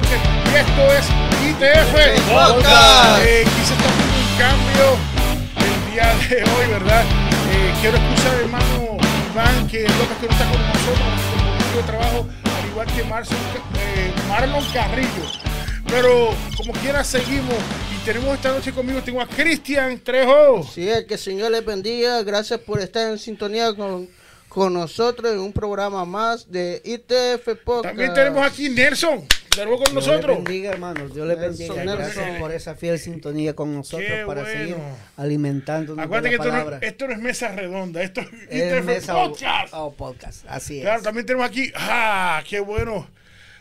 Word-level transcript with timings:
miércoles 0.00 0.20
a 0.20 0.36
las 0.36 0.44
7 0.44 0.44
de 0.44 0.44
la 0.44 0.44
noche. 0.44 0.44
Y 0.50 0.56
esto 0.56 0.92
es 0.92 1.06
ITF 1.48 2.30
Podcast. 2.30 3.24
Eh, 3.24 3.44
quise 3.44 3.74
estar 3.74 3.90
haciendo 3.90 4.16
un 4.18 4.38
cambio 4.38 4.86
el 5.56 5.92
día 5.92 6.14
de 6.28 6.36
hoy, 6.50 6.66
¿verdad? 6.70 7.04
Eh, 7.52 7.74
quiero 7.80 7.96
excusar, 7.96 8.34
hermano 8.40 8.96
Iván, 9.32 9.68
que 9.68 9.84
es 9.84 9.90
lo 9.90 10.04
que 10.08 10.26
no 10.26 10.32
está 10.32 10.50
con 10.50 10.60
nosotros, 10.62 10.98
nuestro 10.98 11.36
compañero 11.38 11.76
de 11.76 11.82
trabajo, 11.82 12.28
al 12.58 12.68
igual 12.68 12.86
que 12.86 13.04
Marcel, 13.04 13.38
eh, 13.78 14.12
Marlon 14.28 14.64
Carrillo. 14.72 15.26
Pero 15.86 16.34
como 16.56 16.72
quiera 16.72 17.04
seguimos 17.04 17.54
y 17.94 18.04
tenemos 18.04 18.34
esta 18.34 18.50
noche 18.50 18.72
conmigo, 18.72 19.00
tengo 19.02 19.20
a 19.20 19.26
Cristian 19.26 19.98
Trejo. 20.00 20.62
Sí, 20.64 20.88
que 21.06 21.14
el 21.14 21.20
Señor 21.20 21.52
les 21.52 21.64
bendiga. 21.64 22.22
Gracias 22.22 22.58
por 22.60 22.80
estar 22.80 23.10
en 23.10 23.18
sintonía 23.18 23.72
con, 23.74 24.08
con 24.48 24.72
nosotros 24.74 25.32
en 25.32 25.38
un 25.38 25.52
programa 25.52 26.04
más 26.04 26.50
de 26.50 26.82
ITF 26.84 27.62
Podcast. 27.64 27.94
También 27.94 28.14
tenemos 28.14 28.44
aquí 28.44 28.68
Nelson, 28.70 29.24
de 29.56 29.64
nuevo 29.66 29.82
con 29.84 29.92
Dios 29.92 30.06
nosotros. 30.06 30.36
les 30.36 30.44
bendiga, 30.44 30.70
hermanos. 30.70 31.14
Dios 31.14 31.26
les 31.28 31.38
Nelson, 31.38 31.76
bendiga. 31.76 31.94
Gracias 31.96 32.16
Nelson. 32.16 32.40
por 32.40 32.52
esa 32.52 32.74
fiel 32.74 32.98
sintonía 32.98 33.54
con 33.54 33.74
nosotros 33.74 34.08
Qué 34.08 34.24
para 34.26 34.42
bueno. 34.42 34.58
seguir 34.58 34.76
alimentándonos 35.16 36.04
Acuérdate 36.04 36.30
de 36.30 36.38
que 36.38 36.48
la 36.48 36.58
esto 36.58 36.70
no, 36.70 36.76
esto 36.80 37.06
no 37.08 37.12
es 37.14 37.18
mesa 37.20 37.48
redonda, 37.52 38.02
esto 38.02 38.20
es 38.50 38.84
mesa 38.84 39.14
Podcast. 39.14 39.74
o, 39.74 39.84
o 39.86 39.92
podcast. 39.94 40.44
Así 40.48 40.78
es. 40.78 40.82
Claro, 40.82 41.02
también 41.02 41.26
tenemos 41.26 41.46
aquí, 41.46 41.70
ah, 41.76 42.42
qué 42.48 42.60
bueno, 42.60 43.06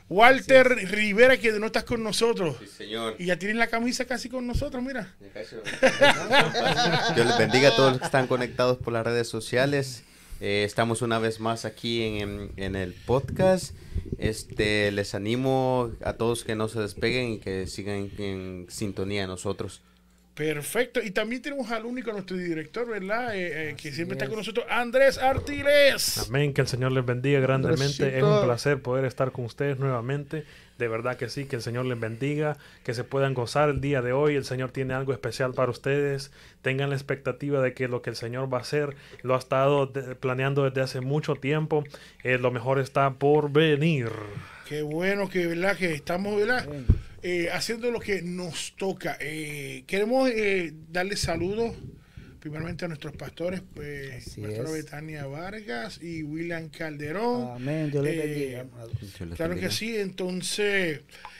Walter 0.09 0.67
Rivera, 0.91 1.37
que 1.37 1.51
no 1.53 1.67
estás 1.67 1.83
con 1.85 2.03
nosotros. 2.03 2.57
Sí, 2.59 2.67
señor. 2.67 3.15
Y 3.19 3.25
ya 3.25 3.37
tienen 3.37 3.57
la 3.57 3.67
camisa 3.67 4.05
casi 4.05 4.29
con 4.29 4.45
nosotros, 4.45 4.81
mira. 4.83 5.13
Dios 7.15 7.27
les 7.27 7.37
bendiga 7.37 7.69
a 7.69 7.75
todos 7.75 7.91
los 7.93 7.99
que 7.99 8.05
están 8.05 8.27
conectados 8.27 8.77
por 8.77 8.93
las 8.93 9.03
redes 9.05 9.27
sociales. 9.27 10.03
Eh, 10.41 10.63
estamos 10.65 11.01
una 11.01 11.19
vez 11.19 11.39
más 11.39 11.63
aquí 11.65 12.03
en, 12.03 12.17
en- 12.17 12.51
en 12.57 12.75
el 12.75 12.93
podcast. 12.93 13.73
Este, 14.17 14.91
les 14.91 15.15
animo 15.15 15.91
a 16.03 16.13
todos 16.13 16.43
que 16.43 16.55
no 16.55 16.67
se 16.67 16.79
despeguen 16.79 17.33
y 17.33 17.37
que 17.39 17.67
sigan 17.67 18.09
en 18.17 18.67
sintonía 18.69 19.21
de 19.21 19.27
nosotros. 19.27 19.81
Perfecto. 20.35 20.99
Y 21.03 21.11
también 21.11 21.41
tenemos 21.43 21.69
al 21.69 21.85
único, 21.85 22.11
nuestro 22.11 22.35
director, 22.35 22.87
¿verdad? 22.89 23.35
Eh, 23.35 23.69
eh, 23.69 23.75
que 23.75 23.91
siempre 23.91 24.15
está 24.15 24.27
con 24.27 24.37
nosotros, 24.37 24.65
Andrés 24.67 25.19
Artiles. 25.19 26.25
Amén, 26.27 26.53
que 26.53 26.61
el 26.61 26.67
Señor 26.67 26.91
les 26.91 27.05
bendiga 27.05 27.39
grandemente. 27.39 28.17
Es 28.17 28.23
un 28.23 28.41
placer 28.43 28.81
poder 28.81 29.05
estar 29.05 29.31
con 29.31 29.45
ustedes 29.45 29.77
nuevamente. 29.77 30.43
De 30.79 30.87
verdad 30.87 31.17
que 31.17 31.29
sí, 31.29 31.45
que 31.45 31.57
el 31.57 31.61
Señor 31.61 31.85
les 31.85 31.99
bendiga, 31.99 32.57
que 32.83 32.95
se 32.95 33.03
puedan 33.03 33.35
gozar 33.35 33.69
el 33.69 33.79
día 33.79 34.01
de 34.01 34.11
hoy. 34.11 34.35
El 34.35 34.43
Señor 34.43 34.71
tiene 34.71 34.95
algo 34.95 35.13
especial 35.13 35.53
para 35.53 35.69
ustedes. 35.69 36.31
Tengan 36.63 36.89
la 36.89 36.95
expectativa 36.95 37.61
de 37.61 37.75
que 37.75 37.87
lo 37.87 38.01
que 38.01 38.09
el 38.09 38.15
Señor 38.15 38.51
va 38.51 38.57
a 38.57 38.61
hacer 38.61 38.95
lo 39.21 39.35
ha 39.35 39.39
estado 39.39 39.85
de- 39.85 40.15
planeando 40.15 40.63
desde 40.63 40.81
hace 40.81 40.99
mucho 40.99 41.35
tiempo. 41.35 41.83
Eh, 42.23 42.39
lo 42.39 42.49
mejor 42.49 42.79
está 42.79 43.11
por 43.13 43.51
venir. 43.51 44.09
Qué 44.67 44.81
bueno 44.81 45.29
que, 45.29 45.45
¿verdad? 45.45 45.77
Que 45.77 45.93
estamos, 45.93 46.35
¿verdad? 46.37 46.67
Eh, 47.23 47.49
haciendo 47.51 47.89
lo 47.89 47.99
que 47.99 48.21
nos 48.21 48.75
toca. 48.75 49.17
Eh, 49.21 49.85
queremos 49.87 50.29
eh, 50.29 50.73
darle 50.91 51.15
saludos 51.15 51.73
primeramente 52.43 52.83
a 52.83 52.89
nuestros 52.89 53.15
pastores, 53.15 53.61
pues, 53.73 54.25
pastora 54.25 54.69
es. 54.69 54.71
Betania 54.73 55.25
Vargas 55.25 56.03
y 56.03 56.23
William 56.23 56.67
Calderón. 56.67 57.55
Amén. 57.55 57.89
Dios 57.89 58.03
les 58.03 58.13
Eh, 58.13 58.65
bendiga. 58.67 59.35
Claro 59.37 59.55
que 59.55 59.71
sí, 59.71 59.95
entonces, 59.95 60.99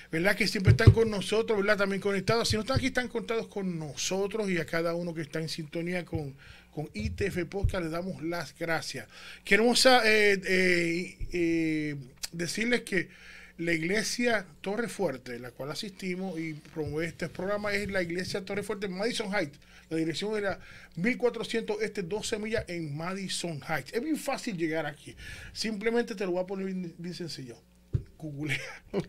¿verdad? 0.10 0.38
Que 0.38 0.48
siempre 0.48 0.72
están 0.72 0.92
con 0.92 1.12
nosotros, 1.12 1.60
¿verdad? 1.60 1.80
También 1.80 2.02
conectados. 2.02 2.48
Si 2.48 2.56
no 2.56 2.62
están 2.62 2.78
aquí, 2.78 2.86
están 2.86 3.10
conectados 3.10 3.50
con 3.50 3.78
nosotros 3.78 4.50
y 4.50 4.60
a 4.60 4.66
cada 4.66 4.96
uno 4.96 5.14
que 5.14 5.24
está 5.24 5.42
en 5.42 5.50
sintonía 5.50 6.06
con, 6.06 6.34
con 6.72 6.90
ITF 6.94 7.44
Podcast, 7.50 7.84
les 7.84 7.92
damos 7.92 8.24
las 8.24 8.58
gracias. 8.58 9.06
Queremos 9.44 9.86
ah, 9.86 10.02
eh, 10.06 10.40
eh, 10.48 11.18
eh, 11.34 11.96
decirles 12.32 12.84
que 12.84 13.10
la 13.58 13.72
iglesia 13.74 14.46
Torre 14.62 14.90
Fuerte, 14.90 15.40
la 15.40 15.52
cual 15.52 15.72
asistimos 15.72 16.40
y 16.40 16.54
promueve 16.54 17.08
este 17.08 17.30
programa, 17.30 17.72
es 17.74 17.90
la 17.90 18.02
iglesia 18.02 18.44
Torre 18.44 18.64
Fuerte 18.64 18.88
en 18.88 18.98
Madison 18.98 19.34
Heights. 19.34 19.60
La 19.90 19.98
dirección 19.98 20.36
era 20.36 20.60
1400 20.96 21.82
este 21.82 22.02
12 22.04 22.40
millas 22.40 22.66
en 22.68 22.96
Madison 22.96 23.62
Heights. 23.68 23.94
Es 23.94 24.02
bien 24.04 24.18
fácil 24.18 24.58
llegar 24.58 24.86
aquí. 24.86 25.16
Simplemente 25.52 26.16
te 26.16 26.26
lo 26.26 26.32
voy 26.32 26.44
a 26.44 26.48
poner 26.48 26.66
bien, 26.66 26.94
bien 26.98 27.14
sencillo. 27.14 27.58
Google. 28.18 28.60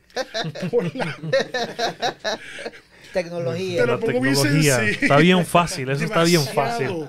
Tecnología. 3.13 3.83
Te 3.83 3.87
lo 3.87 3.93
La 3.95 3.99
pongo 3.99 4.21
bien 4.21 4.35
tecnología 4.35 4.77
sencillo. 4.77 5.03
está 5.03 5.17
bien 5.19 5.47
fácil, 5.47 5.89
eso 5.89 6.05
está 6.05 6.25
bien 6.25 6.45
fácil. 6.45 7.07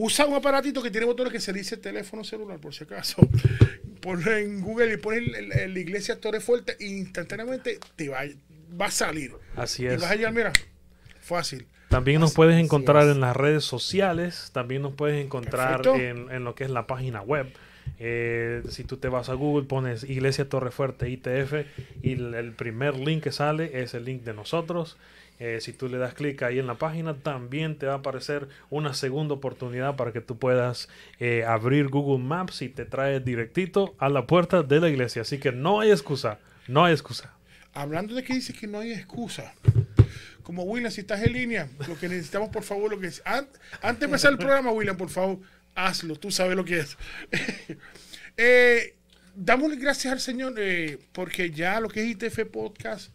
Usa 0.00 0.26
un 0.26 0.34
aparatito 0.34 0.80
que 0.80 0.92
tiene 0.92 1.06
botones 1.06 1.32
que 1.32 1.40
se 1.40 1.52
dice 1.52 1.76
teléfono 1.76 2.22
celular, 2.22 2.60
por 2.60 2.72
si 2.72 2.84
acaso. 2.84 3.16
Ponle 4.00 4.44
en 4.44 4.60
Google 4.60 4.94
y 4.94 4.96
pones 4.96 5.24
la 5.48 5.78
iglesia 5.78 6.20
Torre 6.20 6.38
Fuerte 6.38 6.76
e 6.78 6.86
instantáneamente 6.86 7.80
te 7.96 8.08
va, 8.08 8.20
va 8.80 8.86
a 8.86 8.90
salir. 8.92 9.32
Así 9.56 9.82
Y 9.82 9.86
es. 9.86 10.00
vas 10.00 10.12
allá, 10.12 10.30
mira, 10.30 10.52
fácil. 11.20 11.66
También 11.88 12.20
nos 12.20 12.32
puedes 12.32 12.62
encontrar 12.62 13.08
en 13.08 13.20
las 13.20 13.36
redes 13.36 13.64
sociales, 13.64 14.50
también 14.52 14.82
nos 14.82 14.94
puedes 14.94 15.24
encontrar 15.24 15.84
en, 15.88 16.30
en 16.30 16.44
lo 16.44 16.54
que 16.54 16.62
es 16.62 16.70
la 16.70 16.86
página 16.86 17.20
web. 17.20 17.48
Eh, 17.98 18.62
si 18.68 18.84
tú 18.84 18.98
te 18.98 19.08
vas 19.08 19.28
a 19.30 19.34
Google, 19.34 19.66
pones 19.66 20.04
Iglesia 20.04 20.48
Torrefuerte 20.48 21.10
ITF 21.10 21.66
y 22.02 22.12
el, 22.12 22.34
el 22.34 22.52
primer 22.52 22.94
link 22.96 23.24
que 23.24 23.32
sale 23.32 23.82
es 23.82 23.94
el 23.94 24.04
link 24.04 24.22
de 24.22 24.32
nosotros. 24.32 24.96
Eh, 25.40 25.60
si 25.60 25.72
tú 25.72 25.88
le 25.88 25.98
das 25.98 26.14
clic 26.14 26.42
ahí 26.42 26.58
en 26.58 26.66
la 26.66 26.74
página, 26.74 27.14
también 27.14 27.76
te 27.78 27.86
va 27.86 27.92
a 27.94 27.96
aparecer 27.98 28.48
una 28.70 28.92
segunda 28.94 29.34
oportunidad 29.34 29.94
para 29.96 30.12
que 30.12 30.20
tú 30.20 30.36
puedas 30.38 30.88
eh, 31.20 31.44
abrir 31.46 31.88
Google 31.88 32.24
Maps 32.24 32.60
y 32.62 32.68
te 32.68 32.84
trae 32.84 33.20
directito 33.20 33.94
a 33.98 34.08
la 34.08 34.26
puerta 34.26 34.62
de 34.64 34.80
la 34.80 34.88
iglesia. 34.88 35.22
Así 35.22 35.38
que 35.38 35.52
no 35.52 35.78
hay 35.80 35.92
excusa, 35.92 36.40
no 36.66 36.84
hay 36.84 36.92
excusa. 36.92 37.32
Hablando 37.72 38.14
de 38.14 38.24
que 38.24 38.34
dices 38.34 38.58
que 38.58 38.66
no 38.66 38.80
hay 38.80 38.92
excusa. 38.92 39.54
Como 40.42 40.62
William, 40.64 40.90
si 40.90 41.02
estás 41.02 41.22
en 41.22 41.34
línea, 41.34 41.68
lo 41.86 41.96
que 41.98 42.08
necesitamos, 42.08 42.48
por 42.48 42.62
favor, 42.64 42.90
lo 42.90 42.98
que 42.98 43.06
es. 43.06 43.22
an- 43.24 43.46
antes 43.82 44.00
de 44.00 44.06
empezar 44.06 44.32
el 44.32 44.38
programa, 44.38 44.72
William, 44.72 44.96
por 44.96 45.10
favor, 45.10 45.38
hazlo. 45.74 46.16
Tú 46.16 46.30
sabes 46.32 46.56
lo 46.56 46.64
que 46.64 46.78
es. 46.80 46.96
eh, 48.36 48.94
damos 49.34 49.76
gracias 49.78 50.12
al 50.12 50.20
Señor 50.20 50.54
eh, 50.58 50.98
porque 51.12 51.50
ya 51.50 51.80
lo 51.80 51.88
que 51.88 52.00
es 52.02 52.08
ITF 52.10 52.44
Podcast 52.50 53.12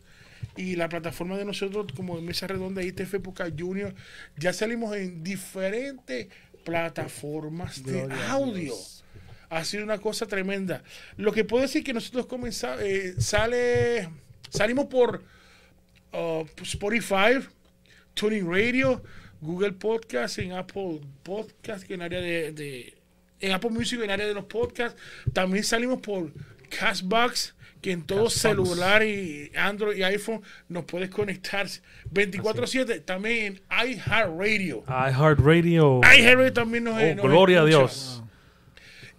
y 0.56 0.76
la 0.76 0.90
plataforma 0.90 1.38
de 1.38 1.46
nosotros, 1.46 1.88
como 1.96 2.18
en 2.18 2.26
Mesa 2.26 2.48
Redonda, 2.48 2.84
ITF 2.84 3.16
Podcast 3.24 3.60
Junior, 3.60 3.94
ya 4.38 4.54
salimos 4.54 4.96
en 4.96 5.24
diferentes 5.24 6.28
plataformas 6.64 7.84
de 7.84 7.92
Gloria 8.04 8.32
audio 8.32 8.74
ha 9.50 9.64
sido 9.66 9.84
una 9.84 10.00
cosa 10.00 10.26
tremenda. 10.26 10.84
Lo 11.18 11.32
que 11.32 11.44
puedo 11.44 11.62
decir 11.62 11.84
que 11.84 11.94
nosotros 11.94 12.26
comenzamos, 12.26 12.80
sale, 13.20 14.10
salimos 14.50 14.88
por 14.88 15.24
uh, 16.14 16.44
Spotify, 16.64 17.40
Tuning 18.16 18.50
Radio, 18.52 19.04
Google 19.42 19.74
Podcast, 19.74 20.40
en 20.40 20.54
Apple 20.54 21.02
Podcast, 21.22 21.84
que 21.86 21.94
en 21.94 22.02
área 22.02 22.20
de, 22.20 22.52
de- 22.52 22.98
en 23.40 23.52
Apple 23.52 23.70
Music, 23.70 24.00
en 24.02 24.10
área 24.10 24.26
de 24.26 24.34
los 24.34 24.46
podcasts. 24.46 25.00
También 25.34 25.64
salimos 25.64 26.02
por 26.02 26.32
Castbox, 26.70 27.54
que 27.84 27.92
en 27.92 28.02
todo 28.02 28.30
celular 28.32 29.04
y 29.04 29.52
Android 29.56 29.98
y 29.98 30.04
iPhone 30.04 30.42
nos 30.70 30.86
puedes 30.86 31.10
conectar 31.12 31.68
24/7. 32.12 33.02
También 33.02 33.62
en 33.70 33.90
iHeartRadio. 33.90 34.84
iHeartRadio. 34.88 36.02
iHeartRadio 36.02 36.54
también 36.54 36.86
nos, 36.86 36.96
Oh, 36.96 37.16
nos 37.16 37.26
gloria 37.26 37.62
a. 37.62 37.66
Dios. 37.66 38.24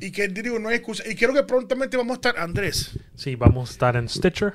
Y 0.01 0.11
que 0.11 0.27
digo, 0.29 0.59
no 0.59 0.71
hay 0.71 0.77
excusa. 0.77 1.05
Y 1.09 1.15
creo 1.15 1.33
que 1.33 1.45
prontamente 1.45 1.97
vamos 1.97 2.13
a 2.13 2.17
estar, 2.17 2.39
Andrés. 2.39 2.99
Sí, 3.15 3.37
vamos 3.37 3.69
a 3.71 3.73
estar 3.73 3.97
en 3.97 4.09
Stitcher. 4.09 4.53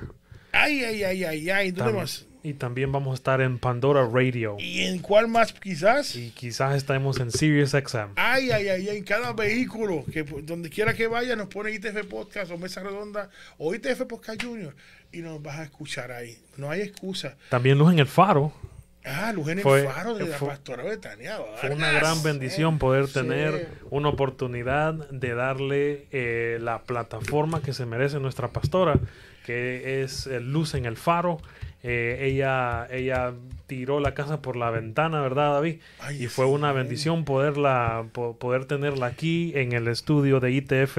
Ay, 0.52 0.84
ay, 0.84 1.02
ay, 1.04 1.24
ay, 1.24 1.50
ay. 1.50 1.70
¿Dónde 1.70 1.92
Tam- 1.92 1.96
más? 1.96 2.26
Y 2.42 2.54
también 2.54 2.90
vamos 2.90 3.12
a 3.12 3.14
estar 3.14 3.40
en 3.42 3.58
Pandora 3.58 4.08
Radio. 4.10 4.56
¿Y 4.58 4.82
en 4.84 5.00
cuál 5.00 5.28
más 5.28 5.52
quizás? 5.52 6.16
Y 6.16 6.30
quizás 6.30 6.74
estemos 6.74 7.20
en 7.20 7.30
Sirius 7.30 7.70
XM. 7.72 8.12
Ay, 8.16 8.50
ay, 8.50 8.68
ay, 8.68 8.88
ay, 8.88 8.96
en 8.96 9.04
cada 9.04 9.32
vehículo, 9.34 10.04
que 10.10 10.22
donde 10.22 10.70
quiera 10.70 10.94
que 10.94 11.06
vaya, 11.06 11.36
nos 11.36 11.48
pone 11.48 11.70
ITF 11.72 12.06
Podcast 12.08 12.50
o 12.50 12.56
Mesa 12.56 12.82
Redonda 12.82 13.28
o 13.58 13.74
ITF 13.74 14.04
Podcast 14.06 14.42
Junior 14.42 14.74
y 15.12 15.18
nos 15.18 15.42
vas 15.42 15.58
a 15.58 15.64
escuchar 15.64 16.12
ahí. 16.12 16.38
No 16.56 16.70
hay 16.70 16.80
excusa. 16.80 17.36
También 17.50 17.76
Luz 17.76 17.92
en 17.92 17.98
el 17.98 18.06
Faro. 18.06 18.54
Ah, 19.04 19.32
Luz 19.34 19.48
en 19.48 19.58
el 19.58 19.62
Fue- 19.62 19.84
Faro 19.84 20.14
de 20.14 20.26
la 20.26 20.36
fue- 20.38 20.48
Pastora 20.48 20.82
Betania. 20.84 21.38
Fue 21.60 21.70
una 21.70 21.90
gran 21.92 22.22
bendición 22.22 22.78
poder 22.78 23.06
Sí. 23.06 23.14
tener 23.14 23.68
una 23.90 24.08
oportunidad 24.08 24.94
de 25.10 25.34
darle 25.34 26.06
eh, 26.10 26.58
la 26.60 26.82
plataforma 26.84 27.60
que 27.62 27.74
se 27.74 27.84
merece 27.84 28.18
nuestra 28.18 28.48
pastora, 28.48 28.98
que 29.44 30.02
es 30.02 30.26
eh, 30.26 30.40
Luz 30.40 30.74
en 30.74 30.84
el 30.86 30.96
Faro. 30.96 31.38
Eh, 31.82 32.18
ella, 32.22 32.86
ella 32.90 33.32
tiró 33.66 34.00
la 34.00 34.12
casa 34.12 34.42
por 34.42 34.56
la 34.56 34.70
ventana, 34.70 35.22
¿verdad, 35.22 35.54
David? 35.54 35.80
Ay, 36.00 36.24
y 36.24 36.26
fue 36.28 36.44
sí. 36.44 36.50
una 36.52 36.72
bendición 36.72 37.24
poderla, 37.24 38.04
po- 38.12 38.36
poder 38.36 38.66
tenerla 38.66 39.06
aquí 39.06 39.52
en 39.54 39.72
el 39.72 39.88
estudio 39.88 40.40
de 40.40 40.52
ITF 40.52 40.98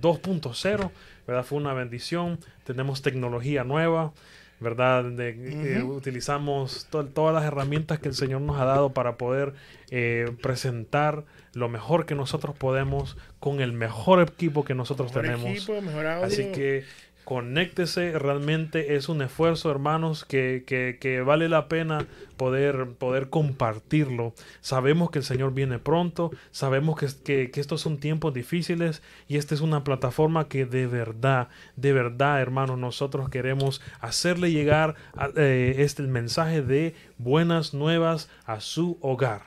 2.0, 0.00 0.90
¿verdad? 1.26 1.44
Fue 1.44 1.58
una 1.58 1.74
bendición. 1.74 2.38
Tenemos 2.64 3.02
tecnología 3.02 3.64
nueva. 3.64 4.12
¿verdad? 4.60 5.02
De- 5.02 5.78
eh, 5.78 5.82
utilizamos 5.82 6.86
to- 6.88 7.04
todas 7.06 7.34
las 7.34 7.42
herramientas 7.44 7.98
que 7.98 8.06
el 8.06 8.14
Señor 8.14 8.42
nos 8.42 8.60
ha 8.60 8.64
dado 8.64 8.92
para 8.92 9.16
poder 9.16 9.54
eh, 9.90 10.30
presentar 10.40 11.24
lo 11.52 11.68
mejor 11.68 12.06
que 12.06 12.14
nosotros 12.14 12.54
podemos 12.56 13.16
con 13.40 13.60
el 13.60 13.72
mejor 13.72 14.22
equipo 14.22 14.62
que 14.64 14.76
nosotros 14.76 15.08
Mejor 15.12 15.22
tenemos. 15.22 15.50
equipo, 15.50 15.80
mejor 15.82 16.06
audio. 16.06 16.26
Así 16.26 16.52
que 16.52 16.84
conéctese, 17.24 18.18
realmente 18.18 18.96
es 18.96 19.08
un 19.08 19.22
esfuerzo, 19.22 19.70
hermanos, 19.70 20.24
que, 20.24 20.64
que- 20.66 21.20
vale 21.22 21.48
la 21.48 21.68
pena 21.68 22.06
poder, 22.36 22.88
poder 22.98 23.28
compartirlo. 23.30 24.34
Sabemos 24.60 25.10
que 25.10 25.18
el 25.20 25.24
Señor 25.24 25.54
viene 25.54 25.78
pronto, 25.78 26.30
sabemos 26.50 26.98
que, 26.98 27.50
que, 27.50 27.60
estos 27.60 27.80
son 27.80 27.98
tiempos 27.98 28.34
difíciles 28.34 29.02
y 29.28 29.36
esta 29.36 29.54
es 29.54 29.60
una 29.60 29.84
plataforma 29.84 30.48
que 30.48 30.66
de 30.66 30.86
verdad, 30.86 31.48
de 31.76 31.92
verdad, 31.92 32.40
hermanos, 32.40 32.78
nosotros 32.78 33.28
queremos 33.30 33.80
hacerle 34.00 34.50
llegar 34.50 34.96
eh, 35.36 35.74
este 35.78 36.02
mensaje 36.02 36.62
de 36.62 36.94
buenas 37.18 37.74
nuevas 37.74 38.28
a 38.44 38.60
su 38.60 38.98
hogar. 39.00 39.42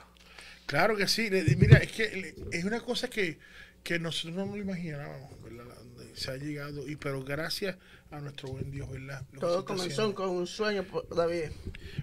Claro 0.66 0.96
que 0.96 1.06
sí. 1.06 1.28
Mira, 1.58 1.78
es 1.78 1.92
que 1.92 2.34
es 2.52 2.64
una 2.64 2.80
cosa 2.80 3.08
que, 3.08 3.38
que 3.84 3.98
nosotros 3.98 4.34
no 4.34 4.46
nos 4.46 4.56
imaginábamos, 4.58 5.30
¿verdad? 5.42 5.65
Se 6.16 6.30
ha 6.30 6.36
llegado, 6.36 6.88
y 6.88 6.96
pero 6.96 7.22
gracias 7.22 7.76
a 8.10 8.20
nuestro 8.20 8.48
buen 8.48 8.70
Dios, 8.70 8.90
¿verdad? 8.90 9.22
Lo 9.32 9.40
Todo 9.40 9.64
comenzó 9.64 9.86
haciendo. 10.02 10.14
con 10.14 10.30
un 10.30 10.46
sueño, 10.46 10.84
David. 11.14 11.50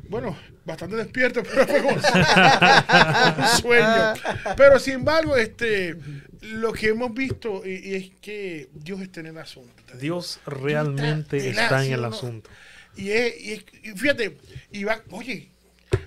Bueno, 0.07 0.38
bastante 0.65 0.95
despierto, 0.98 1.42
pero 1.51 1.65
fue 1.68 1.81
como 1.81 1.95
un 1.95 3.48
sueño. 3.62 4.13
Pero 4.56 4.80
sin 4.80 4.94
embargo, 4.95 5.36
este, 5.36 5.95
lo 6.42 6.74
que 6.74 6.89
hemos 6.89 7.13
visto 7.13 7.63
y, 7.65 7.89
y 7.89 7.95
es 7.95 8.12
que 8.21 8.69
Dios 8.74 9.01
está 9.01 9.21
en 9.21 9.27
el 9.27 9.38
asunto. 9.38 9.71
Dios 10.00 10.39
realmente 10.45 11.50
está 11.50 11.86
en 11.86 11.94
el 11.94 12.06
asunto. 12.06 12.50
Y, 12.95 13.10
es, 13.10 13.42
y, 13.42 13.51
es- 13.54 13.65
y 13.83 13.92
fíjate, 13.98 14.38
y 14.71 14.83
va, 14.83 15.01
oye, 15.10 15.50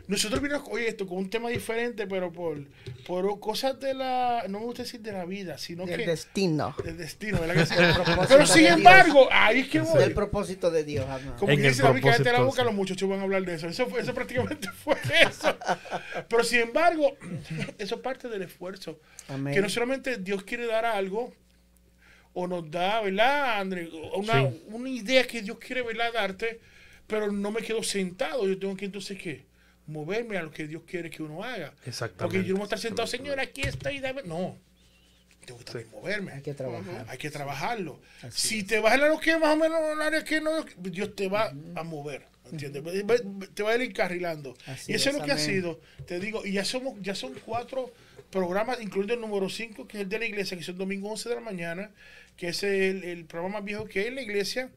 nosotros 0.08 0.40
vinimos, 0.40 0.62
oye, 0.70 0.88
esto 0.88 1.06
con 1.06 1.18
un 1.18 1.28
tema 1.30 1.48
diferente, 1.48 2.06
pero 2.06 2.32
por, 2.32 2.58
por 3.06 3.40
cosas 3.40 3.78
de 3.80 3.92
la, 3.94 4.44
no 4.48 4.60
me 4.60 4.66
gusta 4.66 4.82
decir 4.84 5.00
de 5.00 5.10
la 5.12 5.24
vida, 5.24 5.58
sino 5.58 5.84
que 5.84 5.96
destino. 5.96 6.74
del 6.84 6.96
destino, 6.96 7.40
¿verdad 7.40 7.54
que 7.54 7.66
sí? 7.66 7.74
El 7.78 7.92
propósito 7.94 8.26
Pero 8.28 8.40
de 8.40 8.46
sin 8.46 8.62
Dios. 8.62 8.76
embargo, 8.76 9.28
ahí 9.32 9.60
es 9.60 9.68
que 9.68 9.78
Es 9.78 9.84
voy. 9.90 10.02
el 10.04 10.12
propósito 10.14 10.70
de 10.70 10.84
Dios, 10.84 11.04
hermano. 11.04 11.36
Como 11.36 11.50
En 11.52 11.60
que 11.60 11.68
dice 11.68 11.82
David, 11.82 12.02
cállate 12.02 12.24
la 12.24 12.30
propósito, 12.36 12.46
boca, 12.46 12.64
los 12.64 12.74
muchachos 12.74 13.08
van 13.08 13.20
a 13.20 13.22
hablar 13.24 13.44
de 13.44 13.54
eso. 13.54 13.66
Eso, 13.68 13.86
fue- 13.88 14.00
eso 14.00 14.14
prácticamente 14.14 14.68
fue 14.84 14.96
eso. 15.22 15.56
Pero 16.28 16.44
sin 16.44 16.60
embargo, 16.60 17.16
eso 17.78 17.94
es 17.96 18.00
parte 18.00 18.28
del 18.28 18.42
esfuerzo. 18.42 19.00
Amén. 19.28 19.54
Que 19.54 19.60
no 19.60 19.68
solamente 19.68 20.18
Dios 20.18 20.42
quiere 20.44 20.66
dar 20.66 20.84
algo, 20.84 21.32
o 22.32 22.46
nos 22.46 22.70
da, 22.70 23.00
¿verdad, 23.00 23.58
André? 23.60 23.88
Una, 24.14 24.48
Sí. 24.50 24.62
una 24.68 24.90
idea 24.90 25.26
que 25.26 25.40
Dios 25.42 25.58
quiere, 25.58 25.82
¿verdad?, 25.82 26.12
darte, 26.12 26.60
pero 27.06 27.32
no 27.32 27.50
me 27.50 27.62
quedo 27.62 27.82
sentado. 27.82 28.46
Yo 28.46 28.58
tengo 28.58 28.76
que 28.76 28.84
entonces, 28.84 29.18
¿qué? 29.18 29.44
Moverme 29.86 30.36
a 30.36 30.42
lo 30.42 30.50
que 30.50 30.66
Dios 30.66 30.82
quiere 30.86 31.10
que 31.10 31.22
uno 31.22 31.44
haga. 31.44 31.70
Porque 31.70 31.90
Exactamente. 31.90 32.44
yo 32.44 32.54
no 32.54 32.58
voy 32.58 32.62
a 32.62 32.64
estar 32.64 32.78
sentado, 32.78 33.06
Señor, 33.06 33.38
aquí 33.38 33.62
estoy, 33.62 34.00
dame. 34.00 34.22
No. 34.24 34.58
Tengo 35.44 35.58
que 35.60 35.64
también 35.64 35.90
moverme. 35.92 36.32
Hay 36.32 36.42
que 36.42 36.54
trabajar. 36.54 37.06
Hay 37.08 37.18
que 37.18 37.30
trabajarlo. 37.30 38.00
Así 38.22 38.48
si 38.48 38.62
te 38.64 38.80
vas 38.80 38.94
a 38.94 38.96
lo 38.96 39.20
que 39.20 39.38
más 39.38 39.54
o 39.54 39.56
menos 39.56 39.78
área 40.00 40.24
que 40.24 40.40
no, 40.40 40.64
Dios 40.78 41.14
te 41.14 41.28
va 41.28 41.52
a 41.76 41.82
mover. 41.84 42.26
¿Entiendes? 42.50 42.82
Te 43.54 43.62
va 43.62 43.70
a 43.70 43.74
ir 43.76 43.82
encarrilando. 43.82 44.56
Así 44.66 44.92
y 44.92 44.94
eso 44.94 45.10
es, 45.10 45.14
es, 45.14 45.20
lo 45.20 45.24
que 45.24 45.32
ha 45.32 45.38
sido. 45.38 45.80
Te 46.06 46.20
digo, 46.20 46.44
y 46.44 46.52
ya 46.52 46.64
somos, 46.64 46.94
ya 47.00 47.14
son 47.14 47.34
cuatro 47.44 47.92
programas, 48.30 48.80
incluyendo 48.80 49.14
el 49.14 49.20
número 49.20 49.48
cinco, 49.48 49.86
que 49.86 49.98
es 49.98 50.02
el 50.02 50.08
de 50.08 50.18
la 50.18 50.26
iglesia, 50.26 50.56
que 50.56 50.62
es 50.62 50.68
el 50.68 50.76
domingo 50.76 51.10
11 51.10 51.28
de 51.28 51.34
la 51.36 51.40
mañana, 51.40 51.90
que 52.36 52.48
es 52.48 52.62
el, 52.62 53.04
el 53.04 53.24
programa 53.24 53.58
más 53.58 53.64
viejo 53.64 53.86
que 53.86 54.00
hay 54.00 54.06
en 54.08 54.16
la 54.16 54.22
iglesia, 54.22 54.70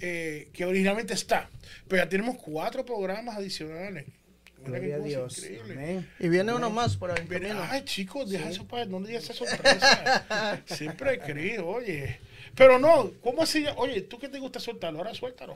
eh, 0.00 0.48
que 0.52 0.64
originalmente 0.64 1.14
está. 1.14 1.50
Pero 1.88 2.02
ya 2.02 2.08
tenemos 2.08 2.36
cuatro 2.36 2.84
programas 2.84 3.36
adicionales. 3.36 4.06
Gloria 4.64 4.96
a 4.96 4.98
Dios. 4.98 5.42
Amén. 5.64 6.08
Y 6.18 6.28
viene 6.28 6.52
uno 6.52 6.70
más 6.70 6.96
por 6.96 7.10
ahí. 7.10 7.26
Camino. 7.26 7.62
Ay, 7.70 7.84
chicos, 7.84 8.28
deja 8.30 8.50
eso 8.50 8.66
para 8.66 8.84
no 8.84 9.00
digas 9.00 9.24
esa 9.24 9.34
sorpresa. 9.46 10.62
Siempre 10.66 11.14
he 11.14 11.18
querido, 11.20 11.66
oye. 11.66 12.20
Pero 12.54 12.78
no, 12.78 13.10
¿cómo 13.22 13.42
así? 13.42 13.64
Oye, 13.76 14.02
¿tú 14.02 14.18
qué 14.18 14.28
te 14.28 14.38
gusta 14.38 14.60
soltarlo? 14.60 14.98
Ahora 14.98 15.14
suéltalo. 15.14 15.54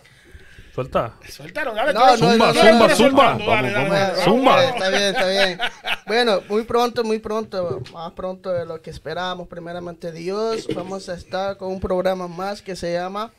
Suelta. 0.74 1.14
Suéltalo, 1.28 1.72
dale. 1.74 1.92
No, 1.92 2.08
eres- 2.08 2.20
no, 2.20 2.32
tú 2.32 2.36
no, 2.38 2.54
zumba, 2.54 2.94
zumba. 2.96 3.38
dale, 3.46 3.70
dale, 3.70 3.88
dale, 3.90 4.22
Zumba. 4.24 4.64
Está 4.64 4.88
bien, 4.88 5.02
está 5.02 5.28
bien. 5.28 5.58
Bueno, 6.06 6.40
muy 6.48 6.62
pronto, 6.64 7.04
muy 7.04 7.18
pronto, 7.20 7.80
más 7.92 8.12
pronto 8.12 8.50
de 8.52 8.66
lo 8.66 8.82
que 8.82 8.90
esperábamos, 8.90 9.46
primeramente 9.46 10.10
Dios, 10.10 10.66
vamos 10.74 11.08
a 11.08 11.14
estar 11.14 11.56
con 11.58 11.70
un 11.70 11.78
programa 11.78 12.26
más 12.26 12.60
que 12.60 12.74
se 12.74 12.92
llama 12.92 13.32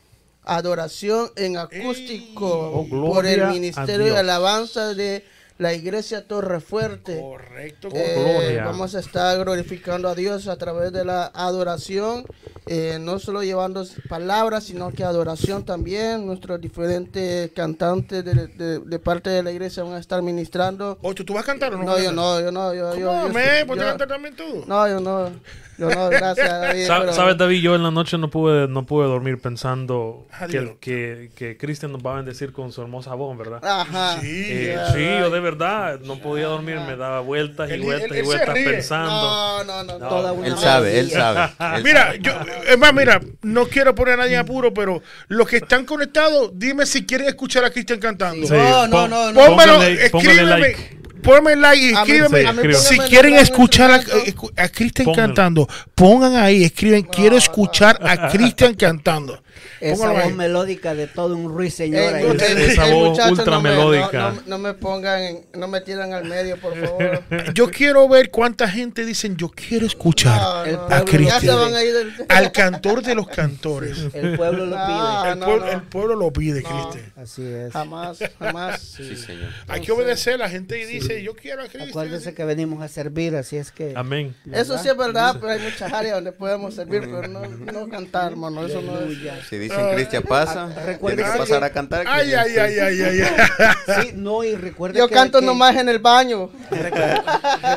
Adoración 0.44 1.30
en 1.36 1.58
Acústico 1.58 2.48
Oh, 2.48 2.88
por 2.88 3.26
el 3.26 3.48
Ministerio 3.48 4.14
de. 4.14 4.18
Alabanza 4.18 4.94
de 4.94 5.22
la 5.58 5.72
Iglesia 5.72 6.26
Torre 6.28 6.60
Fuerte. 6.60 7.20
Correcto. 7.20 7.88
Eh, 7.94 8.60
vamos 8.64 8.94
a 8.94 9.00
estar 9.00 9.38
glorificando 9.38 10.08
a 10.08 10.14
Dios 10.14 10.48
a 10.48 10.56
través 10.56 10.92
de 10.92 11.04
la 11.04 11.26
adoración, 11.34 12.24
eh, 12.66 12.98
no 13.00 13.18
solo 13.18 13.42
llevando 13.42 13.84
palabras, 14.08 14.64
sino 14.64 14.90
que 14.92 15.04
adoración 15.04 15.64
también. 15.64 16.26
Nuestros 16.26 16.60
diferentes 16.60 17.50
cantantes 17.52 18.24
de, 18.24 18.46
de- 18.48 18.78
de 18.80 18.98
parte 18.98 19.30
de 19.30 19.42
la 19.42 19.50
iglesia 19.52 19.82
van 19.82 19.94
a 19.94 19.98
estar 19.98 20.20
ministrando. 20.22 20.98
Oye, 21.02 21.24
¿tú 21.24 21.32
vas 21.34 21.44
a 21.44 21.46
cantar 21.46 21.74
o 21.74 21.78
no? 21.78 21.84
No, 21.84 21.98
yo 21.98 22.12
no, 22.12 22.40
yo 22.40 22.52
no, 22.52 22.74
yo, 22.74 22.94
yo, 22.96 23.06
¿Cómo, 23.06 23.26
yo- 23.28 23.32
me? 23.32 23.64
¿Pues 23.66 23.78
te 23.78 23.84
yo- 23.84 23.90
cantar 23.90 24.08
también 24.08 24.36
tú? 24.36 24.64
no, 24.66 24.86
yo 24.88 25.00
no, 25.00 25.30
yo 25.78 25.90
no, 25.90 26.08
gracias 26.08 26.48
David. 26.60 26.86
Sa- 26.86 27.00
pero- 27.00 27.12
¿Sabes, 27.12 27.36
David? 27.36 27.60
Yo 27.60 27.74
en 27.74 27.82
la 27.82 27.90
noche 27.90 28.18
no 28.18 28.28
pude, 28.30 28.68
no 28.68 28.84
pude 28.86 29.06
dormir 29.06 29.38
pensando 29.40 30.26
Ah, 30.32 30.46
que, 30.46 30.76
que, 30.80 31.30
que 31.36 31.56
Cristian 31.56 31.92
nos 31.92 32.02
va 32.04 32.12
a 32.12 32.16
bendecir 32.16 32.52
con 32.52 32.72
su 32.72 32.82
hermosa 32.82 33.14
voz, 33.14 33.36
¿verdad? 33.38 33.60
Ajá. 33.64 34.18
Sí. 34.20 34.44
Eh, 34.48 34.78
sí, 34.94 35.04
yo 35.20 35.30
de 35.30 35.40
verdad 35.40 36.00
no 36.00 36.18
podía 36.18 36.46
dormir, 36.46 36.78
me 36.86 36.96
daba 36.96 37.20
vueltas 37.20 37.70
y 37.70 37.78
vueltas 37.80 38.10
él- 38.10 38.16
y 38.16 38.18
él 38.20 38.24
vueltas 38.24 38.54
pensando. 38.54 39.10
No, 39.10 39.64
no, 39.64 39.82
no, 39.84 39.98
no. 39.98 40.08
Toda 40.08 40.32
una 40.32 40.46
Él 40.46 40.56
sabe, 40.58 40.98
él 41.00 41.10
sabe. 41.10 41.50
él 41.76 41.84
Mira, 41.84 42.06
sabe. 42.06 42.18
yo, 42.22 42.32
es 42.68 42.78
más, 42.78 42.92
mira, 42.94 43.20
no 43.42 43.66
quiero 43.66 43.94
poner 43.94 44.14
a 44.14 44.16
nadie 44.18 44.34
en 44.34 44.40
apuro, 44.40 44.72
pero 44.74 45.02
los 45.28 45.46
que 45.48 45.56
están 45.56 45.84
conectados, 45.84 46.50
dime 46.54 46.86
si 46.86 47.04
quieren 47.06 47.28
escuchar 47.28 47.64
a 47.64 47.70
Cristian 47.70 47.98
cantando. 48.00 48.46
Sí, 48.46 48.52
No, 48.54 48.86
no, 48.86 49.08
no, 49.08 49.32
no. 49.32 49.40
Pónmelo, 49.46 49.82
escríbeme, 49.82 50.42
like. 50.44 50.95
Ponme 51.26 51.56
like 51.56 51.90
escríbeme. 51.90 52.40
sí, 52.40 52.46
escriba. 52.46 52.78
si 52.78 52.98
quieren 53.00 53.34
escuchar 53.34 53.90
a, 53.90 53.96
instrumento. 53.96 54.50
a 54.56 54.68
Cristian 54.68 55.14
cantando, 55.14 55.68
pongan 55.94 56.36
ahí, 56.36 56.64
escriben, 56.64 57.02
quiero 57.02 57.32
no. 57.32 57.38
escuchar 57.38 57.98
a 58.00 58.28
Cristian 58.28 58.74
cantando. 58.74 59.42
Esa 59.80 60.10
voz 60.12 60.32
melódica 60.34 60.94
de 60.94 61.06
todo 61.06 61.36
un 61.36 61.48
ruiseñor 61.54 62.14
Eh, 62.14 62.16
ahí. 62.16 62.24
usted- 62.26 62.58
Esa 62.58 62.84
ese 62.84 62.94
voz 62.94 63.10
muchacho 63.10 63.30
ultra 63.32 63.44
no 63.56 63.60
me- 63.62 63.70
no- 63.70 63.76
melódica. 63.88 64.30
No, 64.30 64.42
no 64.46 64.58
me 64.58 64.74
pongan, 64.74 65.40
no 65.54 65.68
me 65.68 65.80
tiran 65.80 66.12
al 66.12 66.24
medio, 66.24 66.56
por 66.58 66.74
favor. 66.80 67.22
Yo 67.54 67.70
quiero 67.70 68.08
ver 68.08 68.30
cuánta 68.30 68.68
gente 68.68 69.04
dicen, 69.04 69.36
yo 69.36 69.48
quiero 69.48 69.86
escuchar 69.86 70.40
No, 70.40 70.64
El 70.96 71.04
Cristian. 71.04 71.58
a 71.58 71.78
del- 71.78 72.14
al 72.28 72.52
cantor 72.52 73.02
de 73.02 73.14
los 73.14 73.28
cantores. 73.28 73.98
El 74.14 74.36
pueblo 74.36 74.66
lo 74.66 74.76
Ah, 74.78 75.22
pide. 75.24 75.32
El, 75.32 75.38
no, 75.40 75.46
pueblo, 75.46 75.66
no. 75.66 75.72
el 75.72 75.82
pueblo 75.82 76.14
lo 76.16 76.32
pide, 76.32 76.62
No. 76.62 76.68
Cristian. 76.90 77.12
Así 77.16 77.42
es. 77.44 77.72
Jamás, 77.72 78.18
jamás. 78.38 78.80
Sí, 78.80 79.16
señor. 79.16 79.50
Hay 79.68 79.80
que 79.80 79.92
obedecer. 79.92 80.38
La 80.38 80.48
gente 80.48 80.74
dice, 80.86 81.22
yo 81.22 81.34
quiero 81.34 81.62
a 81.62 81.66
Cristian. 81.66 81.88
Acuérdese 81.88 82.34
que 82.34 82.44
venimos 82.44 82.82
a 82.82 82.88
servir, 82.88 83.36
así 83.36 83.56
es 83.56 83.70
que. 83.72 83.92
Amén. 83.96 84.34
Eso 84.52 84.78
sí 84.78 84.88
es 84.88 84.96
verdad, 84.96 85.36
pero 85.40 85.52
hay 85.52 85.60
muchas 85.60 85.92
áreas 85.92 86.14
donde 86.14 86.32
podemos 86.32 86.74
servir, 86.74 87.00
pero 87.02 87.26
no, 87.28 87.40
no 87.46 87.88
cantar, 87.88 88.32
hermano. 88.32 88.66
Eso 88.66 88.82
no 88.82 88.98
es. 89.00 89.16
Si 89.48 89.56
dicen 89.58 89.94
Cristian 89.94 90.22
pasa, 90.24 90.66
tiene 90.66 90.82
recuérdese 90.86 91.32
que 91.32 91.38
pasar 91.38 91.64
a 91.64 91.70
cantar. 91.70 92.04
Ay, 92.08 92.32
ay, 92.34 92.56
ay, 92.56 92.78
ay, 92.78 93.00
ay, 93.02 93.20
ay. 93.20 94.02
Sí, 94.02 94.10
no, 94.14 94.42
y 94.44 94.54
recuerda 94.56 94.98
Yo 94.98 95.06
que- 95.08 95.14
canto 95.14 95.40
que- 95.40 95.46
nomás 95.46 95.76
en 95.76 95.88
el 95.88 95.98
baño. 96.00 96.50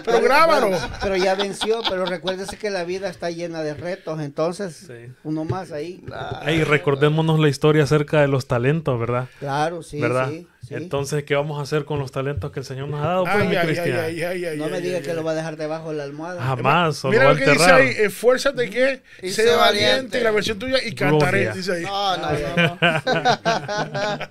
Pero 0.05 0.21
grábalo. 0.21 0.71
Pero 1.01 1.15
ya 1.15 1.35
venció, 1.35 1.81
pero 1.89 2.05
recuérdese 2.05 2.57
que 2.57 2.69
la 2.69 2.83
vida 2.83 3.09
está 3.09 3.29
llena 3.29 3.61
de 3.61 3.73
retos, 3.73 4.19
entonces 4.21 4.75
Sí. 4.87 5.11
uno 5.23 5.45
más 5.45 5.71
ahí. 5.71 6.03
Ey, 6.45 6.63
recordémonos 6.63 7.39
la 7.39 7.49
historia 7.49 7.83
acerca 7.83 8.21
de 8.21 8.27
los 8.27 8.47
talentos, 8.47 8.99
¿verdad? 8.99 9.27
Claro, 9.39 9.83
sí, 9.83 9.99
¿Verdad? 10.01 10.29
sí, 10.29 10.47
sí. 10.67 10.75
Entonces, 10.75 11.23
¿qué 11.23 11.35
vamos 11.35 11.59
a 11.59 11.63
hacer 11.63 11.85
con 11.85 11.99
los 11.99 12.11
talentos 12.11 12.51
que 12.51 12.59
el 12.59 12.65
Señor 12.65 12.89
nos 12.89 13.01
ha 13.01 13.07
dado? 13.07 13.23
Pues, 13.23 13.35
Ay, 13.35 13.47
mi 13.47 13.55
ay, 13.55 13.77
ay, 13.77 13.91
ay, 13.91 14.23
ay, 14.23 14.45
ay, 14.45 14.57
no 14.57 14.65
ay, 14.65 14.71
me 14.71 14.77
ay, 14.77 14.83
diga 14.83 14.97
ay, 14.97 15.03
que 15.03 15.09
ay. 15.11 15.15
lo 15.15 15.23
va 15.23 15.31
a 15.31 15.35
dejar 15.35 15.57
debajo 15.57 15.91
de 15.91 15.97
la 15.97 16.03
almohada. 16.03 16.41
Jamás, 16.41 17.03
o 17.05 17.11
lo 17.11 17.17
va 17.17 17.19
Mira 17.19 17.29
a 17.29 17.33
lo 17.33 17.39
que 17.39 17.51
dice 17.51 17.71
ahí, 17.71 17.89
esfuérzate 17.97 18.69
que 18.69 19.01
Y 19.21 19.31
sé 19.31 19.45
valiente, 19.45 19.57
valiente. 19.57 20.19
y 20.19 20.23
la 20.23 20.31
versión 20.31 20.59
tuya 20.59 20.77
y 20.83 20.93
cantaré, 20.93 21.51
dice 21.53 21.73
ahí. 21.73 21.83
No, 21.83 22.17
no, 22.17 22.31
no. 22.31 22.77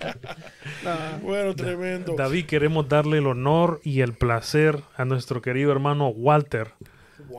no. 0.84 1.18
Bueno, 1.22 1.54
tremendo. 1.54 2.14
David, 2.16 2.46
queremos 2.46 2.88
darle 2.88 3.18
el 3.18 3.26
honor 3.26 3.80
y 3.84 4.00
el 4.00 4.12
placer 4.14 4.82
a 4.96 5.04
nuestro 5.04 5.42
querido 5.42 5.72
hermano 5.72 6.08
Walter, 6.08 6.72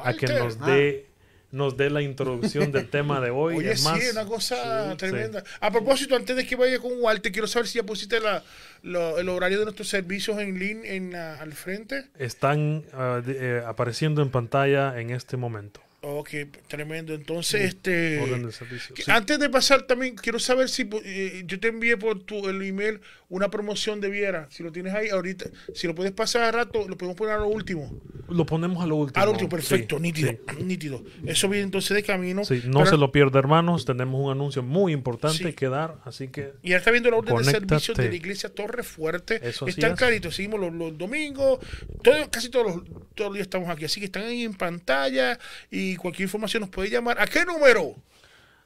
a 0.03 0.13
que 0.13 0.25
Walter. 0.25 0.43
nos 0.43 0.59
dé 0.59 1.09
nos 1.51 1.77
dé 1.77 1.89
la 1.89 2.01
introducción 2.01 2.71
del 2.71 2.89
tema 2.91 3.19
de 3.19 3.31
hoy. 3.31 3.57
Oye, 3.57 3.71
es 3.71 3.83
más, 3.83 3.99
sí, 3.99 4.09
una 4.11 4.25
cosa 4.25 4.95
tremenda. 4.97 5.43
A 5.59 5.71
propósito, 5.71 6.15
antes 6.15 6.35
de 6.35 6.45
que 6.45 6.55
vaya 6.55 6.79
con 6.79 6.91
Walter, 6.99 7.31
quiero 7.31 7.47
saber 7.47 7.67
si 7.67 7.79
ya 7.79 7.83
pusiste 7.83 8.19
la, 8.19 8.43
lo- 8.83 9.19
el 9.19 9.29
horario 9.29 9.59
de 9.59 9.65
nuestros 9.65 9.87
servicios 9.89 10.39
en 10.39 10.57
línea 10.59 10.93
en, 10.93 11.11
la- 11.11 11.35
al 11.35 11.53
frente. 11.53 12.05
están 12.17 12.83
ah, 12.93 13.21
de- 13.25 13.57
eh, 13.59 13.63
apareciendo 13.65 14.21
en 14.21 14.29
pantalla 14.29 14.99
en 14.99 15.09
este 15.11 15.37
momento. 15.37 15.81
Ok, 16.01 16.29
tremendo. 16.69 17.13
Entonces, 17.13 17.59
este... 17.61 18.19
Orden 18.21 18.45
de 18.45 18.53
servicio. 18.53 18.95
que 18.95 19.01
Sí. 19.03 19.11
Antes 19.11 19.37
de 19.37 19.49
pasar 19.49 19.81
también, 19.81 20.15
quiero 20.15 20.39
saber 20.39 20.69
si 20.69 20.89
eh, 21.03 21.43
yo 21.45 21.59
te 21.59 21.67
envié 21.67 21.97
por 21.97 22.23
tu 22.23 22.47
el 22.47 22.61
email 22.61 23.01
una 23.27 23.51
promoción 23.51 23.99
de 23.99 24.09
Viera. 24.09 24.47
Si 24.49 24.63
lo 24.63 24.71
tienes 24.71 24.93
ahí 24.93 25.09
ahorita, 25.09 25.49
si 25.75 25.87
lo 25.87 25.95
puedes 25.95 26.13
pasar 26.13 26.43
a 26.43 26.51
rato, 26.53 26.87
lo 26.87 26.97
podemos 26.97 27.17
poner 27.17 27.35
a 27.35 27.39
lo 27.39 27.47
último. 27.47 27.99
Lo 28.31 28.45
ponemos 28.45 28.83
a 28.83 28.87
lo 28.87 28.95
último. 28.95 29.21
A 29.21 29.25
lo 29.25 29.31
último, 29.31 29.49
perfecto, 29.49 29.97
Sí, 29.97 30.01
nítido, 30.01 30.31
sí. 30.31 30.39
nítido. 30.63 31.03
Eso 31.25 31.49
viene 31.49 31.63
entonces 31.65 31.95
de 31.95 32.03
camino. 32.03 32.45
Sí, 32.45 32.61
no 32.65 32.79
Pero- 32.79 32.91
se 32.91 32.97
lo 32.97 33.11
pierda, 33.11 33.39
hermanos. 33.39 33.85
Tenemos 33.85 34.21
un 34.21 34.31
anuncio 34.31 34.63
muy 34.63 34.93
importante 34.93 35.53
que 35.55 35.67
dar, 35.69 35.97
así 36.05 36.27
que 36.29 36.53
Y 36.63 36.69
ya 36.69 36.77
está 36.77 36.91
viendo 36.91 37.09
la 37.11 37.17
orden 37.17 37.35
de 37.35 37.43
Conéctate. 37.43 37.67
servicio 37.67 37.93
de 37.95 38.09
la 38.09 38.15
iglesia 38.15 38.49
Torre 38.53 38.83
Fuerte. 38.83 39.39
Eso 39.47 39.65
sí 39.65 39.71
están 39.71 39.91
es. 39.93 39.97
claritos, 39.97 40.35
seguimos 40.35 40.59
los, 40.59 40.73
los 40.73 40.97
domingos, 40.97 41.59
todo- 42.03 42.29
casi 42.31 42.49
todos 42.49 42.67
los, 42.67 42.83
todos 43.15 43.29
los 43.29 43.33
días 43.33 43.45
estamos 43.47 43.69
aquí. 43.69 43.85
Así 43.85 43.99
que 43.99 44.05
están 44.07 44.23
ahí 44.23 44.43
en 44.43 44.53
pantalla 44.53 45.37
y 45.71 45.95
cualquier 45.95 46.27
información 46.27 46.61
nos 46.61 46.69
puede 46.69 46.89
llamar. 46.89 47.19
¿A 47.19 47.27
qué 47.27 47.45
número? 47.45 47.95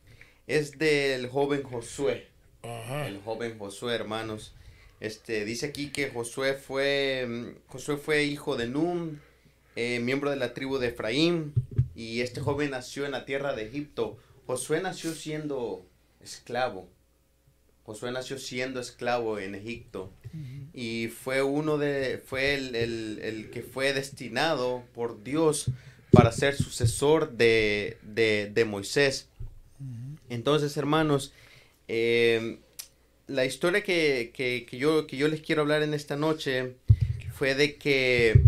es 0.46 0.78
del 0.78 1.28
joven 1.28 1.62
Josué. 1.62 2.26
Ajá. 2.62 3.06
El 3.08 3.20
joven 3.22 3.58
Josué, 3.58 3.94
hermanos. 3.94 4.54
Este, 5.00 5.44
dice 5.44 5.66
aquí 5.66 5.90
que 5.90 6.10
Josué 6.10 6.54
fue, 6.54 7.26
mm, 7.26 7.70
Josué 7.70 7.96
fue 7.96 8.24
hijo 8.24 8.56
de 8.56 8.68
Num, 8.68 9.18
eh, 9.76 9.98
miembro 10.00 10.30
de 10.30 10.36
la 10.36 10.52
tribu 10.54 10.78
de 10.78 10.88
Efraín, 10.88 11.54
y 11.94 12.20
este 12.20 12.40
joven 12.40 12.70
nació 12.70 13.04
en 13.06 13.12
la 13.12 13.24
tierra 13.24 13.54
de 13.54 13.66
Egipto. 13.66 14.18
Josué 14.46 14.80
nació 14.82 15.12
siendo 15.14 15.86
esclavo. 16.20 16.88
Josué 17.84 18.12
nació 18.12 18.38
siendo 18.38 18.78
esclavo 18.78 19.38
en 19.40 19.54
Egipto 19.56 20.12
y 20.72 21.08
fue 21.08 21.42
uno 21.42 21.78
de 21.78 22.22
fue 22.24 22.54
el, 22.54 22.76
el- 22.76 23.18
el 23.22 23.50
que 23.50 23.62
fue 23.62 23.92
destinado 23.92 24.84
por 24.94 25.24
Dios 25.24 25.66
para 26.12 26.30
ser 26.32 26.54
sucesor 26.56 27.32
de, 27.32 27.96
de- 28.02 28.50
de 28.52 28.64
Moisés. 28.64 29.26
Entonces, 30.28 30.76
hermanos, 30.76 31.32
eh, 31.88 32.58
la 33.26 33.44
historia 33.44 33.82
que, 33.82 34.30
que- 34.34 34.66
que 34.68 34.78
yo, 34.78 35.06
que 35.06 35.16
yo 35.16 35.28
les 35.28 35.40
quiero 35.40 35.62
hablar 35.62 35.82
en 35.82 35.94
esta 35.94 36.16
noche 36.16 36.74
fue 37.34 37.54
de 37.54 37.76
que 37.76 38.42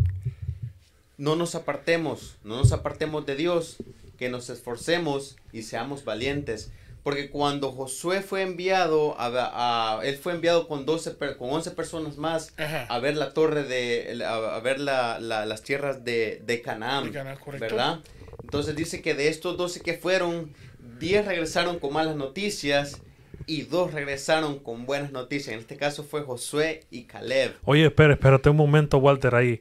no 1.18 1.36
nos 1.36 1.54
apartemos, 1.54 2.36
no 2.44 2.56
nos 2.56 2.72
apartemos 2.72 3.24
de 3.26 3.36
Dios, 3.36 3.76
que 4.18 4.28
nos 4.28 4.50
esforcemos 4.50 5.36
y 5.52 5.62
seamos 5.62 6.04
valientes. 6.04 6.70
Porque 7.04 7.30
cuando 7.30 7.70
Josué 7.70 8.22
fue 8.22 8.42
enviado, 8.42 9.14
a, 9.20 9.98
a- 9.98 10.04
él 10.04 10.16
fue 10.16 10.32
enviado 10.32 10.66
con, 10.66 10.84
12, 10.86 11.12
per- 11.12 11.36
con 11.36 11.50
11 11.50 11.70
personas 11.72 12.16
más 12.16 12.52
Ajá. 12.56 12.86
a 12.88 12.98
ver 12.98 13.16
la 13.16 13.32
torre 13.34 13.62
de, 13.64 14.24
a, 14.26 14.56
a 14.56 14.60
ver 14.60 14.80
la- 14.80 15.20
la- 15.20 15.44
las 15.46 15.62
tierras 15.62 16.02
de, 16.04 16.42
de 16.46 16.62
Canaán. 16.62 17.12
¿verdad? 17.60 18.00
Entonces 18.42 18.74
dice 18.74 19.02
que 19.02 19.14
de 19.14 19.28
estos 19.28 19.56
12 19.56 19.80
que 19.80 19.94
fueron, 19.94 20.52
10 20.98 21.26
regresaron 21.26 21.78
con 21.78 21.92
malas 21.92 22.16
noticias 22.16 23.00
y 23.46 23.62
dos 23.62 23.92
regresaron 23.92 24.58
con 24.58 24.86
buenas 24.86 25.12
noticias. 25.12 25.52
En 25.52 25.60
este 25.60 25.76
caso 25.76 26.04
fue 26.04 26.22
Josué 26.22 26.84
y 26.90 27.02
Caleb. 27.04 27.54
Oye, 27.64 27.84
espera, 27.84 28.14
espérate 28.14 28.48
un 28.48 28.56
momento, 28.56 28.96
Walter, 28.96 29.34
ahí. 29.34 29.60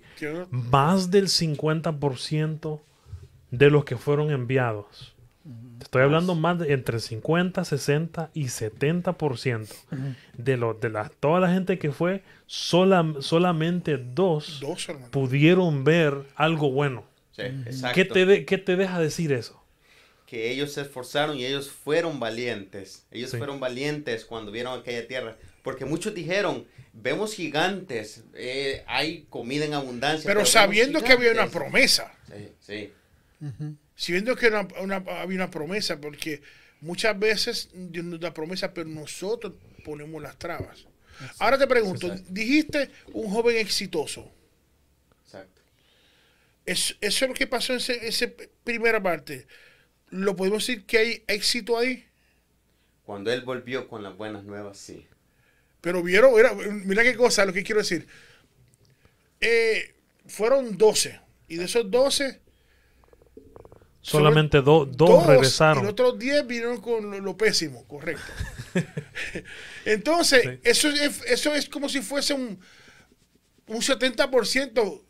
Más 0.50 1.12
del 1.12 1.28
50% 1.28 2.80
de 3.52 3.70
los 3.70 3.84
que 3.86 3.98
fueron 3.98 4.32
enviados. 4.32 5.13
Te 5.78 5.84
estoy 5.84 6.04
hablando 6.04 6.36
más 6.36 6.58
de 6.60 6.72
entre 6.74 7.00
50, 7.00 7.66
60 7.66 8.30
y 8.34 8.46
70% 8.46 9.68
de, 10.38 10.58
lo, 10.58 10.74
de 10.74 10.90
la, 10.90 11.10
toda 11.20 11.40
la 11.42 11.52
gente 11.52 11.78
que 11.78 11.92
fue, 11.92 12.24
sola, 12.48 13.06
solamente 13.20 13.98
dos 13.98 14.62
pudieron 15.12 15.84
ver 15.84 16.14
algo 16.36 16.72
bueno. 16.72 17.04
Sí, 17.32 17.42
exacto. 17.42 17.94
¿Qué 17.96 18.06
te, 18.06 18.26
de- 18.26 18.46
¿Qué 18.46 18.58
te 18.58 18.76
deja 18.76 19.00
decir 19.00 19.32
eso? 19.34 19.60
que 20.26 20.50
ellos 20.50 20.72
se 20.74 20.82
esforzaron 20.82 21.38
y 21.38 21.46
ellos 21.46 21.70
fueron 21.70 22.20
valientes. 22.20 23.06
Ellos 23.12 23.30
Sí. 23.30 23.38
fueron 23.38 23.60
valientes 23.60 24.26
cuando 24.26 24.52
vieron 24.52 24.80
aquella 24.80 25.06
tierra. 25.08 25.38
Porque 25.62 25.86
muchos 25.86 26.16
dijeron, 26.16 26.66
vemos 26.92 27.36
gigantes, 27.36 28.24
eh, 28.34 28.84
hay 28.88 29.28
comida 29.30 29.66
en 29.66 29.76
abundancia. 29.76 30.28
Pero 30.28 30.44
sabiendo 30.46 31.04
que 31.04 31.12
había 31.12 31.34
una 31.34 31.44
gigantes". 31.46 31.56
promesa. 31.62 32.12
Sí, 32.28 32.50
sí. 32.62 32.94
Sabiendo 33.96 34.36
que 34.36 34.48
una- 34.48 34.68
una- 34.82 34.96
había 35.22 35.36
una 35.38 35.52
promesa, 35.52 36.00
porque 36.02 36.42
muchas 36.82 37.18
veces 37.18 37.70
Dios 37.74 38.06
nos 38.06 38.20
da 38.20 38.34
promesa, 38.34 38.74
pero 38.74 38.90
nosotros 38.90 39.54
ponemos 39.86 40.22
las 40.22 40.38
trabas. 40.38 40.86
Ahora 41.40 41.58
te 41.58 41.68
pregunto, 41.68 42.08
Exacto. 42.08 42.28
dijiste 42.34 42.90
un 43.14 43.30
joven 43.30 43.58
exitoso. 43.58 44.32
Exacto. 45.26 45.62
Es- 46.66 46.98
eso 47.02 47.26
es 47.26 47.30
lo 47.30 47.36
que 47.36 47.48
pasó 47.48 47.74
en 47.74 47.78
ese- 47.78 48.08
esa 48.08 48.28
primera 48.64 49.02
parte. 49.02 49.48
¿Lo 50.10 50.36
podemos 50.36 50.66
decir 50.66 50.86
que 50.86 50.98
hay 50.98 51.24
éxito 51.28 51.78
ahí? 51.78 52.06
Cuando 53.06 53.32
él 53.32 53.42
volvió 53.42 53.88
con 53.88 54.02
las 54.04 54.16
buenas 54.18 54.44
nuevas, 54.44 54.78
sí. 54.78 55.06
Pero 55.82 56.02
vieron, 56.02 56.34
mira, 56.34 56.54
mira 56.54 57.04
qué 57.04 57.16
cosa, 57.16 57.46
lo 57.46 57.52
que 57.54 57.64
quiero 57.64 57.82
decir. 57.82 58.08
Eh, 59.42 59.94
fueron 60.26 60.78
12. 60.78 61.20
Y 61.48 61.58
de 61.58 61.66
esos 61.66 61.90
12, 61.92 62.40
Solamente 64.04 64.58
do- 64.62 64.86
dos 64.86 64.96
dos, 65.10 65.24
Y 65.24 65.28
regresaron. 65.28 65.84
los 65.84 65.94
otros 65.94 66.20
10 66.20 66.46
vinieron 66.46 66.80
con 66.82 67.10
lo, 67.10 67.20
lo 67.20 67.38
pésimo, 67.38 67.86
correcto. 67.88 68.22
Entonces, 69.86 70.42
Sí. 70.44 70.60
eso, 70.64 70.90
es, 70.90 71.22
eso 71.26 71.54
es 71.56 71.70
como 71.70 71.90
si 71.90 72.02
fuese 72.02 72.34
un, 72.34 72.60
un 73.68 73.82
70% 73.82 75.02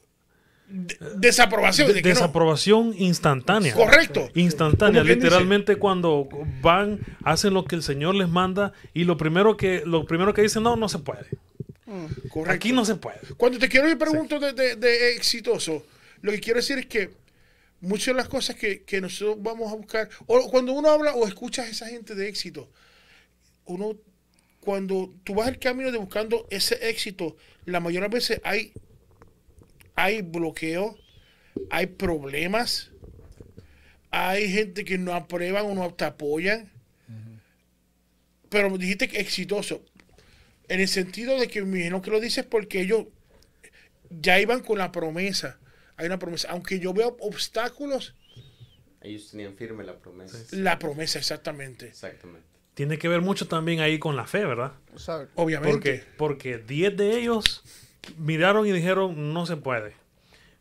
de- 0.70 0.98
desaprobación. 1.18 1.88
De- 1.88 1.94
de 1.96 2.02
que 2.02 2.10
no. 2.10 2.16
desaprobación 2.16 2.94
instantánea. 2.98 3.74
Correcto. 3.74 4.30
Instantánea. 4.36 5.02
Dice. 5.04 5.16
Literalmente 5.16 5.76
cuando 5.78 6.28
van, 6.62 7.00
hacen 7.24 7.54
lo 7.54 7.66
que 7.66 7.76
el 7.76 7.84
Señor 7.84 8.16
les 8.16 8.30
manda 8.30 8.74
y 8.94 9.04
lo 9.06 9.18
primero 9.18 9.58
que, 9.58 9.84
lo 9.86 10.06
primero 10.06 10.34
que 10.34 10.44
dicen, 10.44 10.64
no, 10.64 10.76
no 10.76 10.88
se 10.90 11.00
puede. 11.00 11.26
Correcto. 12.30 12.52
Aquí 12.52 12.72
no 12.72 12.86
se 12.86 12.96
puede. 12.96 13.20
Cuando 13.38 13.60
te 13.60 13.70
quiero 13.70 13.90
y 13.90 13.96
pregunto 13.96 14.40
de- 14.40 14.76
de 14.76 15.16
exitoso, 15.16 15.86
lo 16.22 16.32
que 16.32 16.40
quiero 16.40 16.58
decir 16.60 16.78
es 16.80 16.86
que 16.88 17.23
muchas 17.84 18.08
de 18.08 18.13
las 18.13 18.30
cosas 18.30 18.56
que, 18.56 18.84
que 18.84 19.02
nosotros 19.02 19.38
vamos 19.42 19.72
a 19.72 19.75
buscar, 19.75 20.10
o 20.25 20.50
cuando 20.50 20.72
uno 20.72 20.90
habla 20.90 21.13
o 21.13 21.28
escuchas 21.28 21.68
a 21.68 21.70
esa 21.70 21.88
gente 21.88 22.16
de 22.16 22.30
éxito, 22.30 22.72
uno, 23.66 23.98
cuando 24.62 25.13
tú 25.25 25.36
vas 25.36 25.50
el 25.50 25.60
camino 25.60 25.92
de 25.92 25.98
buscando 25.98 26.48
ese 26.50 26.90
éxito, 26.90 27.36
la 27.66 27.82
mayoría 27.82 28.08
de 28.08 28.16
veces 28.16 28.42
hay, 28.46 28.72
hay 29.96 30.22
bloqueo, 30.22 30.98
hay 31.70 31.88
problemas, 31.88 32.92
hay 34.12 34.50
gente 34.50 34.86
que 34.86 34.98
no 34.98 35.13
aprueban 35.13 35.66
o 35.66 35.75
no 35.75 35.94
te 35.94 36.06
apoyan, 36.06 36.72
pero 38.50 38.78
dijiste 38.78 39.10
que 39.10 39.20
exitoso. 39.20 39.84
En 40.70 40.80
el 40.80 40.88
sentido 40.88 41.38
de 41.38 41.50
que 41.50 41.62
me 41.63 41.80
imagino 41.80 42.02
que 42.02 42.12
lo 42.12 42.22
dices 42.22 42.46
porque 42.46 42.80
ellos 42.80 43.08
ya 44.10 44.40
iban 44.40 44.62
con 44.62 44.78
la 44.78 44.94
promesa. 44.94 45.60
Hay 45.98 46.06
una 46.08 46.20
promesa. 46.20 46.50
Aunque 46.52 46.80
yo 46.80 46.94
veo 46.94 47.16
obstáculos, 47.20 48.16
Ellos 49.02 49.30
tenían 49.32 49.56
firme 49.56 49.84
la 49.84 49.98
promesa. 49.98 50.38
la 50.52 50.80
promesa 50.80 51.20
exactamente. 51.20 51.88
Exactamente. 51.88 52.48
Tiene 52.74 52.98
que 52.98 53.08
ver 53.08 53.22
mucho 53.22 53.48
también 53.48 53.82
ahí 53.82 54.00
con 54.00 54.16
la 54.16 54.26
fe, 54.26 54.46
¿verdad? 54.46 54.74
Exacto. 54.92 55.32
Obviamente. 55.36 55.74
Porque, 55.74 56.04
porque 56.18 56.58
10 56.58 56.98
de 56.98 57.18
ellos 57.20 57.62
miraron 58.18 58.66
y 58.66 58.72
dijeron, 58.72 59.34
no 59.34 59.46
se 59.46 59.58
puede. 59.58 59.94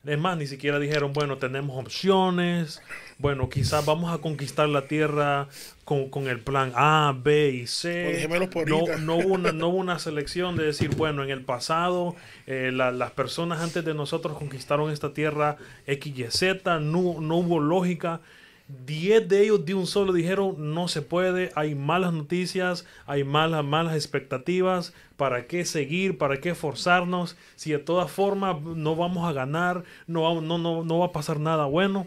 Es 0.05 0.19
más, 0.19 0.37
ni 0.37 0.47
siquiera 0.47 0.79
dijeron, 0.81 1.13
bueno, 1.13 1.39
tenemos 1.39 1.79
opciones, 1.79 2.83
bueno, 3.23 3.49
quizás 3.49 3.87
vamos 3.87 4.13
a 4.13 4.19
conquistar 4.19 4.69
la 4.69 4.89
tierra 4.89 5.49
con, 5.85 6.11
con 6.11 6.27
el 6.29 6.41
plan 6.41 6.73
A, 6.75 7.15
B 7.17 7.51
y 7.51 7.67
C. 7.69 8.29
por 8.51 8.69
No, 8.69 8.99
no, 8.99 9.17
hubo 9.17 9.35
una, 9.35 9.53
no 9.53 9.69
hubo 9.69 9.79
una 9.79 9.99
selección 9.99 10.57
de 10.57 10.65
decir, 10.65 10.91
bueno, 10.97 11.23
en 11.25 11.31
el 11.31 11.43
pasado 11.45 12.17
eh, 12.47 12.71
la- 12.73 12.91
las 12.91 13.13
personas 13.13 13.61
antes 13.63 13.85
de 13.85 13.95
nosotros 13.95 14.37
conquistaron 14.37 14.91
esta 14.91 15.15
tierra 15.15 15.57
X, 15.87 16.19
Y, 16.19 16.25
Z, 16.31 16.81
no, 16.81 17.21
no 17.21 17.37
hubo 17.37 17.61
lógica. 17.61 18.21
Diez 18.87 19.29
de 19.29 19.43
ellos 19.43 19.65
de 19.67 19.75
un 19.75 19.87
solo 19.87 20.13
dijeron, 20.13 20.55
no 20.75 20.89
se 20.89 21.03
puede, 21.03 21.51
hay 21.57 21.75
malas 21.75 22.13
noticias, 22.15 22.87
hay 23.07 23.23
malas, 23.23 23.65
malas 23.65 23.95
expectativas, 23.95 24.95
¿para 25.17 25.47
qué 25.47 25.65
seguir? 25.65 26.17
¿Para 26.17 26.39
qué 26.41 26.55
forzarnos? 26.55 27.37
Si 27.57 27.71
de 27.73 27.79
todas 27.79 28.11
formas 28.11 28.61
no 28.63 28.97
vamos 28.97 29.29
a 29.29 29.33
ganar, 29.33 29.85
no, 30.07 30.41
no, 30.41 30.59
no, 30.59 30.85
no 30.85 30.99
va 31.01 31.07
a 31.07 31.13
pasar 31.13 31.39
nada 31.41 31.67
bueno. 31.67 32.07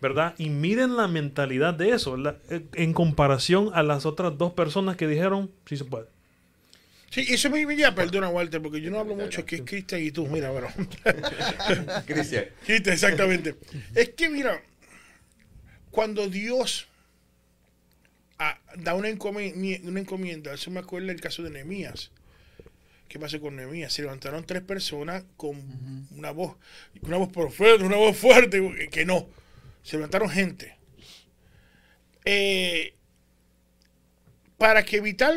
¿Verdad? 0.00 0.34
Y 0.38 0.48
miren 0.48 0.96
la 0.96 1.08
mentalidad 1.08 1.74
de 1.74 1.90
eso, 1.90 2.16
la- 2.16 2.36
eh, 2.48 2.64
en 2.74 2.92
comparación 2.92 3.70
a 3.74 3.82
las 3.82 4.06
otras 4.06 4.36
dos 4.38 4.52
personas 4.52 4.96
que 4.96 5.06
dijeron, 5.06 5.50
sí 5.66 5.76
se 5.76 5.84
puede. 5.84 6.06
Sí, 7.10 7.26
eso 7.28 7.50
me, 7.50 7.76
ya 7.76 7.92
perdona, 7.94 8.28
Walter, 8.28 8.62
porque 8.62 8.80
yo 8.80 8.90
no 8.90 9.00
hablo 9.00 9.16
mucho, 9.16 9.44
que 9.44 9.56
es 9.56 9.62
Cristian 9.62 10.00
y 10.00 10.12
tú, 10.12 10.26
mira, 10.28 10.50
bueno. 10.50 10.68
Cristian. 12.06 12.46
Cristian, 12.64 12.94
exactamente. 12.94 13.56
Es 13.96 14.10
que, 14.10 14.28
mira, 14.28 14.62
cuando 15.90 16.28
Dios 16.28 16.86
ah, 18.38 18.58
da 18.76 18.94
una 18.94 19.08
encomienda, 19.08 19.88
una 19.88 20.00
encomienda, 20.00 20.54
eso 20.54 20.70
me 20.70 20.78
acuerda 20.80 21.10
el 21.10 21.20
caso 21.20 21.42
de 21.42 21.50
Nehemías. 21.50 22.12
¿Qué 23.08 23.18
pasó 23.18 23.40
con 23.40 23.56
Nehemías? 23.56 23.92
Se 23.92 24.02
levantaron 24.02 24.46
tres 24.46 24.62
personas 24.62 25.24
con 25.36 25.56
una 26.16 26.30
voz, 26.30 26.56
una 27.02 27.16
voz 27.16 27.28
por 27.32 27.50
fuerte, 27.50 27.82
una 27.84 27.96
voz 27.96 28.16
fuerte, 28.16 28.88
que 28.92 29.04
no. 29.04 29.28
Se 29.82 29.96
levantaron 29.96 30.28
gente. 30.30 30.76
Eh, 32.24 32.94
para 34.58 34.84
que 34.84 34.96
evitar 34.98 35.34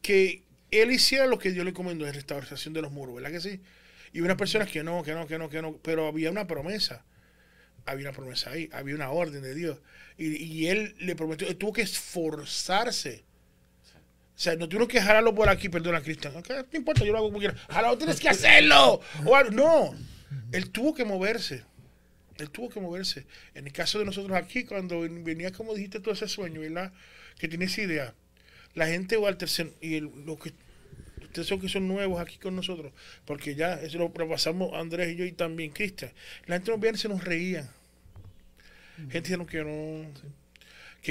que 0.00 0.42
él 0.70 0.90
hiciera 0.90 1.26
lo 1.26 1.38
que 1.38 1.50
Dios 1.50 1.64
le 1.64 1.70
encomendó, 1.70 2.04
la 2.04 2.12
restauración 2.12 2.74
de 2.74 2.82
los 2.82 2.90
muros, 2.90 3.14
¿verdad 3.14 3.30
que 3.30 3.40
sí? 3.40 3.60
Y 4.12 4.20
unas 4.20 4.36
personas 4.36 4.70
que 4.70 4.82
no, 4.82 5.02
que 5.02 5.12
no, 5.12 5.26
que 5.26 5.38
no, 5.38 5.48
que 5.48 5.60
no, 5.60 5.76
pero 5.78 6.06
había 6.06 6.30
una 6.30 6.46
promesa. 6.46 7.04
Había 7.86 8.08
una 8.08 8.16
promesa 8.16 8.50
ahí, 8.50 8.70
había 8.72 8.94
una 8.94 9.10
orden 9.10 9.42
de 9.42 9.54
Dios. 9.54 9.78
Y, 10.16 10.36
y 10.42 10.68
él 10.68 10.94
le 11.00 11.16
prometió, 11.16 11.46
él 11.46 11.56
tuvo 11.56 11.72
que 11.72 11.82
esforzarse. 11.82 13.24
O 14.34 14.38
sea, 14.38 14.56
no 14.56 14.68
tuvieron 14.68 14.88
que 14.88 15.00
jalarlo 15.00 15.34
por 15.34 15.48
aquí, 15.48 15.68
perdona, 15.68 16.02
Cristian. 16.02 16.32
No 16.32 16.78
importa, 16.78 17.04
yo 17.04 17.12
lo 17.12 17.18
hago 17.18 17.28
como 17.28 17.38
quiera. 17.38 17.54
Jalado, 17.68 17.96
tienes 17.96 18.18
que 18.18 18.28
hacerlo. 18.28 19.00
O. 19.24 19.44
No, 19.50 19.94
él 20.50 20.70
tuvo 20.70 20.92
que 20.92 21.04
moverse. 21.04 21.64
Él 22.38 22.50
tuvo 22.50 22.68
que 22.68 22.80
moverse. 22.80 23.26
En 23.54 23.66
el 23.66 23.72
caso 23.72 23.98
de 23.98 24.04
nosotros 24.04 24.36
aquí, 24.36 24.64
cuando 24.64 25.00
venía, 25.00 25.52
como 25.52 25.74
dijiste 25.74 26.00
tú, 26.00 26.10
ese 26.10 26.28
sueño, 26.28 26.60
¿verdad? 26.60 26.92
Que 27.38 27.48
tienes 27.48 27.76
idea. 27.78 28.14
La 28.74 28.86
gente, 28.88 29.16
Walter, 29.16 29.48
y 29.80 29.94
el- 29.94 30.10
lo 30.26 30.36
que 30.38 30.52
ustedes 31.22 31.46
son 31.48 31.60
que 31.60 31.68
son 31.68 31.86
nuevos 31.88 32.20
aquí 32.20 32.38
con 32.38 32.56
nosotros, 32.56 32.92
porque 33.24 33.54
ya 33.54 33.74
eso 33.74 33.98
lo 33.98 34.12
pasamos 34.12 34.72
Andrés 34.74 35.12
y 35.12 35.16
yo 35.16 35.24
y 35.24 35.32
también 35.32 35.70
Cristian. 35.70 36.12
La 36.46 36.56
gente 36.56 36.70
nos 36.70 36.80
veía 36.80 36.94
y 36.94 36.98
se 36.98 37.08
nos 37.08 37.24
reían. 37.24 37.68
Gente 39.10 39.36
que 39.46 39.64
no, 39.64 40.06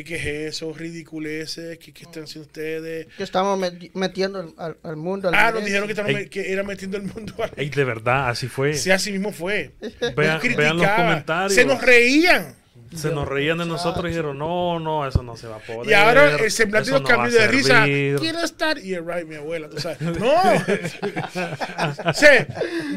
qué 0.01 0.15
es 0.15 0.25
eso, 0.55 0.73
ridiculeces, 0.73 1.77
que 1.77 1.91
qué 1.93 2.03
están 2.05 2.23
haciendo 2.23 2.47
ustedes. 2.47 3.07
Que 3.17 3.23
estamos 3.23 3.59
meti- 3.59 3.91
metiendo 3.93 4.39
al, 4.39 4.53
al- 4.57 4.77
al 4.81 4.95
mundo. 4.95 5.27
al 5.27 5.35
Ah, 5.35 5.51
nos 5.51 5.65
dijeron 5.65 5.87
que, 5.89 6.01
Ey. 6.19 6.29
que 6.29 6.51
era 6.53 6.63
metiendo 6.63 6.95
el 6.95 7.03
mundo 7.03 7.33
a 7.43 7.49
Ey, 7.57 7.69
de 7.69 7.83
verdad, 7.83 8.29
así 8.29 8.47
fue. 8.47 8.73
Sí, 8.73 8.89
así 8.89 9.11
mismo 9.11 9.33
fue. 9.33 9.73
Vean, 10.15 10.39
vean 10.57 10.77
los 10.77 10.87
comentarios. 10.87 11.53
Se 11.53 11.65
nos 11.65 11.81
reían. 11.81 12.55
Se 12.95 13.09
nos 13.09 13.27
reían 13.27 13.57
de 13.57 13.65
nosotros 13.65 14.05
y 14.05 14.09
dijeron, 14.09 14.37
no, 14.37 14.79
no, 14.79 15.07
eso 15.07 15.23
no 15.23 15.35
se 15.35 15.47
va 15.47 15.55
a 15.55 15.59
poder. 15.59 15.89
Y 15.89 15.93
ahora 15.95 16.35
el 16.35 16.51
semblante 16.51 16.91
no 16.91 16.97
a 16.97 17.03
cambió 17.03 17.31
de 17.39 17.47
risa. 17.47 17.79
servir". 17.85 18.19
Quiero 18.19 18.39
estar. 18.43 18.77
Y 18.77 18.93
es 18.93 19.01
right, 19.03 19.27
mi 19.27 19.35
abuela, 19.35 19.67
tú 19.67 19.79
sabes. 19.79 19.99
No. 20.19 20.33
O 22.05 22.13
sea, 22.13 22.47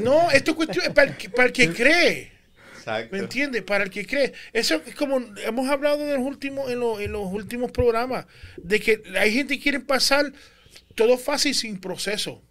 no, 0.02 0.30
esto 0.30 0.50
es 0.52 0.56
cuestión 0.56 0.92
para 0.94 1.10
el 1.10 1.30
para 1.30 1.46
el 1.46 1.52
que 1.52 1.72
cree. 1.72 2.32
Exacto. 2.86 3.16
¿Me 3.16 3.22
entiendes? 3.22 3.62
Para 3.62 3.84
el 3.84 3.90
que 3.90 4.06
cree. 4.06 4.32
Eso 4.52 4.80
es 4.86 4.94
como 4.94 5.18
hemos 5.44 5.68
hablado 5.68 6.00
en 6.02 6.14
los 6.14 6.24
últimos, 6.24 6.70
en 6.70 6.78
los, 6.80 7.00
en 7.00 7.10
los 7.12 7.26
últimos 7.32 7.72
programas, 7.72 8.26
de 8.56 8.78
que 8.80 9.02
hay 9.18 9.32
gente 9.32 9.56
que 9.56 9.62
quiere 9.62 9.80
pasar 9.80 10.32
todo 10.94 11.18
fácil 11.18 11.54
sin 11.54 11.80
proceso. 11.80 12.42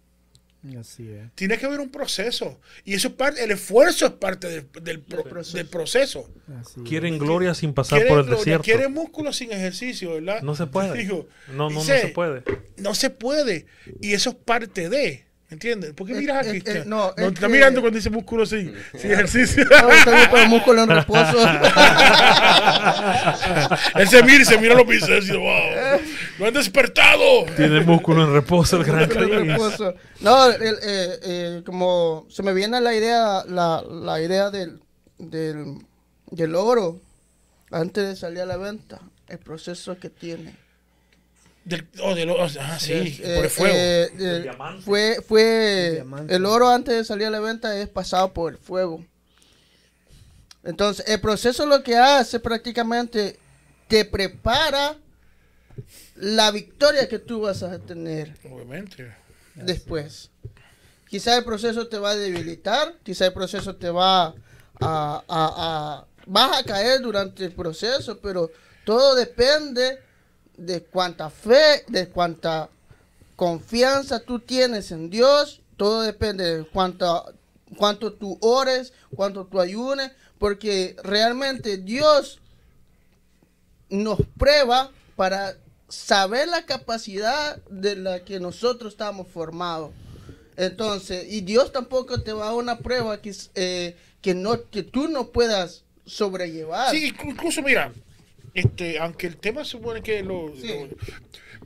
Así 0.80 1.08
es. 1.08 1.30
Tiene 1.36 1.58
que 1.58 1.64
haber 1.66 1.78
un 1.78 1.90
proceso. 1.90 2.60
Y 2.84 2.94
eso 2.94 3.08
es 3.08 3.14
parte, 3.14 3.42
el 3.44 3.52
esfuerzo 3.52 4.04
es 4.06 4.12
parte 4.12 4.48
del, 4.48 4.66
del 4.82 5.00
pro- 5.00 5.22
proceso. 5.22 5.56
del. 5.56 5.68
Quieren 6.84 7.18
gloria 7.18 7.54
sin 7.54 7.72
pasar 7.72 8.00
por 8.08 8.18
el 8.18 8.24
gloria, 8.24 8.38
desierto. 8.38 8.64
quiere 8.64 8.88
músculo 8.88 9.32
sin 9.32 9.52
ejercicio, 9.52 10.14
¿verdad? 10.14 10.42
No 10.42 10.56
se 10.56 10.66
puede. 10.66 10.98
Digo, 10.98 11.28
No, 11.48 11.70
no, 11.70 11.76
no 11.76 11.80
se 11.82 12.08
puede. 12.08 12.42
No 12.78 12.94
se 12.96 13.10
puede. 13.10 13.66
Y 14.00 14.14
eso 14.14 14.30
es 14.30 14.36
parte 14.36 14.88
de. 14.88 15.25
¿Me 15.48 15.54
entiendes? 15.54 15.92
¿Por 15.92 16.08
qué 16.08 16.14
Eh, 16.14 16.16
miras 16.16 16.38
a 16.44 16.48
eh, 16.48 16.50
Cristian? 16.50 16.76
eh, 16.78 16.82
no, 16.86 17.14
no 17.16 17.26
es 17.26 17.32
está 17.34 17.46
que- 17.46 17.52
mirando 17.52 17.80
cuando 17.80 17.96
dice 17.96 18.10
músculo 18.10 18.44
sin, 18.46 18.74
sin 18.98 19.12
ejercicio. 19.12 19.64
El 20.36 20.48
músculo 20.48 20.82
en 20.82 20.88
reposo. 20.90 21.38
Él 23.94 24.08
se 24.08 24.22
mira 24.22 24.42
y 24.42 24.44
se 24.44 24.58
mira 24.58 24.74
los 24.74 24.84
pisos 24.84 25.08
y 25.08 25.14
dice, 25.20 25.36
wow, 25.36 26.00
lo 26.38 26.46
han 26.46 26.54
despertado. 26.54 27.44
Tiene 27.56 27.80
músculo 27.82 28.24
en 28.24 28.32
reposo 28.32 28.76
el 28.78 28.84
gran 28.84 29.02
en 29.02 29.48
reposo. 29.48 29.94
No, 30.20 30.46
el- 30.50 30.62
eh, 30.82 31.18
eh, 31.22 31.62
como 31.64 32.26
se 32.28 32.42
me 32.42 32.52
viene 32.52 32.80
la 32.80 32.94
idea, 32.94 33.44
la, 33.46 33.82
la 33.88 34.20
idea 34.20 34.50
del, 34.50 34.80
del, 35.18 35.76
del 36.30 36.54
oro 36.54 37.00
antes 37.70 38.04
de 38.06 38.16
salir 38.16 38.40
a 38.40 38.46
la 38.46 38.56
venta, 38.56 39.00
el 39.28 39.38
proceso 39.38 39.96
que 39.98 40.10
tiene. 40.10 40.56
Del, 41.66 41.84
oh, 42.00 42.14
de 42.14 42.24
lo- 42.26 42.40
ah, 42.40 42.78
sí, 42.78 42.92
Es, 42.92 43.16
por 43.18 43.26
eh, 43.28 43.40
el 43.42 43.50
fuego. 43.50 43.74
eh, 43.76 44.10
El 44.18 44.22
eh, 44.24 44.42
diamante. 44.42 44.82
fue, 44.82 45.18
fue 45.26 45.86
El 45.88 45.94
diamante. 45.94 46.34
el 46.36 46.46
oro 46.46 46.68
antes 46.70 46.94
de 46.94 47.04
salir 47.04 47.26
a 47.26 47.30
la 47.30 47.40
venta 47.40 47.76
es 47.76 47.88
pasado 47.88 48.32
por 48.32 48.52
el 48.52 48.58
fuego. 48.58 49.04
Entonces, 50.62 51.04
el 51.08 51.20
proceso 51.20 51.66
lo 51.66 51.82
que 51.82 51.96
hace 51.96 52.40
prácticamente 52.40 53.38
te 53.88 54.04
prepara 54.04 54.96
la 56.16 56.50
victoria 56.50 57.08
que 57.08 57.18
tú 57.18 57.40
vas 57.42 57.62
a 57.62 57.78
tener 57.78 58.34
Obviamente. 58.50 59.12
después. 59.54 60.30
Quizá 61.08 61.36
el 61.36 61.44
proceso 61.44 61.86
te 61.88 61.98
va 61.98 62.10
a 62.10 62.16
debilitar, 62.16 62.94
quizá 63.04 63.26
el 63.26 63.32
proceso 63.32 63.76
te 63.76 63.90
va 63.90 64.26
a, 64.26 64.34
a- 64.80 65.22
a- 65.28 66.06
vas 66.26 66.58
a 66.58 66.64
caer 66.64 67.00
durante 67.00 67.44
el 67.44 67.52
proceso, 67.52 68.18
pero 68.20 68.50
todo 68.84 69.14
depende 69.14 70.00
de 70.56 70.82
cuánta 70.82 71.30
fe, 71.30 71.84
de 71.88 72.08
cuánta 72.08 72.68
confianza 73.36 74.20
tú 74.20 74.38
tienes 74.40 74.90
en 74.90 75.10
Dios, 75.10 75.60
todo 75.76 76.02
depende 76.02 76.58
de 76.58 76.64
cuánta, 76.64 77.22
cuánto 77.76 78.12
tú 78.12 78.38
ores, 78.40 78.92
cuánto 79.14 79.44
tú 79.44 79.60
ayunes, 79.60 80.12
porque 80.38 80.96
realmente 81.02 81.76
Dios 81.76 82.40
nos 83.90 84.18
prueba 84.38 84.90
para 85.16 85.56
saber 85.88 86.48
la 86.48 86.64
capacidad 86.66 87.56
de 87.70 87.96
la 87.96 88.24
que 88.24 88.40
nosotros 88.40 88.94
estamos 88.94 89.28
formados. 89.28 89.92
Entonces, 90.56 91.26
y 91.30 91.42
Dios 91.42 91.70
tampoco 91.72 92.22
te 92.22 92.32
va 92.32 92.48
a 92.48 92.54
una 92.54 92.78
prueba 92.78 93.20
que, 93.20 93.34
eh, 93.54 93.96
que, 94.22 94.34
no, 94.34 94.68
que 94.70 94.82
tú 94.82 95.08
no 95.08 95.28
puedas 95.28 95.84
sobrellevar. 96.06 96.90
Sí, 96.90 97.12
inclu- 97.12 97.30
incluso 97.32 97.62
mira, 97.62 97.92
este, 98.56 98.98
aunque 98.98 99.26
el 99.26 99.36
tema 99.36 99.64
supone 99.64 100.02
que 100.02 100.22
lo, 100.22 100.52
Sí. 100.56 100.66
lo- 100.68 100.88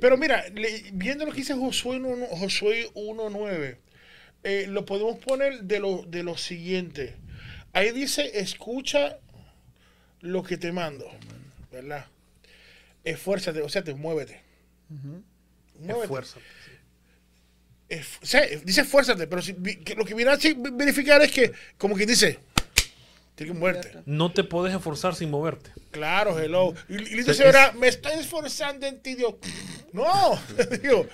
pero 0.00 0.16
mira, 0.16 0.48
le- 0.50 0.90
viendo 0.92 1.24
lo 1.24 1.30
que 1.32 1.38
dice 1.38 1.54
Josué 1.54 1.96
1, 1.96 2.26
Josué 2.36 2.90
1.9, 2.94 3.78
eh, 4.42 4.66
lo 4.68 4.84
podemos 4.84 5.18
poner 5.18 5.62
de 5.62 5.78
lo, 5.80 6.04
de 6.06 6.22
lo 6.22 6.36
siguiente. 6.36 7.14
Ahí 7.72 7.92
dice, 7.92 8.40
escucha 8.40 9.18
lo 10.20 10.42
que 10.42 10.56
te 10.56 10.72
mando, 10.72 11.06
¿verdad? 11.70 12.06
Esfuérzate, 13.04 13.62
o 13.62 13.68
sea, 13.68 13.82
te 13.84 13.94
muévete. 13.94 14.40
Muévete. 15.78 16.02
Esfuérzate. 16.02 16.44
Es- 17.88 18.18
o 18.22 18.26
sea, 18.26 18.42
dice 18.64 18.82
esfuérzate, 18.82 19.26
pero 19.26 19.42
si- 19.42 19.54
que 19.54 19.94
lo 19.94 20.04
que 20.04 20.14
viene 20.14 20.30
a 20.30 20.38
verificar 20.72 21.20
es 21.22 21.32
que, 21.32 21.52
como 21.76 21.94
quien 21.96 22.08
dice, 22.08 22.38
tiene 23.40 23.54
que 23.54 23.58
moverte. 23.58 24.02
No 24.04 24.30
te 24.30 24.44
puedes 24.44 24.74
esforzar 24.74 25.14
sin 25.14 25.30
moverte. 25.30 25.70
Claro, 25.92 26.38
hello. 26.38 26.74
Y, 26.90 26.96
y 26.96 27.16
dice, 27.16 27.32
señora, 27.32 27.72
me 27.72 27.88
estoy 27.88 28.18
esforzando 28.18 28.86
en 28.86 29.00
ti, 29.00 29.14
Dios. 29.14 29.36
No, 29.94 30.38
digo, 30.82 31.06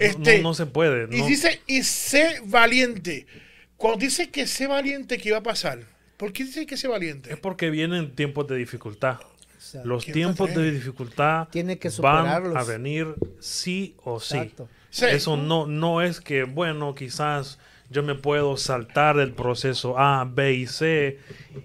este, 0.00 0.38
no, 0.38 0.48
no 0.48 0.54
se 0.54 0.66
puede. 0.66 1.04
y 1.14 1.20
no. 1.20 1.26
dice, 1.28 1.60
y 1.68 1.84
sé 1.84 2.40
valiente. 2.46 3.28
Cuando 3.76 4.00
dice 4.00 4.28
que 4.28 4.48
sé 4.48 4.66
valiente, 4.66 5.18
¿qué 5.18 5.30
va 5.30 5.38
a 5.38 5.42
pasar? 5.44 5.84
¿Por 6.16 6.32
qué 6.32 6.42
dice 6.42 6.66
que 6.66 6.76
sé 6.76 6.88
valiente? 6.88 7.32
Es 7.32 7.38
porque 7.38 7.70
vienen 7.70 8.10
tiempos 8.16 8.48
de 8.48 8.56
dificultad. 8.56 9.20
Exacto. 9.54 9.88
Los 9.88 10.02
¿Quién 10.02 10.14
tiempos 10.14 10.52
de 10.52 10.72
dificultad 10.72 11.46
Tiene 11.50 11.78
que 11.78 11.90
van 12.00 12.56
a 12.56 12.64
venir 12.64 13.14
sí 13.38 13.94
o 14.02 14.18
sí. 14.18 14.36
Exacto. 14.36 14.68
Sí. 14.90 15.04
Eso 15.04 15.36
no, 15.36 15.68
no 15.68 16.02
es 16.02 16.20
que, 16.20 16.42
bueno, 16.42 16.96
quizás 16.96 17.60
yo 17.90 18.02
me 18.02 18.14
puedo 18.14 18.56
saltar 18.56 19.18
el 19.18 19.32
proceso 19.32 19.98
A, 19.98 20.24
B 20.24 20.54
y 20.54 20.66
C 20.66 21.18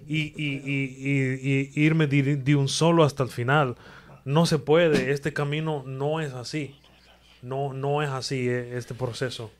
y, 0.08 0.32
y- 0.36 0.62
y- 0.64 0.94
y- 0.96 1.70
y 1.74 1.82
irme 1.84 2.06
de, 2.06 2.36
de 2.36 2.54
un 2.56 2.68
solo 2.68 3.04
hasta 3.04 3.22
el 3.22 3.28
final. 3.30 3.76
No 4.24 4.46
se 4.46 4.58
puede, 4.58 5.12
este 5.12 5.32
camino 5.32 5.82
no 5.86 6.20
es 6.20 6.32
así. 6.32 6.74
No, 7.42 7.74
no 7.74 8.02
es 8.02 8.08
así 8.08 8.48
eh, 8.48 8.76
este 8.78 8.94
proceso. 8.94 9.52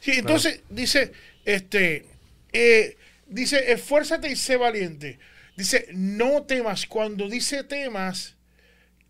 Sí, 0.00 0.12
entonces 0.12 0.62
dice, 0.68 1.12
este, 1.46 2.04
eh, 2.52 2.98
dice, 3.26 3.72
esfuérzate 3.72 4.30
y 4.30 4.36
sé 4.36 4.58
valiente. 4.58 5.18
Dice, 5.56 5.86
no 5.94 6.42
temas. 6.42 6.84
Cuando 6.86 7.28
dice 7.30 7.64
temas, 7.64 8.36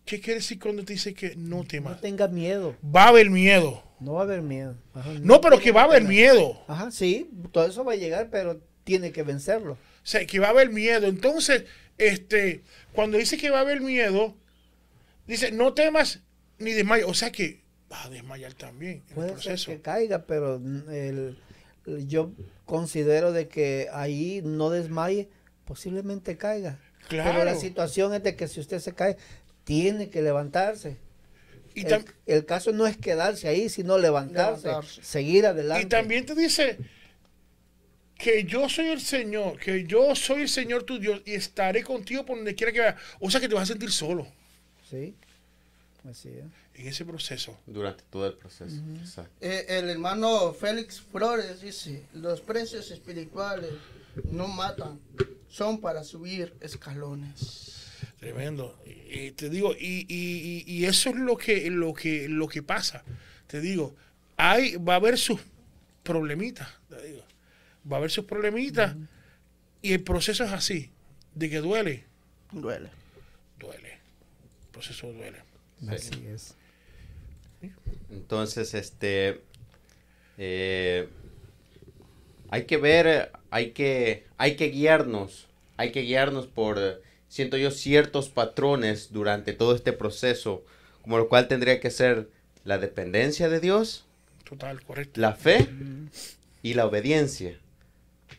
¿qué 0.05 0.21
quiere 0.21 0.39
decir 0.39 0.59
cuando 0.59 0.85
te 0.85 0.93
dice 0.93 1.13
que 1.13 1.35
no 1.35 1.57
No 1.57 1.63
temas? 1.65 1.99
tenga 1.99 2.29
miedo. 2.29 2.77
Va 2.85 3.03
a 3.05 3.07
haber 3.09 3.29
miedo. 3.29 3.83
No 3.99 4.13
va 4.13 4.21
a 4.21 4.23
haber 4.23 4.41
miedo. 4.41 4.75
Ajá, 4.93 5.11
No, 5.21 5.39
pero 5.41 5.59
que 5.59 5.71
va 5.71 5.81
a 5.81 5.85
haber 5.85 6.03
miedo. 6.03 6.61
Ajá, 6.67 6.91
sí, 6.91 7.29
todo 7.51 7.65
eso 7.65 7.83
va 7.83 7.93
a 7.93 7.97
llegar, 7.97 8.29
pero 8.29 8.59
tiene 8.83 9.11
que 9.11 9.23
vencerlo. 9.23 9.73
O 9.73 9.77
sea, 10.07 10.25
que 10.25 10.39
va 10.39 10.47
a 10.47 10.51
haber 10.51 10.69
miedo. 10.71 11.07
Entonces, 11.07 11.63
este, 11.97 12.61
cuando 12.93 13.17
dice 13.17 13.37
que 13.37 13.49
va 13.49 13.59
a 13.59 13.61
haber 13.61 13.81
miedo, 13.81 14.35
dice, 15.27 15.51
no 15.51 15.73
temas 15.73 16.19
ni 16.59 16.71
desmayes. 16.73 17.05
O 17.07 17.13
sea 17.13 17.31
que 17.31 17.63
va 17.91 18.03
a 18.03 18.09
desmayar 18.09 18.53
también 18.53 19.01
en 19.03 19.09
el 19.09 19.13
Puede 19.15 19.27
ser 19.29 19.35
proceso. 19.37 19.71
que 19.71 19.81
caiga, 19.81 20.25
pero 20.25 20.55
el- 20.57 21.37
el- 21.87 22.07
yo 22.07 22.31
considero 22.65 23.31
de 23.31 23.47
que 23.47 23.87
ahí 23.93 24.41
no 24.43 24.69
desmaye, 24.69 25.29
posiblemente 25.65 26.35
caiga. 26.37 26.79
Pero 27.09 27.23
la 27.23 27.31
Claro. 27.43 27.59
situación 27.59 28.13
es 28.13 28.23
de 28.23 28.35
que 28.35 28.47
si 28.47 28.59
usted 28.59 28.79
se 28.79 28.93
cae, 28.93 29.17
tiene 29.63 30.09
que 30.09 30.21
levantarse. 30.21 30.97
Y, 31.75 31.85
El, 32.25 32.45
caso 32.45 32.71
no 32.71 32.87
es 32.87 32.97
quedarse 32.97 33.47
ahí, 33.47 33.67
sino 33.69 33.97
levantarse, 33.97 34.67
Levantarse. 34.67 35.03
seguir 35.03 35.45
adelante. 35.45 35.85
y 35.85 35.89
también 35.89 36.25
te 36.25 36.33
dice 36.33 36.77
que 38.17 38.45
yo 38.45 38.69
soy 38.69 38.87
el 38.87 39.01
Señor, 39.01 39.59
que 39.59 39.85
yo 39.85 40.15
soy 40.15 40.43
el 40.43 40.49
Señor 40.49 40.83
tu 40.83 40.97
Dios 40.99 41.21
y 41.25 41.33
estaré 41.33 41.83
contigo 41.83 42.25
por 42.25 42.37
donde 42.37 42.55
quiera 42.55 42.71
que 42.71 42.79
vayas. 42.79 42.95
O 43.19 43.29
sea 43.29 43.41
que 43.41 43.49
te 43.49 43.55
vas 43.55 43.63
a 43.63 43.73
sentir 43.73 43.91
solo 43.91 44.25
Sí, 44.89 45.13
así 46.09 46.29
es. 46.29 46.45
en 46.79 46.87
ese 46.87 47.03
proceso. 47.03 47.57
Durante 47.65 48.03
todo 48.09 48.27
el 48.27 48.33
proceso. 48.35 48.77
Exacto. 49.01 49.31
Eh, 49.41 49.65
el 49.67 49.89
hermano 49.89 50.53
Félix 50.53 51.01
Flores 51.01 51.61
dice, 51.61 52.05
los 52.13 52.39
precios 52.39 52.89
espirituales 52.91 53.71
no 54.31 54.47
matan, 54.47 54.99
son 55.49 55.81
para 55.81 56.03
subir 56.05 56.53
escalones. 56.61 57.84
Tremendo. 58.33 58.75
Y, 58.85 59.19
y 59.19 59.31
te 59.31 59.49
digo, 59.51 59.73
y, 59.79 60.05
y- 60.09 60.63
y- 60.65 60.85
eso 60.85 61.09
es 61.11 61.15
lo 61.15 61.37
que, 61.37 61.69
lo 61.69 61.93
que, 61.93 62.27
lo 62.27 62.47
que 62.47 62.63
pasa. 62.63 63.03
Te 63.47 63.61
digo, 63.61 63.95
hay, 64.35 64.77
va 64.77 64.93
a 64.93 64.95
haber 64.97 65.17
sus 65.19 65.39
problemitas. 66.01 66.67
te 66.89 67.01
digo. 67.07 67.23
Va 67.89 67.97
a 67.97 67.99
haber 67.99 68.09
sus 68.09 68.25
problemitas. 68.25 68.95
Y 69.83 69.93
el 69.93 70.01
proceso 70.01 70.43
es 70.43 70.51
así. 70.51 70.89
De 71.35 71.49
que 71.49 71.57
duele, 71.57 72.05
Duele. 72.51 72.89
duele. 73.59 73.89
El 73.91 74.69
proceso 74.71 75.11
duele. 75.11 75.37
Así 75.87 76.09
es. 76.27 76.55
Entonces, 78.09 78.73
este, 78.73 79.41
eh, 80.39 81.07
hay 82.49 82.65
que 82.65 82.77
ver, 82.77 83.31
hay 83.51 83.71
que, 83.71 84.25
hay 84.37 84.55
que 84.55 84.69
guiarnos, 84.69 85.47
hay 85.77 85.91
que 85.91 86.01
guiarnos 86.01 86.47
por, 86.47 86.77
eh, 86.79 86.95
siento 87.35 87.57
yo, 87.57 87.69
ciertos 87.69 88.29
patrones 88.29 89.11
durante 89.11 89.51
todo 89.51 89.75
este 89.75 89.91
proceso, 89.91 90.63
como 91.01 91.17
lo 91.17 91.27
cual 91.27 91.49
tendría 91.49 91.81
que 91.81 91.91
ser 91.91 92.29
la 92.63 92.77
dependencia 92.77 93.49
de 93.49 93.59
Dios, 93.59 94.05
Total, 94.45 94.81
correcto. 94.81 95.19
la 95.19 95.33
fe 95.33 95.67
y 96.63 96.75
la 96.75 96.85
obediencia. 96.85 97.59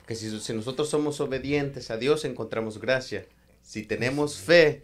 Que 0.06 0.14
si, 0.14 0.40
si 0.40 0.54
nosotros 0.54 0.88
somos 0.88 1.20
obedientes 1.20 1.90
a 1.90 1.98
Dios, 1.98 2.24
encontramos 2.24 2.80
gracia. 2.80 3.26
Si 3.62 3.82
tenemos 3.82 4.38
fe 4.38 4.80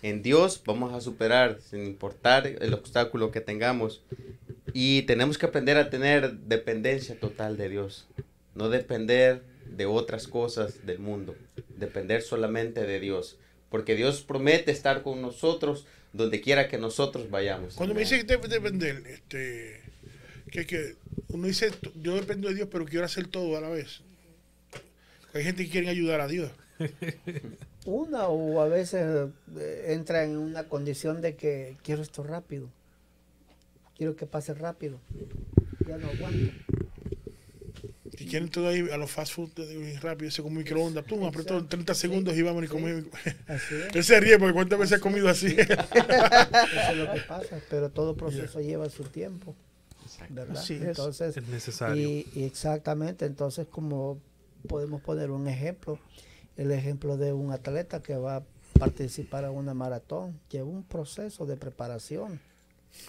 en 0.00 0.22
Dios, 0.22 0.62
vamos 0.64 0.94
a 0.94 1.00
superar, 1.00 1.58
sin 1.60 1.84
importar 1.86 2.46
el 2.46 2.72
obstáculo 2.72 3.32
que 3.32 3.40
tengamos. 3.40 4.00
Y 4.74 5.02
tenemos 5.02 5.38
que 5.38 5.46
aprender 5.46 5.76
a 5.76 5.90
tener 5.90 6.34
dependencia 6.38 7.18
total 7.18 7.56
de 7.56 7.68
Dios. 7.68 8.06
No 8.54 8.68
depender 8.68 9.42
de 9.64 9.86
otras 9.86 10.28
cosas 10.28 10.86
del 10.86 11.00
mundo. 11.00 11.34
Depender 11.76 12.22
solamente 12.22 12.86
de 12.86 13.00
Dios. 13.00 13.38
Porque 13.76 13.94
Dios 13.94 14.22
promete 14.22 14.72
estar 14.72 15.02
con 15.02 15.20
nosotros 15.20 15.84
donde 16.14 16.40
quiera 16.40 16.66
que 16.66 16.78
nosotros 16.78 17.28
vayamos. 17.28 17.74
Cuando 17.74 17.94
me 17.94 18.00
dice 18.00 18.16
que 18.16 18.24
debe 18.24 18.48
depender, 18.48 19.02
este, 19.06 19.82
que, 20.50 20.64
que 20.64 20.96
uno 21.28 21.46
dice, 21.46 21.70
yo 21.94 22.14
dependo 22.14 22.48
de 22.48 22.54
Dios, 22.54 22.68
pero 22.72 22.86
quiero 22.86 23.04
hacer 23.04 23.26
todo 23.26 23.54
a 23.54 23.60
la 23.60 23.68
vez. 23.68 24.00
Hay 25.34 25.44
gente 25.44 25.62
que 25.66 25.70
quiere 25.70 25.90
ayudar 25.90 26.22
a 26.22 26.26
Dios. 26.26 26.50
Una 27.84 28.28
o 28.28 28.62
a 28.62 28.66
veces 28.66 29.28
eh, 29.58 29.84
entra 29.88 30.24
en 30.24 30.38
una 30.38 30.64
condición 30.70 31.20
de 31.20 31.36
que 31.36 31.76
quiero 31.82 32.00
esto 32.00 32.22
rápido. 32.22 32.70
Quiero 33.94 34.16
que 34.16 34.24
pase 34.24 34.54
rápido. 34.54 35.00
Ya 35.86 35.98
no 35.98 36.08
aguanto. 36.08 36.54
Quieren 38.28 38.48
todo 38.50 38.68
ahí 38.68 38.80
a 38.92 38.96
los 38.96 39.10
fast 39.10 39.32
food 39.32 39.50
rápido, 40.02 40.28
ese 40.28 40.42
con 40.42 40.54
microondas. 40.54 41.04
Tú 41.04 41.24
apretó 41.26 41.58
en 41.58 41.68
30 41.68 41.94
segundos 41.94 42.36
y 42.36 42.42
vamos. 42.42 42.64
Así 43.46 43.74
es. 43.74 43.94
Él 43.94 44.04
se 44.04 44.20
ríe 44.20 44.38
porque 44.38 44.54
cuántas 44.54 44.78
veces 44.78 44.98
ha 44.98 45.00
comido 45.00 45.28
así. 45.28 45.56
Eso 45.58 45.72
es 46.90 46.96
lo 46.96 47.12
que 47.12 47.20
pasa, 47.26 47.58
pero 47.70 47.90
todo 47.90 48.16
proceso 48.16 48.60
lleva 48.60 48.88
su 48.90 49.04
tiempo, 49.04 49.54
¿verdad? 50.30 50.56
Es. 50.62 50.70
Entonces, 50.70 51.36
Es 51.36 51.46
necesario. 51.48 51.96
y, 52.08 52.26
y 52.34 52.44
exactamente, 52.44 53.24
entonces 53.26 53.66
como 53.70 54.18
podemos 54.68 55.00
poner 55.02 55.30
un 55.30 55.46
ejemplo, 55.48 55.98
el 56.56 56.72
ejemplo 56.72 57.16
de 57.16 57.32
un 57.32 57.52
atleta 57.52 58.02
que 58.02 58.16
va 58.16 58.36
a 58.36 58.42
participar 58.78 59.44
en 59.44 59.50
una 59.50 59.74
maratón, 59.74 60.38
lleva 60.50 60.66
un 60.68 60.82
proceso 60.82 61.46
de 61.46 61.56
preparación. 61.56 62.40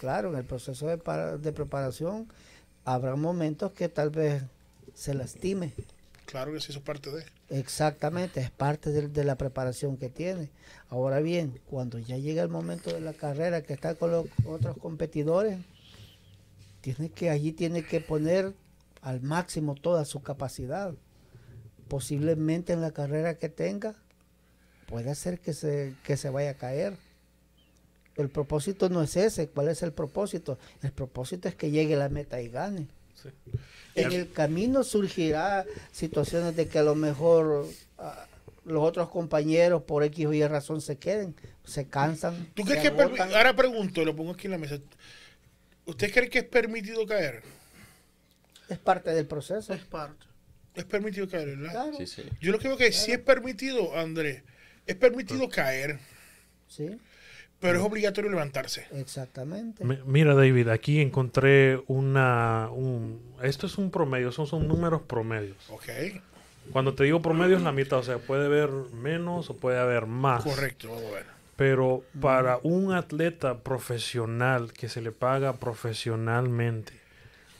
Claro, 0.00 0.30
en 0.32 0.38
el 0.38 0.44
proceso 0.44 0.86
de, 0.86 0.98
para- 0.98 1.36
de 1.38 1.52
preparación 1.52 2.28
habrá 2.84 3.16
momentos 3.16 3.72
que 3.72 3.88
tal 3.88 4.10
vez 4.10 4.42
se 4.98 5.14
lastime. 5.14 5.72
claro 6.26 6.52
que 6.52 6.60
sí, 6.60 6.70
eso 6.70 6.80
es 6.80 6.84
parte 6.84 7.10
de. 7.10 7.24
Exactamente, 7.50 8.40
es 8.40 8.50
parte 8.50 8.90
de, 8.90 9.06
de 9.06 9.24
la 9.24 9.36
preparación 9.36 9.96
que 9.96 10.08
tiene. 10.08 10.50
Ahora 10.90 11.20
bien, 11.20 11.60
cuando 11.66 12.00
ya 12.00 12.16
llega 12.16 12.42
el 12.42 12.48
momento 12.48 12.92
de 12.92 13.00
la 13.00 13.12
carrera 13.12 13.62
que 13.62 13.74
está 13.74 13.94
con 13.94 14.10
los 14.10 14.26
otros 14.44 14.76
competidores, 14.78 15.60
tiene 16.80 17.10
que 17.10 17.30
allí 17.30 17.52
tiene 17.52 17.84
que 17.84 18.00
poner 18.00 18.54
al 19.00 19.20
máximo 19.20 19.76
toda 19.76 20.04
su 20.04 20.20
capacidad. 20.20 20.92
Posiblemente 21.86 22.72
en 22.72 22.80
la 22.80 22.90
carrera 22.90 23.38
que 23.38 23.48
tenga 23.48 23.94
puede 24.88 25.14
ser 25.14 25.38
que 25.38 25.52
se 25.52 25.94
que 26.02 26.16
se 26.16 26.28
vaya 26.28 26.50
a 26.50 26.54
caer. 26.54 26.96
El 28.16 28.30
propósito 28.30 28.88
no 28.88 29.00
es 29.00 29.16
ese. 29.16 29.48
¿Cuál 29.48 29.68
es 29.68 29.84
el 29.84 29.92
propósito? 29.92 30.58
El 30.82 30.90
propósito 30.90 31.48
es 31.48 31.54
que 31.54 31.70
llegue 31.70 31.94
a 31.94 31.98
la 31.98 32.08
meta 32.08 32.40
y 32.40 32.48
gane. 32.48 32.88
Sí. 33.22 33.28
En 33.94 34.12
el 34.12 34.30
camino 34.30 34.84
surgirá 34.84 35.64
situaciones 35.92 36.54
de 36.56 36.68
que 36.68 36.78
a 36.78 36.82
lo 36.82 36.94
mejor 36.94 37.66
ah, 37.98 38.26
los 38.64 38.82
otros 38.82 39.08
compañeros 39.08 39.82
por 39.82 40.04
X 40.04 40.26
o 40.26 40.32
Y 40.32 40.46
razón 40.46 40.80
se 40.80 40.98
queden, 40.98 41.34
se 41.64 41.88
cansan. 41.88 42.48
¿Tú 42.54 42.62
crees 42.64 42.90
que. 42.90 43.22
Ahora 43.22 43.54
pregunto, 43.56 44.04
lo 44.04 44.14
pongo 44.14 44.32
aquí 44.32 44.46
en 44.46 44.52
la 44.52 44.58
mesa. 44.58 44.78
¿Usted 45.86 46.12
cree 46.12 46.28
que 46.28 46.38
es 46.38 46.44
permitido 46.44 47.06
caer? 47.06 47.42
es 48.68 48.78
parte 48.78 49.10
del 49.10 49.26
proceso? 49.26 49.72
Es 49.72 49.84
parte. 49.84 50.26
Es 50.74 50.84
permitido 50.84 51.28
caer, 51.28 51.56
¿verdad? 51.56 51.70
Claro, 51.72 51.96
Sí, 51.96 52.06
sí. 52.06 52.22
Yo 52.40 52.52
lo 52.52 52.58
que 52.58 52.68
veo 52.68 52.76
que 52.76 52.92
sí 52.92 53.12
es 53.12 53.18
permitido, 53.18 53.96
Andrés. 53.96 54.42
Es 54.86 54.96
permitido 54.96 55.48
caer, 55.48 55.98
sí, 56.68 56.98
pero 57.60 57.78
es 57.78 57.84
obligatorio 57.84 58.30
levantarse. 58.30 58.86
exactamente. 58.92 59.84
Mi- 59.84 59.98
Mira, 60.06 60.34
David, 60.34 60.68
aquí 60.68 61.00
encontré 61.00 61.82
una. 61.86 62.68
Un, 62.70 63.20
esto 63.42 63.66
es 63.66 63.78
un 63.78 63.90
promedio, 63.90 64.30
son, 64.32 64.46
son 64.46 64.68
números 64.68 65.02
promedios. 65.02 65.56
Ok, 65.70 65.88
Cuando 66.72 66.94
te 66.94 67.04
digo 67.04 67.20
promedio 67.22 67.56
es 67.56 67.62
la 67.62 67.72
mitad, 67.72 67.98
o 67.98 68.02
sea, 68.02 68.18
puede 68.18 68.46
haber 68.46 68.70
menos 68.94 69.50
o 69.50 69.56
puede 69.56 69.78
haber 69.78 70.06
más. 70.06 70.44
correcto, 70.44 70.88
vamos 70.88 71.04
a 71.10 71.14
ver. 71.14 71.26
Pero 71.56 72.04
para 72.20 72.60
un 72.62 72.92
atleta 72.92 73.58
profesional 73.58 74.72
que 74.72 74.88
se 74.88 75.00
le 75.02 75.10
paga 75.10 75.54
profesionalmente, 75.54 76.92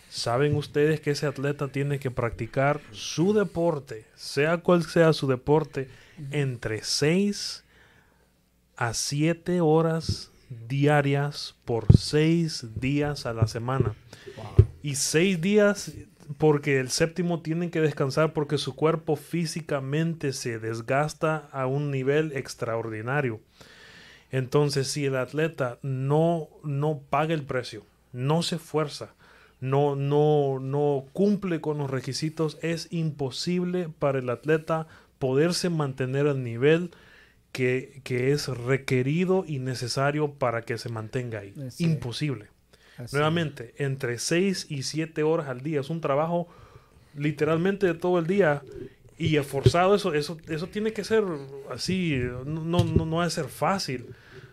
¿saben 0.09 0.55
ustedes 0.55 1.01
que 1.01 1.11
ese 1.11 1.27
atleta 1.27 1.69
tiene 1.69 1.99
que 1.99 2.11
practicar 2.13 2.81
su 2.93 3.33
deporte, 3.35 4.05
sea 4.15 4.59
cual 4.59 4.85
sea 4.85 5.13
su 5.13 5.27
deporte, 5.27 5.89
entre 6.31 6.83
6 6.85 7.65
a 8.79 8.95
7 8.95 9.61
horas 9.61 10.31
diarias 10.69 11.57
por 11.65 11.95
6 11.95 12.81
días 12.81 13.27
a 13.27 13.35
la 13.35 13.49
semana? 13.49 13.95
Y 14.83 14.95
6 14.95 15.41
días 15.41 15.93
porque 16.39 16.79
el 16.79 16.91
séptimo 16.91 17.41
tienen 17.41 17.71
que 17.71 17.81
descansar 17.81 18.33
porque 18.33 18.57
su 18.57 18.77
cuerpo 18.77 19.17
físicamente 19.17 20.33
se 20.33 20.59
desgasta 20.61 21.49
a 21.51 21.67
un 21.67 21.91
nivel 21.91 22.33
extraordinario. 22.37 23.41
Entonces, 24.31 24.89
si 24.89 25.07
el 25.07 25.17
atleta 25.17 25.79
no, 25.83 26.49
no 26.63 27.01
paga 27.11 27.35
el 27.35 27.43
precio, 27.43 27.83
no 28.13 28.43
se 28.43 28.57
esfuerza, 28.57 29.15
no, 29.61 29.97
no, 29.97 30.61
no 30.61 31.07
cumple 31.13 31.61
con 31.61 31.79
los 31.79 31.91
requisitos, 31.91 32.59
es 32.63 32.89
imposible 32.93 33.89
para 33.99 34.21
el 34.21 34.31
atleta 34.31 34.87
poderse 35.19 35.69
mantener 35.69 36.29
al 36.29 36.45
nivel 36.45 36.93
que, 37.53 38.01
que 38.05 38.33
es 38.33 38.49
requerido 38.49 39.45
y 39.47 39.59
necesario 39.59 40.33
para 40.35 40.63
que 40.63 40.79
se 40.79 40.89
mantenga 40.89 41.41
ahí. 41.41 41.55
Imposible. 41.79 42.47
Así 42.97 43.15
Nuevamente, 43.17 43.75
entre 43.79 44.19
6 44.19 44.67
y 44.69 44.83
7 44.83 45.23
horas 45.23 45.49
al 45.49 45.61
día. 45.61 45.81
Es 45.81 45.91
un 45.91 46.01
trabajo 46.01 46.49
literalmente 47.17 47.87
de 47.87 47.95
todo 47.95 48.19
el 48.19 48.27
día 48.27 48.63
y 49.17 49.37
esforzado. 49.37 49.95
Eso, 49.95 50.15
eso, 50.15 50.37
eso 50.49 50.67
tiene 50.69 50.93
que 50.93 51.05
ser 51.05 51.25
así. 51.71 52.17
No, 52.45 52.85
no, 52.85 53.05
no 53.07 53.19
debe 53.21 53.31
ser 53.31 53.47
fácil. 53.47 54.07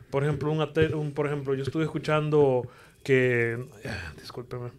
Por 0.10 0.24
ejemplo, 0.24 0.52
un, 0.52 0.62
un- 0.96 1.12
por 1.12 1.28
ejemplo, 1.28 1.54
yo 1.56 1.64
estuve 1.64 1.84
escuchando 1.84 2.70
que. 3.04 3.66
ah, 3.86 4.14
Discúlpeme. 4.20 4.70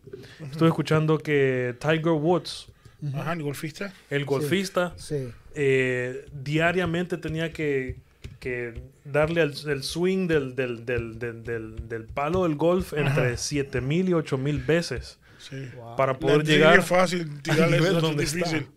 Estuve 0.51 0.69
escuchando 0.69 1.19
que 1.19 1.75
Tiger 1.81 2.13
Woods, 2.13 2.69
Ajá, 3.15 3.35
ni 3.35 3.43
golfista. 3.43 3.93
el 4.11 4.25
golfista, 4.25 4.95
Sí, 4.97 5.29
eh, 5.55 6.25
diariamente 6.33 7.19
tenía 7.19 7.53
que, 7.53 7.97
que 8.41 8.83
darle 9.05 9.43
el, 9.43 9.55
el 9.69 9.83
swing 9.83 10.27
del, 10.29 10.55
del, 10.55 10.85
del, 10.87 11.19
del, 11.19 11.43
del- 11.43 11.89
del 11.89 12.05
palo 12.05 12.43
del 12.45 12.55
golf 12.57 12.93
entre 12.93 13.37
7000 13.37 14.09
y 14.11 14.13
8000 14.15 14.59
veces 14.65 15.19
Sí. 15.39 15.69
para 15.97 16.19
poder 16.19 16.45
llegar 16.45 16.79
es 16.79 16.87
fácil 16.87 17.41
tirarle 17.43 17.77
nivel 17.79 17.89
eso, 17.89 17.97
es 17.99 18.03
donde 18.03 18.25
difícil. 18.25 18.57
está. 18.59 18.71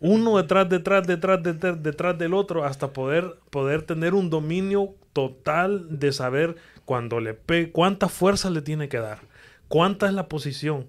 uno 0.00 0.36
detrás, 0.36 0.68
detrás, 0.68 1.06
detrás, 1.06 1.42
detrás, 1.42 1.82
detrás 1.82 2.18
del 2.18 2.34
otro 2.34 2.64
hasta 2.64 2.92
poder, 2.92 3.34
poder 3.50 3.82
tener 3.82 4.14
un 4.14 4.30
dominio 4.30 4.94
total 5.12 5.98
de 5.98 6.12
saber 6.12 6.56
cuando 6.84 7.18
le 7.20 7.34
pe 7.34 7.70
cuánta 7.72 8.08
fuerza 8.08 8.48
le 8.50 8.62
tiene 8.62 8.88
que 8.88 8.98
dar, 8.98 9.20
cuánta 9.68 10.06
es 10.06 10.12
la 10.14 10.28
posición 10.28 10.86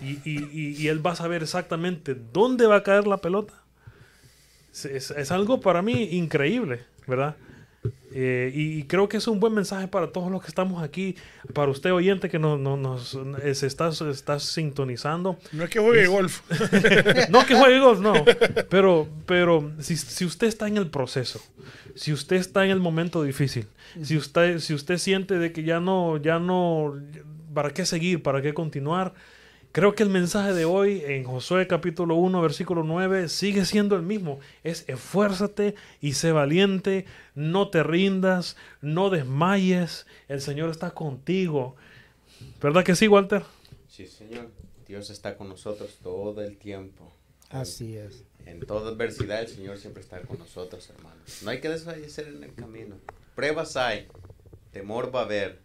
y, 0.00 0.18
y- 0.28 0.48
y- 0.52 0.76
y 0.76 0.88
él 0.88 1.04
va 1.06 1.12
a 1.12 1.16
saber 1.16 1.42
exactamente 1.42 2.16
dónde 2.32 2.66
va 2.66 2.76
a 2.76 2.82
caer 2.82 3.06
la 3.06 3.18
pelota. 3.18 3.54
Es, 4.72 4.84
es- 4.86 5.10
es 5.12 5.30
algo 5.30 5.60
para 5.60 5.82
mí 5.82 6.08
increíble, 6.12 6.80
¿verdad? 7.06 7.36
Eh, 8.12 8.50
y, 8.54 8.82
creo 8.84 9.08
que 9.08 9.18
es 9.18 9.28
un 9.28 9.40
buen 9.40 9.52
mensaje 9.52 9.88
para 9.88 10.08
todos 10.10 10.30
los 10.30 10.40
que 10.40 10.48
estamos 10.48 10.82
aquí, 10.82 11.16
para 11.52 11.70
usted 11.70 11.92
oyente 11.92 12.28
que 12.28 12.38
no, 12.38 12.56
no- 12.56 12.76
nos 12.76 13.18
eh, 13.42 13.54
se 13.54 13.66
está, 13.66 13.92
se 13.92 14.08
está 14.10 14.40
sintonizando. 14.40 15.38
No 15.52 15.64
es 15.64 15.70
que 15.70 15.78
juegue 15.78 16.06
golf. 16.06 16.40
No 17.30 17.44
que 17.44 17.54
juegue 17.54 17.78
golf, 17.78 18.00
no. 18.00 18.14
Pero, 18.70 19.08
pero 19.26 19.70
si, 19.80 19.96
si 19.96 20.24
usted 20.24 20.46
está 20.46 20.66
en 20.66 20.78
el 20.78 20.88
proceso, 20.88 21.40
si 21.94 22.12
usted 22.12 22.36
está 22.36 22.64
en 22.64 22.70
el 22.70 22.80
momento 22.80 23.22
difícil, 23.22 23.66
si 24.02 24.16
usted, 24.16 24.60
si 24.60 24.74
usted 24.74 24.98
siente 24.98 25.38
de 25.38 25.52
que 25.52 25.62
ya 25.62 25.80
no, 25.80 26.16
ya 26.16 26.38
no, 26.38 26.94
¿para 27.54 27.70
qué 27.70 27.84
seguir? 27.84 28.22
¿Para 28.22 28.40
qué 28.40 28.54
continuar? 28.54 29.14
Creo 29.76 29.94
que 29.94 30.02
el 30.02 30.08
mensaje 30.08 30.54
de 30.54 30.64
hoy 30.64 31.02
en 31.04 31.24
Josué 31.24 31.66
capítulo 31.66 32.14
1, 32.14 32.40
versículo 32.40 32.82
9, 32.82 33.28
sigue 33.28 33.66
siendo 33.66 33.94
el 33.94 34.00
mismo. 34.00 34.40
Es 34.64 34.88
esfuérzate 34.88 35.74
y 36.00 36.14
sé 36.14 36.32
valiente, 36.32 37.04
no 37.34 37.68
te 37.68 37.82
rindas, 37.82 38.56
no 38.80 39.10
desmayes, 39.10 40.06
el 40.28 40.40
Señor 40.40 40.70
está 40.70 40.92
contigo. 40.92 41.76
¿Verdad 42.62 42.84
que 42.84 42.96
sí, 42.96 43.06
Walter? 43.06 43.42
Sí, 43.86 44.06
Señor. 44.06 44.48
Dios 44.88 45.10
está 45.10 45.36
con 45.36 45.50
nosotros 45.50 45.98
todo 46.02 46.40
el 46.40 46.56
tiempo. 46.56 47.12
así 47.50 47.98
es. 47.98 48.24
En 48.46 48.60
toda 48.60 48.92
adversidad 48.92 49.42
el 49.42 49.48
Señor 49.48 49.76
siempre 49.76 50.02
está 50.02 50.22
con 50.22 50.38
nosotros, 50.38 50.88
hermanos. 50.88 51.42
No 51.42 51.50
hay 51.50 51.60
que 51.60 51.68
desfallecer 51.68 52.28
en 52.28 52.42
el 52.42 52.54
camino. 52.54 52.96
Pruebas 53.34 53.76
hay, 53.76 54.08
temor 54.72 55.14
va 55.14 55.20
a 55.20 55.24
haber. 55.24 55.58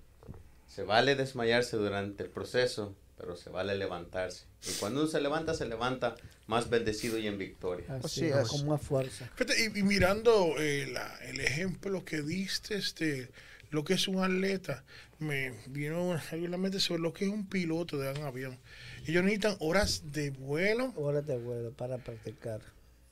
Se 0.68 0.84
vale 0.84 1.16
desmayarse 1.16 1.78
durante 1.78 2.24
el 2.24 2.30
proceso, 2.30 2.94
pero 3.22 3.36
se 3.38 3.52
vale 3.52 3.78
levantarse. 3.78 4.46
Y 4.68 4.72
cuando 4.80 5.02
uno 5.02 5.10
se 5.10 5.22
levanta, 5.22 5.54
se 5.54 5.66
levanta 5.68 6.16
más 6.48 6.70
bendecido 6.72 7.20
y 7.20 7.28
en 7.28 7.38
victoria. 7.38 7.86
Así 8.04 8.26
Así 8.26 8.26
es, 8.26 8.48
como 8.50 8.70
una 8.70 8.78
fuerza. 8.80 9.30
Fíjate, 9.36 9.54
y, 9.64 9.80
y 9.80 9.84
mirando 9.84 10.56
eh, 10.58 10.88
la- 10.92 11.18
el 11.26 11.40
ejemplo 11.40 12.04
que 12.04 12.24
diste, 12.24 12.76
este, 12.76 13.30
lo 13.70 13.84
que 13.84 13.94
es 13.94 14.08
un 14.08 14.24
atleta, 14.24 14.84
me 15.20 15.52
vino 15.68 16.20
en 16.32 16.52
la 16.52 16.58
mente 16.58 16.80
sobre 16.80 17.04
lo 17.04 17.14
que 17.14 17.26
es 17.26 17.32
un 17.32 17.48
piloto 17.48 18.00
de 18.00 18.10
un 18.12 18.26
avión. 18.26 18.58
Ellos 19.06 19.24
necesitan 19.24 19.56
horas 19.60 20.12
de 20.12 20.32
vuelo. 20.32 20.92
Horas 20.96 21.26
de 21.28 21.38
vuelo 21.38 21.72
para 21.74 22.00
practicar. 22.00 22.62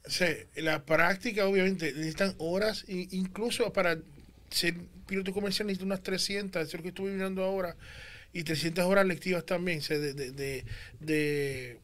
O 0.08 0.10
sea, 0.10 0.36
la 0.56 0.84
práctica, 0.86 1.46
obviamente, 1.46 1.94
necesitan 1.94 2.34
horas, 2.40 2.84
e 2.88 3.08
incluso 3.12 3.72
para 3.72 4.00
ser 4.50 4.74
piloto 5.06 5.34
comercial 5.34 5.68
necesitan 5.68 5.88
unas 5.90 6.02
300, 6.02 6.62
eso 6.64 6.68
es 6.68 6.74
lo 6.74 6.82
que 6.82 6.90
estuve 6.90 7.12
mirando 7.12 7.44
ahora, 7.44 7.76
y 8.34 8.44
300 8.44 8.86
horas 8.86 9.06
lectivas 9.06 9.46
también, 9.46 9.80
de, 9.82 10.14
de, 10.14 10.32
de- 10.32 10.66
de- 11.00 11.78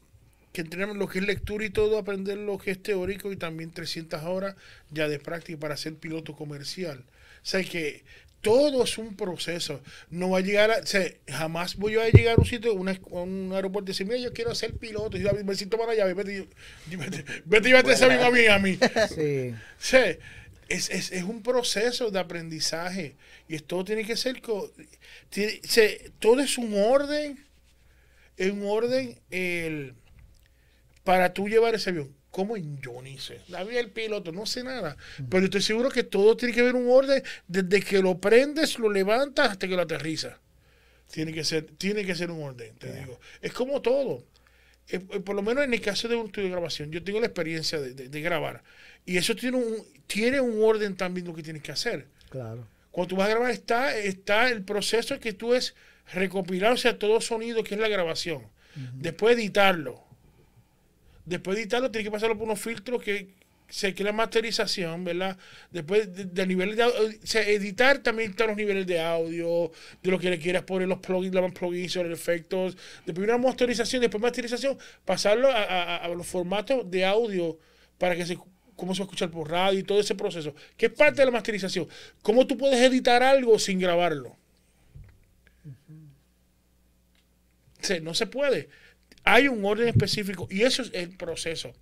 que 0.53 0.62
entrenamos 0.62 0.95
lo 0.97 1.08
que 1.10 1.19
es 1.19 1.25
lectura 1.25 1.65
y 1.65 1.69
todo, 1.69 1.97
aprender 1.97 2.38
lo 2.38 2.58
que 2.58 2.71
es 2.71 2.81
teórico 2.81 3.31
y 3.31 3.36
también 3.36 3.71
300 3.71 4.23
horas 4.23 4.55
ya 4.89 5.10
de 5.10 5.19
práctica 5.19 5.60
para 5.60 5.75
ser 5.75 5.95
piloto 5.95 6.34
comercial. 6.36 6.99
O 6.99 7.45
sea, 7.45 7.62
que 7.63 8.03
todo 8.41 8.84
es 8.84 8.97
un 8.97 9.15
proceso. 9.17 9.81
No 10.12 10.29
va 10.29 10.38
a 10.38 10.41
llegar 10.41 10.71
a, 10.71 10.77
o 10.77 10.86
sea, 10.86 11.03
jamás 11.27 11.75
voy 11.75 11.95
a 11.97 12.08
llegar 12.10 12.36
a 12.38 12.39
un 12.39 12.45
sitio, 12.45 12.73
una- 12.73 12.91
a 12.91 13.21
un 13.21 13.51
aeropuerto 13.53 13.89
y 13.89 13.93
decir, 13.93 14.05
mira, 14.08 14.19
yo 14.19 14.31
quiero 14.34 14.53
ser 14.55 14.73
piloto. 14.75 15.17
Y 15.17 15.23
yo, 15.23 15.31
me 15.43 15.55
siento 15.55 15.77
para 15.77 15.91
allá, 15.91 16.05
vete, 16.13 16.47
y- 16.89 16.95
vete, 16.95 17.25
vete 17.45 17.69
avión 17.75 18.23
a 18.23 18.31
mí, 18.31 18.45
a 18.47 18.60
mí. 18.60 18.77
Sí, 19.13 19.53
Sí, 19.79 19.97
es, 20.67 20.89
es, 20.89 21.12
es 21.12 21.23
un 21.23 21.41
proceso 21.43 22.12
de 22.12 22.19
aprendizaje 22.19 23.15
y 23.47 23.56
esto 23.56 23.84
tiene 23.86 24.04
que 24.06 24.15
ser, 24.17 24.41
co- 24.41 24.71
tiene- 25.30 25.62
se- 25.63 26.12
todo 26.19 26.39
es 26.41 26.58
un 26.58 26.73
orden, 26.73 27.43
es 28.38 28.51
un 28.51 28.63
orden 28.65 29.19
el, 29.32 29.93
para 31.04 31.34
tú 31.34 31.47
llevar 31.47 31.75
ese 31.75 31.89
avión. 31.91 32.13
Como 32.32 32.58
en 32.58 32.82
yo 32.82 33.01
ni 33.01 33.17
sé, 33.17 33.39
David 33.47 33.78
el 33.78 33.91
piloto, 33.91 34.34
no 34.34 34.45
sé 34.45 34.62
nada, 34.62 34.97
pero 35.30 35.45
estoy 35.45 35.62
seguro 35.62 35.89
que 35.89 36.04
todo 36.04 36.36
tiene 36.36 36.54
que 36.54 36.60
haber 36.60 36.75
un 36.75 36.89
orden 36.89 37.23
desde 37.47 37.82
que 37.82 37.99
lo 38.01 38.19
prendes, 38.19 38.78
lo 38.78 38.89
levantas 38.91 39.51
hasta 39.51 39.67
que 39.69 39.75
lo 39.75 39.84
aterrizas. 39.84 40.36
Tiene 41.10 41.32
que 41.32 41.45
ser, 41.45 41.65
tiene 41.78 42.04
que 42.04 42.13
ser 42.13 42.32
un 42.32 42.43
orden, 42.43 42.75
te 42.78 42.91
digo. 42.91 43.21
Es 43.41 43.54
como 43.54 43.82
todo. 43.82 44.25
Eh, 44.89 44.99
eh, 45.13 45.19
por 45.21 45.34
lo 45.36 45.43
menos 45.43 45.63
en 45.63 45.73
el 45.73 45.80
caso 45.80 46.10
de 46.10 46.15
un 46.17 46.25
estudio 46.25 46.47
de 46.47 46.51
grabación, 46.51 46.91
yo 46.91 47.01
tengo 47.04 47.21
la 47.21 47.28
experiencia 47.28 47.80
de, 47.80 47.93
de- 47.93 48.10
de 48.10 48.21
grabar. 48.21 48.63
Y 49.05 49.17
eso 49.17 49.35
tiene 49.35 49.57
un, 49.57 49.83
tiene 50.07 50.39
un 50.41 50.61
orden 50.63 50.95
también 50.95 51.27
lo 51.27 51.33
que 51.33 51.43
tienes 51.43 51.61
que 51.63 51.71
hacer. 51.71 52.07
claro. 52.29 52.67
Cuando 52.91 53.09
tú 53.09 53.15
vas 53.17 53.27
a 53.27 53.31
grabar 53.31 53.51
está, 53.51 53.93
está 53.97 54.49
el 54.49 54.63
proceso 54.63 55.19
que 55.19 55.33
tú 55.33 55.53
es 55.53 55.75
recopilar, 56.13 56.71
o 56.71 56.77
sea, 56.77 56.97
todo 56.97 57.19
sonido 57.19 57.61
que 57.61 57.75
es 57.75 57.81
la 57.81 57.89
grabación. 57.89 58.43
Después 58.93 59.35
editarlo. 59.35 60.01
Después 61.25 61.55
de 61.57 61.63
editarlo 61.63 61.91
tienes 61.91 62.07
que 62.07 62.11
pasarlo 62.11 62.37
por 62.37 62.45
unos 62.45 62.59
filtros 62.61 63.01
que 63.03 63.33
se 63.67 63.95
crea 63.95 64.13
masterización, 64.13 65.03
¿verdad? 65.03 65.37
Después 65.71 66.13
de, 66.15 66.25
de 66.25 66.45
niveles 66.47 66.77
de 66.77 66.83
audio, 66.83 66.95
o 67.07 67.25
sea, 67.27 67.41
editar 67.47 67.97
también 67.99 68.29
están 68.31 68.47
los 68.47 68.55
niveles 68.57 68.85
de 68.85 69.01
audio, 69.01 69.71
de 70.03 70.11
lo 70.11 70.19
que 70.19 70.29
le 70.29 70.37
quieras 70.39 70.63
poner, 70.63 70.87
los 70.87 70.99
plugins, 70.99 71.33
los 71.33 71.51
plugins, 71.51 71.95
los 71.95 72.05
efectos. 72.11 72.77
Después 73.05 73.27
una 73.27 73.37
masterización, 73.39 74.01
después 74.01 74.21
masterización, 74.21 74.77
pasarlo 75.03 75.49
a, 75.49 75.63
a- 75.63 75.97
a 75.97 76.07
los 76.09 76.27
formatos 76.27 76.89
de 76.91 77.03
audio 77.05 77.57
para 77.97 78.15
que 78.15 78.25
se 78.25 78.37
cómo 78.75 78.93
se 78.93 78.99
va 78.99 79.03
a 79.03 79.07
escuchar 79.07 79.31
por 79.31 79.49
radio 79.49 79.79
y 79.79 79.83
todo 79.83 79.99
ese 79.99 80.15
proceso, 80.15 80.53
que 80.77 80.88
es 80.88 80.91
parte 80.91 81.21
de 81.21 81.25
la 81.25 81.31
masterización. 81.31 81.88
¿Cómo 82.21 82.45
tú 82.45 82.57
puedes 82.57 82.79
editar 82.79 83.23
algo 83.23 83.57
sin 83.59 83.79
grabarlo? 83.79 84.35
No 88.01 88.13
se 88.13 88.27
puede. 88.27 88.69
Hay 89.23 89.47
un 89.47 89.63
orden 89.63 89.88
específico 89.88 90.47
y 90.49 90.63
eso 90.63 90.81
es 90.81 90.91
el 90.93 91.15
proceso. 91.15 91.73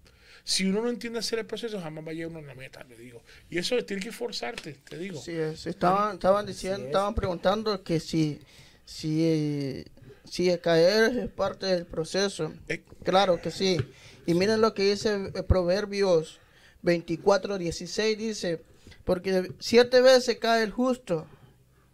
Si 0.46 0.66
uno 0.66 0.82
no 0.82 0.90
entiende 0.90 1.20
hacer 1.20 1.40
el 1.40 1.46
proceso, 1.46 1.80
jamás 1.80 2.06
va 2.06 2.12
a 2.12 2.14
llegar 2.14 2.32
uno 2.32 2.40
a 2.40 2.42
la 2.42 2.56
meta, 2.56 2.84
le 2.84 2.98
digo. 2.98 3.24
Y 3.50 3.58
eso 3.58 3.82
tiene 3.86 4.04
que 4.04 4.12
forzarte, 4.12 4.74
te 4.74 4.98
digo. 4.98 5.22
Sí, 5.22 5.32
es. 5.32 5.66
Estaban, 5.66 6.16
estaban 6.16 6.46
diciendo, 6.46 6.80
es. 6.80 6.86
estaban 6.88 7.16
preguntando 7.16 7.82
que 7.82 8.02
si, 8.02 8.42
si, 8.84 9.86
si 10.30 10.50
el 10.50 10.60
caer 10.60 11.18
es 11.18 11.30
parte 11.30 11.68
del 11.68 11.86
proceso. 11.86 12.54
Eh. 12.68 12.84
Claro 13.06 13.42
que 13.42 13.52
sí. 13.52 13.78
Y 14.26 14.34
miren 14.34 14.60
lo 14.60 14.74
que 14.74 14.84
dice 14.84 15.32
eh, 15.34 15.44
Proverbios 15.44 16.40
24, 16.84 17.58
16, 17.58 18.18
dice, 18.18 18.62
porque 19.04 19.52
siete 19.60 20.02
veces 20.02 20.38
cae 20.38 20.64
el 20.64 20.72
justo 20.72 21.26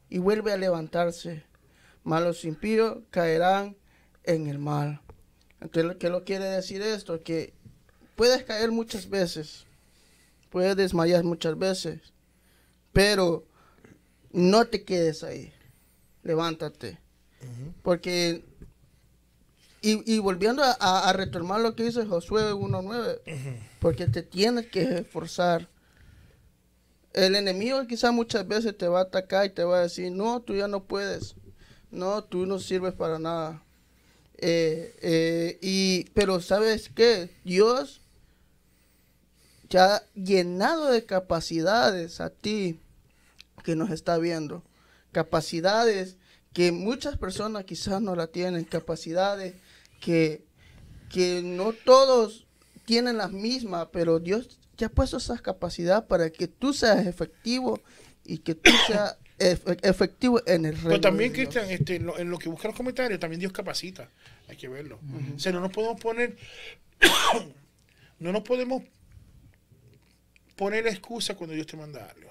y 0.10 0.18
vuelve 0.18 0.52
a 0.52 0.58
levantarse, 0.58 1.44
mas 2.04 2.22
los 2.22 2.44
impíos 2.44 2.98
caerán 3.10 3.78
en 4.24 4.48
el 4.48 4.60
mal. 4.60 5.02
Entonces, 5.62 5.98
¿qué 5.98 6.10
lo 6.10 6.24
quiere 6.24 6.46
decir 6.46 6.82
esto? 6.82 7.24
Que 7.24 7.54
puedes 8.16 8.44
caer 8.44 8.72
muchas 8.72 9.10
veces, 9.10 9.66
puedes 10.50 10.76
desmayar 10.76 11.24
muchas 11.24 11.58
veces, 11.58 12.14
pero 12.92 13.46
no 14.32 14.66
te 14.66 14.84
quedes 14.84 15.24
ahí. 15.24 15.54
Levántate. 16.24 17.00
Porque, 17.82 18.44
y, 19.82 20.14
y 20.14 20.20
volviendo 20.20 20.64
a, 20.64 20.72
a- 21.10 21.14
retomar 21.14 21.62
lo 21.62 21.76
que 21.76 21.84
dice 21.84 22.06
Josué 22.06 22.54
1.9, 22.54 23.20
porque 23.80 24.08
te 24.08 24.24
tienes 24.24 24.68
que 24.68 24.82
esforzar. 25.00 25.70
El 27.14 27.36
enemigo 27.36 27.86
quizás 27.88 28.14
muchas 28.14 28.48
veces 28.48 28.78
te 28.78 28.88
va 28.88 29.00
a 29.00 29.04
atacar 29.04 29.46
y 29.46 29.50
te 29.50 29.64
va 29.64 29.80
a 29.80 29.84
decir, 29.84 30.12
no, 30.12 30.42
tú 30.42 30.56
ya 30.56 30.68
no 30.68 30.84
puedes. 30.84 31.36
No, 31.92 32.24
tú 32.24 32.46
no 32.46 32.60
sirves 32.60 32.94
para 32.94 33.18
nada. 33.20 33.64
Eh, 34.38 34.96
eh, 35.02 35.58
y, 35.62 36.06
pero 36.14 36.40
sabes 36.40 36.90
qué, 36.94 37.36
Dios 37.44 38.02
te 39.68 39.80
ha 39.80 40.04
llenado 40.16 40.92
de 40.92 41.06
capacidades 41.06 42.22
a 42.22 42.30
ti 42.30 42.80
que 43.64 43.76
nos 43.76 43.92
está 43.92 44.18
viendo. 44.18 44.64
Capacidades 45.12 46.18
que 46.54 46.72
muchas 46.72 47.18
personas 47.18 47.66
quizás 47.66 48.02
no 48.02 48.16
la 48.16 48.28
tienen. 48.28 48.64
Capacidades 48.66 49.56
que, 50.00 50.44
que 51.10 51.42
no 51.44 51.74
todos 51.74 52.48
tienen 52.86 53.18
las 53.18 53.32
mismas, 53.32 53.88
pero 53.92 54.20
Dios 54.20 54.60
te 54.76 54.86
ha 54.86 54.90
puesto 54.90 55.18
esas 55.18 55.42
capacidades 55.42 56.06
para 56.06 56.30
que 56.30 56.48
tú 56.48 56.74
seas 56.74 57.06
efectivo 57.06 57.82
y 58.24 58.40
que 58.40 58.56
tú 58.56 58.72
seas 58.88 59.18
efe- 59.38 59.80
efectivo 59.84 60.42
en 60.46 60.66
el 60.66 60.74
reino. 60.76 60.90
Pero 60.90 61.02
también. 61.02 61.32
Cristian, 61.34 61.70
este, 61.70 61.96
en, 61.98 62.06
lo, 62.06 62.18
en 62.18 62.30
lo 62.30 62.38
que 62.38 62.50
buscan 62.50 62.70
los 62.70 62.78
comentarios, 62.78 63.20
también 63.20 63.40
Dios 63.40 63.52
capacita. 63.52 64.10
Hay 64.48 64.56
que 64.58 64.68
verlo. 64.68 65.00
O 65.36 65.40
sea, 65.40 65.52
no 65.52 65.60
nos 65.60 65.72
podemos 65.72 66.00
poner. 66.00 66.36
no 68.20 68.32
nos 68.32 68.42
podemos 68.44 68.84
poner 70.56 70.88
excusa 70.88 71.36
cuando 71.36 71.54
Dios 71.56 71.68
te 71.68 71.78
manda 71.78 72.06
algo. 72.06 72.30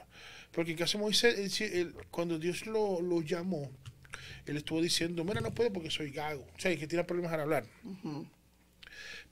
Porque 0.52 0.72
en 0.72 0.78
caso 0.78 0.98
de 0.98 1.04
Moisés, 1.04 1.62
cuando 2.10 2.38
Dios 2.38 2.66
lo, 2.66 3.00
lo 3.00 3.20
llamó, 3.22 3.70
él 4.46 4.56
estuvo 4.56 4.80
diciendo: 4.80 5.24
Mira, 5.24 5.40
no 5.40 5.54
puedo 5.54 5.72
porque 5.72 5.90
soy 5.90 6.10
gago. 6.10 6.46
O 6.56 6.60
sea, 6.60 6.76
que 6.76 6.86
tiene 6.86 7.04
problemas 7.04 7.32
al 7.32 7.40
hablar. 7.40 7.66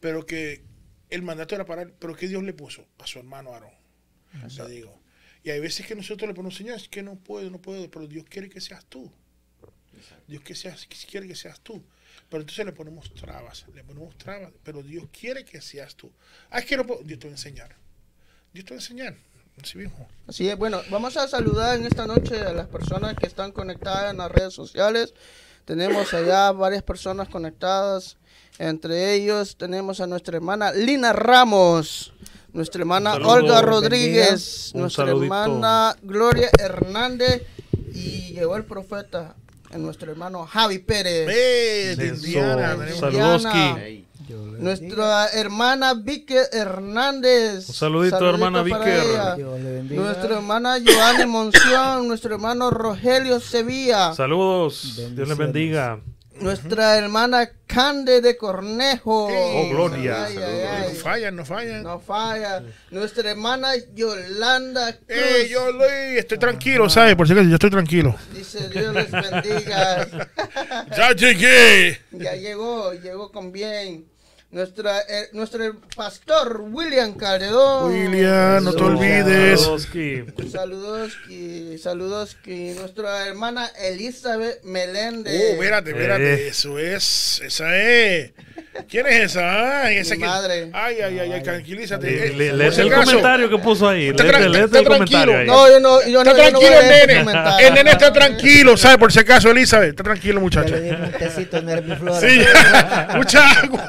Pero 0.00 0.26
que 0.26 0.62
el 1.10 1.22
mandato 1.22 1.54
era 1.54 1.64
para 1.64 1.82
él. 1.82 1.92
Pero 1.98 2.14
que 2.14 2.28
Dios 2.28 2.42
le 2.42 2.52
puso 2.52 2.86
a 2.98 3.06
su 3.06 3.18
hermano 3.18 3.52
Aarón. 3.52 3.72
Le 4.56 4.68
digo. 4.68 5.00
Y 5.42 5.50
hay 5.50 5.60
veces 5.60 5.86
que 5.86 5.94
nosotros 5.94 6.28
le 6.28 6.34
ponemos, 6.34 6.56
Señor, 6.56 6.76
es 6.76 6.88
que 6.88 7.02
no 7.02 7.16
puedo, 7.16 7.48
no 7.50 7.62
puedo, 7.62 7.88
pero 7.90 8.08
Dios 8.08 8.24
quiere 8.28 8.48
que 8.48 8.60
seas 8.60 8.84
tú. 8.86 9.12
Dios 10.26 10.42
que 10.42 10.54
seas, 10.54 10.86
quiere 11.08 11.28
que 11.28 11.36
seas 11.36 11.60
tú. 11.60 11.84
Pero 12.28 12.40
entonces 12.40 12.66
le 12.66 12.72
ponemos 12.72 13.12
trabas, 13.14 13.64
le 13.72 13.84
ponemos 13.84 14.16
trabas, 14.18 14.52
pero 14.64 14.82
Dios 14.82 15.08
quiere 15.12 15.44
que 15.44 15.60
seas 15.60 15.94
tú. 15.94 16.12
Ah, 16.50 16.58
es 16.58 16.66
que 16.66 16.76
no 16.76 16.84
puedo, 16.86 17.02
Dios 17.02 17.20
te 17.20 17.28
va 17.28 17.32
a 17.32 17.36
enseñar. 17.36 17.76
Dios 18.52 18.64
te 18.64 18.74
va 18.74 18.78
a 18.78 18.82
enseñar. 18.82 19.16
Así 19.62 19.78
mismo. 19.78 20.06
Así 20.28 20.48
es, 20.48 20.56
bueno, 20.58 20.80
vamos 20.90 21.16
a 21.16 21.28
saludar 21.28 21.76
en 21.78 21.86
esta 21.86 22.06
noche 22.06 22.40
a 22.40 22.52
las 22.52 22.66
personas 22.66 23.14
que 23.16 23.26
están 23.26 23.52
conectadas 23.52 24.10
en 24.10 24.18
las 24.18 24.30
redes 24.30 24.52
sociales. 24.54 25.14
Tenemos 25.64 26.12
allá 26.14 26.52
varias 26.52 26.82
personas 26.82 27.28
conectadas. 27.28 28.16
Entre 28.58 29.14
ellos 29.14 29.56
tenemos 29.56 30.00
a 30.00 30.06
nuestra 30.06 30.36
hermana 30.36 30.72
Lina 30.72 31.12
Ramos, 31.12 32.12
nuestra 32.52 32.80
hermana 32.80 33.12
saludo. 33.12 33.30
Olga. 33.30 33.62
Rodríguez, 33.62 34.72
nuestra 34.74 35.06
saludito. 35.06 35.24
hermana 35.34 35.96
Gloria 36.02 36.48
Hernández 36.58 37.42
y 37.92 38.32
llegó 38.32 38.56
el 38.56 38.64
profeta, 38.64 39.34
nuestro 39.76 40.10
hermano 40.10 40.46
Javi 40.46 40.78
Pérez. 40.78 41.26
De 41.26 41.92
Eso. 41.92 42.26
Indiana. 42.26 42.76
Nuestra 44.28 45.28
hermana 45.28 45.94
Vicky 45.94 46.34
Hernández. 46.52 47.68
Un 47.68 47.74
saludito, 47.74 48.28
hermana 48.28 48.62
bendiga. 48.62 49.36
Nuestra 49.90 50.36
hermana 50.36 50.76
Joanny 50.84 51.26
Monción, 51.26 52.08
nuestro 52.08 52.34
hermano 52.34 52.70
Rogelio 52.70 53.40
Sevilla, 53.40 54.12
Saludos. 54.14 54.96
Dios 55.14 55.28
les 55.28 55.36
bendiga. 55.36 56.00
nuestra 56.40 56.96
hermana 56.98 57.50
Cande 57.66 58.20
de 58.20 58.36
Cornejo. 58.36 59.28
Oh, 59.30 59.68
gloria. 59.70 60.24
Ay, 60.24 60.36
ay, 60.38 60.88
No 60.92 60.94
fallan, 61.00 61.36
no 61.36 61.44
fallan. 61.44 61.82
No 61.82 61.98
falla. 62.00 62.62
Nuestra 62.90 63.30
hermana 63.30 63.70
Yolanda 63.94 64.92
Cruz. 64.92 65.08
¡Eh, 65.08 65.48
yo! 65.50 65.68
Estoy 66.16 66.38
tranquilo, 66.38 66.88
¿sabes? 66.88 67.16
Por 67.16 67.26
si 67.26 67.32
acaso, 67.32 67.48
yo 67.48 67.54
estoy 67.54 67.70
tranquilo. 67.70 68.14
Dice 68.32 68.68
Dios 68.70 68.94
les 68.94 69.10
bendiga. 69.10 70.06
¡Ya 70.96 71.12
llegué! 71.12 72.00
ya 72.12 72.34
llegó, 72.34 72.92
llegó 72.94 73.32
con 73.32 73.50
bien. 73.52 74.06
Nuestra, 74.48 75.00
eh, 75.00 75.28
nuestro 75.32 75.74
pastor 75.96 76.60
William 76.70 77.14
Calderón. 77.14 77.92
William, 77.92 78.62
no 78.64 78.72
te 78.72 78.82
olvides. 78.84 79.60
Saludoski. 79.60 80.24
Saludos 80.50 81.12
y 81.28 81.78
saludos 81.78 82.36
y 82.46 82.70
nuestra 82.78 83.26
hermana 83.26 83.68
Elizabeth 83.82 84.62
Meléndez. 84.62 85.34
Oh, 85.34 85.52
espérate, 85.54 85.90
espérate. 85.90 86.34
Eh. 86.34 86.48
Eso 86.48 86.78
es. 86.78 87.42
Esa 87.44 87.76
es. 87.76 88.30
¿Quién 88.88 89.06
es 89.06 89.30
esa? 89.32 89.82
Ay, 89.84 89.96
esa 89.98 90.14
Mi 90.14 90.20
que- 90.20 90.26
madre. 90.26 90.70
Ay, 90.72 90.96
ay, 91.00 91.18
ay, 91.18 91.32
ay, 91.32 91.42
tranquilízate. 91.42 92.10
Le- 92.34 92.48
Eh, 92.48 92.52
le- 92.52 92.66
el 92.66 92.92
comentario 92.92 93.48
que 93.50 93.58
puso 93.58 93.88
ahí. 93.88 94.08
Está 94.08 94.24
tra- 94.24 94.38
el 94.44 94.52
comentario 94.52 94.88
tranquilo. 94.96 95.36
ahí. 95.38 95.46
No, 95.46 95.68
yo 95.70 95.80
no, 95.80 96.06
yo 96.06 96.22
no, 96.24 96.30
Está 96.30 96.50
no 96.50 96.58
tranquilo, 96.60 96.82
nene. 96.82 97.66
El 97.66 97.74
nene 97.74 97.90
está 97.90 98.12
tranquilo, 98.12 98.76
¿sabes? 98.76 98.98
Por 98.98 99.12
si 99.12 99.18
acaso, 99.18 99.50
Elizabeth. 99.50 99.90
Está 99.90 100.02
tranquilo, 100.04 100.34
Ya 100.34 100.40
muchacha. 100.40 100.68
le 100.76 100.80
dimos 100.82 101.00
un 101.00 101.12
tecito 101.12 101.56
en 101.56 101.68
Herbiflora. 101.70 102.20
Sí, 102.20 102.40
mucha 103.16 103.50
agua. 103.50 103.88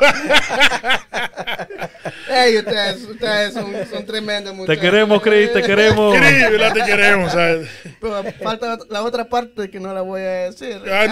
Ey, 2.29 2.57
ustedes, 2.57 3.03
ustedes 3.03 3.53
son, 3.53 3.73
son 3.89 4.05
tremendos 4.05 4.51
Te 4.51 4.57
muchachos. 4.57 4.81
queremos, 4.81 5.21
Chris, 5.21 5.53
te 5.53 5.61
queremos. 5.61 6.15
Increíble, 6.15 6.57
la 6.57 6.73
te 6.73 6.83
queremos, 6.83 7.31
¿sabes? 7.31 7.69
Pero 7.99 8.23
falta 8.43 8.77
la 8.89 9.03
otra 9.03 9.25
parte 9.25 9.69
que 9.69 9.79
no 9.79 9.93
la 9.93 10.01
voy 10.01 10.21
a 10.21 10.49
decir. 10.51 10.81
Ah, 10.91 11.07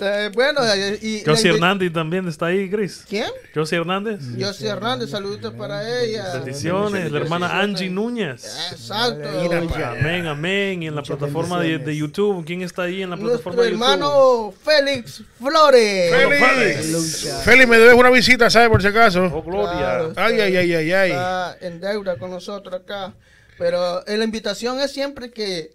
Eh, 0.00 0.30
bueno, 0.34 0.60
y... 1.02 1.22
Josie 1.24 1.50
Hernández 1.50 1.92
también 1.92 2.26
está 2.28 2.46
ahí, 2.46 2.70
Chris. 2.70 3.04
¿Quién? 3.08 3.30
Josie 3.54 3.78
Hernández. 3.78 4.20
Josie 4.38 4.68
Hernández, 4.68 5.10
saluditos 5.10 5.54
para 5.54 6.02
ella. 6.02 6.34
Bendiciones. 6.34 7.10
La 7.10 7.18
hermana 7.18 7.60
Angie 7.60 7.90
Núñez. 7.90 8.44
Exacto. 8.72 9.28
Pa. 9.68 9.90
Amén, 9.90 10.26
amén. 10.26 10.82
Y 10.82 10.86
en 10.86 10.94
la 10.94 11.02
plataforma 11.02 11.60
de. 11.60 11.96
YouTube, 11.96 12.44
¿quién 12.44 12.62
está 12.62 12.82
ahí 12.82 13.02
en 13.02 13.10
la 13.10 13.16
Nuestro 13.16 13.52
plataforma 13.52 13.62
de 13.62 13.70
YouTube? 13.70 13.82
hermano 13.82 14.54
Félix 14.62 15.22
Flores. 15.38 16.14
Félix. 16.14 17.42
Félix, 17.44 17.68
me 17.68 17.78
debes 17.78 17.94
una 17.94 18.10
visita, 18.10 18.48
¿sabes? 18.50 18.68
Por 18.68 18.80
si 18.82 18.88
acaso. 18.88 19.24
Oh, 19.24 19.42
gloria. 19.42 19.78
Claro. 19.78 20.12
Ay, 20.16 20.40
ay, 20.40 20.56
ay, 20.56 20.74
ay, 20.74 20.92
ay. 20.92 21.10
Está 21.10 21.56
en 21.60 21.80
deuda 21.80 22.16
con 22.16 22.30
nosotros 22.30 22.80
acá. 22.82 23.14
Pero 23.58 24.06
eh, 24.06 24.16
la 24.16 24.24
invitación 24.24 24.78
es 24.80 24.92
siempre 24.92 25.30
que, 25.30 25.72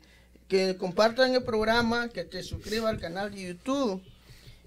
que 0.47 0.77
compartan 0.77 1.33
el 1.33 1.43
programa, 1.43 2.07
que 2.09 2.23
te 2.23 2.41
suscribas 2.41 2.91
al 2.91 2.99
canal 2.99 3.31
de 3.31 3.41
YouTube. 3.49 4.01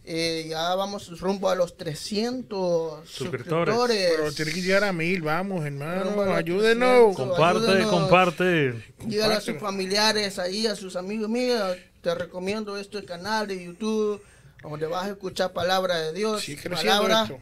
Eh, 0.09 0.47
ya 0.49 0.73
vamos 0.77 1.19
rumbo 1.19 1.51
a 1.51 1.57
los 1.57 1.77
300 1.77 3.09
Suscriptores. 3.09 3.75
suscriptores. 3.75 4.13
Pero 4.17 4.33
tiene 4.33 4.53
que 4.53 4.63
llegar 4.63 4.85
a 4.85 4.93
mil, 4.93 5.21
vamos, 5.23 5.67
hermano. 5.67 6.33
Ayúdenos. 6.33 7.17
300. 7.17 7.17
Comparte, 7.17 7.59
Ayúdenos. 7.67 7.91
comparte. 7.91 8.85
Dígale 9.05 9.35
a 9.35 9.41
sus 9.41 9.59
familiares 9.59 10.39
ahí, 10.39 10.67
a 10.69 10.77
sus 10.77 10.95
amigos 10.95 11.29
míos. 11.29 11.77
Te 12.03 12.15
recomiendo 12.15 12.77
este 12.79 13.05
canal 13.05 13.49
de 13.49 13.65
YouTube 13.65 14.23
donde 14.63 14.87
vas 14.87 15.07
a 15.07 15.11
escuchar 15.11 15.53
palabra 15.53 15.99
de 15.99 16.13
Dios. 16.13 16.41
Sí, 16.43 16.57
palabra 16.57 17.23
esto. 17.25 17.39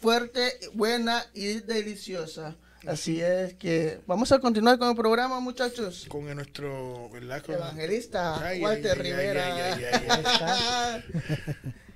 fuerte, 0.00 0.58
buena 0.74 1.24
y 1.34 1.60
deliciosa. 1.60 2.56
Así 2.86 3.20
es 3.20 3.54
que 3.54 4.00
vamos 4.06 4.30
a 4.32 4.38
continuar 4.40 4.78
con 4.78 4.88
el 4.90 4.96
programa, 4.96 5.38
muchachos. 5.40 6.06
Con 6.08 6.32
nuestro, 6.34 7.08
¿verdad? 7.10 7.42
Con- 7.44 7.54
Evangelista 7.56 8.44
Ay, 8.44 8.60
Walter 8.60 8.92
ay, 8.92 8.98
ay, 8.98 9.02
Rivera. 9.12 9.54
ay, 9.54 9.84
ay, 9.84 10.24
ay, 10.40 11.72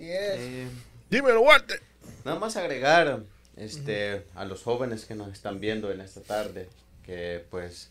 Así 0.00 0.10
es. 0.10 0.40
eh, 0.40 0.66
Dímelo, 1.10 1.42
Walter. 1.42 1.78
Nada 2.24 2.38
más 2.38 2.56
agregar 2.56 3.22
este, 3.56 4.22
a 4.34 4.46
los 4.46 4.62
jóvenes 4.62 5.04
que 5.04 5.14
nos 5.14 5.30
están 5.30 5.60
viendo 5.60 5.92
en 5.92 6.00
esta 6.00 6.22
tarde 6.22 6.68
que 7.04 7.44
pues 7.50 7.90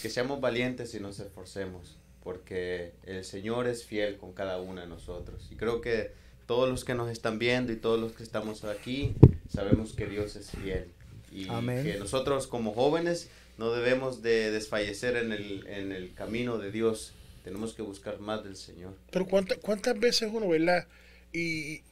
que 0.00 0.08
seamos 0.08 0.40
valientes 0.40 0.94
y 0.94 1.00
nos 1.00 1.18
esforcemos 1.20 1.96
porque 2.22 2.92
el 3.04 3.24
Señor 3.24 3.66
es 3.66 3.84
fiel 3.84 4.16
con 4.16 4.32
cada 4.32 4.58
uno 4.60 4.80
de 4.80 4.86
nosotros 4.86 5.48
y 5.50 5.56
creo 5.56 5.80
que 5.80 6.12
todos 6.46 6.68
los 6.68 6.84
que 6.84 6.94
nos 6.94 7.10
están 7.10 7.38
viendo 7.38 7.72
y 7.72 7.76
todos 7.76 8.00
los 8.00 8.12
que 8.12 8.22
estamos 8.22 8.64
aquí 8.64 9.14
sabemos 9.52 9.92
que 9.92 10.06
Dios 10.06 10.36
es 10.36 10.50
fiel 10.50 10.86
y 11.32 11.48
Amén. 11.48 11.84
que 11.84 11.98
nosotros 11.98 12.46
como 12.46 12.72
jóvenes 12.72 13.28
no 13.58 13.70
debemos 13.72 14.22
de 14.22 14.50
desfallecer 14.50 15.16
en 15.16 15.32
el, 15.32 15.66
en 15.66 15.92
el 15.92 16.14
camino 16.14 16.58
de 16.58 16.70
Dios 16.70 17.12
tenemos 17.44 17.74
que 17.74 17.82
buscar 17.82 18.20
más 18.20 18.44
del 18.44 18.56
Señor 18.56 18.94
Pero 19.10 19.26
¿cuántas, 19.26 19.58
cuántas 19.58 19.98
veces 19.98 20.30
uno, 20.32 20.48
¿verdad? 20.48 20.86
Y 21.32 21.82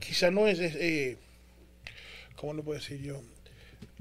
quizá 0.00 0.30
no 0.30 0.46
es, 0.48 0.58
es, 0.58 0.74
eh, 0.76 1.16
¿cómo 2.36 2.54
lo 2.54 2.62
puedo 2.62 2.78
decir 2.78 3.00
yo? 3.00 3.22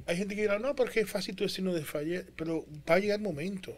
Hay 0.06 0.18
gente 0.18 0.36
que 0.36 0.42
dirá, 0.42 0.60
no, 0.60 0.76
porque 0.76 1.02
es 1.02 1.10
fácil 1.10 1.36
tú 1.36 1.44
decir 1.46 1.64
no 1.64 1.74
desfalle, 1.74 2.26
pero 2.36 2.66
va 2.90 2.96
a 2.96 3.00
llegar 3.00 3.18
el 3.20 3.24
momento. 3.24 3.76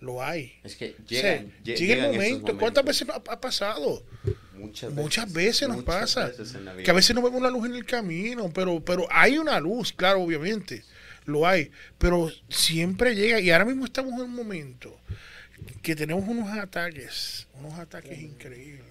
Lo 0.00 0.22
hay. 0.24 0.54
es 0.64 0.76
que 0.76 0.94
O 0.98 1.04
llegan, 1.08 1.22
sea, 1.22 1.42
lle- 1.42 1.64
llega 1.64 1.76
llegan 1.76 2.04
el 2.06 2.12
momento. 2.12 2.58
¿Cuántas 2.58 2.84
veces 2.84 3.06
ha, 3.10 3.16
ha 3.16 3.40
pasado? 3.40 4.02
Muchas 4.54 4.92
Muchas 4.92 5.30
veces 5.32 5.68
nos 5.68 5.78
muchas 5.78 5.94
pasa. 6.14 6.26
veces 6.28 6.54
en 6.54 6.64
la 6.64 6.72
vida. 6.72 6.84
Que 6.84 6.90
a 6.90 6.94
veces 6.94 7.14
no 7.14 7.20
vemos 7.22 7.42
la 7.42 7.50
luz 7.50 7.66
en 7.66 7.74
el 7.74 7.84
camino, 7.84 8.50
pero, 8.54 8.80
pero 8.82 9.06
hay 9.10 9.36
una 9.36 9.60
luz, 9.60 9.92
claro, 9.92 10.22
obviamente. 10.22 10.84
Lo 11.26 11.46
hay. 11.46 11.70
Pero 11.98 12.30
siempre 12.48 13.14
llega. 13.14 13.40
Y 13.40 13.50
ahora 13.50 13.66
mismo 13.66 13.84
estamos 13.84 14.14
en 14.14 14.20
un 14.22 14.34
momento 14.34 14.98
que 15.82 15.94
tenemos 15.94 16.26
unos 16.26 16.48
ataques, 16.56 17.46
unos 17.58 17.78
ataques 17.78 18.18
increíbles. 18.20 18.89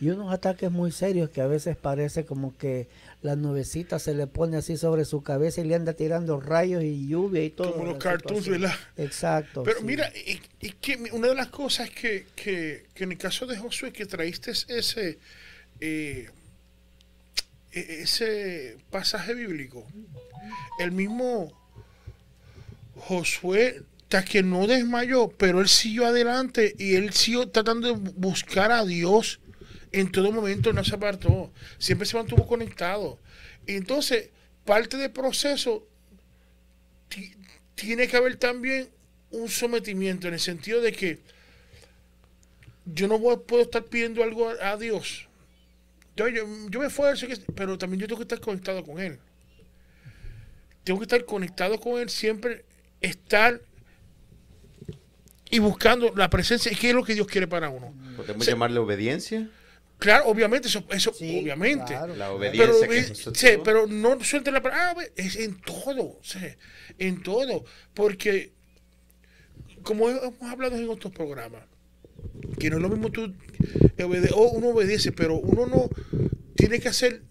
Y 0.00 0.10
unos 0.10 0.32
ataques 0.32 0.70
muy 0.70 0.92
serios 0.92 1.30
que 1.30 1.40
a 1.40 1.46
veces 1.46 1.76
parece 1.76 2.26
como 2.26 2.56
que 2.56 2.88
la 3.22 3.34
nubecita 3.34 3.98
se 3.98 4.14
le 4.14 4.26
pone 4.26 4.58
así 4.58 4.76
sobre 4.76 5.04
su 5.06 5.22
cabeza 5.22 5.62
y 5.62 5.64
le 5.64 5.74
anda 5.74 5.94
tirando 5.94 6.38
rayos 6.38 6.82
y 6.84 7.08
lluvia 7.08 7.42
y 7.44 7.50
todo. 7.50 7.72
Como 7.72 7.86
los 7.86 7.98
cartoons. 7.98 8.46
¿verdad? 8.48 8.74
Exacto. 8.96 9.62
Pero 9.62 9.78
sí. 9.80 9.84
mira, 9.86 10.12
y, 10.14 10.40
y 10.60 10.70
que 10.72 10.96
una 11.12 11.28
de 11.28 11.34
las 11.34 11.48
cosas 11.48 11.88
que, 11.90 12.26
que, 12.36 12.86
que 12.94 13.04
en 13.04 13.12
el 13.12 13.18
caso 13.18 13.46
de 13.46 13.56
Josué, 13.56 13.92
que 13.92 14.04
traíste 14.04 14.50
ese, 14.50 15.18
eh, 15.80 16.28
e- 17.72 18.02
ese 18.02 18.76
pasaje 18.90 19.32
bíblico, 19.34 19.86
el 20.78 20.92
mismo 20.92 21.52
Josué, 22.96 23.82
hasta 24.02 24.24
que 24.24 24.42
no 24.42 24.66
desmayó, 24.66 25.28
pero 25.36 25.60
él 25.60 25.68
siguió 25.68 26.06
adelante 26.06 26.74
y 26.78 26.94
él 26.94 27.12
siguió 27.12 27.48
tratando 27.48 27.88
de 27.88 28.12
buscar 28.14 28.70
a 28.70 28.84
Dios 28.84 29.40
en 30.00 30.10
todo 30.12 30.30
momento, 30.32 30.72
no 30.72 30.84
se 30.84 30.94
apartó, 30.94 31.52
siempre 31.78 32.06
se 32.06 32.16
mantuvo 32.16 32.46
conectado. 32.46 33.18
Entonces, 33.66 34.30
parte 34.64 34.96
del 34.96 35.10
proceso 35.10 35.86
ti- 37.08 37.34
tiene 37.74 38.06
que 38.08 38.16
haber 38.16 38.36
también 38.36 38.88
un 39.30 39.48
sometimiento 39.48 40.28
en 40.28 40.34
el 40.34 40.40
sentido 40.40 40.80
de 40.80 40.92
que 40.92 41.20
yo 42.84 43.08
no 43.08 43.18
puedo 43.42 43.62
estar 43.62 43.84
pidiendo 43.84 44.22
algo 44.22 44.48
a, 44.60 44.76
Dios. 44.76 45.26
Yo, 46.16 46.28
yo, 46.28 46.46
me 46.80 46.86
esfuerzo, 46.86 47.26
pero 47.54 47.76
también 47.76 48.00
yo 48.00 48.06
tengo 48.06 48.18
que 48.18 48.24
estar 48.24 48.40
conectado 48.40 48.84
con 48.84 48.98
Él. 49.00 49.18
Tengo 50.84 51.00
que 51.00 51.04
estar 51.04 51.24
conectado 51.24 51.80
con 51.80 52.00
Él, 52.00 52.08
siempre 52.08 52.64
estar 53.00 53.60
y 55.50 55.58
buscando 55.58 56.12
la 56.14 56.30
presencia. 56.30 56.72
¿Qué 56.78 56.90
es 56.90 56.94
lo 56.94 57.04
que 57.04 57.14
Dios 57.14 57.26
quiere 57.26 57.46
para 57.48 57.68
uno? 57.68 57.92
¿Podemos 58.16 58.46
llamarle 58.46 58.78
obediencia? 58.78 59.48
Claro, 59.98 60.26
obviamente, 60.26 60.68
eso, 60.68 60.84
eso 60.90 61.12
Sí, 61.14 61.40
obviamente. 61.42 61.86
claro. 61.86 62.14
La 62.16 62.26
Pero, 62.28 62.36
obediencia 62.36 62.88
que 62.88 62.98
eh, 62.98 63.02
Jesús 63.04 63.32
sí, 63.34 63.48
pero 63.64 63.86
no 63.86 64.22
suelta 64.22 64.50
la 64.50 64.62
palabra, 64.62 65.04
ah, 65.06 65.10
es 65.16 65.36
en 65.36 65.58
todo, 65.60 66.18
sí, 66.22 66.38
en 66.98 67.22
todo, 67.22 67.64
porque 67.94 68.52
como 69.82 70.08
hemos 70.10 70.42
hablado 70.42 70.76
en 70.76 70.88
otros 70.88 71.12
programas, 71.12 71.62
que 72.58 72.68
no 72.70 72.76
es 72.76 72.82
lo 72.82 72.88
mismo 72.88 73.10
tú, 73.10 73.32
obede- 73.98 74.30
o 74.34 74.50
uno 74.50 74.68
obedece, 74.68 75.12
pero 75.12 75.36
uno 75.36 75.66
no 75.66 75.88
tiene 76.56 76.80
que 76.80 76.88
hacer, 76.88 77.22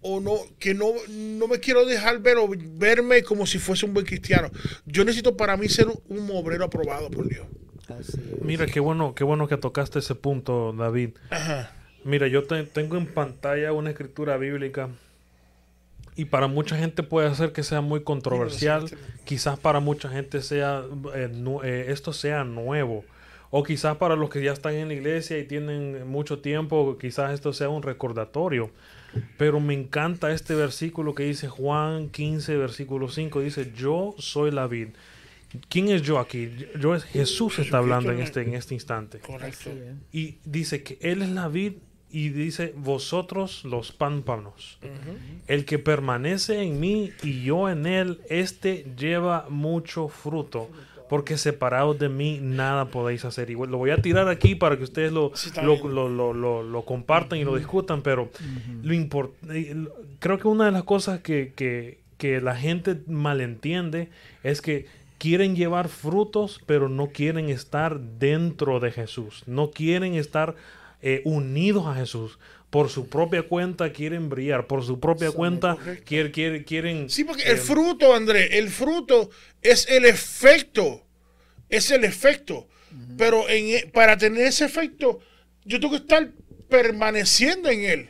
o 0.00 0.20
no, 0.20 0.36
que 0.58 0.74
no, 0.74 0.92
no 1.08 1.46
me 1.48 1.58
quiero 1.60 1.84
dejar 1.86 2.18
ver 2.20 2.36
o 2.36 2.48
verme 2.48 3.22
como 3.22 3.46
si 3.46 3.58
fuese 3.58 3.86
un 3.86 3.94
buen 3.94 4.04
cristiano. 4.06 4.50
Yo 4.84 5.04
necesito 5.04 5.36
para 5.36 5.56
mí 5.56 5.68
ser 5.68 5.86
un 5.88 6.30
obrero 6.32 6.64
aprobado 6.64 7.10
por 7.10 7.28
Dios. 7.28 7.46
Así 7.88 8.18
es. 8.18 8.42
Mira, 8.42 8.66
qué 8.66 8.80
bueno, 8.80 9.14
qué 9.14 9.24
bueno 9.24 9.46
que 9.48 9.56
tocaste 9.56 10.00
ese 10.00 10.14
punto, 10.14 10.72
David. 10.72 11.10
Ajá. 11.30 11.72
Mira, 12.04 12.26
yo 12.28 12.44
te- 12.44 12.64
tengo 12.64 12.96
en 12.96 13.06
pantalla 13.06 13.72
una 13.72 13.90
escritura 13.90 14.36
bíblica 14.36 14.88
y 16.16 16.26
para 16.26 16.46
mucha 16.46 16.76
gente 16.76 17.02
puede 17.02 17.34
ser 17.34 17.52
que 17.52 17.62
sea 17.62 17.80
muy 17.80 18.02
controversial, 18.02 18.84
quizás 19.24 19.58
para 19.58 19.80
mucha 19.80 20.08
gente 20.08 20.42
sea 20.42 20.82
eh, 21.14 21.30
eh, 21.64 21.84
esto 21.88 22.12
sea 22.12 22.44
nuevo 22.44 23.04
o 23.50 23.62
quizás 23.62 23.96
para 23.98 24.16
los 24.16 24.30
que 24.30 24.42
ya 24.42 24.52
están 24.52 24.74
en 24.74 24.88
la 24.88 24.94
iglesia 24.94 25.38
y 25.38 25.44
tienen 25.44 26.06
mucho 26.08 26.38
tiempo, 26.40 26.96
quizás 26.98 27.32
esto 27.34 27.52
sea 27.52 27.68
un 27.68 27.82
recordatorio. 27.82 28.70
Pero 29.36 29.60
me 29.60 29.74
encanta 29.74 30.32
este 30.32 30.54
versículo 30.54 31.14
que 31.14 31.24
dice 31.24 31.46
Juan 31.48 32.08
15, 32.08 32.56
versículo 32.56 33.10
5, 33.10 33.40
dice, 33.42 33.70
yo 33.76 34.14
soy 34.16 34.50
la 34.52 34.66
vid. 34.66 34.88
¿Quién 35.68 35.88
es 35.90 36.00
yo 36.00 36.18
aquí? 36.18 36.50
Yo 36.80 36.94
es 36.94 37.04
Jesús 37.04 37.58
está 37.58 37.76
hablando 37.76 38.10
en 38.10 38.20
este, 38.20 38.40
en 38.40 38.54
este 38.54 38.72
instante. 38.72 39.18
Correcto. 39.18 39.68
Y 40.12 40.38
dice 40.46 40.82
que 40.82 40.96
Él 41.02 41.20
es 41.20 41.28
la 41.28 41.48
vid 41.48 41.74
y 42.12 42.28
dice 42.28 42.74
vosotros 42.76 43.64
los 43.64 43.90
pámpanos. 43.92 44.78
El 45.46 45.64
que 45.64 45.78
permanece 45.78 46.62
en 46.62 46.78
mí 46.80 47.10
y 47.22 47.42
yo 47.42 47.68
en 47.68 47.86
él, 47.86 48.20
este 48.28 48.86
lleva 48.98 49.46
mucho 49.48 50.08
fruto. 50.08 50.68
Porque 51.08 51.36
separados 51.36 51.98
de 51.98 52.08
mí 52.08 52.38
nada 52.40 52.86
podéis 52.86 53.26
hacer. 53.26 53.50
Igual 53.50 53.70
lo 53.70 53.76
voy 53.76 53.90
a 53.90 53.98
tirar 53.98 54.28
aquí 54.28 54.54
para 54.54 54.78
que 54.78 54.84
ustedes 54.84 55.12
lo, 55.12 55.30
Sí, 55.34 55.50
lo, 55.62 56.08
lo- 56.08 56.62
lo- 56.62 56.82
compartan 56.86 57.38
y 57.38 57.44
lo 57.44 57.54
discutan. 57.56 58.00
Pero 58.00 58.30
lo 58.82 58.94
import- 58.94 59.32
eh, 59.50 59.76
creo 60.20 60.38
que 60.38 60.48
una 60.48 60.64
de 60.64 60.72
las 60.72 60.84
cosas 60.84 61.20
que, 61.20 61.52
que- 61.54 61.98
que 62.16 62.40
la 62.40 62.56
gente 62.56 62.96
malentiende 63.08 64.08
es 64.42 64.62
que 64.62 64.86
quieren 65.18 65.54
llevar 65.54 65.88
frutos, 65.88 66.60
pero 66.64 66.88
no 66.88 67.08
quieren 67.08 67.50
estar 67.50 68.00
dentro 68.00 68.80
de 68.80 68.90
Jesús. 68.90 69.42
No 69.46 69.70
quieren 69.70 70.14
estar 70.14 70.54
eh, 71.02 71.20
unidos 71.24 71.86
a 71.86 71.94
Jesús. 71.94 72.38
Por 72.70 72.88
su 72.88 73.08
propia 73.08 73.42
cuenta 73.42 73.92
quieren 73.92 74.30
brillar. 74.30 74.66
Por 74.66 74.82
su 74.82 74.98
propia 74.98 75.30
cuenta 75.30 75.74
correcto. 75.76 76.04
quieren, 76.06 76.32
quieren, 76.32 76.64
quieren 76.64 77.10
Sí, 77.10 77.24
porque 77.24 77.42
eh, 77.42 77.50
el 77.50 77.58
fruto, 77.58 78.14
André, 78.14 78.58
el 78.58 78.70
fruto 78.70 79.30
es 79.60 79.86
el 79.90 80.06
efecto. 80.06 81.04
Es 81.68 81.90
el 81.90 82.04
efecto. 82.04 82.68
Pero 83.18 83.48
en, 83.48 83.66
e- 83.68 83.86
para 83.92 84.16
tener 84.16 84.46
ese 84.46 84.64
efecto, 84.64 85.20
yo 85.64 85.80
tengo 85.80 85.92
que 85.92 86.02
estar 86.02 86.30
permaneciendo 86.68 87.68
en 87.68 87.80
él. 87.84 88.08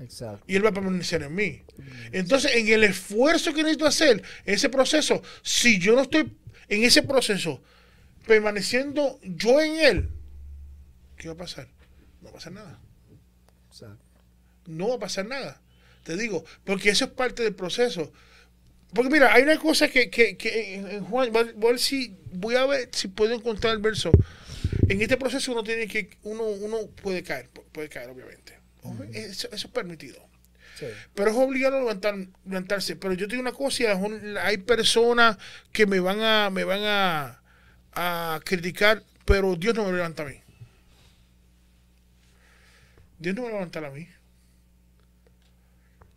Exacto. 0.00 0.44
Y 0.48 0.56
él 0.56 0.64
va 0.64 0.70
a 0.70 0.72
permanecer 0.72 1.22
en 1.22 1.34
mí. 1.34 1.62
Entonces, 2.10 2.56
en 2.56 2.68
el 2.68 2.82
esfuerzo 2.84 3.52
que 3.52 3.62
necesito 3.62 3.86
hacer, 3.86 4.22
en 4.44 4.54
ese 4.54 4.68
proceso, 4.68 5.22
si 5.42 5.78
yo 5.78 5.94
no 5.94 6.02
estoy 6.02 6.32
en 6.68 6.82
ese 6.82 7.02
proceso, 7.02 7.62
permaneciendo 8.26 9.18
yo 9.22 9.60
en 9.60 9.76
él, 9.80 10.08
¿qué 11.16 11.28
va 11.28 11.34
a 11.34 11.36
pasar? 11.36 11.68
No 12.22 12.26
va 12.26 12.30
a 12.30 12.34
pasar 12.34 12.52
nada. 12.52 12.78
Exacto. 13.70 14.04
no 14.66 14.88
va 14.88 14.94
a 14.94 14.98
pasar 14.98 15.26
nada. 15.26 15.60
Te 16.04 16.16
digo, 16.16 16.44
porque 16.64 16.90
eso 16.90 17.04
es 17.06 17.10
parte 17.12 17.42
del 17.42 17.54
proceso. 17.54 18.12
Porque 18.94 19.10
mira, 19.10 19.32
hay 19.32 19.42
una 19.44 19.58
cosa 19.58 19.88
que, 19.88 20.10
que, 20.10 20.36
que 20.36 20.74
en- 20.74 21.04
Juan, 21.04 21.32
voy 21.32 21.42
a 21.50 21.70
ver 21.72 21.78
si, 21.78 22.16
voy 22.32 22.54
a 22.56 22.66
ver 22.66 22.88
si 22.92 23.08
puedo 23.08 23.34
encontrar 23.34 23.72
el 23.74 23.80
verso. 23.80 24.10
En 24.88 25.00
este 25.00 25.16
proceso 25.16 25.52
uno 25.52 25.62
tiene 25.64 25.86
que, 25.88 26.10
uno, 26.24 26.44
uno 26.44 26.86
puede 27.02 27.22
caer, 27.22 27.50
pu- 27.52 27.64
puede 27.72 27.88
caer 27.88 28.10
obviamente. 28.10 28.58
Eso, 29.12 29.48
eso 29.52 29.66
es 29.68 29.72
permitido. 29.72 30.20
Sí. 30.78 30.86
Pero 31.14 31.30
es 31.30 31.36
obligado 31.36 31.76
a 31.76 31.80
levantar, 31.80 32.14
levantarse. 32.44 32.96
Pero 32.96 33.14
yo 33.14 33.26
te 33.28 33.32
digo 33.36 33.42
una 33.42 33.52
cosa, 33.52 33.84
hay 34.42 34.58
personas 34.58 35.38
que 35.72 35.86
me 35.86 36.00
van 36.00 36.20
a, 36.20 36.50
me 36.50 36.64
van 36.64 36.80
a, 36.82 37.42
a 37.92 38.40
criticar, 38.44 39.02
pero 39.24 39.54
Dios 39.56 39.74
no 39.74 39.84
me 39.86 39.92
levanta 39.92 40.24
a 40.24 40.26
mí. 40.26 40.41
Dios 43.22 43.36
no 43.36 43.42
me 43.42 43.48
va 43.48 43.54
a 43.54 43.58
levantar 43.60 43.84
a 43.84 43.90
mí. 43.90 44.08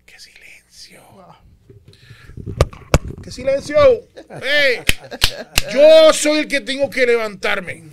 ¡Qué 0.08 0.20
silencio! 0.20 1.03
¡Qué 3.22 3.32
silencio! 3.32 3.78
¡Ey! 4.41 4.84
Yo 5.72 6.12
soy 6.14 6.39
el 6.39 6.47
que 6.47 6.62
tengo 6.62 6.89
que 6.89 7.06
levantarme. 7.06 7.84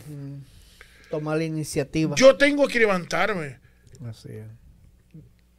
Tomar 1.10 1.36
la 1.36 1.44
iniciativa. 1.44 2.14
Yo 2.16 2.38
tengo 2.38 2.66
que 2.66 2.78
levantarme. 2.78 3.58
Así 4.08 4.30
es. 4.30 4.46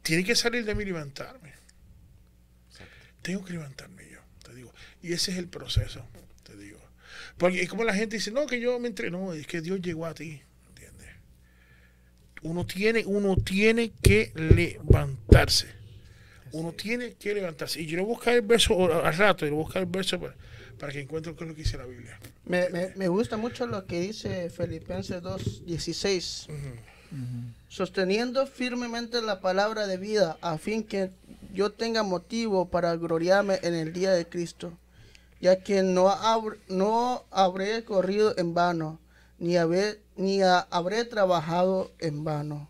Tiene 0.02 0.24
que 0.24 0.34
salir 0.34 0.64
de 0.64 0.74
mí 0.74 0.84
levantarme. 0.84 1.54
Tengo 3.22 3.44
que 3.44 3.52
levantarme 3.52 4.10
yo, 4.10 4.18
te 4.42 4.52
digo. 4.52 4.74
Y 5.00 5.12
ese 5.12 5.30
es 5.30 5.38
el 5.38 5.46
proceso, 5.46 6.04
te 6.42 6.56
digo. 6.56 6.80
Porque 7.38 7.62
es 7.62 7.68
como 7.68 7.84
la 7.84 7.94
gente 7.94 8.16
dice, 8.16 8.32
no, 8.32 8.46
que 8.46 8.60
yo 8.60 8.80
me 8.80 8.88
entreno, 8.88 9.18
no, 9.18 9.32
es 9.32 9.46
que 9.46 9.60
Dios 9.60 9.80
llegó 9.80 10.06
a 10.06 10.14
ti. 10.14 10.42
Uno 12.44 12.64
tiene, 12.64 13.04
uno 13.06 13.36
tiene 13.36 13.90
que 14.02 14.30
levantarse. 14.34 15.66
Uno 16.52 16.72
tiene 16.72 17.14
que 17.14 17.34
levantarse. 17.34 17.80
Y 17.82 17.86
yo 17.86 17.96
voy 18.02 18.04
a 18.12 18.14
buscar 18.14 18.34
el 18.34 18.42
verso 18.42 18.92
al 19.04 19.16
rato, 19.16 19.44
yo 19.44 19.52
voy 19.54 19.62
a 19.62 19.64
buscar 19.64 19.82
el 19.82 19.88
verso 19.88 20.20
para, 20.20 20.34
para 20.78 20.92
que 20.92 21.00
encuentre 21.00 21.34
qué 21.34 21.42
es 21.44 21.48
lo 21.50 21.56
que 21.56 21.62
dice 21.62 21.76
la 21.78 21.86
Biblia. 21.86 22.18
Me, 22.44 22.68
me- 22.68 22.92
me 22.94 23.08
gusta 23.08 23.36
mucho 23.36 23.66
lo 23.66 23.86
que 23.86 24.00
dice 24.00 24.48
Filipenses 24.50 25.20
2.16. 25.22 26.46
Sosteniendo 27.68 28.46
firmemente 28.46 29.22
la 29.22 29.40
palabra 29.40 29.86
de 29.86 29.96
vida 29.96 30.36
a 30.40 30.58
fin 30.58 30.82
que 30.84 31.10
yo 31.52 31.70
tenga 31.72 32.02
motivo 32.02 32.68
para 32.68 32.94
gloriarme 32.96 33.58
en 33.62 33.74
el 33.74 33.92
día 33.92 34.12
de 34.12 34.26
Cristo, 34.28 34.72
ya 35.40 35.60
que 35.62 35.82
no, 35.82 36.08
habr- 36.08 36.58
no 36.68 37.24
habré 37.30 37.84
corrido 37.84 38.34
en 38.36 38.54
vano, 38.54 39.00
ni, 39.38 39.56
habré, 39.56 40.00
ni 40.16 40.42
ha- 40.42 40.66
habré 40.70 41.04
trabajado 41.04 41.90
en 41.98 42.24
vano. 42.24 42.68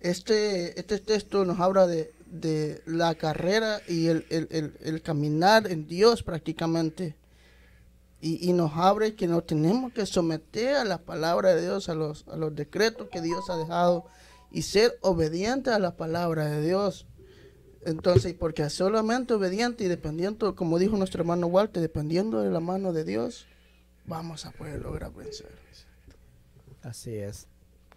Este, 0.00 0.78
este 0.78 0.98
texto 0.98 1.44
nos 1.44 1.58
habla 1.60 1.86
de, 1.86 2.12
de 2.26 2.82
la 2.86 3.14
carrera 3.16 3.80
y 3.88 4.06
el, 4.08 4.26
el- 4.30 4.74
el- 4.80 5.02
caminar 5.02 5.70
en 5.70 5.86
Dios 5.86 6.22
prácticamente. 6.22 7.16
Y, 8.20 8.48
y 8.48 8.52
nos 8.52 8.72
abre 8.74 9.14
que 9.14 9.28
nos 9.28 9.46
tenemos 9.46 9.92
que 9.92 10.04
someter 10.06 10.74
a 10.76 10.84
la 10.84 10.98
palabra 10.98 11.54
de 11.54 11.62
Dios, 11.62 11.88
a 11.88 11.94
los, 11.94 12.26
a 12.28 12.36
los 12.36 12.54
decretos 12.54 13.08
que 13.12 13.20
Dios 13.20 13.48
ha 13.48 13.56
dejado 13.56 14.06
y 14.50 14.62
ser 14.62 14.98
obedientes 15.02 15.72
a 15.72 15.78
la 15.78 15.96
palabra 15.96 16.46
de 16.46 16.62
Dios. 16.66 17.06
Entonces, 17.84 18.34
porque 18.34 18.68
solamente 18.70 19.34
obediente 19.34 19.84
y 19.84 19.88
dependiendo, 19.88 20.56
como 20.56 20.80
dijo 20.80 20.96
nuestro 20.96 21.20
hermano 21.22 21.46
Walter, 21.46 21.80
dependiendo 21.80 22.40
de 22.42 22.50
la 22.50 22.58
mano 22.58 22.92
de 22.92 23.04
Dios, 23.04 23.46
vamos 24.04 24.46
a 24.46 24.50
poder 24.50 24.80
lograr 24.82 25.12
vencer. 25.14 25.56
Así 26.88 27.14
es. 27.14 27.46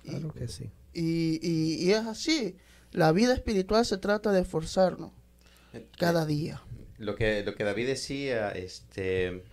Claro 0.04 0.34
que 0.34 0.48
sí. 0.48 0.70
Y, 0.94 1.40
y- 1.42 1.76
y 1.86 1.92
es 1.92 2.06
así. 2.06 2.56
La 2.92 3.12
vida 3.12 3.34
espiritual 3.34 3.86
se 3.86 3.98
trata 3.98 4.32
de 4.32 4.42
esforzarnos 4.42 5.12
cada 5.98 6.26
día. 6.26 6.62
Lo 6.98 7.16
que, 7.16 7.44
lo 7.44 7.56
que 7.56 7.64
David 7.64 7.88
decía, 7.88 8.50
este, 8.52 9.44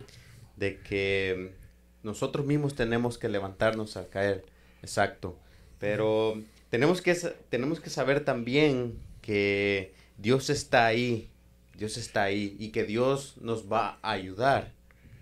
de 0.57 0.81
que 0.81 1.55
nosotros 2.03 2.45
mismos 2.47 2.75
tenemos 2.75 3.17
que 3.19 3.29
levantarnos 3.29 3.97
al 3.97 4.09
caer, 4.09 4.45
exacto. 4.83 5.39
Pero 5.79 6.43
tenemos 6.71 7.01
que, 7.01 7.15
tenemos 7.49 7.81
que 7.81 7.91
saber 7.91 8.25
también 8.25 8.99
que 9.23 9.95
Dios 10.17 10.51
está 10.51 10.87
ahí, 10.87 11.31
Dios 11.77 11.97
está 11.97 12.25
ahí 12.25 12.57
y 12.59 12.71
que 12.71 12.83
Dios 12.85 13.37
nos 13.41 13.71
va 13.71 13.99
a 14.03 14.11
ayudar, 14.13 14.73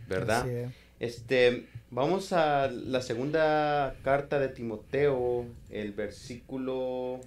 ¿verdad? 0.08 0.48
Es. 0.48 0.72
Este, 0.98 1.68
vamos 1.90 2.32
a 2.32 2.68
la 2.68 3.02
segunda 3.02 3.96
carta 4.02 4.38
de 4.38 4.48
Timoteo, 4.48 5.46
el 5.70 5.92
versículo, 5.92 7.20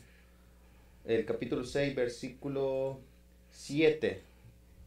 el 1.05 1.25
capítulo 1.25 1.63
6, 1.63 1.95
versículo 1.95 2.99
7. 3.51 4.21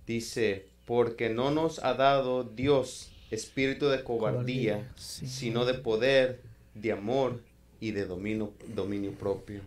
Dice, 0.07 0.66
porque 0.87 1.31
no 1.31 1.51
nos 1.51 1.83
ha 1.85 1.95
dado 1.95 2.45
Dios 2.45 3.12
espíritu 3.31 3.89
de 3.89 4.05
cobardía, 4.05 4.75
Cobardía, 4.75 4.93
sí. 4.97 5.27
sino 5.27 5.64
de 5.64 5.75
poder, 5.75 6.41
de 6.75 6.93
amor 6.93 7.41
y 7.81 7.93
de 7.93 8.05
dominio, 8.05 8.53
dominio 8.75 9.12
propio. 9.12 9.61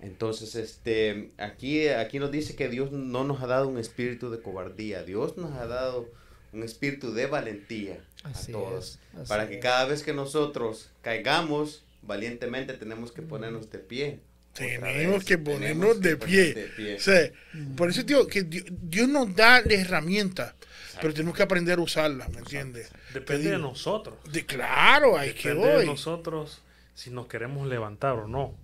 Entonces, 0.00 0.54
este, 0.54 1.30
aquí, 1.38 1.88
aquí 1.88 2.18
nos 2.18 2.30
dice 2.30 2.54
que 2.56 2.68
Dios 2.68 2.92
no 2.92 3.24
nos 3.24 3.42
ha 3.42 3.46
dado 3.46 3.68
un 3.68 3.78
espíritu 3.78 4.30
de 4.30 4.42
cobardía, 4.42 5.02
Dios 5.02 5.38
nos 5.38 5.52
ha 5.52 5.66
dado 5.66 6.10
un 6.54 6.62
espíritu 6.62 7.12
de 7.12 7.26
valentía 7.26 7.98
Así 8.22 8.52
a 8.52 8.54
todos. 8.54 8.98
es, 9.22 9.28
para 9.28 9.48
que 9.48 9.56
es. 9.56 9.62
cada 9.62 9.84
vez 9.86 10.02
que 10.02 10.12
nosotros 10.14 10.90
caigamos 11.02 11.84
valientemente 12.02 12.74
tenemos 12.74 13.12
que 13.12 13.22
ponernos 13.22 13.70
de 13.70 13.78
pie. 13.78 14.20
Tenemos 14.54 15.14
vez, 15.16 15.24
que 15.24 15.36
ponernos 15.38 16.00
de 16.00 16.16
pie. 16.16 16.54
de 16.54 16.66
pie. 16.68 16.96
O 16.96 17.00
sea, 17.00 17.30
por 17.76 17.90
eso 17.90 18.02
digo 18.04 18.26
que 18.26 18.42
Dios, 18.44 18.64
Dios 18.70 19.08
nos 19.08 19.34
da 19.34 19.60
la 19.62 19.74
herramienta, 19.74 20.54
pero 21.00 21.12
tenemos 21.12 21.36
que 21.36 21.42
aprender 21.42 21.78
a 21.78 21.82
usarla, 21.82 22.28
¿me 22.28 22.38
entiendes? 22.38 22.88
Depende 23.12 23.50
de 23.50 23.58
nosotros. 23.58 24.16
De, 24.30 24.46
claro, 24.46 25.18
hay 25.18 25.32
que 25.34 25.48
Depende 25.48 25.78
de 25.78 25.86
nosotros 25.86 26.60
si 26.94 27.10
nos 27.10 27.26
queremos 27.26 27.66
levantar 27.66 28.12
o 28.14 28.28
no, 28.28 28.54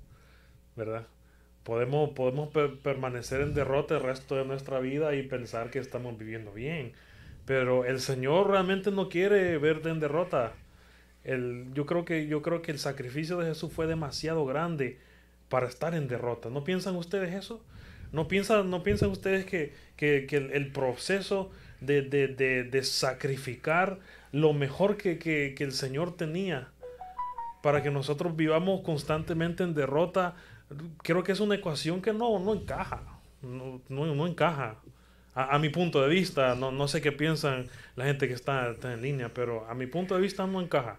¿verdad? 0.77 1.07
Podemos, 1.65 2.11
podemos 2.11 2.51
per- 2.51 2.79
permanecer 2.79 3.41
en 3.41 3.55
derrota 3.55 3.97
el 3.97 4.03
resto 4.03 4.37
de 4.37 4.45
nuestra 4.45 4.79
vida 4.81 5.15
y 5.15 5.23
pensar 5.25 5.71
que 5.71 5.79
estamos 5.81 6.17
viviendo 6.17 6.53
bien, 6.53 6.93
pero 7.51 7.85
el 7.85 7.99
Señor 7.99 8.49
realmente 8.49 8.93
no 8.93 9.09
quiere 9.09 9.59
verte 9.59 9.89
en 9.89 9.99
derrota. 9.99 10.53
El, 11.25 11.67
yo, 11.75 11.85
creo 11.85 12.05
que, 12.05 12.29
yo 12.29 12.43
creo 12.43 12.63
que 12.63 12.71
el 12.71 12.79
sacrificio 12.79 13.39
de 13.39 13.47
Jesús 13.49 13.73
fue 13.73 13.89
demasiado 13.89 14.47
grande 14.47 15.01
para 15.49 15.67
estar 15.67 15.97
en 15.97 16.07
derrota. 16.07 16.49
¿No 16.49 16.63
piensan 16.63 16.95
ustedes 16.95 17.35
eso? 17.35 17.61
¿No 18.13 18.29
piensan, 18.29 18.71
no 18.71 18.85
piensan 18.85 19.11
ustedes 19.11 19.47
que, 19.47 19.73
que- 19.97 20.27
que 20.29 20.37
el, 20.37 20.71
proceso 20.71 21.51
de, 21.81 22.03
de- 22.03 22.29
de- 22.29 22.63
de 22.63 22.83
sacrificar 22.85 23.99
lo 24.31 24.53
mejor 24.53 24.97
que, 24.97 25.19
que- 25.19 25.53
que 25.59 25.65
el 25.65 25.73
Señor 25.73 26.17
tenía 26.17 26.69
para 27.65 27.83
que 27.83 27.91
nosotros 27.91 28.37
vivamos 28.37 28.83
constantemente 28.83 29.65
en 29.65 29.75
derrota, 29.75 30.37
creo 31.03 31.25
que 31.25 31.33
es 31.33 31.41
una 31.41 31.57
ecuación 31.57 32.01
que 32.01 32.13
no, 32.13 32.39
no 32.39 32.55
encaja. 32.55 33.03
No, 33.43 33.81
no- 33.89 34.15
no 34.15 34.27
encaja. 34.29 34.77
A, 35.35 35.59
mi 35.59 35.69
punto 35.69 36.03
de 36.03 36.09
vista, 36.09 36.55
no, 36.57 36.73
no 36.73 36.89
sé 36.89 37.01
qué 37.01 37.13
piensan 37.13 37.67
la 37.95 38.05
gente 38.05 38.27
que 38.27 38.35
está, 38.35 38.75
en 38.83 39.01
línea, 39.01 39.33
pero 39.33 39.65
a 39.69 39.75
mi 39.75 39.87
punto 39.87 40.17
de 40.17 40.21
vista 40.21 40.47
no 40.47 40.61
encaja. 40.61 40.99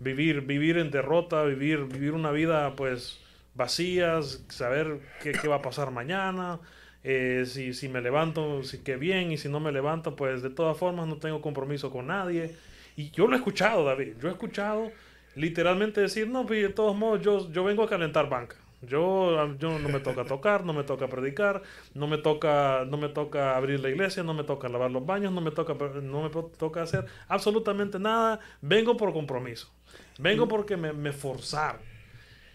Vivir, 0.00 0.40
vivir 0.42 0.76
en 0.78 0.90
derrota, 0.90 1.44
vivir, 1.44 1.84
vivir 1.84 2.12
una 2.12 2.32
vida 2.32 2.74
pues 2.74 3.20
vacías, 3.54 4.44
saber 4.48 5.00
qué, 5.22 5.32
qué 5.32 5.46
va 5.46 5.56
a 5.56 5.62
pasar 5.62 5.90
mañana, 5.92 6.58
eh, 7.02 7.44
si, 7.46 7.72
si 7.72 7.88
me 7.88 8.00
levanto, 8.00 8.62
si 8.62 8.78
qué 8.78 8.96
bien, 8.96 9.32
y 9.32 9.38
si 9.38 9.48
no 9.48 9.60
me 9.60 9.72
levanto, 9.72 10.16
pues 10.16 10.42
de 10.42 10.50
todas 10.50 10.76
formas 10.76 11.06
no 11.06 11.16
tengo 11.18 11.40
compromiso 11.40 11.90
con 11.90 12.08
nadie. 12.08 12.56
Y 12.96 13.10
yo 13.10 13.26
lo 13.26 13.34
he 13.34 13.38
escuchado, 13.38 13.84
David, 13.84 14.14
yo 14.20 14.28
he 14.28 14.32
escuchado 14.32 14.90
literalmente 15.34 16.00
decir, 16.00 16.28
no, 16.28 16.46
pues 16.46 16.62
de 16.62 16.68
todos 16.70 16.96
modos 16.96 17.22
yo, 17.22 17.50
yo 17.52 17.64
vengo 17.64 17.82
a 17.82 17.88
calentar 17.88 18.28
banca. 18.28 18.56
Yo, 18.82 19.54
yo 19.58 19.78
no 19.78 19.88
me 19.90 20.00
toca 20.00 20.24
tocar, 20.24 20.64
no 20.64 20.72
me 20.72 20.84
toca 20.84 21.06
predicar, 21.08 21.62
no 21.94 22.06
me 22.06 22.16
toca, 22.16 22.84
no 22.88 22.96
me 22.96 23.10
toca 23.10 23.56
abrir 23.56 23.80
la 23.80 23.90
iglesia, 23.90 24.22
no 24.22 24.32
me 24.32 24.42
toca 24.44 24.68
lavar 24.70 24.90
los 24.90 25.04
baños, 25.04 25.32
no 25.32 25.42
me 25.42 25.50
toca, 25.50 25.74
no 26.02 26.22
me 26.22 26.30
toca 26.30 26.82
hacer 26.82 27.04
absolutamente 27.28 27.98
nada. 27.98 28.40
Vengo 28.62 28.96
por 28.96 29.12
compromiso. 29.12 29.70
Vengo 30.18 30.48
porque 30.48 30.76
me, 30.78 30.92
me 30.94 31.12
forzaron. 31.12 31.82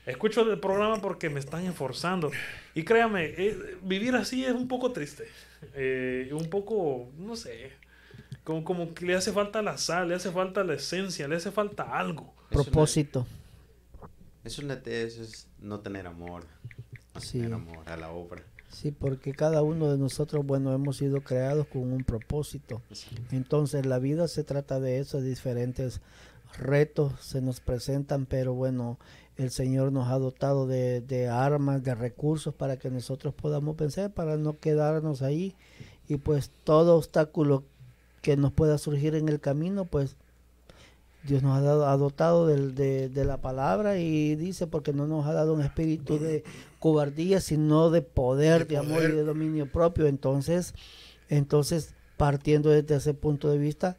Escucho 0.05 0.41
el 0.51 0.59
programa 0.59 1.01
porque 1.01 1.29
me 1.29 1.39
están 1.39 1.65
esforzando. 1.65 2.31
Y 2.75 2.83
créame, 2.83 3.25
eh, 3.37 3.77
vivir 3.83 4.15
así 4.15 4.45
es 4.45 4.53
un 4.53 4.67
poco 4.67 4.91
triste. 4.91 5.25
Eh, 5.73 6.29
un 6.31 6.49
poco, 6.49 7.11
no 7.17 7.35
sé, 7.35 7.71
como, 8.43 8.63
como 8.63 8.93
que 8.93 9.05
le 9.05 9.15
hace 9.15 9.31
falta 9.33 9.61
la 9.61 9.77
sal, 9.77 10.09
le 10.09 10.15
hace 10.15 10.31
falta 10.31 10.63
la 10.63 10.75
esencia, 10.75 11.27
le 11.27 11.35
hace 11.37 11.51
falta 11.51 11.97
algo. 11.97 12.35
Propósito. 12.49 13.25
Eso, 14.43 14.61
no 14.61 14.77
te- 14.77 15.03
eso 15.03 15.23
es 15.23 15.47
no 15.65 15.79
tener 15.79 16.07
amor. 16.07 16.45
No 17.13 17.21
Sí. 17.21 17.39
tener 17.39 17.53
amor 17.53 17.87
a 17.89 17.97
la 17.97 18.11
obra. 18.11 18.43
Sí, 18.69 18.91
porque 18.91 19.33
cada 19.33 19.63
uno 19.63 19.89
de 19.91 19.97
nosotros, 19.97 20.45
bueno, 20.45 20.73
hemos 20.73 20.97
sido 20.97 21.21
creados 21.21 21.67
con 21.67 21.93
un 21.93 22.03
propósito. 22.03 22.81
Entonces 23.31 23.85
la 23.85 23.99
vida 23.99 24.27
se 24.27 24.43
trata 24.43 24.79
de 24.79 24.99
eso, 24.99 25.21
diferentes 25.21 26.01
retos 26.57 27.13
se 27.21 27.41
nos 27.41 27.59
presentan, 27.61 28.25
pero 28.25 28.53
bueno, 28.53 28.97
el 29.37 29.51
Señor 29.51 29.91
nos 29.91 30.09
ha 30.09 30.17
dotado 30.19 30.67
de, 30.67 31.01
de 31.01 31.27
armas, 31.27 31.83
de 31.83 31.95
recursos 31.95 32.53
para 32.53 32.77
que 32.77 32.89
nosotros 32.89 33.33
podamos 33.33 33.75
vencer, 33.77 34.11
para 34.13 34.37
no 34.37 34.59
quedarnos 34.59 35.21
ahí. 35.21 35.55
Y 36.07 36.17
pues 36.17 36.51
todo 36.63 36.95
obstáculo 36.97 37.63
que 38.21 38.37
nos 38.37 38.51
pueda 38.51 38.77
surgir 38.77 39.15
en 39.15 39.29
el 39.29 39.39
camino, 39.39 39.85
pues 39.85 40.15
Dios 41.27 41.41
nos 41.43 41.57
ha 41.57 41.61
dado, 41.61 41.87
ha 41.87 41.97
dotado 41.97 42.47
de, 42.47 43.09
de 43.09 43.25
la 43.25 43.37
palabra 43.37 43.97
y 43.97 44.35
dice, 44.35 44.67
porque 44.67 44.93
no 44.93 45.07
nos 45.07 45.25
ha 45.25 45.33
dado 45.33 45.53
un 45.53 45.61
espíritu 45.61 46.19
de 46.19 46.43
cobardía, 46.79 47.41
sino 47.41 47.89
de 47.89 48.01
poder, 48.01 48.67
De 48.67 48.75
de, 48.75 48.77
amor 48.77 49.03
y 49.03 49.07
de 49.13 49.23
dominio 49.23 49.71
propio. 49.71 50.05
Entonces, 50.07 50.73
entonces, 51.29 51.93
partiendo 52.17 52.69
desde 52.69 52.95
ese 52.95 53.13
punto 53.13 53.49
de 53.49 53.57
vista, 53.57 53.97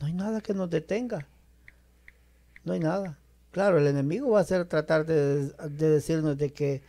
no 0.00 0.06
hay 0.06 0.12
nada 0.14 0.40
que 0.40 0.54
nos 0.54 0.70
detenga. 0.70 1.26
No 2.64 2.72
hay 2.72 2.80
nada. 2.80 3.18
Claro, 3.50 3.76
el 3.78 3.86
enemigo 3.86 4.30
va 4.30 4.40
a 4.40 4.44
ser 4.44 4.64
tratar 4.64 5.04
de, 5.04 5.48
de 5.50 5.88
decirnos 5.90 6.38
de 6.38 6.52
que, 6.52 6.80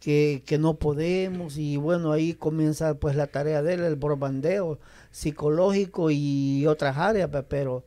que, 0.00 0.42
que 0.44 0.58
no 0.58 0.74
podemos 0.74 1.56
y 1.56 1.76
bueno, 1.76 2.10
ahí 2.10 2.34
comienza 2.34 2.94
pues 2.94 3.14
la 3.14 3.28
tarea 3.28 3.62
de 3.62 3.74
él, 3.74 3.80
el 3.84 3.94
borbandeo 3.96 4.78
psicológico 5.12 6.10
y 6.10 6.66
otras 6.66 6.96
áreas, 6.96 7.28
pe- 7.30 7.42
pero, 7.44 7.84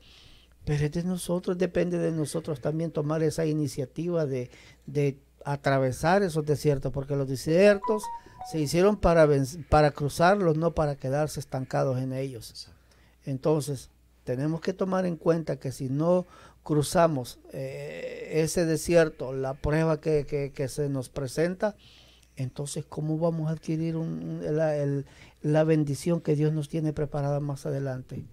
pero 0.65 0.85
es 0.85 0.91
de 0.91 1.03
nosotros, 1.03 1.57
depende 1.57 1.97
de 1.97 2.11
nosotros 2.11 2.61
también 2.61 2.91
tomar 2.91 3.21
esa 3.23 3.45
iniciativa 3.45 4.25
de, 4.25 4.49
de 4.85 5.17
atravesar 5.45 6.23
esos 6.23 6.45
desiertos, 6.45 6.91
porque 6.93 7.15
los 7.15 7.27
desiertos 7.27 8.03
se 8.49 8.59
hicieron 8.59 8.97
para, 8.97 9.27
para 9.69 9.91
cruzarlos, 9.91 10.57
no 10.57 10.73
para 10.73 10.95
quedarse 10.95 11.39
estancados 11.39 11.99
en 11.99 12.13
ellos. 12.13 12.69
Entonces, 13.25 13.89
tenemos 14.23 14.61
que 14.61 14.73
tomar 14.73 15.05
en 15.05 15.17
cuenta 15.17 15.57
que 15.57 15.71
si 15.71 15.89
no 15.89 16.25
cruzamos 16.63 17.39
eh, 17.51 18.29
ese 18.35 18.65
desierto, 18.65 19.33
la 19.33 19.53
prueba 19.53 19.99
que, 19.99 20.25
que- 20.25 20.51
que 20.53 20.67
se 20.69 20.87
nos 20.89 21.09
presenta, 21.09 21.75
entonces, 22.35 22.85
¿cómo 22.87 23.17
vamos 23.17 23.49
a 23.49 23.51
adquirir 23.51 23.95
un- 23.97 24.41
un- 24.41 24.55
la, 24.57 24.75
el- 24.77 25.05
la 25.41 25.63
bendición 25.65 26.21
que 26.21 26.35
Dios 26.35 26.53
nos 26.53 26.69
tiene 26.69 26.93
preparada 26.93 27.39
más 27.41 27.65
adelante? 27.65 28.23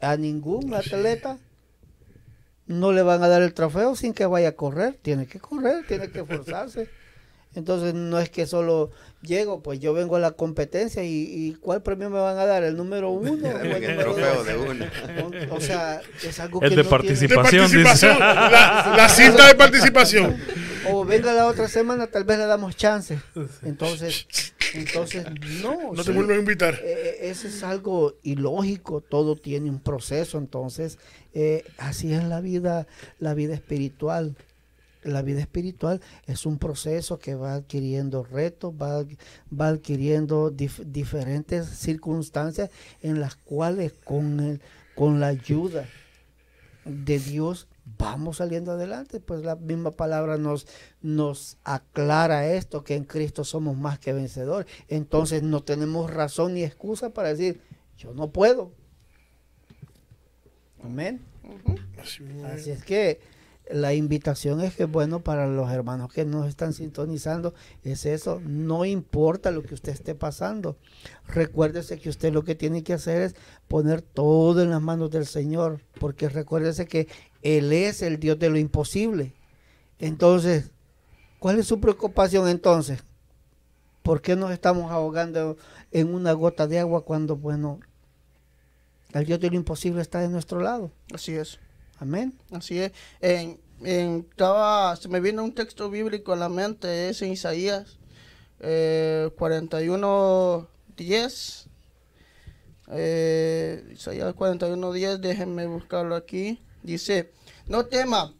A 0.00 0.16
ningún 0.16 0.74
atleta 0.74 1.38
no 2.66 2.92
le 2.92 3.02
van 3.02 3.22
a 3.22 3.28
dar 3.28 3.42
el 3.42 3.52
trofeo 3.52 3.96
sin 3.96 4.14
que 4.14 4.26
vaya 4.26 4.48
a 4.50 4.52
correr. 4.52 4.98
Tiene 5.02 5.26
que 5.26 5.40
correr, 5.40 5.84
tiene 5.86 6.08
que 6.10 6.20
esforzarse. 6.20 6.88
Entonces 7.56 7.94
no 7.94 8.20
es 8.20 8.30
que 8.30 8.46
solo 8.46 8.92
llego, 9.22 9.60
pues 9.60 9.80
yo 9.80 9.92
vengo 9.92 10.14
a 10.14 10.20
la 10.20 10.30
competencia 10.30 11.02
y, 11.02 11.08
y 11.28 11.54
¿cuál 11.54 11.82
premio 11.82 12.08
me 12.08 12.20
van 12.20 12.38
a 12.38 12.46
dar? 12.46 12.62
¿El 12.62 12.76
número 12.76 13.10
uno? 13.10 13.32
o 13.32 13.34
el 13.60 13.72
El 13.72 13.80
número 13.90 14.14
trofeo 14.14 14.34
dos? 14.36 14.46
de 14.46 14.56
uno. 14.56 14.84
O, 15.50 15.56
o 15.56 15.60
sea, 15.60 16.00
es 16.22 16.38
algo 16.38 16.60
que 16.60 16.70
de 16.70 16.76
no 16.76 16.82
De 16.84 16.88
participación. 16.88 17.62
participación, 17.64 18.18
la, 18.20 18.94
la 18.96 19.08
cinta 19.08 19.48
de 19.48 19.54
participación. 19.56 20.36
tiene- 20.36 20.70
o 20.92 21.04
venga 21.04 21.32
la 21.34 21.46
otra 21.46 21.66
semana, 21.68 22.06
tal 22.06 22.22
vez 22.24 22.38
le 22.38 22.46
damos 22.46 22.76
chance. 22.76 23.18
Entonces, 23.64 24.26
entonces 24.74 25.24
no. 25.62 25.92
No 25.92 26.04
te 26.04 26.12
vuelven 26.12 26.36
a 26.36 26.40
invitar. 26.40 26.74
Eh, 26.74 26.80
eh, 26.84 27.16
eso 27.30 27.48
es 27.48 27.62
algo 27.62 28.14
ilógico, 28.22 29.00
todo 29.00 29.36
tiene 29.36 29.70
un 29.70 29.80
proceso, 29.80 30.38
entonces 30.38 30.98
eh, 31.34 31.64
así 31.78 32.12
es 32.12 32.24
la 32.24 32.40
vida, 32.40 32.86
la 33.18 33.34
vida 33.34 33.54
espiritual. 33.54 34.36
La 35.02 35.22
vida 35.22 35.40
espiritual 35.40 36.02
es 36.26 36.44
un 36.44 36.58
proceso 36.58 37.18
que 37.18 37.34
va 37.34 37.54
adquiriendo 37.54 38.22
retos, 38.22 38.74
va, 38.74 39.02
va 39.50 39.68
adquiriendo 39.68 40.52
dif- 40.52 40.84
diferentes 40.84 41.66
circunstancias 41.68 42.68
en 43.00 43.18
las 43.18 43.34
cuales 43.34 43.94
con, 44.04 44.40
el, 44.40 44.60
con 44.94 45.18
la 45.18 45.28
ayuda 45.28 45.88
de 46.84 47.18
Dios 47.18 47.66
vamos 47.98 48.38
saliendo 48.38 48.72
adelante. 48.72 49.20
Pues 49.20 49.42
la 49.42 49.56
misma 49.56 49.90
palabra 49.90 50.36
nos, 50.36 50.66
nos 51.00 51.58
aclara 51.64 52.52
esto, 52.52 52.84
que 52.84 52.94
en 52.94 53.04
Cristo 53.04 53.44
somos 53.44 53.76
más 53.76 53.98
que 53.98 54.12
vencedores. 54.12 54.70
Entonces 54.88 55.42
no 55.42 55.62
tenemos 55.62 56.12
razón 56.12 56.54
ni 56.54 56.64
excusa 56.64 57.10
para 57.10 57.28
decir, 57.28 57.60
yo 57.96 58.14
no 58.14 58.30
puedo. 58.30 58.72
Amén. 60.82 61.20
Así 62.52 62.70
es 62.70 62.84
que 62.84 63.20
la 63.72 63.94
invitación 63.94 64.60
es 64.60 64.74
que, 64.74 64.84
bueno, 64.84 65.20
para 65.20 65.46
los 65.46 65.70
hermanos 65.70 66.12
que 66.12 66.24
nos 66.24 66.48
están 66.48 66.72
sintonizando, 66.72 67.54
es 67.82 68.06
eso, 68.06 68.40
no 68.44 68.84
importa 68.84 69.50
lo 69.50 69.62
que 69.62 69.74
usted 69.74 69.92
esté 69.92 70.14
pasando. 70.14 70.76
Recuérdese 71.28 71.98
que 71.98 72.08
usted 72.08 72.32
lo 72.32 72.44
que 72.44 72.54
tiene 72.54 72.82
que 72.82 72.92
hacer 72.92 73.22
es 73.22 73.36
poner 73.68 74.02
todo 74.02 74.62
en 74.62 74.70
las 74.70 74.82
manos 74.82 75.10
del 75.10 75.26
Señor, 75.26 75.80
porque 75.98 76.28
recuérdese 76.28 76.86
que 76.86 77.08
Él 77.42 77.72
es 77.72 78.02
el 78.02 78.18
Dios 78.18 78.38
de 78.38 78.50
lo 78.50 78.58
imposible. 78.58 79.34
Entonces, 79.98 80.70
¿cuál 81.38 81.58
es 81.58 81.66
su 81.66 81.80
preocupación 81.80 82.48
entonces? 82.48 83.02
¿Por 84.02 84.22
qué 84.22 84.34
nos 84.34 84.50
estamos 84.50 84.90
ahogando 84.90 85.56
en 85.92 86.14
una 86.14 86.32
gota 86.32 86.66
de 86.66 86.78
agua 86.78 87.04
cuando, 87.04 87.36
bueno, 87.36 87.80
el 89.12 89.26
Dios 89.26 89.40
de 89.40 89.50
lo 89.50 89.56
imposible 89.56 90.00
está 90.00 90.20
de 90.20 90.28
nuestro 90.28 90.60
lado? 90.60 90.90
Así 91.12 91.34
es. 91.34 91.58
Amén. 92.00 92.32
Así 92.50 92.78
es. 92.78 92.92
Se 93.20 95.08
me 95.08 95.20
viene 95.20 95.42
un 95.42 95.54
texto 95.54 95.90
bíblico 95.90 96.32
a 96.32 96.36
la 96.36 96.48
mente, 96.48 97.10
es 97.10 97.20
en 97.20 97.32
Isaías 97.32 97.98
eh, 98.60 99.30
41, 99.36 100.68
10. 100.96 101.66
Eh, 102.92 103.92
Isaías 103.92 104.34
41, 104.34 104.92
10, 104.92 105.20
déjenme 105.20 105.66
buscarlo 105.66 106.16
aquí. 106.16 106.62
Dice, 106.82 107.32
no 107.66 107.84
tema, 107.84 108.34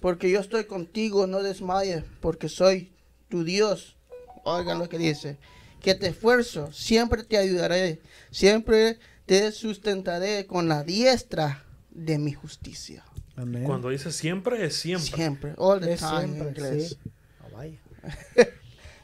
porque 0.00 0.28
yo 0.28 0.40
estoy 0.40 0.64
contigo, 0.64 1.28
no 1.28 1.42
desmayes, 1.42 2.02
porque 2.20 2.48
soy 2.48 2.92
tu 3.28 3.44
Dios. 3.44 3.96
Oigan 4.42 4.80
lo 4.80 4.88
que 4.88 4.98
dice, 4.98 5.38
que 5.80 5.94
te 5.94 6.08
esfuerzo, 6.08 6.72
siempre 6.72 7.22
te 7.22 7.36
ayudaré, 7.36 8.00
siempre 8.32 8.98
te 9.26 9.52
sustentaré 9.52 10.46
con 10.46 10.68
la 10.68 10.82
diestra 10.82 11.65
de 11.96 12.18
mi 12.18 12.32
justicia. 12.32 13.04
Amén. 13.36 13.64
Cuando 13.64 13.88
dice 13.90 14.12
siempre, 14.12 14.64
es 14.64 14.76
siempre. 14.76 15.10
Siempre, 15.16 15.54
all 15.56 15.80
the 15.80 15.92
Es 15.92 16.00
time 16.00 16.22
en 16.22 16.34
siempre, 16.34 16.48
inglés. 16.68 16.88
sí. 17.02 17.10
Ah, 17.40 17.46
vaya. 17.52 17.78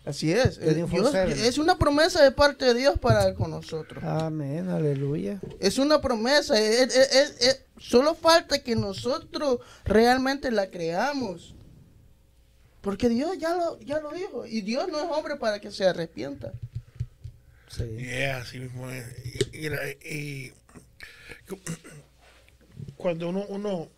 Así 0.05 0.32
es. 0.32 0.59
eh, 0.59 0.84
24/7. 0.84 1.26
Dios- 1.26 1.38
es 1.47 1.59
una 1.59 1.78
promesa 1.78 2.22
de 2.24 2.32
parte 2.32 2.64
de 2.64 2.74
Dios 2.74 2.99
para 2.99 3.34
con 3.34 3.51
nosotros. 3.53 4.03
Amén, 4.03 4.68
aleluya. 4.68 5.40
Es 5.61 5.78
una 5.78 6.01
promesa. 6.01 6.59
es- 6.61 6.97
es- 6.97 7.12
es- 7.14 7.40
es- 7.40 7.64
solo 7.78 8.14
falta 8.14 8.59
que 8.62 8.74
nosotros 8.74 9.61
realmente 9.84 10.51
la 10.51 10.68
creamos. 10.70 11.55
Porque 12.80 13.09
Dios 13.09 13.38
ya 13.38 13.55
lo, 13.55 13.78
ya 13.80 14.01
lo 14.01 14.11
dijo. 14.11 14.45
Y 14.45 14.62
Dios 14.62 14.88
no 14.88 14.99
es 14.99 15.07
hombre 15.09 15.36
para 15.36 15.61
que 15.61 15.70
se 15.70 15.84
arrepienta. 15.86 16.53
Sí. 17.68 17.84
Yeah, 17.97 18.38
así 18.38 18.59
mismo 18.59 18.90
es. 18.90 19.05
Y, 19.53 19.57
y 19.66 19.68
la- 19.68 19.88
y 20.05 20.53
cuando 23.03 23.28
uno, 23.28 23.44
uno 23.48 23.90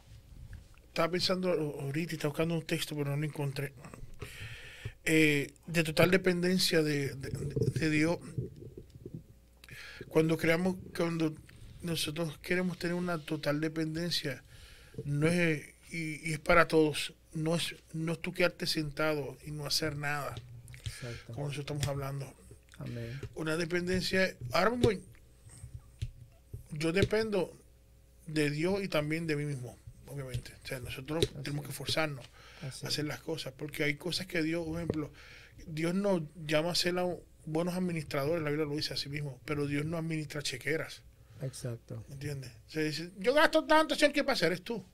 está 0.89 1.11
pensando 1.11 1.51
ahorita 1.53 2.13
y 2.15 2.17
está 2.17 2.29
buscando 2.29 2.55
un 2.55 2.63
texto, 2.63 2.97
pero 2.97 3.11
no 3.11 3.17
lo 3.19 3.25
encontré, 3.27 3.73
eh, 5.05 5.53
de 5.67 5.85
total 5.85 6.11
dependencia 6.11 6.83
de, 6.83 7.15
de- 7.15 7.55
de 7.81 7.91
Dios, 7.91 8.19
cuando 10.09 10.37
creamos, 10.39 10.77
cuando 10.97 11.35
nosotros 11.83 12.39
queremos 12.39 12.79
tener 12.79 12.95
una 12.95 13.19
total 13.19 13.61
dependencia, 13.61 14.43
no 15.05 15.27
es, 15.29 15.63
y, 15.91 16.31
y 16.31 16.33
es 16.33 16.39
para 16.39 16.67
todos, 16.69 17.13
no 17.35 17.57
es, 17.57 17.75
no 17.93 18.13
es 18.13 18.23
tú 18.23 18.33
quedarte 18.33 18.67
sentado 18.67 19.37
y 19.45 19.51
no 19.51 19.67
hacer 19.67 19.97
nada, 19.97 20.35
Exacto. 20.85 21.33
como 21.35 21.49
nosotros 21.49 21.77
estamos 21.77 21.89
hablando 21.89 22.33
Amén. 22.79 23.21
una 23.35 23.57
dependencia. 23.57 24.35
Ahora 24.53 24.71
mismo, 24.71 24.91
yo 26.71 26.93
dependo 26.93 27.53
de 28.27 28.51
Dios 28.51 28.83
y 28.83 28.89
también 28.89 29.27
de 29.27 29.37
mí 29.37 29.45
mismo, 29.45 29.79
obviamente. 30.07 30.53
O 30.65 30.67
sea, 30.67 30.81
nosotros 30.81 31.31
tenemos 31.43 31.65
que 31.65 31.71
esforzarnos 31.71 32.27
Así 32.63 32.87
a 32.87 32.89
hacer 32.89 33.05
las 33.05 33.21
cosas, 33.21 33.53
porque 33.57 33.85
hay 33.85 33.95
cosas 33.95 34.27
que 34.27 34.43
Dios, 34.43 34.65
por 34.65 34.77
ejemplo, 34.77 35.13
Dios 35.67 35.95
nos 35.95 36.23
llama 36.47 36.73
a 36.73 36.75
ser 36.75 36.95
buenos 37.47 37.75
administradores, 37.75 38.43
la 38.43 38.51
Biblia 38.51 38.67
lo 38.67 38.77
dice 38.77 38.95
así 38.95 39.09
mismo, 39.09 39.41
pero 39.45 39.67
Dios 39.67 39.85
no 39.85 39.99
administra 39.99 40.43
chequeras, 40.43 41.03
Exacto. 41.43 42.05
¿me 42.09 42.15
entiendes? 42.15 42.53
Se 42.69 42.85
dice, 42.85 43.11
yo 43.19 43.35
gasto 43.35 43.65
tanto, 43.65 43.95
¿sabes 43.95 44.15
qué 44.15 44.25
pasa? 44.25 44.47
Eres 44.47 44.63
tú. 44.63 44.85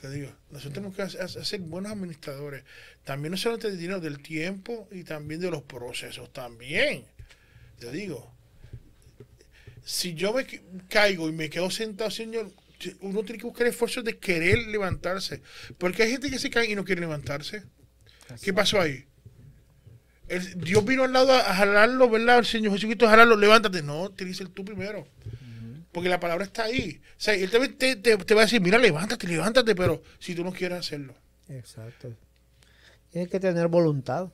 Te 0.00 0.10
digo, 0.10 0.30
nosotros 0.50 0.74
tenemos 0.74 0.94
que 0.94 1.02
hacer, 1.02 1.22
hacer 1.22 1.60
buenos 1.60 1.90
administradores. 1.90 2.64
También 3.04 3.32
no 3.32 3.36
solamente 3.36 3.68
del 3.68 3.78
dinero, 3.78 4.00
del 4.00 4.22
tiempo 4.22 4.88
y 4.92 5.02
también 5.02 5.40
de 5.40 5.50
los 5.50 5.62
procesos. 5.62 6.32
También, 6.32 7.04
te 7.78 7.90
digo, 7.90 8.32
si 9.86 10.14
yo 10.14 10.32
me 10.32 10.44
ca- 10.44 10.58
caigo 10.88 11.28
y 11.28 11.32
me 11.32 11.48
quedo 11.48 11.70
sentado, 11.70 12.10
señor, 12.10 12.50
uno 13.00 13.22
tiene 13.22 13.38
que 13.40 13.46
buscar 13.46 13.66
esfuerzos 13.68 14.02
de 14.04 14.18
querer 14.18 14.58
levantarse. 14.68 15.40
Porque 15.78 16.02
hay 16.02 16.10
gente 16.10 16.28
que 16.28 16.38
se 16.40 16.50
cae 16.50 16.70
y 16.70 16.74
no 16.74 16.84
quiere 16.84 17.00
levantarse. 17.00 17.62
¿Qué 18.42 18.52
pasó 18.52 18.80
ahí? 18.80 19.04
El- 20.28 20.60
Dios 20.60 20.84
vino 20.84 21.04
al 21.04 21.12
lado 21.12 21.32
a, 21.32 21.38
a 21.38 21.54
jalarlo, 21.54 22.10
¿verdad? 22.10 22.40
El 22.40 22.46
Señor 22.46 22.72
Jesucristo 22.72 23.06
a 23.06 23.10
jalarlo, 23.10 23.36
levántate. 23.36 23.82
No, 23.82 24.10
te 24.10 24.24
dice 24.24 24.44
tú 24.46 24.64
primero. 24.64 25.06
Porque 25.92 26.08
la 26.08 26.18
palabra 26.20 26.44
está 26.44 26.64
ahí. 26.64 27.00
O 27.12 27.14
sea, 27.20 27.34
él 27.34 27.48
te, 27.50 27.68
te- 27.68 27.96
te- 27.96 28.16
te 28.18 28.34
va 28.34 28.42
a 28.42 28.44
decir, 28.44 28.60
mira, 28.60 28.76
levántate, 28.78 29.26
levántate, 29.28 29.74
pero 29.74 30.02
si 30.18 30.34
tú 30.34 30.42
no 30.44 30.52
quieres 30.52 30.80
hacerlo. 30.80 31.14
Exacto. 31.48 32.12
Tienes 33.12 33.30
que 33.30 33.38
tener 33.40 33.68
voluntad. 33.68 34.28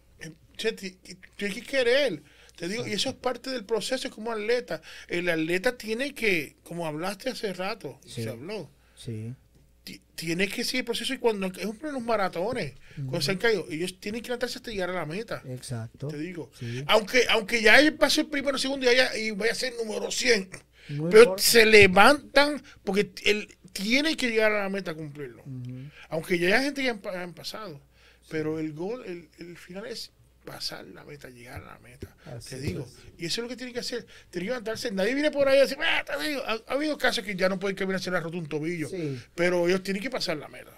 Tienes 0.56 1.54
que 1.54 1.62
querer. 1.62 2.22
Te 2.56 2.68
digo, 2.68 2.86
y 2.86 2.92
eso 2.92 3.08
es 3.10 3.14
parte 3.16 3.50
del 3.50 3.64
proceso 3.64 4.10
como 4.10 4.30
atleta. 4.32 4.82
El 5.08 5.28
atleta 5.28 5.76
tiene 5.76 6.14
que, 6.14 6.56
como 6.62 6.86
hablaste 6.86 7.30
hace 7.30 7.52
rato, 7.52 7.98
Sí. 8.06 8.22
se 8.22 8.28
habló, 8.30 8.70
Sí. 8.94 9.34
ti- 9.84 10.00
tiene 10.14 10.46
que 10.48 10.62
seguir 10.62 10.80
el 10.80 10.84
proceso 10.84 11.12
y 11.14 11.18
cuando 11.18 11.46
es 11.46 11.64
un 11.66 11.78
los 11.82 12.02
maratones, 12.02 12.74
cuando 12.94 13.20
se 13.20 13.32
han 13.32 13.38
caído, 13.38 13.66
ellos 13.70 13.98
tienen 13.98 14.20
que 14.22 14.28
levantarse 14.28 14.58
hasta 14.58 14.70
llegar 14.70 14.90
a 14.90 14.94
la 14.94 15.06
meta. 15.06 15.42
Exacto. 15.48 16.08
Te 16.08 16.18
digo, 16.18 16.50
Sí. 16.58 16.84
aunque 16.86 17.24
aunque 17.30 17.62
ya 17.62 17.80
él 17.80 17.94
pasó 17.94 18.20
el 18.20 18.28
primero, 18.28 18.58
segundo 18.58 18.86
y, 18.86 18.90
haya- 18.90 19.16
y 19.16 19.30
vaya 19.32 19.52
a 19.52 19.56
ser 19.56 19.72
número 19.82 20.10
100, 20.10 20.48
No 20.88 21.08
pero 21.10 21.36
se 21.38 21.64
levantan 21.64 22.62
porque 22.84 23.10
él 23.24 23.56
tiene 23.72 24.16
que 24.16 24.28
llegar 24.30 24.52
a 24.52 24.62
la 24.64 24.68
meta 24.68 24.90
a 24.90 24.94
cumplirlo. 24.94 25.42
Aunque 26.10 26.38
ya 26.38 26.58
hay 26.58 26.64
gente 26.64 26.82
que 26.82 26.90
han, 26.90 27.00
han 27.16 27.32
pasado, 27.34 27.80
pero 28.28 28.58
el 28.58 28.72
gol, 28.74 29.02
el, 29.06 29.28
el 29.38 29.56
final 29.56 29.86
es 29.86 30.12
pasar 30.44 30.84
la 30.86 31.04
meta, 31.04 31.28
llegar 31.30 31.62
a 31.62 31.66
la 31.74 31.78
meta. 31.78 32.14
Así 32.26 32.50
te 32.56 32.60
digo. 32.60 32.82
es. 32.82 33.20
Y 33.22 33.26
eso 33.26 33.40
es 33.40 33.42
lo 33.44 33.48
que 33.48 33.56
tiene 33.56 33.72
que 33.72 33.80
hacer. 33.80 34.06
Tiene 34.30 34.46
que 34.46 34.50
levantarse. 34.50 34.90
Nadie 34.90 35.14
viene 35.14 35.30
por 35.30 35.48
ahí 35.48 35.58
a 35.58 35.62
decir, 35.62 35.78
"Ah, 35.80 36.04
te 36.04 36.28
digo". 36.28 36.42
Ha, 36.46 36.60
ha 36.66 36.72
habido 36.74 36.98
casos 36.98 37.24
que 37.24 37.34
ya 37.36 37.48
no 37.48 37.58
pueden 37.58 37.76
caminar, 37.76 38.00
se 38.00 38.10
le 38.10 38.16
ha 38.16 38.20
roto 38.20 38.38
un 38.38 38.48
tobillo. 38.48 38.88
Sí. 38.88 39.20
Pero 39.34 39.68
ellos 39.68 39.82
tienen 39.82 40.02
que 40.02 40.10
pasar 40.10 40.36
la 40.36 40.48
meta. 40.48 40.72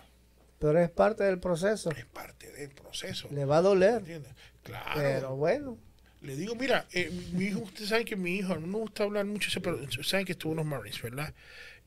Pero 0.58 0.78
es 0.80 0.90
parte 0.90 1.24
del 1.24 1.38
proceso. 1.40 1.90
Es 1.90 2.06
parte 2.06 2.50
del 2.52 2.70
proceso. 2.70 3.28
Le 3.30 3.44
va 3.44 3.58
a 3.58 3.62
doler. 3.62 3.98
¿Entiendes? 3.98 4.32
Claro. 4.62 4.92
Pero 4.94 5.36
bueno. 5.36 5.78
Le 6.22 6.36
digo, 6.36 6.54
mira, 6.54 6.86
eh, 6.92 7.10
mi 7.32 7.44
hijo, 7.46 7.58
ustedes 7.58 7.90
saben 7.90 8.06
que 8.06 8.16
mi 8.16 8.36
hijo, 8.36 8.54
no 8.56 8.66
me 8.66 8.78
gusta 8.78 9.02
hablar 9.02 9.26
mucho, 9.26 9.50
pero 9.60 9.78
saben 10.02 10.24
que 10.24 10.32
estuvo 10.32 10.52
en 10.52 10.56
los 10.56 10.64
Marines, 10.66 11.02
¿verdad? 11.02 11.34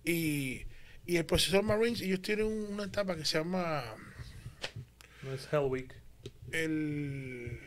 Y, 0.06 0.62
y 1.08 1.18
el 1.18 1.26
profesor 1.26 1.64
Marines, 1.64 2.02
ellos 2.02 2.22
tienen 2.22 2.46
una 2.46 2.84
etapa 2.84 3.16
que 3.16 3.26
se 3.26 3.40
llama 3.40 3.84
No 5.24 5.34
es 5.34 5.48
Hell 5.52 5.62
Week. 5.62 5.92
el... 6.52 7.60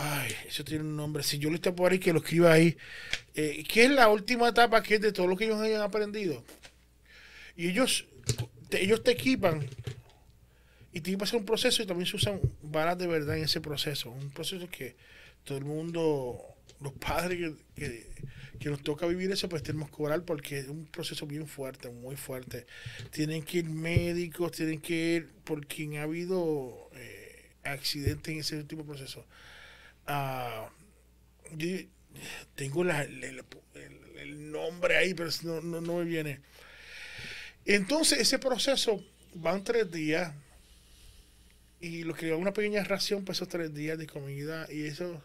Ay, 0.00 0.30
eso 0.46 0.64
tiene 0.64 0.84
un 0.84 0.96
nombre. 0.96 1.24
Si 1.24 1.38
yo 1.38 1.48
le 1.50 1.56
estoy 1.56 1.72
por 1.72 1.90
ahí, 1.90 1.98
que 1.98 2.12
lo 2.12 2.20
escriba 2.20 2.52
ahí. 2.52 2.76
Eh, 3.34 3.64
¿Qué 3.68 3.86
es 3.86 3.90
la 3.90 4.08
última 4.08 4.48
etapa 4.48 4.80
que 4.80 4.94
es 4.94 5.00
de 5.00 5.10
todo 5.10 5.26
lo 5.26 5.36
que 5.36 5.46
ellos 5.46 5.60
hayan 5.60 5.82
aprendido? 5.82 6.44
Y 7.56 7.68
ellos 7.68 8.06
te, 8.68 8.80
ellos 8.80 9.02
te 9.02 9.10
equipan 9.10 9.66
y 10.92 11.00
tiene 11.00 11.16
que 11.16 11.22
pasar 11.22 11.40
un 11.40 11.46
proceso 11.46 11.82
y 11.82 11.86
también 11.86 12.06
se 12.06 12.14
usan 12.14 12.40
balas 12.62 12.96
de 12.96 13.08
verdad 13.08 13.38
en 13.38 13.44
ese 13.44 13.60
proceso. 13.60 14.12
Un 14.12 14.30
proceso 14.30 14.68
que 14.70 14.94
todo 15.42 15.58
el 15.58 15.64
mundo, 15.64 16.44
los 16.80 16.92
padres 16.92 17.36
que, 17.36 17.54
que, 17.74 18.06
que 18.60 18.68
nos 18.68 18.80
toca 18.84 19.04
vivir 19.06 19.32
eso, 19.32 19.48
pues 19.48 19.64
tenemos 19.64 19.90
que 19.90 19.96
cobrar 19.96 20.22
porque 20.22 20.60
es 20.60 20.68
un 20.68 20.86
proceso 20.86 21.26
bien 21.26 21.48
fuerte, 21.48 21.90
muy 21.90 22.14
fuerte. 22.14 22.66
Tienen 23.10 23.42
que 23.42 23.58
ir 23.58 23.64
médicos, 23.64 24.52
tienen 24.52 24.80
que 24.80 24.94
ir 25.16 25.28
por 25.42 25.66
quien 25.66 25.96
ha 25.96 26.04
habido 26.04 26.88
eh, 26.94 27.50
accidentes 27.64 28.32
en 28.32 28.38
ese 28.38 28.56
último 28.58 28.84
proceso. 28.84 29.26
Ah, 30.08 30.70
yo 31.56 31.68
tengo 32.56 32.82
la- 32.82 33.02
el, 33.02 33.22
el- 33.22 33.44
el- 33.74 34.18
el 34.18 34.50
nombre 34.50 34.96
ahí, 34.96 35.14
pero 35.14 35.30
no, 35.44 35.60
no, 35.60 35.80
no 35.80 35.96
me 35.98 36.04
viene. 36.04 36.40
Entonces, 37.64 38.18
ese 38.18 38.38
proceso 38.38 39.04
van 39.34 39.62
tres 39.62 39.90
días 39.92 40.32
y 41.80 42.02
lo 42.04 42.14
que 42.14 42.32
una 42.32 42.52
pequeña 42.52 42.82
ración 42.82 43.24
para 43.24 43.34
esos 43.34 43.48
tres 43.48 43.72
días 43.74 43.98
de 43.98 44.06
comida 44.06 44.66
y 44.70 44.86
eso, 44.86 45.22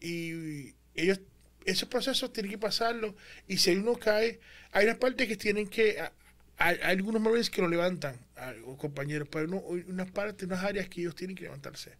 y 0.00 0.74
ellos, 0.94 1.20
esos 1.64 1.88
procesos 1.88 2.32
tienen 2.32 2.50
que 2.50 2.58
pasarlo 2.58 3.14
y 3.46 3.58
si 3.58 3.76
uno 3.76 3.94
cae, 3.98 4.40
hay 4.72 4.86
una 4.86 4.98
parte 4.98 5.28
que 5.28 5.36
tienen 5.36 5.68
que 5.68 6.00
a- 6.00 6.12
hay, 6.56 6.76
hay 6.82 6.96
algunos 6.96 7.20
Marines 7.20 7.50
que 7.50 7.60
lo 7.60 7.68
levantan, 7.68 8.16
o 8.64 8.76
compañeros, 8.76 9.28
pero 9.30 9.46
no, 9.46 9.58
hay 9.70 9.84
unas 9.86 10.10
partes, 10.10 10.46
unas 10.46 10.64
áreas 10.64 10.88
que 10.88 11.02
ellos 11.02 11.14
tienen 11.14 11.36
que 11.36 11.44
levantarse. 11.44 11.92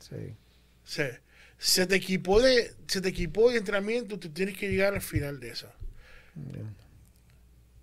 Sí. 0.00 0.34
Se, 0.84 1.20
se 1.64 1.86
te 1.86 1.94
equipó 1.94 2.40
de, 2.42 2.74
se 2.88 3.00
te 3.00 3.10
equipó 3.10 3.48
de 3.50 3.58
entrenamiento, 3.58 4.18
tú 4.18 4.28
tienes 4.30 4.58
que 4.58 4.68
llegar 4.68 4.94
al 4.94 5.00
final 5.00 5.38
de 5.38 5.50
eso. 5.50 5.68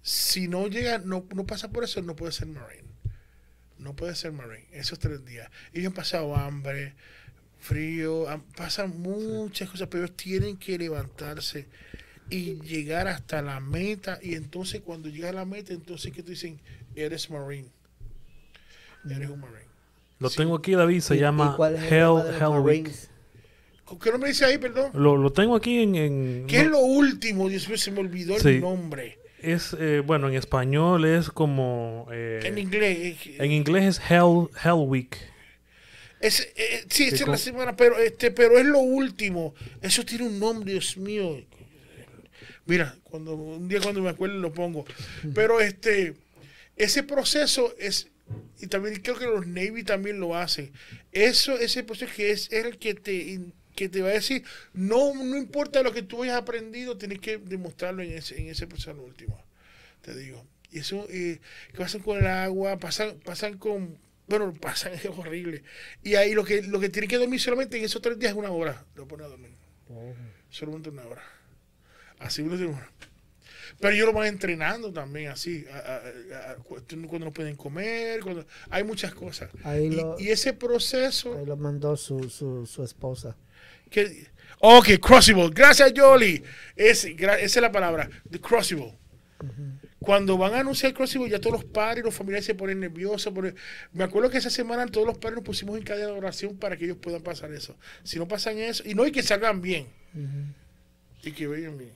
Si 0.02 0.48
no 0.48 0.68
llega, 0.68 0.98
no, 0.98 1.26
no 1.34 1.46
pasa 1.46 1.70
por 1.70 1.84
eso, 1.86 2.02
no 2.02 2.16
puede 2.16 2.32
ser 2.32 2.48
Marine. 2.48 2.84
No 3.78 3.96
puede 3.96 4.16
ser 4.16 4.32
Marine. 4.34 4.66
Esos 4.72 5.00
tres 5.00 5.26
días. 5.26 5.50
Ellos 5.74 5.88
han 5.88 5.94
pasado 5.94 6.36
hambre, 6.36 6.94
frío, 7.60 8.28
han- 8.30 8.42
pasan 8.42 9.00
muchas 9.02 9.70
cosas, 9.70 9.88
pero 9.90 10.04
ellos 10.06 10.18
tienen 10.18 10.58
que 10.58 10.78
levantarse 10.78 11.68
y 12.30 12.56
llegar 12.62 13.08
hasta 13.08 13.42
la 13.42 13.60
meta. 13.60 14.20
Y 14.22 14.36
entonces, 14.36 14.82
cuando 14.82 15.10
llega 15.10 15.30
a 15.30 15.34
la 15.34 15.46
meta, 15.46 15.74
entonces 15.74 16.12
que 16.12 16.24
te 16.24 16.32
dicen, 16.32 16.60
eres 16.96 17.30
Marine. 17.30 17.70
Eres 19.10 19.30
un 19.30 19.40
Marine. 19.40 19.70
Lo 20.20 20.30
Sí. 20.30 20.36
tengo 20.38 20.56
aquí, 20.58 20.74
David, 20.74 21.00
se 21.00 21.16
¿Y- 21.16 21.20
llama 21.20 21.52
y 21.54 21.56
cuál 21.56 21.76
es 21.76 21.84
el 21.84 21.94
Hell, 21.94 22.36
Hell 22.42 22.60
Week. 22.62 22.92
¿Qué 24.02 24.12
nombre 24.12 24.30
dice 24.30 24.46
ahí, 24.46 24.58
perdón? 24.58 24.92
Lo, 24.94 25.18
lo 25.18 25.32
tengo 25.32 25.56
aquí 25.56 25.82
en... 25.82 25.96
en- 25.96 26.46
¿Qué 26.48 26.62
es 26.62 26.68
lo 26.68 26.80
último? 26.80 27.50
Dios 27.50 27.68
mío, 27.68 27.78
se 27.78 27.92
me 27.92 28.00
olvidó 28.02 28.38
el 28.38 28.62
nombre. 28.62 29.18
es, 29.42 29.76
eh, 29.80 30.02
bueno, 30.06 30.28
en 30.30 30.36
español 30.36 31.06
es 31.06 31.30
como... 31.30 32.08
eh, 32.12 32.42
En 32.44 32.58
inglés. 32.58 33.18
eh, 33.26 33.38
en 33.40 33.52
inglés 33.52 33.98
es 33.98 34.12
Hell, 34.12 34.48
Hell 34.64 34.74
Week. 34.88 35.16
Es, 36.22 36.42
eh, 36.56 36.86
sí, 36.90 37.06
es 37.06 37.26
la 37.26 37.38
semana, 37.38 37.76
pero 37.78 37.98
este, 37.98 38.30
pero 38.32 38.60
es 38.60 38.66
lo 38.66 38.80
último. 38.80 39.56
Eso 39.82 40.04
tiene 40.06 40.26
un 40.28 40.38
nombre, 40.40 40.74
Dios 40.74 40.98
mío. 40.98 41.42
Mira, 42.66 42.96
cuando 43.04 43.34
un 43.36 43.68
día 43.68 43.80
cuando 43.82 44.02
me 44.02 44.10
acuerde 44.10 44.36
lo 44.38 44.52
pongo. 44.54 44.86
Pero 45.34 45.60
este, 45.62 46.16
ese 46.76 47.04
proceso 47.04 47.74
es 47.80 48.10
y 48.62 48.68
también 48.68 48.98
creo 49.02 49.18
que 49.18 49.26
los 49.26 49.48
Navy 49.48 49.84
también 49.84 50.20
lo 50.20 50.36
hacen. 50.36 50.72
Eso, 51.14 51.58
ese 51.58 51.84
proceso 51.84 52.12
que 52.16 52.32
es, 52.32 52.52
es 52.52 52.66
el 52.66 52.78
que 52.78 52.94
te 52.94 53.40
que 53.80 53.90
te 53.90 54.02
va 54.02 54.10
a 54.10 54.14
decir, 54.14 54.44
no, 54.74 55.14
no 55.14 55.38
importa 55.38 55.82
lo 55.84 55.94
que 55.94 56.02
tú 56.04 56.24
hayas 56.24 56.36
aprendido, 56.38 56.98
tienes 56.98 57.20
que 57.20 57.38
demostrarlo 57.38 58.04
en 58.04 58.12
ese, 58.12 58.40
en 58.40 58.48
ese 58.48 58.68
proceso 58.68 58.92
último. 59.02 59.42
Te 60.02 60.14
digo. 60.16 60.46
Y 60.72 60.80
eso, 60.80 61.08
eh, 61.10 61.40
que 61.72 61.78
pasan 61.78 62.02
con 62.02 62.18
el 62.18 62.28
agua, 62.28 62.78
pasan, 62.78 63.18
pasan 63.24 63.58
con, 63.58 63.98
bueno, 64.28 64.54
pasan, 64.62 64.94
es 64.94 65.06
horrible. 65.06 65.64
Y 66.04 66.16
ahí 66.16 66.34
lo 66.34 66.44
que, 66.44 66.62
lo 66.62 66.80
que 66.80 66.90
tienen 66.90 67.10
que 67.10 67.18
dormir 67.18 67.40
solamente 67.40 67.78
en 67.78 67.86
esos 67.86 68.02
tres 68.02 68.20
días 68.20 68.34
es 68.34 68.38
una 68.38 68.52
hora. 68.52 68.86
Lo 68.96 69.08
ponen 69.08 69.26
a 69.26 69.30
dormir. 69.30 69.52
Solamente 70.50 70.90
una 70.90 71.06
hora. 71.06 71.24
Así 72.20 72.42
uno 72.42 72.58
tiene 72.58 72.74
una. 72.74 72.92
Pero 73.80 73.94
ellos 73.94 74.08
lo 74.08 74.14
van 74.14 74.28
entrenando 74.28 74.92
también 74.92 75.30
así. 75.32 75.66
a- 75.72 75.78
a- 75.78 76.52
a- 76.52 76.56
cuando 76.58 77.08
cuando 77.08 77.26
no 77.28 77.32
pueden 77.34 77.56
comer, 77.56 78.20
cuando 78.22 78.46
hay 78.70 78.84
muchas 78.84 79.14
cosas. 79.14 79.50
Ahí 79.64 79.86
Y, 79.86 79.92
lo, 79.92 80.20
y 80.20 80.30
ese 80.30 80.54
proceso 80.54 81.38
ahí 81.38 81.46
lo 81.46 81.56
mandó 81.56 81.96
su, 81.96 82.30
su, 82.30 82.66
su 82.66 82.84
esposa. 82.84 83.38
Que 83.90 84.28
ok, 84.60 84.88
crucible. 85.00 85.50
Gracias, 85.54 85.92
Jolly. 85.96 86.44
Es, 86.76 87.06
esa 87.06 87.38
es 87.40 87.56
la 87.58 87.72
palabra. 87.72 88.10
The 88.30 88.40
crucible. 88.40 88.98
Cuando 90.00 90.38
van 90.38 90.54
a 90.54 90.60
anunciar 90.62 90.92
el 90.92 90.96
crucible, 90.96 91.30
ya 91.30 91.40
todos 91.42 91.62
los 91.62 91.66
padres 91.66 92.02
y 92.02 92.06
los 92.06 92.16
familiares 92.16 92.46
se 92.46 92.56
ponen 92.56 92.80
nerviosos. 92.80 93.34
porque- 93.34 93.54
Me 93.92 94.04
acuerdo 94.06 94.30
que 94.30 94.38
esa 94.38 94.50
semana 94.50 94.86
todos 94.88 95.06
los 95.06 95.18
padres 95.18 95.36
nos 95.36 95.44
pusimos 95.46 95.78
en 95.78 95.84
cadena 95.84 96.08
de 96.08 96.14
oración 96.18 96.58
para 96.58 96.78
que 96.78 96.86
ellos 96.86 96.98
puedan 97.02 97.22
pasar 97.22 97.52
eso. 97.54 97.78
Si 98.04 98.18
no 98.18 98.28
pasan 98.28 98.58
eso, 98.60 98.84
y 98.86 98.96
no 98.96 99.04
hay 99.04 99.12
que 99.12 99.22
salgan 99.24 99.62
bien. 99.62 99.88
Y 101.24 101.32
que 101.34 101.48
vayan 101.48 101.78
bien. 101.78 101.92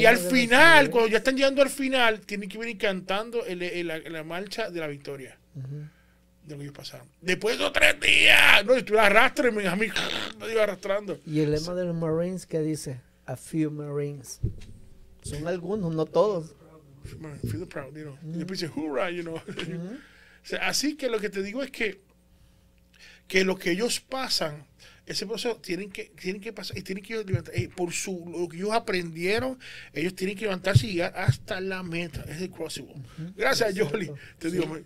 Y, 0.00 0.04
al 0.06 0.14
los 0.16 0.32
final, 0.32 0.90
cuando 0.90 1.08
ya 1.10 1.18
están 1.18 1.36
llegando 1.36 1.62
al 1.62 1.70
final, 1.70 2.20
tienen 2.20 2.48
que 2.48 2.58
venir 2.58 2.76
cantando 2.78 3.44
el- 3.46 3.62
el- 3.62 3.86
la, 3.86 3.98
la 3.98 4.24
marcha 4.24 4.68
de 4.70 4.80
la 4.80 4.86
victoria. 4.88 5.38
De 6.48 6.56
lo 6.56 6.62
que 6.62 6.72
pasaron. 6.72 7.06
Después 7.20 7.58
de 7.58 7.64
esos 7.64 7.72
tres 7.74 8.00
días. 8.00 8.64
No, 8.64 8.82
tú 8.84 8.98
arrastrame 8.98 9.68
a 9.68 9.76
mí. 9.76 9.88
Me 10.40 10.50
iba 10.52 10.62
arrastrando. 10.62 11.20
Y 11.26 11.40
el 11.40 11.50
lema 11.50 11.74
de 11.74 11.84
los 11.84 11.94
Marines 11.94 12.46
que 12.46 12.60
dice, 12.60 13.00
a 13.26 13.36
few 13.36 13.70
Marines. 13.70 14.40
Son 15.22 15.46
algunos, 15.46 15.94
no 15.94 16.06
todos. 16.06 16.54
Feel 17.50 17.66
proud, 17.66 17.94
you 17.94 18.02
know. 18.02 18.18
Y 18.22 18.38
después 18.38 18.60
dice, 18.60 18.72
hoorah, 18.74 19.10
you 19.10 19.22
know. 19.22 19.40
O 20.40 20.46
sea, 20.48 20.68
así 20.68 20.96
que 20.96 21.10
lo 21.10 21.20
que 21.20 21.28
te 21.28 21.42
digo 21.42 21.62
es 21.62 21.70
que, 21.70 22.00
que 23.26 23.44
lo 23.44 23.58
que 23.58 23.72
ellos 23.72 24.00
pasan, 24.00 24.66
ese 25.04 25.26
proceso 25.26 25.56
tienen 25.56 25.90
que, 25.90 26.04
tienen 26.18 26.40
que 26.40 26.54
pasar 26.54 26.78
y 26.78 26.82
tienen 26.82 27.04
que 27.04 27.22
levantar. 27.22 27.54
eh, 27.54 27.68
por 27.68 27.92
su, 27.92 28.24
lo 28.30 28.48
que 28.48 28.56
ellos 28.56 28.72
aprendieron, 28.72 29.58
ellos 29.92 30.14
tienen 30.14 30.36
que 30.36 30.44
levantarse 30.44 30.86
y 30.86 30.92
llegar 30.92 31.12
hasta 31.16 31.60
la 31.60 31.82
meta. 31.82 32.24
Es 32.28 32.40
el 32.40 32.50
crossable. 32.50 32.94
Gracias, 33.36 33.74
Jolly. 33.78 34.10
Te 34.38 34.50
digo, 34.50 34.78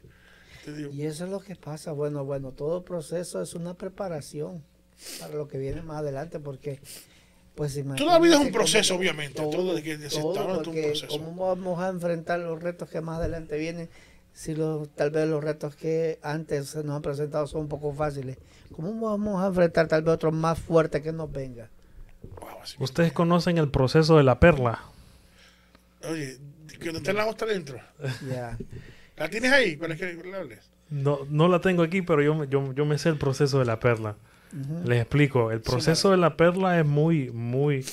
te 0.65 0.73
digo. 0.73 0.91
Y 0.93 1.03
eso 1.03 1.25
es 1.25 1.31
lo 1.31 1.41
que 1.41 1.57
pasa. 1.57 1.93
Bueno, 1.93 2.25
bueno, 2.25 2.53
todo 2.53 2.85
proceso 2.85 3.43
es 3.43 3.55
una 3.55 3.75
preparación 3.75 4.63
para 5.21 5.35
lo 5.35 5.49
que 5.49 5.59
viene 5.59 5.83
más 5.83 5.99
adelante, 5.99 6.39
porque 6.39 6.81
pues 7.55 7.79
Toda 7.97 8.15
la 8.15 8.19
vida 8.19 8.37
es 8.37 8.41
un 8.41 8.53
proceso, 8.53 8.95
obviamente. 8.95 9.43
Todo, 9.43 9.75
de 9.75 9.83
que 9.83 9.99
se 9.99 10.21
todo, 10.21 10.41
hablando 10.41 10.63
de 10.63 10.71
un 10.71 10.87
proceso. 10.87 11.09
¿Cómo 11.09 11.49
vamos 11.49 11.81
a 11.81 11.89
enfrentar 11.89 12.41
los 12.41 12.63
retos 12.63 12.89
que 12.89 13.01
más 13.03 13.19
adelante 13.19 13.59
vienen? 13.59 13.91
Si 14.33 14.55
los, 14.55 14.89
tal 14.95 15.11
vez 15.11 15.29
los 15.29 15.45
retos 15.45 15.77
que 15.77 16.19
antes 16.23 16.71
se 16.71 16.83
nos 16.83 16.97
han 16.97 17.03
presentado 17.03 17.47
son 17.47 17.63
un 17.63 17.69
poco 17.69 17.93
fáciles, 17.93 18.39
¿cómo 18.75 18.99
vamos 19.07 19.43
a 19.43 19.49
enfrentar 19.49 19.87
tal 19.87 20.03
vez 20.03 20.15
otros 20.15 20.33
más 20.33 20.59
fuertes 20.59 21.03
que 21.03 21.13
nos 21.13 21.31
venga? 21.31 21.69
Wow. 22.41 22.59
Ustedes 22.79 23.13
conocen 23.13 23.59
el 23.59 23.71
proceso 23.71 24.17
de 24.17 24.23
la 24.23 24.41
perla. 24.41 24.81
Oye, 26.09 26.39
que 26.81 26.91
no 26.91 26.99
está 26.99 27.13
la 27.13 27.27
ostra 27.27 27.49
dentro. 27.49 27.79
Ya. 28.29 28.57
¿La 29.17 29.29
tienes 29.29 29.53
ahí 29.53 29.77
para 29.77 29.95
que 29.97 30.19
hables? 30.37 30.71
No, 30.91 31.21
no 31.29 31.49
la 31.49 31.61
tengo 31.61 31.83
aquí, 31.83 32.03
pero 32.03 32.23
yo, 32.23 32.35
me- 32.35 32.49
yo, 32.49 32.73
yo 32.75 32.85
me 32.85 32.99
sé 32.99 33.09
el 33.09 33.19
proceso 33.19 33.59
de 33.59 33.65
la 33.65 33.79
perla. 33.81 34.17
Les 34.85 35.01
explico. 35.01 35.51
El 35.51 35.61
proceso 35.63 36.11
de 36.11 36.19
la 36.19 36.37
perla 36.37 36.79
es 36.79 36.85
muy, 36.85 37.31
muy, 37.31 37.85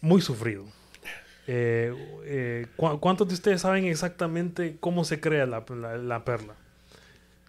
muy 0.00 0.20
sufrido. 0.20 0.64
Eh, 1.48 1.92
eh, 2.24 2.66
¿cu- 2.76 3.00
¿Cuántos 3.00 3.26
de 3.28 3.34
ustedes 3.34 3.60
saben 3.62 3.84
exactamente 3.86 4.76
cómo 4.78 5.04
se 5.04 5.20
crea 5.20 5.44
la, 5.46 5.64
la- 5.70 5.96
la 5.98 6.24
perla? 6.24 6.54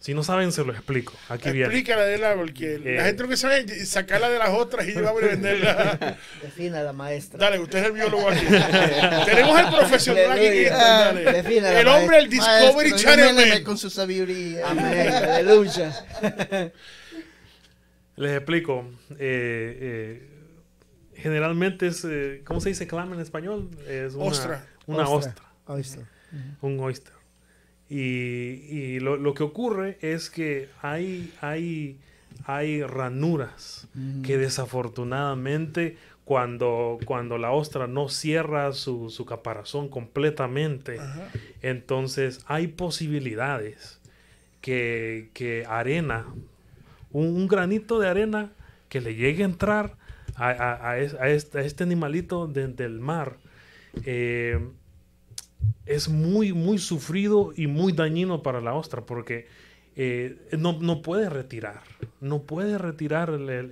Si 0.04 0.14
no 0.14 0.22
saben, 0.22 0.52
se 0.52 0.66
lo 0.66 0.74
explico. 0.74 1.14
Aquí 1.30 1.50
viene. 1.52 1.68
Explícala 1.68 2.04
de 2.04 2.18
la, 2.18 2.36
porque 2.36 2.74
Eh. 2.76 2.96
la 2.98 3.06
gente 3.06 3.24
lo 3.24 3.30
que 3.30 3.38
sabe 3.38 3.60
es 3.62 3.88
sacarla 3.88 4.30
de 4.30 4.38
las 4.38 4.50
otras 4.50 4.86
y 4.86 4.92
llevarla 4.92 5.28
a 5.28 5.30
venderla. 5.30 6.18
Defina 6.42 6.84
la 6.84 6.92
maestra. 6.92 7.40
Dale, 7.40 7.58
usted 7.60 7.80
es 7.80 7.86
el 7.86 7.92
biólogo 7.94 8.28
aquí. 8.28 8.46
Tenemos 9.26 9.58
al 9.58 9.74
profesional 9.74 10.32
aquí. 10.34 10.64
Dale. 10.66 11.24
Defina 11.32 11.72
la 11.72 11.80
El 11.80 11.88
hombre, 11.88 12.18
el 12.20 12.30
Discovery 12.30 12.92
Maestro, 12.92 12.98
Channel. 13.16 13.64
con 13.64 13.78
su 13.78 13.90
sabiduría. 13.90 14.70
Amén. 14.72 15.08
Aleluya. 15.10 16.04
Les 18.18 18.32
explico. 18.36 18.86
Eh, 19.12 19.78
eh, 19.82 20.30
generalmente 21.16 21.88
es, 21.88 22.04
eh, 22.04 22.42
¿cómo 22.44 22.60
se 22.60 22.68
dice 22.70 22.88
clam 22.88 23.14
en 23.14 23.22
español? 23.22 23.70
Es 23.88 24.16
una 24.16 24.26
Ostra. 24.26 24.68
Una 24.86 25.08
ostra. 25.08 25.34
Oyster. 25.66 26.04
un 26.62 26.78
oyster. 26.82 27.14
Y, 27.90 27.98
y 28.70 29.00
lo, 29.00 29.18
lo 29.18 29.34
que 29.34 29.44
ocurre 29.44 29.98
es 30.02 30.30
que 30.30 30.70
hay, 30.82 31.32
hay, 31.42 31.98
hay 32.46 32.82
ranuras 32.84 33.88
que 34.26 34.38
desafortunadamente 34.38 35.98
cuando, 36.26 36.98
cuando 37.06 37.38
la 37.38 37.52
ostra 37.52 37.86
no 37.88 38.10
cierra 38.10 38.72
su, 38.72 39.10
su 39.10 39.26
caparazón 39.26 39.90
completamente, 39.90 41.00
Ajá. 41.00 41.30
entonces 41.62 42.40
hay 42.48 42.68
posibilidades 42.68 44.00
que, 44.62 45.30
que 45.34 45.66
arena, 45.68 46.26
un, 47.12 47.28
un 47.28 47.48
granito 47.48 48.00
de 48.00 48.08
arena 48.08 48.52
que 48.90 49.02
le 49.02 49.16
llegue 49.16 49.44
a 49.44 49.48
entrar 49.48 49.96
a, 50.36 50.50
a- 50.50 50.90
a 50.92 50.98
es- 51.00 51.14
a 51.16 51.30
este, 51.30 51.60
a 51.60 51.62
este 51.64 51.84
animalito 51.84 52.48
de- 52.48 52.70
del 52.70 53.00
mar, 53.00 53.36
eh, 54.06 54.60
es 55.86 56.10
muy, 56.10 56.54
muy 56.54 56.78
sufrido 56.78 57.54
y 57.56 57.68
muy 57.68 57.94
dañino 57.94 58.42
para 58.44 58.62
la 58.62 58.74
ostra 58.74 59.06
porque 59.06 59.48
eh, 59.96 60.38
no, 60.58 60.80
no 60.80 61.02
puede 61.02 61.30
retirar, 61.30 61.82
no 62.20 62.44
puede 62.44 62.78
retirar 62.78 63.30
el, 63.30 63.50
el- 63.50 63.72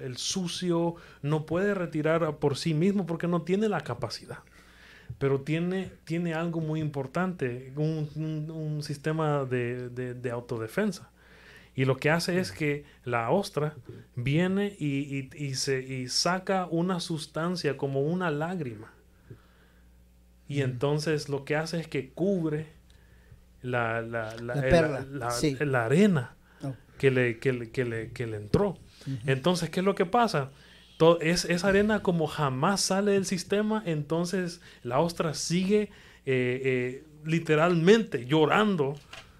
el- 0.00 0.16
sucio, 0.16 0.96
no 1.22 1.46
puede 1.46 1.74
retirar 1.74 2.36
por 2.38 2.56
sí 2.56 2.74
mismo 2.74 3.06
porque 3.06 3.28
no 3.28 3.42
tiene 3.42 3.68
la 3.68 3.82
capacidad. 3.82 4.38
Pero 5.18 5.40
tiene, 5.42 5.92
tiene 6.04 6.34
algo 6.34 6.60
muy 6.60 6.80
importante, 6.80 7.72
un, 7.76 8.08
un- 8.16 8.82
sistema 8.82 9.44
de, 9.44 9.88
de- 9.90 10.14
de 10.14 10.30
autodefensa. 10.30 11.10
Y 11.76 11.84
lo 11.84 11.96
que 11.98 12.10
hace 12.10 12.38
es 12.40 12.52
que 12.52 12.84
la 13.04 13.30
ostra 13.30 13.76
viene 14.16 14.74
y, 14.78 15.18
y- 15.18 15.30
y 15.36 15.54
se, 15.54 15.80
y 15.82 16.08
saca 16.08 16.66
una 16.70 17.00
sustancia 17.00 17.76
como 17.76 18.00
una 18.02 18.30
lágrima. 18.30 18.92
Y 20.50 20.62
entonces 20.62 21.28
lo 21.28 21.44
que 21.44 21.56
hace 21.56 21.80
es 21.80 21.86
que 21.88 22.10
cubre 22.10 22.66
la, 23.62 24.02
la, 24.02 24.34
la- 24.36 24.54
perla, 24.54 25.30
sí. 25.30 25.56
arena 25.74 26.34
Oh. 26.62 26.74
que, 26.98 27.10
le, 27.10 27.38
que, 27.38 27.52
le, 27.54 27.70
que, 27.70 27.84
le, 27.86 28.10
que 28.10 28.26
le 28.26 28.36
entró. 28.36 28.76
Entonces, 29.26 29.70
¿qué 29.70 29.80
es 29.80 29.86
lo 29.86 29.94
que 29.94 30.04
pasa? 30.04 30.50
Es, 31.22 31.46
esa 31.46 31.68
arena 31.68 32.02
como 32.02 32.26
jamás 32.26 32.82
sale 32.82 33.12
del 33.12 33.24
sistema, 33.24 33.82
entonces 33.86 34.60
la 34.82 35.00
ostra 35.00 35.32
sigue 35.32 35.84
eh, 36.26 36.60
eh, 36.64 37.04
literalmente 37.24 38.26
llorando 38.26 38.94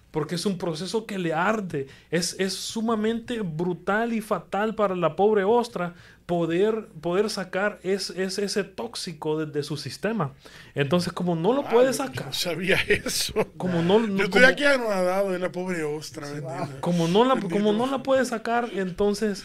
porque 0.09 0.35
es 0.35 0.45
un 0.47 0.57
proceso 0.57 1.05
que 1.05 1.19
le 1.19 1.33
arde. 1.33 1.85
Es, 2.09 2.35
es 2.39 2.53
sumamente 2.53 3.41
brutal 3.41 4.13
y 4.13 4.21
fatal 4.21 4.73
para 4.73 4.95
la 4.95 5.15
pobre 5.15 5.43
ostra 5.43 5.93
poder, 6.31 6.87
poder 7.01 7.29
sacar 7.29 7.77
es, 7.83 8.09
es- 8.11 8.37
ese 8.37 8.63
tóxico 8.63 9.37
de, 9.37 9.45
de 9.47 9.63
su 9.63 9.75
sistema. 9.75 10.31
Entonces, 10.75 11.11
como 11.11 11.35
no 11.35 11.51
lo 11.51 11.67
puede 11.67 11.89
Ah, 11.89 11.93
sacar, 11.93 12.27
No 12.27 12.33
sabía 12.33 12.77
eso. 12.87 13.33
como 13.57 13.81
no, 13.81 13.99
no- 13.99 14.15
Yo 14.17 14.23
estoy 14.23 14.41
como- 14.41 14.53
aquí 14.53 14.63
anonadado 14.63 15.31
de 15.31 15.39
la 15.39 15.51
pobre 15.51 15.83
ostra. 15.83 16.27
bendito. 16.31 16.47
como 16.79 17.09
no 17.09 17.25
la, 17.25 17.33
Bendito. 17.33 17.53
como 17.53 17.73
no 17.73 17.85
la 17.85 18.01
puede 18.01 18.23
sacar, 18.23 18.69
entonces 18.73 19.43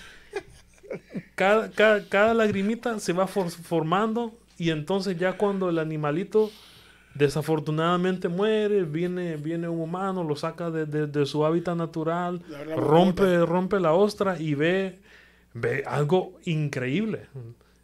cada, 1.34 1.70
cada, 1.72 2.09
cada 2.09 2.34
lagrimita 2.34 3.01
se 3.01 3.12
va 3.12 3.26
for- 3.26 3.51
formando 3.51 4.32
y 4.59 4.70
entonces 4.70 5.18
ya 5.18 5.37
cuando 5.37 5.68
el 5.68 5.80
animalito 5.80 6.53
desafortunadamente 7.14 8.28
muere, 8.28 8.82
viene, 8.84 9.37
viene 9.37 9.68
un 9.68 9.80
humano, 9.80 10.22
lo 10.22 10.37
saca 10.37 10.70
de, 10.70 10.87
de- 10.87 11.07
de 11.07 11.26
su 11.26 11.45
hábitat 11.45 11.76
natural, 11.76 12.43
la 12.49 12.76
rompe, 12.76 13.39
rompe 13.45 13.80
la 13.80 13.93
ostra 13.95 14.39
y 14.39 14.55
ve, 14.55 15.01
ve 15.59 15.82
algo 15.86 16.38
increíble. 16.44 17.26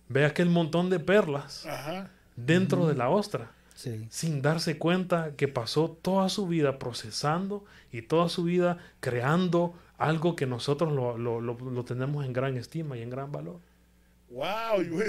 Ve 0.09 0.25
aquel 0.27 0.51
montón 0.51 0.91
de 0.91 1.01
perlas 1.01 1.65
Ajá. 1.67 2.11
dentro 2.37 2.87
de 2.87 2.95
la 2.95 3.09
ostra 3.09 3.51
Sí. 3.75 4.07
sin 4.11 4.43
darse 4.43 4.79
cuenta 4.79 5.33
que 5.37 5.49
pasó 5.49 5.91
toda 6.03 6.29
su 6.29 6.47
vida 6.47 6.79
procesando 6.79 7.65
y 7.91 8.03
toda 8.03 8.29
su 8.29 8.45
vida 8.45 8.79
creando 9.01 9.75
algo 9.99 10.37
que 10.37 10.47
nosotros 10.47 10.93
lo, 10.93 11.17
lo- 11.19 11.41
lo- 11.41 11.55
lo 11.59 11.85
tenemos 11.85 12.25
en 12.27 12.33
gran 12.33 12.57
estima 12.57 12.97
y 12.99 13.03
en 13.03 13.11
gran 13.11 13.33
valor. 13.33 13.59
Wow. 14.31 14.83
Yo 14.83 15.01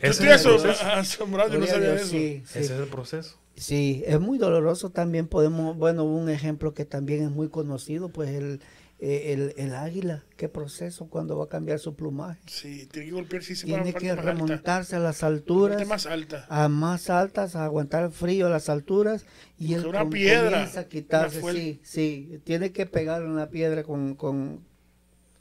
estoy 0.00 0.28
asombrado, 0.28 1.52
yo 1.52 1.58
no 1.58 1.66
sabía 1.66 1.90
Dios, 1.92 2.00
eso. 2.02 2.10
sí, 2.10 2.42
sí. 2.46 2.58
Ese 2.58 2.74
es 2.74 2.80
el 2.80 2.86
proceso. 2.88 3.36
Sí, 3.56 4.02
es 4.06 4.20
muy 4.20 4.38
doloroso 4.38 4.90
también. 4.90 5.26
Podemos, 5.26 5.76
bueno, 5.76 6.04
un 6.04 6.28
ejemplo 6.28 6.74
que 6.74 6.84
también 6.84 7.22
es 7.24 7.30
muy 7.30 7.48
conocido, 7.48 8.08
pues 8.08 8.30
el, 8.30 8.60
el, 9.00 9.54
el 9.56 9.74
águila. 9.74 10.24
Qué 10.36 10.48
proceso 10.48 11.06
cuando 11.08 11.38
va 11.38 11.44
a 11.44 11.48
cambiar 11.48 11.78
su 11.78 11.94
plumaje. 11.94 12.40
Sí, 12.46 12.86
tiene 12.90 13.06
que 13.08 13.12
golpearse 13.14 13.54
para 13.54 13.82
Tiene 13.82 13.94
que 13.98 14.10
alta. 14.10 14.22
remontarse 14.22 14.96
a 14.96 14.98
las 14.98 15.22
La 15.22 15.28
alturas, 15.28 15.86
más 15.86 16.06
alta. 16.06 16.46
a 16.48 16.68
más 16.68 17.08
altas, 17.10 17.54
a 17.56 17.64
aguantar 17.64 18.04
el 18.04 18.10
frío 18.10 18.46
a 18.46 18.50
las 18.50 18.68
alturas 18.68 19.24
y 19.58 19.74
él 19.74 19.86
una 19.86 20.08
piedra, 20.08 20.50
comienza 20.50 20.80
a 20.80 20.84
quitarse. 20.88 21.40
una 21.42 21.52
Sí, 21.52 21.80
sí, 21.82 22.40
tiene 22.44 22.72
que 22.72 22.86
pegar 22.86 23.24
una 23.24 23.48
piedra 23.50 23.84
con, 23.84 24.14
con, 24.16 24.64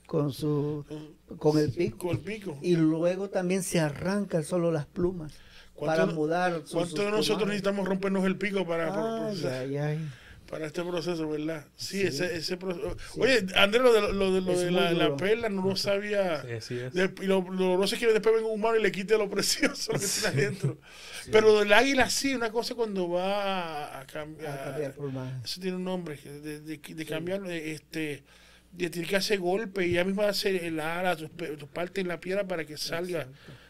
con 0.06 0.32
su, 0.34 0.86
con 1.38 1.58
el 1.58 1.72
pico. 1.72 1.98
Con 1.98 2.12
el 2.12 2.20
pico. 2.20 2.58
Y 2.62 2.76
luego 2.76 3.30
también 3.30 3.64
se 3.64 3.80
arranca 3.80 4.42
solo 4.44 4.72
las 4.72 4.86
plumas 4.86 5.34
¿Cuánto- 5.74 6.02
para 6.04 6.14
mudar. 6.14 6.52
¿Cuántos 6.72 6.74
de 6.74 7.06
nosotros 7.06 7.26
plumajes. 7.26 7.48
necesitamos 7.48 7.88
rompernos 7.88 8.26
el 8.26 8.38
pico 8.38 8.66
para, 8.68 8.90
para- 8.90 9.28
Ay, 9.30 9.42
para- 9.42 9.60
ay, 9.60 9.78
ay. 9.78 10.10
Para 10.50 10.66
este 10.66 10.84
proceso, 10.84 11.28
verdad? 11.30 11.66
Sí, 11.76 12.02
ese, 12.02 12.36
ese 12.36 12.58
proceso. 12.58 12.96
Oye, 13.18 13.46
Andrés, 13.56 13.84
lo 13.84 13.94
de, 13.94 14.14
lo 14.14 14.32
de, 14.32 14.42
lo 14.42 14.60
de 14.60 14.72
la, 14.72 14.92
la 14.94 15.16
perla 15.18 15.50
no 15.50 15.68
lo 15.68 15.76
sabía. 15.76 16.44
Sí. 16.62 16.76
De- 16.76 17.14
y 17.22 17.26
lo, 17.26 17.42
lo 17.42 17.58
doloroso 17.66 17.96
es 17.96 18.00
que 18.02 18.08
después 18.08 18.36
venga 18.36 18.48
un 18.48 18.56
humano 18.60 18.78
y 18.78 18.82
le 18.82 18.92
quite 18.92 19.18
lo 19.18 19.30
precioso 19.30 19.94
que 19.94 20.00
tiene 20.00 20.28
adentro. 20.28 20.78
Pero 21.32 21.48
lo 21.48 21.60
del 21.60 21.74
águila 21.74 22.10
sí, 22.10 22.34
una 22.34 22.52
cosa 22.52 22.74
cuando 22.76 23.10
va 23.10 24.00
a, 24.00 24.06
cambiar. 24.08 24.60
A 24.60 24.64
cambiar 24.64 24.94
plumaje. 24.94 25.36
Eso 25.44 25.60
tiene 25.62 25.78
un 25.78 25.84
nombre, 25.84 26.16
de, 26.18 26.62
de, 26.62 26.78
de 26.78 27.06
cambiar, 27.06 27.46
eh, 27.48 27.72
este, 27.74 28.24
de 28.72 28.90
tener 28.90 29.08
que 29.08 29.16
hacer 29.18 29.40
golpe 29.40 29.86
y 29.86 29.94
ya 29.94 30.04
mismo 30.04 30.22
hacer 30.22 30.64
el 30.64 30.80
ala, 30.80 31.16
tus, 31.16 31.30
tus 31.36 31.70
partes 31.70 32.02
en 32.02 32.08
la 32.08 32.20
piedra 32.20 32.48
para 32.48 32.66
que 32.66 32.78
salga, 32.78 33.28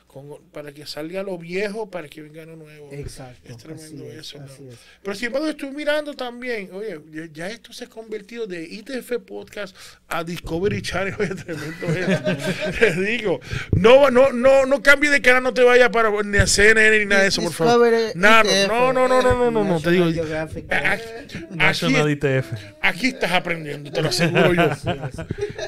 con, 0.07 0.25
para 0.51 0.71
que 0.71 0.85
salga 0.85 1.21
lo 1.21 1.37
viejo, 1.37 1.89
para 1.91 2.07
que 2.07 2.21
venga 2.21 2.45
lo 2.45 2.55
nuevo. 2.55 2.89
Exacto. 2.91 3.49
Es 3.51 3.57
tremendo 3.57 4.05
así 4.05 4.13
es, 4.13 4.19
eso, 4.19 4.39
¿no? 4.39 4.45
así 4.45 4.67
es. 4.69 4.75
Pero 5.03 5.15
sin 5.15 5.27
embargo, 5.27 5.47
estoy 5.49 5.71
mirando 5.71 6.13
también, 6.13 6.69
oye, 6.73 6.99
ya- 7.11 7.27
ya 7.31 7.47
esto 7.49 7.73
se 7.73 7.83
ha 7.85 7.89
convertido 7.89 8.47
de 8.47 8.63
ITF 8.63 9.17
Podcast 9.25 9.75
a 10.07 10.23
Discovery 10.23 10.81
Channel, 10.81 11.13
oye, 11.19 11.35
tremendo 11.35 11.87
esto. 11.91 12.71
Te 12.79 12.93
digo, 13.01 13.39
no, 13.73 14.09
no, 14.09 14.31
no, 14.31 14.65
no 14.65 14.81
cambie 14.81 15.09
de 15.09 15.21
canal, 15.21 15.43
no 15.43 15.53
te 15.53 15.63
vayas 15.63 15.89
para 15.89 16.09
ni 16.23 16.37
a 16.37 16.47
CNN 16.47 16.99
ni 16.99 17.05
nada 17.05 17.21
de 17.23 17.27
eso, 17.27 17.41
por 17.43 17.51
favor. 17.53 17.91
Nada, 18.15 18.43
no, 18.67 18.93
no, 18.93 19.07
no, 19.07 19.21
no, 19.21 19.35
no, 19.35 19.51
no, 19.51 19.63
no, 19.63 19.79
te 19.81 19.91
digo, 19.91 20.05
aquí, 20.05 21.03
National 21.51 22.01
aquí, 22.03 22.11
ITF. 22.13 22.45
aquí 22.81 23.07
estás 23.07 23.31
aprendiendo, 23.33 23.91
te 23.91 24.01
lo 24.01 24.09
aseguro 24.09 24.53
yo. 24.53 24.69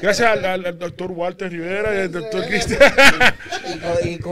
Gracias 0.02 0.20
al, 0.28 0.44
al- 0.44 0.64
al 0.66 0.78
doctor 0.78 1.10
Walter 1.12 1.50
Rivera 1.52 1.94
y 1.94 1.98
al 1.98 2.12
doctor 2.12 2.46
Cristian. 2.46 2.80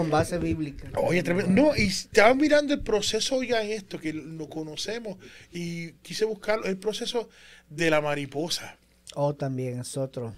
Con- 0.03 0.11
base 0.11 0.39
bíblica. 0.39 0.89
Oye, 0.97 1.23
tremendo. 1.23 1.63
No, 1.63 1.77
y 1.77 1.83
estaba 1.87 2.35
mirando 2.35 2.75
el 2.75 2.81
proceso 2.83 3.43
ya 3.43 3.63
en 3.63 3.73
esto, 3.73 3.99
que 3.99 4.13
lo 4.13 4.49
conocemos, 4.49 5.19
y 5.53 5.93
quise 6.03 6.25
buscar 6.25 6.61
el 6.65 6.77
proceso 6.79 7.29
de 7.69 7.91
la 7.91 8.01
mariposa. 8.01 8.77
O 9.15 9.35
también 9.35 9.81
es 9.81 9.97
otro. 9.97 10.35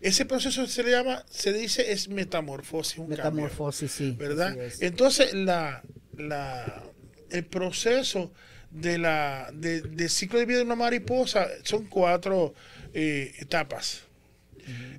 Ese 0.00 0.24
proceso 0.24 0.66
se 0.66 0.82
le 0.82 0.90
llama, 0.90 1.24
se 1.30 1.52
dice, 1.52 1.92
es 1.92 2.08
metamorfosis, 2.08 2.98
un 2.98 3.08
Metamorfosis, 3.10 3.92
sí. 3.92 4.08
cambio, 4.10 4.28
¿verdad? 4.28 4.48
así 4.52 4.60
es. 4.60 4.82
Entonces, 4.82 5.34
la, 5.34 5.82
la, 6.16 6.82
el 7.30 7.44
proceso 7.44 8.32
de 8.70 8.98
la, 8.98 9.50
de, 9.54 9.82
del 9.82 10.10
ciclo 10.10 10.38
de 10.38 10.46
vida 10.46 10.58
de 10.58 10.64
una 10.64 10.74
mariposa 10.74 11.46
son 11.62 11.86
cuatro 11.86 12.54
eh, 12.92 13.34
etapas. 13.38 14.02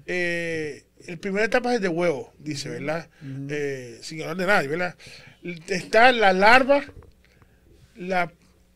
Eh, 0.05 0.86
el 1.07 1.17
primera 1.19 1.45
etapa 1.45 1.73
es 1.75 1.81
de 1.81 1.87
huevo, 1.87 2.33
dice, 2.39 2.69
¿verdad? 2.69 3.09
Eh, 3.49 3.99
sin 4.01 4.21
hablar 4.21 4.37
de 4.37 4.45
nadie, 4.45 4.67
¿verdad? 4.67 4.95
Está 5.67 6.11
la 6.11 6.33
larva, 6.33 6.83
la 7.95 8.31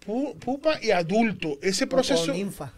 pu- 0.05 0.35
pupa 0.39 0.79
y 0.81 0.91
adulto. 0.91 1.59
Ese 1.61 1.85
Pupa 1.87 2.01
o 2.01 2.03
proceso, 2.03 2.33
ninfa. 2.33 2.73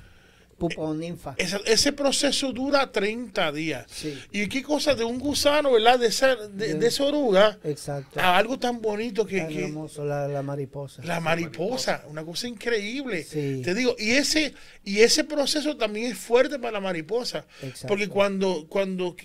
Pupa 0.57 0.81
o 0.81 0.93
ninfa. 0.93 1.35
ese, 1.37 1.59
ese 1.65 1.91
proceso 1.91 2.53
dura 2.53 2.89
30 2.91 3.51
días. 3.51 3.85
Sí. 3.89 4.17
¿Y 4.31 4.47
qué 4.47 4.63
cosa 4.63 4.95
de 4.95 5.03
un 5.03 5.19
gusano, 5.19 5.71
¿verdad? 5.73 5.99
De 5.99 6.07
esa, 6.07 6.35
de, 6.35 6.75
de 6.75 6.87
esa 6.87 7.03
oruga 7.03 7.57
Exacto. 7.63 8.19
a 8.21 8.37
algo 8.37 8.57
tan 8.57 8.81
bonito 8.81 9.25
que, 9.25 9.39
Tan 9.41 9.49
que 9.49 9.65
hermoso 9.65 10.05
la, 10.05 10.27
la 10.29 10.41
mariposa. 10.41 11.03
la 11.03 11.19
mariposa, 11.19 12.05
una 12.07 12.23
cosa 12.23 12.47
increíble. 12.47 13.23
Sí. 13.23 13.61
Te 13.65 13.73
digo, 13.73 13.95
y 13.99 14.11
ese, 14.11 14.53
y 14.85 14.99
ese 15.01 15.25
proceso 15.25 15.75
también 15.75 16.11
es 16.13 16.17
fuerte 16.17 16.57
para 16.57 16.71
la 16.71 16.79
mariposa. 16.81 17.45
Exacto. 17.61 17.87
Porque 17.87 18.07
cuando, 18.07 18.65
cuando 18.69 19.15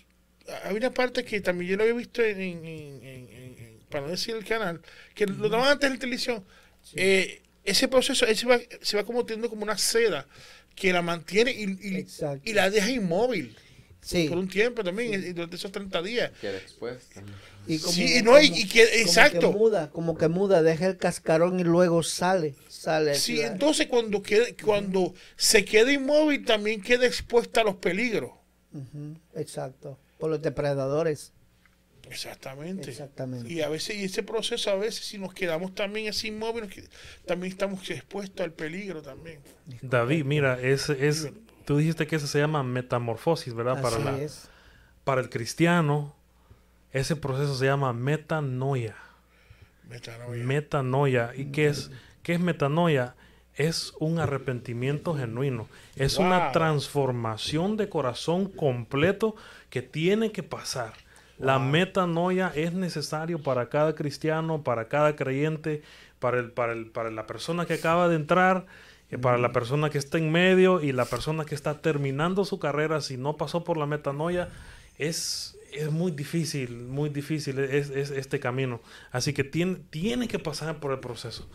hay 0.64 0.76
una 0.76 0.90
parte 0.92 1.24
que 1.24 1.40
también 1.40 1.70
yo 1.72 1.76
lo 1.76 1.82
había 1.84 1.94
visto 1.94 2.22
en, 2.22 2.40
en- 2.40 2.64
en- 2.64 3.02
en- 3.04 3.28
en- 3.58 3.78
para 3.90 4.04
no 4.06 4.10
decir 4.10 4.36
el 4.36 4.44
canal, 4.44 4.80
que 5.14 5.26
lo 5.26 5.48
daban 5.48 5.68
antes 5.68 5.86
en 5.88 5.94
la 5.94 5.98
televisión, 5.98 6.44
eh, 6.94 7.42
ese 7.64 7.88
proceso 7.88 8.24
él 8.26 8.36
se, 8.36 8.46
va, 8.46 8.58
se 8.80 8.96
va 8.96 9.04
como 9.04 9.24
teniendo 9.24 9.50
como 9.50 9.62
una 9.64 9.76
seda 9.78 10.26
que 10.74 10.92
la 10.92 11.02
mantiene 11.02 11.50
y, 11.50 12.06
y- 12.44 12.52
la 12.52 12.70
deja 12.70 12.90
inmóvil 12.90 13.56
Sí. 14.02 14.28
por 14.30 14.38
un 14.38 14.48
tiempo 14.48 14.82
también, 14.82 15.12
y 15.12 15.32
durante 15.34 15.56
esos 15.56 15.70
30 15.70 16.00
días. 16.00 16.30
Queda 16.40 16.56
expuesta. 16.56 17.22
Y 17.66 17.78
como, 17.80 17.92
Sí, 17.92 18.16
y 18.16 18.22
no, 18.22 18.40
y- 18.40 18.48
como- 18.48 18.58
y 18.60 18.66
que- 18.66 18.86
como 18.86 18.96
exacto. 19.02 19.40
que 19.52 19.58
muda, 19.58 19.90
como 19.90 20.16
que 20.16 20.28
muda, 20.28 20.62
deja 20.62 20.86
el 20.86 20.96
cascarón 20.96 21.60
y 21.60 21.64
luego 21.64 22.02
sale. 22.02 22.54
Sale. 22.68 23.14
Sí, 23.16 23.42
entonces 23.42 23.88
cuando, 23.88 24.22
quede, 24.22 24.56
cuando 24.56 25.12
se 25.36 25.66
queda 25.66 25.92
inmóvil 25.92 26.46
también 26.46 26.80
queda 26.80 27.06
expuesta 27.06 27.60
a 27.60 27.64
los 27.64 27.76
peligros. 27.76 28.30
Exacto. 29.34 29.98
Por 30.20 30.30
los 30.30 30.42
depredadores. 30.42 31.32
Exactamente. 32.10 32.90
Exactamente. 32.90 33.52
Y 33.52 33.60
a 33.62 33.68
veces, 33.68 33.96
y 33.96 34.04
ese 34.04 34.22
proceso, 34.22 34.70
a 34.70 34.74
veces, 34.74 35.04
si 35.04 35.18
nos 35.18 35.32
quedamos 35.32 35.74
también 35.74 36.08
así 36.08 36.28
inmóviles, 36.28 36.90
también 37.24 37.52
estamos 37.52 37.88
expuestos 37.88 38.44
al 38.44 38.52
peligro 38.52 39.00
también. 39.00 39.40
David, 39.80 40.24
mira, 40.24 40.60
es, 40.60 40.88
es, 40.90 41.30
tú 41.64 41.78
dijiste 41.78 42.06
que 42.06 42.16
eso 42.16 42.26
se 42.26 42.40
llama 42.40 42.62
metamorfosis, 42.62 43.54
¿verdad? 43.54 43.80
Para, 43.80 43.96
Así 43.96 44.04
la, 44.04 44.20
es. 44.20 44.48
para 45.04 45.20
el 45.20 45.30
cristiano, 45.30 46.14
ese 46.92 47.14
proceso 47.14 47.54
se 47.54 47.66
llama 47.66 47.92
metanoia. 47.92 48.96
Metanoia. 49.88 50.44
Metanoia. 50.44 51.32
¿Y 51.36 51.46
qué 51.46 51.68
es, 51.68 51.90
qué 52.22 52.34
es 52.34 52.40
metanoia? 52.40 53.14
Es 53.54 53.92
un 53.98 54.18
arrepentimiento 54.18 55.14
genuino. 55.14 55.68
Es 55.94 56.16
una 56.18 56.50
transformación 56.52 57.76
de 57.76 57.88
corazón 57.88 58.46
completo 58.46 59.36
que 59.70 59.82
tiene 59.82 60.32
que 60.32 60.42
pasar. 60.42 60.92
La 61.38 61.58
metanoia 61.58 62.52
es 62.54 62.74
necesario 62.74 63.42
para 63.42 63.70
cada 63.70 63.94
cristiano, 63.94 64.62
para 64.62 64.88
cada 64.88 65.16
creyente, 65.16 65.82
para, 66.18 66.38
el, 66.38 66.50
para, 66.50 66.72
el, 66.74 66.86
para 66.86 67.10
la 67.10 67.26
persona 67.26 67.64
que 67.64 67.74
acaba 67.74 68.08
de 68.08 68.16
entrar, 68.16 68.66
eh, 69.10 69.16
para 69.16 69.38
la 69.38 69.52
persona 69.52 69.88
que 69.88 69.96
está 69.96 70.18
en 70.18 70.30
medio 70.30 70.82
y 70.82 70.92
la 70.92 71.06
persona 71.06 71.46
que 71.46 71.54
está 71.54 71.80
terminando 71.80 72.44
su 72.44 72.58
carrera. 72.58 73.00
Si 73.00 73.16
no 73.16 73.38
pasó 73.38 73.64
por 73.64 73.78
la 73.78 73.86
metanoia, 73.86 74.50
es, 74.98 75.56
es 75.72 75.90
muy 75.90 76.12
difícil, 76.12 76.76
muy 76.76 77.08
difícil 77.08 77.58
es, 77.58 77.88
es 77.88 78.10
este 78.10 78.38
camino. 78.38 78.82
Así 79.10 79.32
que 79.32 79.42
tiene, 79.42 79.76
tiene 79.88 80.28
que 80.28 80.38
pasar 80.38 80.78
por 80.78 80.92
el 80.92 80.98
proceso. 80.98 81.48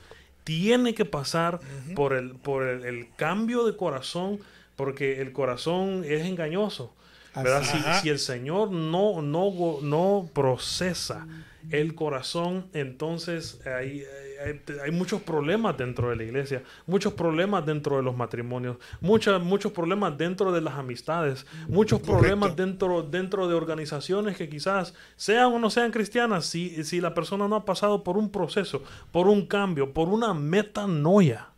Tiene 0.44 0.96
que 0.96 1.06
pasar 1.06 1.60
por, 1.96 2.14
el, 2.14 2.32
por 2.32 2.64
el, 2.64 2.86
el 2.86 3.08
cambio 3.16 3.66
de 3.66 3.76
corazón, 3.76 4.40
porque 4.76 5.22
el 5.22 5.32
corazón 5.32 6.04
es 6.06 6.26
engañoso. 6.26 6.94
¿Verdad? 7.36 7.64
Si, 7.64 8.02
si 8.02 8.10
el 8.10 8.20
Señor 8.20 8.72
no, 8.72 9.22
no, 9.22 9.52
no 9.82 10.30
procesa 10.34 11.28
el 11.72 11.96
corazón, 11.96 12.68
entonces 12.74 13.60
hay, 13.66 14.04
hay, 14.44 14.62
hay 14.84 14.92
muchos 14.92 15.22
problemas 15.22 15.78
dentro 15.78 16.10
de 16.10 16.16
la 16.16 16.24
iglesia, 16.24 16.64
muchos 16.86 17.14
problemas 17.14 17.66
dentro 17.66 17.98
de 17.98 18.04
los 18.04 18.16
matrimonios, 18.16 18.78
muchas, 19.02 19.42
muchos 19.42 19.72
problemas 19.72 20.18
dentro 20.18 20.52
de 20.52 20.62
las 20.62 20.76
amistades, 20.76 21.46
muchos 21.68 22.00
Correcto. 22.00 22.20
problemas 22.20 22.56
dentro, 22.56 23.02
dentro 23.04 23.48
de 23.48 23.56
organizaciones 23.56 24.38
que 24.38 24.50
quizás 24.50 24.94
sean 25.16 25.54
o 25.54 25.60
no 25.60 25.70
sean 25.70 25.92
cristianas, 25.92 26.46
si, 26.46 26.84
si 26.84 27.02
la 27.02 27.14
persona 27.14 27.48
no 27.48 27.56
ha 27.56 27.66
pasado 27.66 28.04
por 28.04 28.18
un 28.18 28.30
proceso, 28.30 28.84
por 29.12 29.28
un 29.28 29.46
cambio, 29.48 29.94
por 29.94 30.10
una 30.10 30.34
metanoia 30.34 31.55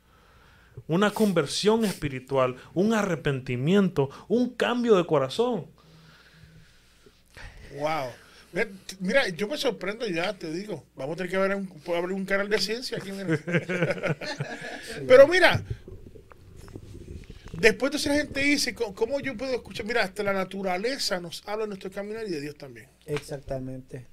una 0.88 1.11
conversión 1.11 1.86
espiritual, 1.86 2.55
un 2.73 2.93
arrepentimiento, 2.93 4.09
un 4.28 4.49
cambio 4.51 4.95
de 4.95 5.05
corazón. 5.05 5.65
Wow. 7.80 8.09
Mira, 8.99 9.28
yo 9.30 9.47
me 9.47 9.57
sorprendo 9.57 10.07
ya, 10.07 10.34
te 10.34 10.51
digo. 10.51 10.84
Vamos 10.95 11.13
a 11.13 11.17
tener 11.17 11.30
que 11.30 11.36
abrir 11.38 11.55
un, 11.55 11.67
puedo 11.67 11.99
abrir 11.99 12.15
un 12.15 12.25
canal 12.25 12.49
de 12.49 12.59
ciencia 12.59 12.97
aquí. 12.97 13.11
mira. 13.11 13.28
Pero 15.07 15.28
mira, 15.28 15.61
después 17.53 17.91
de 17.91 17.97
esa 17.97 18.13
gente 18.15 18.39
dice, 18.41 18.73
¿cómo- 18.73 18.95
¿cómo 18.95 19.19
yo 19.19 19.36
puedo 19.38 19.53
escuchar? 19.53 19.86
Mira, 19.86 20.03
hasta 20.03 20.23
la 20.23 20.34
naturaleza 20.34 21.19
nos 21.19 21.43
habla 21.45 21.65
de 21.65 21.69
nuestro 21.69 21.91
caminar 21.91 22.25
y 22.25 22.32
de 22.32 22.41
Dios 22.41 22.55
también. 22.57 22.88
Exactamente. 23.05 24.07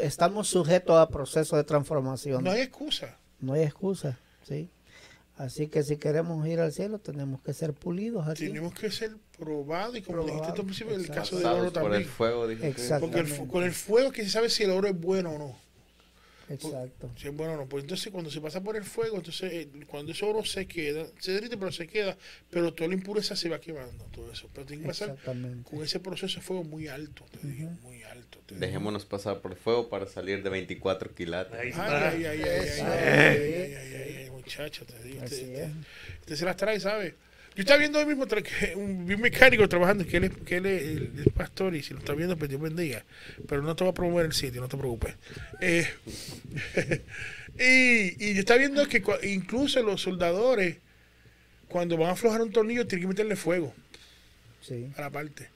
Estamos 0.00 0.48
sujetos 0.48 0.96
a 0.98 1.08
procesos 1.08 1.56
de 1.58 1.64
transformación. 1.64 2.42
No 2.42 2.50
hay 2.52 2.62
excusa. 2.62 3.18
No 3.40 3.52
hay 3.52 3.62
excusa, 3.62 4.18
¿sí? 4.48 4.68
Así 5.40 5.68
que 5.68 5.82
si 5.82 5.96
queremos 5.96 6.46
ir 6.46 6.60
al 6.60 6.70
cielo, 6.70 6.98
tenemos 6.98 7.40
que 7.40 7.54
ser 7.54 7.72
pulidos 7.72 8.28
aquí. 8.28 8.48
Tenemos 8.48 8.74
que 8.74 8.90
ser 8.90 9.16
probados 9.38 9.96
y 9.96 10.02
como 10.02 10.18
Probado, 10.18 10.34
dijiste 10.34 10.54
tú 10.54 10.60
al 10.60 10.66
principio, 10.66 10.94
el 10.94 11.06
caso 11.08 11.36
del 11.38 11.46
oro 11.46 11.54
Pasados 11.54 11.72
por 11.72 11.94
el 11.94 12.04
también. 12.04 12.10
fuego. 12.10 13.00
Porque 13.00 13.20
el 13.20 13.48
con 13.48 13.64
el 13.64 13.72
fuego 13.72 14.12
que 14.12 14.22
se 14.22 14.28
sabe 14.28 14.50
si 14.50 14.64
el 14.64 14.70
oro 14.70 14.88
es 14.88 15.00
bueno 15.00 15.30
o 15.30 15.38
no. 15.38 15.56
Exacto. 16.50 17.10
Si 17.16 17.28
es 17.28 17.34
bueno 17.34 17.54
o 17.54 17.56
no. 17.56 17.66
Pues 17.66 17.84
entonces 17.84 18.12
cuando 18.12 18.30
se 18.30 18.38
pasa 18.42 18.60
por 18.60 18.76
el 18.76 18.84
fuego, 18.84 19.16
entonces 19.16 19.50
eh, 19.50 19.68
cuando 19.86 20.12
ese 20.12 20.26
oro 20.26 20.44
se 20.44 20.66
queda, 20.66 21.06
se 21.18 21.32
derrite 21.32 21.56
pero 21.56 21.72
se 21.72 21.86
queda, 21.86 22.18
pero 22.50 22.74
toda 22.74 22.88
la 22.88 22.94
impureza 22.96 23.34
se 23.34 23.48
va 23.48 23.58
quemando, 23.60 24.04
todo 24.12 24.30
eso. 24.30 24.46
Pero 24.52 24.66
tiene 24.66 24.82
que 24.82 24.88
pasar 24.88 25.08
Exactamente. 25.08 25.70
con 25.70 25.82
ese 25.82 26.00
proceso 26.00 26.40
de 26.40 26.42
fuego 26.42 26.64
muy 26.64 26.88
alto, 26.88 27.24
te 27.40 27.46
digo, 27.48 27.70
muy 27.82 27.89
alto. 28.20 28.38
te 28.46 28.54
digo. 28.54 28.66
Dejémonos 28.66 29.04
pasar 29.06 29.40
por 29.40 29.56
fuego 29.56 29.88
para 29.88 30.06
salir 30.06 30.42
de 30.42 30.50
24 30.50 31.14
quilates. 31.14 31.52
Ahí 31.54 31.60
Ay, 31.66 31.70
está. 31.70 32.08
ay, 32.10 32.24
ay, 32.24 32.42
ay, 32.42 32.48
ay, 32.48 32.66
Eso. 32.68 32.84
ay, 32.86 32.98
ay, 33.08 33.54
ay, 33.54 33.94
ay, 33.94 34.16
ay, 34.24 34.30
muchacho, 34.30 34.84
te 34.84 35.02
digo. 35.02 35.24
Usted, 35.24 35.70
se 36.36 36.44
las 36.44 36.56
trae, 36.56 36.78
¿sabe? 36.80 37.14
Yo 37.56 37.62
estaba 37.62 37.78
viendo 37.80 37.98
hoy 37.98 38.06
mismo 38.06 38.26
un, 38.76 39.06
mecánico 39.20 39.68
trabajando, 39.68 40.06
que 40.06 40.18
él 40.18 40.24
es, 40.24 40.30
que 40.46 40.56
él 40.58 40.66
es 40.66 40.82
el, 40.82 41.12
el 41.26 41.32
pastor, 41.32 41.74
y 41.74 41.82
si 41.82 41.92
lo 41.92 41.98
está 41.98 42.14
viendo, 42.14 42.36
pues 42.36 42.48
Dios 42.48 42.60
bendiga. 42.62 43.04
Pero 43.48 43.60
no 43.62 43.74
te 43.74 43.82
va 43.82 43.90
a 43.90 43.94
promover 43.94 44.26
el 44.26 44.32
sitio, 44.32 44.60
no 44.60 44.68
te 44.68 44.76
preocupes. 44.76 45.14
Eh, 45.60 45.86
y, 47.58 48.24
y 48.30 48.34
yo 48.34 48.40
estaba 48.40 48.58
viendo 48.58 48.86
que 48.88 49.02
incluso 49.24 49.82
los 49.82 50.00
soldadores, 50.02 50.76
cuando 51.68 51.96
van 51.96 52.10
a 52.10 52.12
aflojar 52.12 52.40
un 52.40 52.52
tornillo, 52.52 52.86
tienen 52.86 53.02
que 53.04 53.08
meterle 53.08 53.36
fuego 53.36 53.74
Sí. 54.60 54.90
a 54.96 55.00
la 55.00 55.10
parte. 55.10 55.48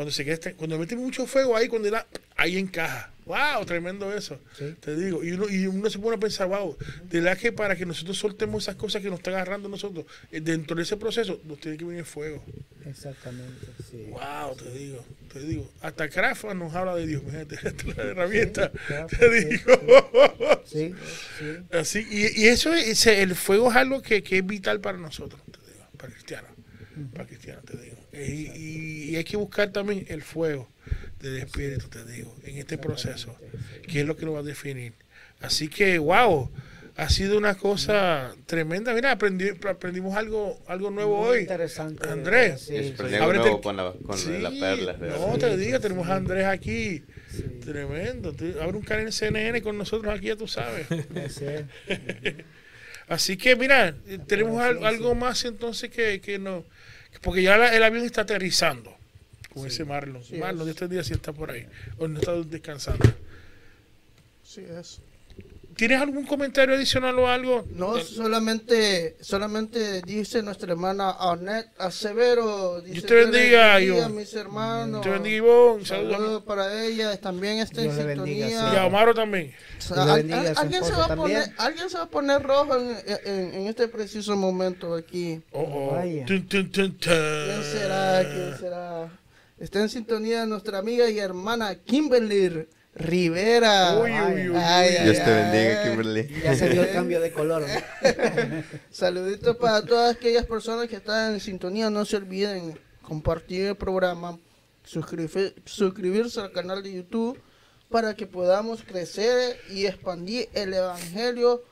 Cuando 0.00 0.12
se 0.12 0.24
queda, 0.24 0.32
este- 0.32 0.54
cuando 0.54 0.78
meten 0.78 0.98
mucho 0.98 1.26
fuego 1.26 1.54
ahí, 1.54 1.68
cuando 1.68 1.90
da, 1.90 2.06
ahí 2.34 2.56
encaja. 2.56 3.10
¡Wow! 3.26 3.66
Tremendo 3.66 4.10
eso. 4.14 4.40
Sí. 4.58 4.74
Te 4.80 4.96
digo. 4.96 5.22
Y 5.22 5.32
uno, 5.32 5.46
y 5.50 5.66
uno 5.66 5.90
se 5.90 5.98
pone 5.98 6.16
a 6.16 6.18
pensar, 6.18 6.48
wow, 6.48 6.74
de 7.04 7.20
verdad 7.20 7.36
que 7.36 7.52
para 7.52 7.76
que 7.76 7.84
nosotros 7.84 8.16
soltemos 8.16 8.64
esas 8.64 8.76
cosas 8.76 9.02
que 9.02 9.10
nos 9.10 9.18
están 9.18 9.34
agarrando 9.34 9.68
nosotros, 9.68 10.06
eh, 10.32 10.40
dentro 10.40 10.74
de 10.74 10.84
ese 10.84 10.96
proceso, 10.96 11.38
nos 11.44 11.60
tiene 11.60 11.76
que 11.76 11.84
venir 11.84 12.06
fuego. 12.06 12.42
Exactamente. 12.86 13.66
Sí. 13.90 14.06
Wow, 14.08 14.56
te 14.56 14.70
digo, 14.70 15.04
te 15.34 15.40
digo. 15.40 15.70
Hasta 15.82 16.08
Crafa 16.08 16.54
nos 16.54 16.74
habla 16.74 16.96
de 16.96 17.06
Dios, 17.06 17.22
es 17.34 17.84
la 17.96 18.02
herramienta. 18.04 18.72
Te 19.18 19.28
digo. 19.28 20.62
Sí, 20.64 20.94
sí. 21.38 21.44
Así, 21.78 22.06
y, 22.10 22.40
y 22.44 22.48
eso 22.48 22.72
es, 22.72 23.06
el 23.06 23.34
fuego 23.34 23.70
es 23.70 23.76
algo 23.76 24.00
que, 24.00 24.22
que 24.22 24.38
es 24.38 24.46
vital 24.46 24.80
para 24.80 24.96
nosotros, 24.96 25.38
te 25.52 25.58
digo, 25.70 25.84
para 25.98 26.10
cristianos, 26.10 26.50
para 27.12 27.26
cristianos, 27.26 27.64
te 27.66 27.76
digo. 27.76 27.89
Y, 28.26 28.50
y- 28.56 29.10
y 29.10 29.16
hay 29.16 29.24
que 29.24 29.36
buscar 29.36 29.70
también 29.72 30.04
el 30.08 30.22
fuego 30.22 30.68
del 31.20 31.36
Espíritu, 31.38 31.88
te 31.88 32.04
digo, 32.04 32.34
en 32.44 32.58
este 32.58 32.78
proceso, 32.78 33.36
que 33.86 34.00
es 34.00 34.06
lo 34.06 34.16
que 34.16 34.24
nos 34.26 34.34
va 34.34 34.40
a 34.40 34.42
definir. 34.42 34.94
Así 35.40 35.68
que, 35.68 35.98
wow, 35.98 36.50
ha 36.96 37.08
sido 37.08 37.38
una 37.38 37.54
cosa 37.56 38.34
tremenda. 38.46 38.92
Mira, 38.94 39.16
aprendi- 39.16 39.56
aprendimos 39.68 40.16
algo, 40.16 40.58
algo 40.66 40.90
nuevo 40.90 41.18
Muy 41.22 41.28
hoy. 41.28 41.40
interesante. 41.40 42.08
Andrés. 42.08 42.60
Sí, 42.62 42.76
sí, 42.78 42.90
aprendí 42.94 43.16
sí. 43.16 43.22
algo 43.22 43.32
nuevo 43.34 43.60
con 43.60 43.76
la, 43.76 43.92
con 44.04 44.18
Sí, 44.18 44.38
la 44.38 44.50
perla. 44.50 44.92
de 44.94 45.08
no, 45.10 45.38
te 45.38 45.56
digo, 45.56 45.80
tenemos 45.80 46.08
a 46.08 46.16
Andrés 46.16 46.44
aquí. 46.46 47.02
sí. 47.30 47.42
Tremendo. 47.64 48.34
Abre 48.60 48.76
un 48.76 48.82
canal 48.82 49.06
en 49.06 49.12
CNN 49.12 49.62
con 49.62 49.78
nosotros 49.78 50.12
aquí, 50.14 50.26
ya 50.28 50.36
tú 50.36 50.48
sabes. 50.48 50.86
Así 53.08 53.36
que, 53.36 53.56
mira, 53.56 53.94
tenemos 54.26 54.60
al- 54.62 54.84
algo 54.84 55.14
más 55.14 55.44
entonces 55.44 55.90
que, 55.90 56.20
que 56.20 56.38
no. 56.38 56.64
Porque 57.22 57.42
ya 57.42 57.56
la- 57.56 57.74
el 57.74 57.82
avión 57.82 58.04
está 58.04 58.22
aterrizando 58.22 58.96
con 59.52 59.66
ese 59.66 59.84
Marlon. 59.84 60.22
Sí, 60.24 60.36
Marlon, 60.36 60.60
es. 60.60 60.64
de 60.66 60.70
estos 60.72 60.90
días 60.90 61.06
sí 61.06 61.12
está 61.14 61.32
por 61.32 61.50
ahí. 61.50 61.66
O 61.98 62.08
no 62.08 62.18
está 62.18 62.32
descansando. 62.42 63.04
Sí, 64.44 64.64
es. 64.78 65.00
¿Tienes 65.76 66.00
algún 66.00 66.26
comentario 66.26 66.74
adicional 66.74 67.18
o 67.18 67.26
algo? 67.28 67.64
No, 67.70 67.96
Eh, 67.96 68.04
solamente, 68.04 69.16
solamente 69.20 70.02
dice 70.02 70.42
nuestra 70.42 70.72
hermana 70.72 71.10
Arnett 71.10 71.68
Acevero. 71.78 72.80
Dice, 72.80 72.92
Dios 72.92 73.06
te 73.06 73.14
bendiga, 73.14 73.76
"Dios 73.78 73.98
Ivonne. 73.98 74.14
mis 74.14 74.34
hermanos. 74.34 75.00
Te 75.02 75.08
bendiga, 75.08 75.36
Ivonne. 75.36 75.84
Saludos 75.86 76.12
Saludos. 76.16 76.42
para 76.42 76.84
ella. 76.84 77.18
También 77.20 77.58
está 77.60 77.82
en 77.82 77.92
Dios 77.94 78.04
bendiga, 78.04 78.46
sintonía. 78.48 78.74
Y 78.74 78.76
a 78.76 78.86
Omaro 78.86 79.14
también. 79.14 79.52
Bendiga 79.94 80.52
alguien, 80.56 80.84
se 80.84 80.92
va 80.92 81.04
a 81.04 81.16
poner, 81.16 81.36
también. 81.44 81.54
alguien 81.58 81.90
se 81.90 81.96
va 81.96 82.02
a 82.04 82.08
poner 82.10 82.42
rojo 82.42 82.76
en, 82.76 82.96
en- 83.24 83.54
en 83.54 83.66
este 83.66 83.88
preciso 83.88 84.36
momento 84.36 84.94
aquí. 84.94 85.40
Oh, 85.52 85.60
oh. 85.62 85.94
Vaya. 85.94 86.26
Tun, 86.26 86.46
tun, 86.46 86.70
tun, 86.70 86.92
tun. 86.98 87.12
¿Quién 87.12 87.62
será? 87.64 88.22
¿Quién 88.22 88.58
será? 88.58 89.08
Está 89.58 89.80
en 89.80 89.88
sintonía 89.88 90.46
nuestra 90.46 90.78
amiga 90.78 91.08
y 91.10 91.18
hermana 91.18 91.74
Kimberly 91.74 92.66
Rivera. 92.94 93.98
Uy, 94.00 94.10
uy, 94.10 94.48
uy, 94.50 94.56
Ay, 94.56 94.90
uy. 94.90 94.96
ay, 94.96 95.04
Dios 95.04 95.16
te 95.16 95.30
ay. 95.30 95.42
bendiga, 95.42 95.82
Kimberly. 95.84 96.40
Ya 96.42 96.54
se 96.56 96.68
dio 96.70 96.82
el 96.82 96.92
cambio 96.92 97.20
de 97.20 97.32
color. 97.32 97.62
¿no? 97.62 97.68
Saluditos 98.90 99.56
para 99.56 99.82
todas 99.84 100.16
aquellas 100.16 100.46
personas 100.46 100.88
que 100.88 100.96
están 100.96 101.34
en 101.34 101.40
sintonía. 101.40 101.88
No 101.90 102.04
se 102.04 102.16
olviden 102.16 102.78
compartir 103.02 103.66
el 103.66 103.76
programa, 103.76 104.38
suscribir- 104.86 105.54
suscribirse 105.64 106.40
al 106.40 106.52
canal 106.52 106.82
de 106.82 106.92
YouTube 106.92 107.40
para 107.88 108.14
que 108.14 108.26
podamos 108.26 108.82
crecer 108.82 109.56
y 109.70 109.86
expandir 109.86 110.48
el 110.54 110.74
evangelio 110.74 111.62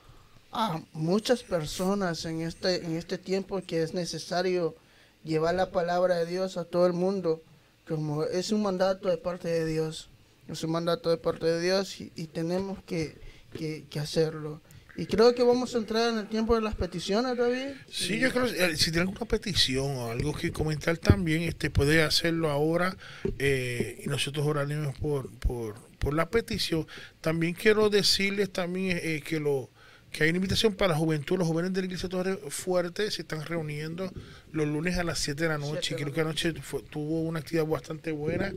a 0.50 0.80
muchas 0.92 1.42
personas 1.42 2.24
en 2.24 2.40
este 2.40 2.84
en 2.84 2.96
este 2.96 3.18
tiempo 3.18 3.60
que 3.60 3.82
es 3.82 3.92
necesario 3.92 4.74
llevar 5.22 5.54
la 5.54 5.70
palabra 5.70 6.16
de 6.16 6.26
Dios 6.26 6.56
a 6.56 6.64
todo 6.64 6.86
el 6.86 6.94
mundo 6.94 7.42
como 7.86 8.24
es 8.24 8.50
un 8.50 8.62
mandato 8.62 9.08
de 9.10 9.18
parte 9.18 9.46
de 9.48 9.66
Dios 9.66 10.08
es 10.48 10.62
un 10.64 10.70
mandato 10.72 11.10
de 11.10 11.16
parte 11.18 11.46
de 11.46 11.60
Dios 11.60 12.00
y, 12.00 12.12
y 12.16 12.26
tenemos 12.26 12.82
que, 12.84 13.16
que- 13.56 13.84
que 13.90 14.00
hacerlo 14.00 14.60
y 14.96 15.06
creo 15.06 15.32
que 15.32 15.44
vamos 15.44 15.74
a 15.74 15.78
entrar 15.78 16.10
en 16.12 16.18
el 16.18 16.26
tiempo 16.28 16.56
de 16.56 16.60
las 16.60 16.74
peticiones 16.74 17.36
David 17.36 17.74
Sí, 17.88 18.18
yo 18.18 18.32
creo 18.32 18.46
que 18.46 18.64
eh, 18.64 18.76
si 18.76 18.90
tiene 18.90 19.02
alguna 19.02 19.26
petición 19.26 19.86
o 19.96 20.10
algo 20.10 20.32
que 20.34 20.50
comentar 20.50 20.98
también, 20.98 21.42
este 21.42 21.70
puede 21.70 22.02
hacerlo 22.02 22.50
ahora 22.50 22.96
eh, 23.38 24.02
y 24.04 24.08
nosotros 24.08 24.44
oraremos 24.44 24.98
por, 24.98 25.30
por, 25.38 25.76
por 26.00 26.14
la 26.14 26.28
petición. 26.30 26.84
También 27.20 27.54
quiero 27.54 27.90
decirles 27.90 28.50
también 28.52 28.98
eh, 29.00 29.22
que 29.24 29.38
lo 29.38 29.70
que 30.12 30.24
hay 30.24 30.30
una 30.30 30.38
invitación 30.38 30.74
para 30.74 30.92
la 30.94 30.98
juventud, 30.98 31.38
los 31.38 31.46
jóvenes 31.46 31.72
de 31.74 31.80
la 31.82 31.86
iglesia 31.86 32.08
Torre 32.08 32.36
Fuerte 32.48 33.10
se 33.10 33.22
están 33.22 33.44
reuniendo 33.44 34.10
los 34.52 34.66
lunes 34.66 34.96
a 34.98 35.04
las 35.04 35.18
7 35.18 35.42
de 35.42 35.48
la 35.48 35.58
noche. 35.58 35.94
Creo 35.96 36.12
que 36.12 36.20
anoche 36.22 36.54
fue- 36.62 36.82
tuvo 36.82 37.22
una 37.22 37.40
actividad 37.40 37.66
bastante 37.66 38.10
buena 38.12 38.52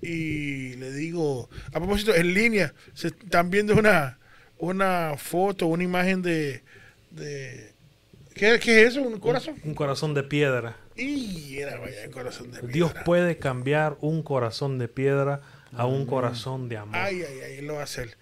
y 0.00 0.74
le 0.76 0.92
digo, 0.92 1.48
a 1.68 1.78
propósito, 1.80 2.14
en 2.14 2.34
línea, 2.34 2.74
se 2.94 3.08
están 3.08 3.50
viendo 3.50 3.74
una, 3.74 4.18
una 4.58 5.14
foto, 5.16 5.66
una 5.66 5.84
imagen 5.84 6.22
de... 6.22 6.62
de 7.10 7.72
¿qué, 8.34 8.58
qué 8.60 8.82
es 8.82 8.90
eso? 8.92 9.02
¿Un 9.02 9.18
corazón? 9.20 9.56
Un 9.64 9.74
corazón 9.74 10.14
de 10.14 10.22
piedra. 10.22 10.76
Y 10.96 11.56
era 11.58 11.78
vaya 11.78 12.04
el 12.04 12.10
corazón 12.10 12.50
de 12.52 12.60
Dios 12.68 12.92
puede 13.04 13.38
cambiar 13.38 13.96
un 14.00 14.22
corazón 14.22 14.78
de 14.78 14.88
piedra 14.88 15.40
a 15.76 15.86
un 15.86 16.06
corazón 16.06 16.68
de 16.68 16.76
amor. 16.76 16.96
Ay, 16.96 17.22
ay, 17.22 17.40
ay, 17.40 17.52
él 17.58 17.66
lo 17.66 17.74
va 17.74 17.80
a 17.80 17.84
hacer. 17.84 18.16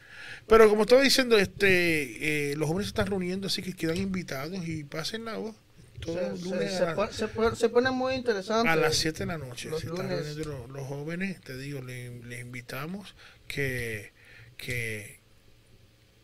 Pero 0.46 0.68
como 0.68 0.82
estaba 0.82 1.03
diciendo, 1.03 1.38
este, 1.38 2.51
eh, 2.53 2.57
los 2.57 2.68
jóvenes 2.68 2.86
se 2.86 2.90
están 2.90 3.07
reuniendo, 3.07 3.46
así 3.48 3.62
que 3.62 3.74
quedan 3.74 3.96
invitados 3.96 4.66
y 4.66 4.84
pasen 4.84 5.24
la 5.24 5.36
voz. 5.36 5.55
Todos 6.01 6.38
se, 6.40 6.44
lunes 6.46 6.72
se 6.72 6.82
a, 6.84 7.12
se 7.12 7.57
se 7.57 7.68
pone 7.68 7.90
muy 7.90 8.14
interesante 8.14 8.68
a 8.68 8.74
las 8.76 8.96
7 8.96 9.18
de 9.20 9.26
la 9.26 9.38
noche. 9.38 9.68
Los 9.68 9.80
se 9.80 9.88
están 9.88 10.09
lunes. 10.09 10.24
reuniendo 10.36 10.51
los, 10.51 10.70
los 10.70 10.86
jóvenes, 10.88 11.40
te 11.42 11.57
digo, 11.59 11.82
le- 11.82 12.20
les 12.24 12.40
invitamos 12.40 13.14
que, 13.46 14.11
que, 14.57 15.18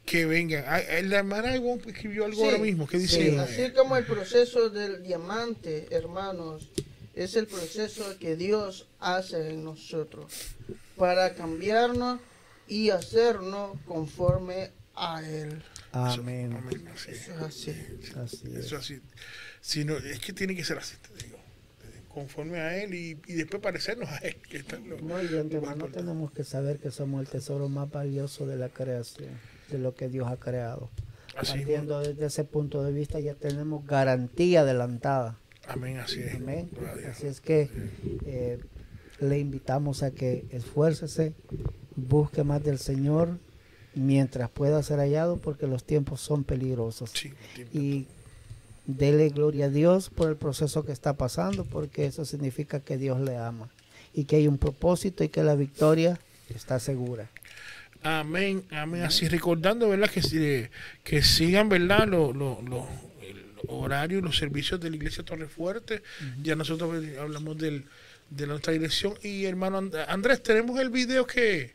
que 0.07 0.25
vengan. 0.25 0.65
Ah, 0.67 0.81
la 1.03 1.19
hermana 1.19 1.55
Ivonne 1.57 1.83
escribió 1.87 2.25
algo 2.25 2.39
Sí, 2.41 2.45
ahora 2.47 2.59
mismo. 2.59 2.87
¿Qué 2.87 2.99
dice? 2.99 3.31
Sí, 3.33 3.37
así 3.37 3.71
como 3.73 3.97
el 3.97 4.05
proceso 4.05 4.71
del 4.71 5.03
diamante, 5.03 5.89
hermanos, 5.91 6.71
Es 7.15 7.35
el 7.37 7.47
proceso 7.47 8.19
que 8.19 8.37
Dios 8.37 8.87
hace 9.01 9.51
en 9.51 9.65
nosotros 9.65 10.33
para 10.97 11.35
cambiarnos 11.35 12.21
y 12.69 12.91
hacernos 12.91 13.79
conforme 13.87 14.71
a 14.95 15.23
Él. 15.23 15.63
Amén. 15.93 16.53
Amén, 16.55 16.89
así 16.95 17.11
es. 17.13 17.29
Eso 17.29 17.35
es 17.37 17.43
así. 17.43 17.71
Así 18.17 18.47
es. 18.49 18.55
Eso 18.67 18.77
así. 18.77 19.01
Si 19.61 19.85
no, 19.85 19.97
es 19.97 20.21
que 20.21 20.33
tiene 20.33 20.55
que 20.55 20.65
ser 20.65 20.79
así, 20.79 20.97
te 20.97 21.25
digo. 21.25 21.39
Conforme 22.09 22.61
a 22.61 22.75
él 22.83 22.95
y, 22.95 23.19
y 23.27 23.33
después 23.35 23.63
parecernos 23.63 24.09
a 24.09 24.19
él. 24.19 24.37
Que 24.49 24.61
lo- 24.63 24.99
No, 25.03 25.23
y 25.23 25.27
de 25.27 25.41
antemano 25.41 25.87
tenemos 25.89 26.33
que 26.33 26.45
saber 26.45 26.79
que 26.79 26.91
somos 26.91 27.21
el 27.21 27.29
tesoro 27.29 27.69
más 27.69 27.91
valioso 27.91 28.47
de 28.47 28.57
la 28.57 28.69
creación, 28.71 29.31
de 29.71 29.79
lo 29.79 29.95
que 29.95 30.09
Dios 30.09 30.27
ha 30.29 30.37
creado. 30.39 30.89
Así, 31.37 31.59
Partiendo 31.59 32.01
desde 32.01 32.27
ese 32.27 32.45
punto 32.45 32.83
de 32.83 32.93
vista 32.93 33.21
ya 33.21 33.35
tenemos 33.35 33.85
garantía 33.87 34.61
adelantada. 34.63 35.39
amén, 35.69 35.99
así 35.99 36.21
es. 36.21 36.37
Amén. 36.37 36.71
Así 37.11 37.27
es 37.27 37.41
que 37.43 37.69
eh, 38.25 38.59
le 39.21 39.39
invitamos 39.39 40.03
a 40.03 40.11
que 40.11 40.45
esfuércese, 40.51 41.33
busque 41.97 42.45
más 42.45 42.63
del 42.63 42.79
Señor 42.79 43.39
mientras 43.95 44.51
pueda 44.51 44.83
ser 44.83 44.99
hallado 44.99 45.39
porque 45.39 45.67
los 45.67 45.85
tiempos 45.85 46.21
son 46.21 46.45
peligrosos. 46.45 47.11
Sí. 47.15 47.33
Y 47.73 48.07
dele 48.87 49.31
gloria 49.31 49.67
a 49.67 49.71
Dios 49.71 50.11
por 50.11 50.29
el 50.29 50.37
proceso 50.37 50.85
que 50.85 50.93
está 50.93 51.15
pasando 51.15 51.65
porque 51.65 52.07
eso 52.07 52.25
significa 52.25 52.81
que 52.81 52.99
Dios 52.99 53.21
le 53.21 53.37
ama 53.37 53.69
y 54.15 54.25
que 54.25 54.37
hay 54.37 54.49
un 54.49 54.59
propósito 54.59 55.25
y 55.25 55.29
que 55.29 55.43
la 55.43 55.55
victoria 55.57 56.19
está 56.55 56.79
segura. 56.79 57.29
Amén, 58.03 58.63
amén. 58.71 59.03
Así 59.03 59.27
recordando, 59.29 59.89
¿verdad? 59.89 60.11
Que, 60.11 60.23
si- 60.23 60.67
que 61.03 61.23
sigan, 61.23 61.69
¿verdad? 61.69 62.07
Los 62.07 62.37
los- 62.37 62.63
los- 62.63 62.85
el 63.23 63.45
horario 63.69 64.19
y 64.19 64.23
los 64.23 64.37
servicios 64.37 64.79
de 64.81 64.91
la 64.91 64.97
iglesia 64.97 65.25
Torrefuerte. 65.25 66.03
Ya 66.43 66.55
nosotros 66.55 67.03
eh, 67.03 67.17
hablamos 67.19 67.59
del, 67.59 67.85
de 68.31 68.47
nuestra 68.47 68.73
dirección. 68.73 69.15
Y 69.23 69.45
hermano 69.45 69.79
And- 69.79 69.95
Andrés, 70.09 70.43
tenemos 70.43 70.79
el 70.81 70.91
video 70.91 71.27
que, 71.27 71.73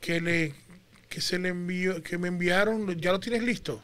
que 0.00 0.20
le 0.20 0.54
que 1.08 1.20
se 1.20 1.38
le 1.40 1.48
envió, 1.48 2.02
que 2.02 2.18
me 2.18 2.28
enviaron. 2.28 2.98
¿Ya 3.00 3.10
lo 3.12 3.18
tienes 3.20 3.42
listo? 3.42 3.82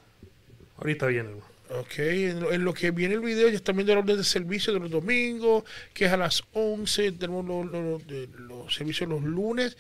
Ahorita 0.77 1.07
viene. 1.07 1.31
hermano. 1.31 1.47
Ok, 1.81 1.99
en 1.99 2.39
lo, 2.41 2.53
en 2.53 2.65
lo 2.65 2.73
que 2.73 2.93
viene 2.93 3.15
el 3.15 3.21
video 3.21 3.49
ya 3.49 3.57
están 3.57 3.75
viendo 3.75 3.93
el 3.93 3.99
orden 3.99 4.17
de 4.17 4.23
servicio 4.23 4.73
de 4.73 4.79
los 4.79 4.89
domingos, 4.89 5.65
que 5.93 6.05
es 6.05 6.13
a 6.13 6.17
las 6.17 6.45
11, 6.53 7.11
tenemos 7.13 7.45
los, 7.45 7.67
los- 7.67 8.03
los 8.39 8.73
servicios 8.73 9.09
los 9.11 9.21
lunes, 9.25 9.77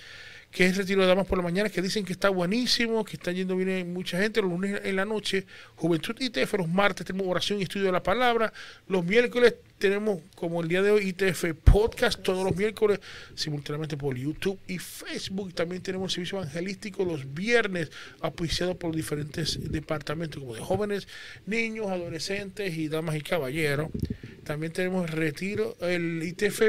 que 0.50 0.66
es 0.66 0.76
retiro 0.76 1.02
de 1.02 1.06
damas 1.06 1.28
por 1.28 1.38
la 1.38 1.44
mañana, 1.44 1.68
que 1.70 1.80
dicen 1.80 2.04
que 2.04 2.12
está 2.12 2.28
buenísimo, 2.28 3.04
que 3.04 3.12
está 3.14 3.30
yendo 3.30 3.54
bien 3.54 3.68
eh, 3.68 3.84
mucha 3.84 4.18
gente, 4.20 4.42
los 4.42 4.50
lunes 4.50 4.80
en 4.82 4.96
la 4.96 5.04
noche, 5.04 5.46
Juventud 5.76 6.16
ITF, 6.18 6.54
los 6.54 6.68
martes 6.68 7.06
tenemos 7.06 7.28
oración 7.28 7.60
y 7.60 7.62
estudio 7.62 7.86
de 7.86 7.92
la 7.92 8.02
palabra, 8.02 8.52
los 8.88 9.04
miércoles 9.04 9.54
tenemos, 9.78 10.20
como 10.34 10.62
el 10.62 10.68
día 10.68 10.82
de 10.82 10.90
hoy, 10.90 11.08
ITF 11.08 11.54
Podcast, 11.64 12.22
todos 12.22 12.44
los 12.44 12.56
miércoles, 12.56 13.00
simultáneamente 13.34 13.96
por 13.96 14.16
YouTube 14.16 14.58
y 14.66 14.78
Facebook, 14.78 15.54
también 15.54 15.82
tenemos 15.82 16.12
servicio 16.12 16.38
evangelístico 16.38 17.04
los 17.04 17.34
viernes, 17.34 17.90
auspiciado 18.20 18.76
por 18.76 18.94
diferentes 18.94 19.58
departamentos, 19.70 20.40
como 20.42 20.54
de 20.54 20.60
jóvenes, 20.60 21.08
niños, 21.46 21.88
adolescentes 21.88 22.76
y 22.76 22.88
damas 22.88 23.16
y 23.16 23.20
caballeros. 23.20 23.90
También 24.44 24.72
tenemos 24.72 25.10
el 25.10 25.16
retiro, 25.16 25.76
el 25.80 26.22
ITF 26.22 26.62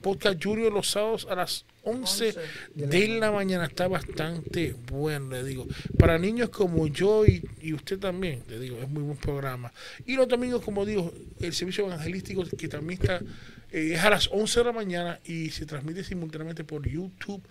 Podcast 0.00 0.42
Junior 0.44 0.70
los 0.70 0.90
sábados 0.90 1.26
a 1.30 1.34
las 1.34 1.64
11 1.84 2.34
de 2.74 3.08
la 3.18 3.32
mañana. 3.32 3.64
Está 3.64 3.88
bastante 3.88 4.74
bueno, 4.90 5.30
le 5.30 5.44
digo. 5.44 5.66
Para 5.98 6.18
niños 6.18 6.50
como 6.50 6.86
yo 6.86 7.24
y, 7.24 7.42
y 7.62 7.72
usted 7.72 7.98
también, 7.98 8.42
le 8.48 8.58
digo, 8.58 8.78
es 8.82 8.88
muy 8.88 9.02
buen 9.02 9.16
programa. 9.16 9.72
Y 10.04 10.16
los 10.16 10.28
domingos, 10.28 10.62
como 10.62 10.84
digo, 10.84 11.10
el 11.40 11.54
servicio 11.54 11.86
evangelístico 11.86 12.44
que 12.56 12.68
también 12.68 13.00
está, 13.00 13.20
eh, 13.72 13.92
es 13.94 14.00
a 14.00 14.10
las 14.10 14.28
11 14.32 14.60
de 14.60 14.64
la 14.64 14.72
mañana 14.72 15.20
y 15.24 15.50
se 15.50 15.66
transmite 15.66 16.04
simultáneamente 16.04 16.64
por 16.64 16.88
YouTube 16.88 17.42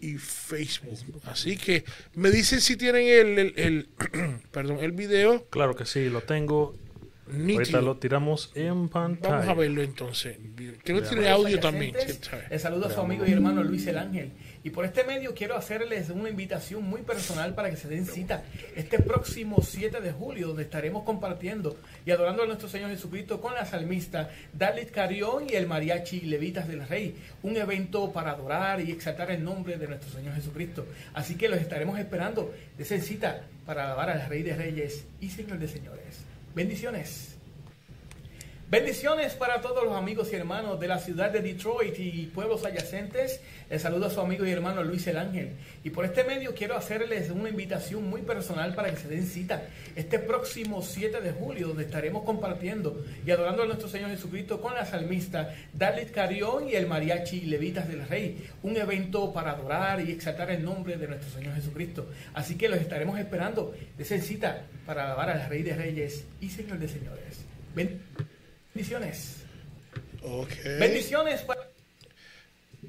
y 0.00 0.14
Facebook. 0.18 1.20
Así 1.24 1.56
que 1.56 1.84
me 2.14 2.30
dicen 2.30 2.60
si 2.60 2.76
tienen 2.76 3.06
el, 3.06 3.38
el, 3.38 3.54
el- 3.56 3.88
perdón, 4.50 4.78
el 4.80 4.92
video 4.92 5.46
Claro 5.50 5.74
que 5.76 5.84
sí, 5.86 6.08
lo 6.08 6.20
tengo. 6.22 6.74
Ahorita 7.30 7.80
lo 7.80 7.96
tiramos 7.96 8.50
en 8.54 8.88
pantalla. 8.88 9.36
Vamos 9.36 9.48
a 9.48 9.54
verlo 9.54 9.82
entonces. 9.82 10.38
Creo 10.82 11.00
que 11.00 11.08
tiene 11.08 11.28
audio 11.28 11.60
también. 11.60 11.94
Les 12.50 12.62
saludo 12.62 12.86
a 12.86 12.90
su 12.90 13.00
amigo 13.00 13.24
y 13.26 13.32
hermano 13.32 13.62
Luis 13.62 13.86
el 13.86 13.98
Ángel. 13.98 14.32
Y 14.64 14.70
por 14.70 14.84
este 14.84 15.04
medio 15.04 15.34
quiero 15.34 15.56
hacerles 15.56 16.10
una 16.10 16.28
invitación 16.28 16.84
muy 16.84 17.02
personal 17.02 17.54
para 17.54 17.70
que 17.70 17.76
se 17.76 17.88
den 17.88 18.06
cita 18.06 18.44
este 18.76 18.98
próximo 18.98 19.58
7 19.60 20.00
de 20.00 20.12
julio, 20.12 20.48
donde 20.48 20.62
estaremos 20.64 21.04
compartiendo 21.04 21.76
y 22.06 22.10
adorando 22.10 22.42
a 22.42 22.46
nuestro 22.46 22.68
Señor 22.68 22.90
Jesucristo 22.90 23.40
con 23.40 23.54
la 23.54 23.66
salmista 23.66 24.30
Dalit 24.52 24.90
Carión 24.90 25.46
y 25.48 25.54
el 25.54 25.66
mariachi 25.66 26.22
Levitas 26.22 26.68
del 26.68 26.86
Rey. 26.86 27.16
Un 27.42 27.56
evento 27.56 28.12
para 28.12 28.32
adorar 28.32 28.80
y 28.80 28.90
exaltar 28.92 29.30
el 29.30 29.42
nombre 29.42 29.78
de 29.78 29.88
nuestro 29.88 30.10
Señor 30.10 30.34
Jesucristo. 30.34 30.86
Así 31.14 31.36
que 31.36 31.48
los 31.48 31.60
estaremos 31.60 31.98
esperando. 31.98 32.52
Desen 32.76 33.02
cita 33.02 33.42
para 33.64 33.86
alabar 33.86 34.10
al 34.10 34.28
Rey 34.28 34.42
de 34.42 34.56
Reyes 34.56 35.06
y 35.20 35.30
Señor 35.30 35.58
de 35.58 35.68
Señores. 35.68 36.31
Bendiciones. 36.54 37.31
Bendiciones 38.72 39.34
para 39.34 39.60
todos 39.60 39.84
los 39.84 39.94
amigos 39.94 40.32
y 40.32 40.36
hermanos 40.36 40.80
de 40.80 40.88
la 40.88 40.98
ciudad 40.98 41.30
de 41.30 41.42
Detroit 41.42 41.94
y 41.98 42.30
pueblos 42.34 42.64
adyacentes. 42.64 43.42
Les 43.68 43.82
saludo 43.82 44.06
a 44.06 44.10
su 44.10 44.18
amigo 44.18 44.46
y 44.46 44.50
hermano 44.50 44.82
Luis 44.82 45.06
el 45.08 45.18
Ángel. 45.18 45.50
Y 45.84 45.90
por 45.90 46.06
este 46.06 46.24
medio 46.24 46.54
quiero 46.54 46.74
hacerles 46.74 47.28
una 47.28 47.50
invitación 47.50 48.08
muy 48.08 48.22
personal 48.22 48.74
para 48.74 48.88
que 48.88 48.96
se 48.96 49.08
den 49.08 49.26
cita 49.26 49.64
este 49.94 50.18
próximo 50.18 50.80
7 50.80 51.20
de 51.20 51.32
julio, 51.32 51.68
donde 51.68 51.84
estaremos 51.84 52.24
compartiendo 52.24 53.04
y 53.26 53.30
adorando 53.30 53.62
a 53.62 53.66
nuestro 53.66 53.88
Señor 53.88 54.08
Jesucristo 54.08 54.62
con 54.62 54.74
la 54.74 54.86
salmista 54.86 55.54
Dalit 55.74 56.10
Carión 56.10 56.66
y 56.66 56.72
el 56.72 56.86
mariachi 56.86 57.42
Levitas 57.42 57.86
del 57.88 58.08
Rey. 58.08 58.48
Un 58.62 58.78
evento 58.78 59.34
para 59.34 59.50
adorar 59.50 60.00
y 60.00 60.12
exaltar 60.12 60.50
el 60.50 60.64
nombre 60.64 60.96
de 60.96 61.08
nuestro 61.08 61.28
Señor 61.30 61.54
Jesucristo. 61.56 62.06
Así 62.32 62.56
que 62.56 62.70
los 62.70 62.80
estaremos 62.80 63.18
esperando. 63.18 63.74
Desen 63.98 64.22
cita 64.22 64.62
para 64.86 65.04
alabar 65.04 65.28
al 65.28 65.46
Rey 65.50 65.62
de 65.62 65.76
Reyes 65.76 66.24
y 66.40 66.48
Señor 66.48 66.78
de 66.78 66.88
Señores. 66.88 67.44
Ben- 67.74 68.00
Bendiciones. 68.74 69.36
Ok. 70.22 70.50
Bendiciones. 70.78 71.40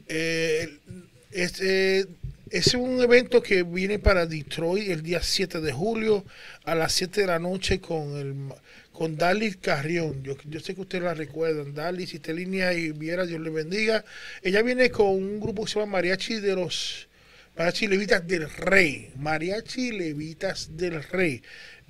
Eh, 0.08 0.80
este, 1.32 2.06
es 2.50 2.74
un 2.74 3.02
evento 3.02 3.42
que 3.42 3.64
viene 3.64 4.00
para 4.00 4.26
Detroit 4.26 4.90
el 4.90 5.02
día 5.02 5.22
7 5.22 5.60
de 5.60 5.72
julio 5.72 6.24
a 6.66 6.76
las 6.76 6.94
7 6.94 7.22
de 7.22 7.28
la 7.28 7.40
noche 7.40 7.80
con 7.80 8.18
el 8.18 8.54
con 8.94 9.18
Dalis 9.18 9.58
Carrión. 9.58 10.24
Yo, 10.24 10.38
yo 10.46 10.60
sé 10.60 10.76
que 10.76 10.82
ustedes 10.82 11.04
la 11.04 11.16
recuerdan. 11.16 11.74
Dalis, 11.74 12.12
si 12.12 12.22
en 12.24 12.36
línea 12.36 12.74
y 12.74 12.92
viera, 12.92 13.26
Dios 13.26 13.42
le 13.42 13.50
bendiga. 13.50 14.06
Ella 14.42 14.62
viene 14.62 14.92
con 14.92 15.08
un 15.08 15.40
grupo 15.40 15.66
que 15.66 15.72
se 15.72 15.80
llama 15.80 15.94
Mariachi 15.94 16.40
de 16.40 16.56
los 16.56 17.08
Mariachi 17.58 17.88
Levitas 17.88 18.28
del 18.28 18.50
Rey. 18.50 19.12
Mariachi 19.18 19.92
Levitas 19.92 20.78
del 20.78 21.04
Rey. 21.04 21.42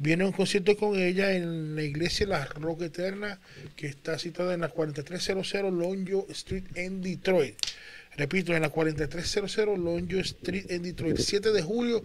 Viene 0.03 0.25
un 0.25 0.33
concierto 0.33 0.75
con 0.75 0.99
ella 0.99 1.31
en 1.31 1.77
la 1.77 1.81
iglesia 1.81 2.27
La 2.27 2.43
Roca 2.43 2.83
Eterna, 2.83 3.39
que 3.77 3.87
está 3.87 4.19
situada 4.19 4.53
en 4.53 4.59
la 4.59 4.67
4300 4.67 5.71
Lonjo 5.71 6.27
Street 6.29 6.65
en 6.75 7.01
Detroit. 7.01 7.55
Repito, 8.17 8.53
en 8.53 8.63
la 8.63 8.69
4300 8.69 9.79
Lonjo 9.79 10.19
Street 10.19 10.65
en 10.71 10.83
Detroit. 10.83 11.17
7 11.19 11.53
de 11.53 11.61
julio 11.61 12.03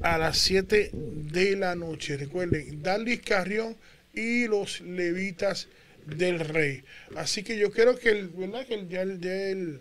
a 0.00 0.16
las 0.16 0.38
7 0.38 0.92
de 0.94 1.56
la 1.56 1.74
noche. 1.74 2.16
Recuerden, 2.16 2.82
Dalis 2.82 3.20
Carrión 3.20 3.76
y 4.14 4.46
los 4.46 4.80
Levitas 4.80 5.68
del 6.06 6.40
Rey. 6.40 6.82
Así 7.16 7.42
que 7.42 7.58
yo 7.58 7.70
creo 7.70 7.98
que 7.98 8.12
el, 8.12 8.28
¿verdad? 8.28 8.66
Que 8.66 8.74
el, 8.76 8.88
ya 8.88 9.02
el, 9.02 9.20
ya 9.20 9.34
el, 9.34 9.80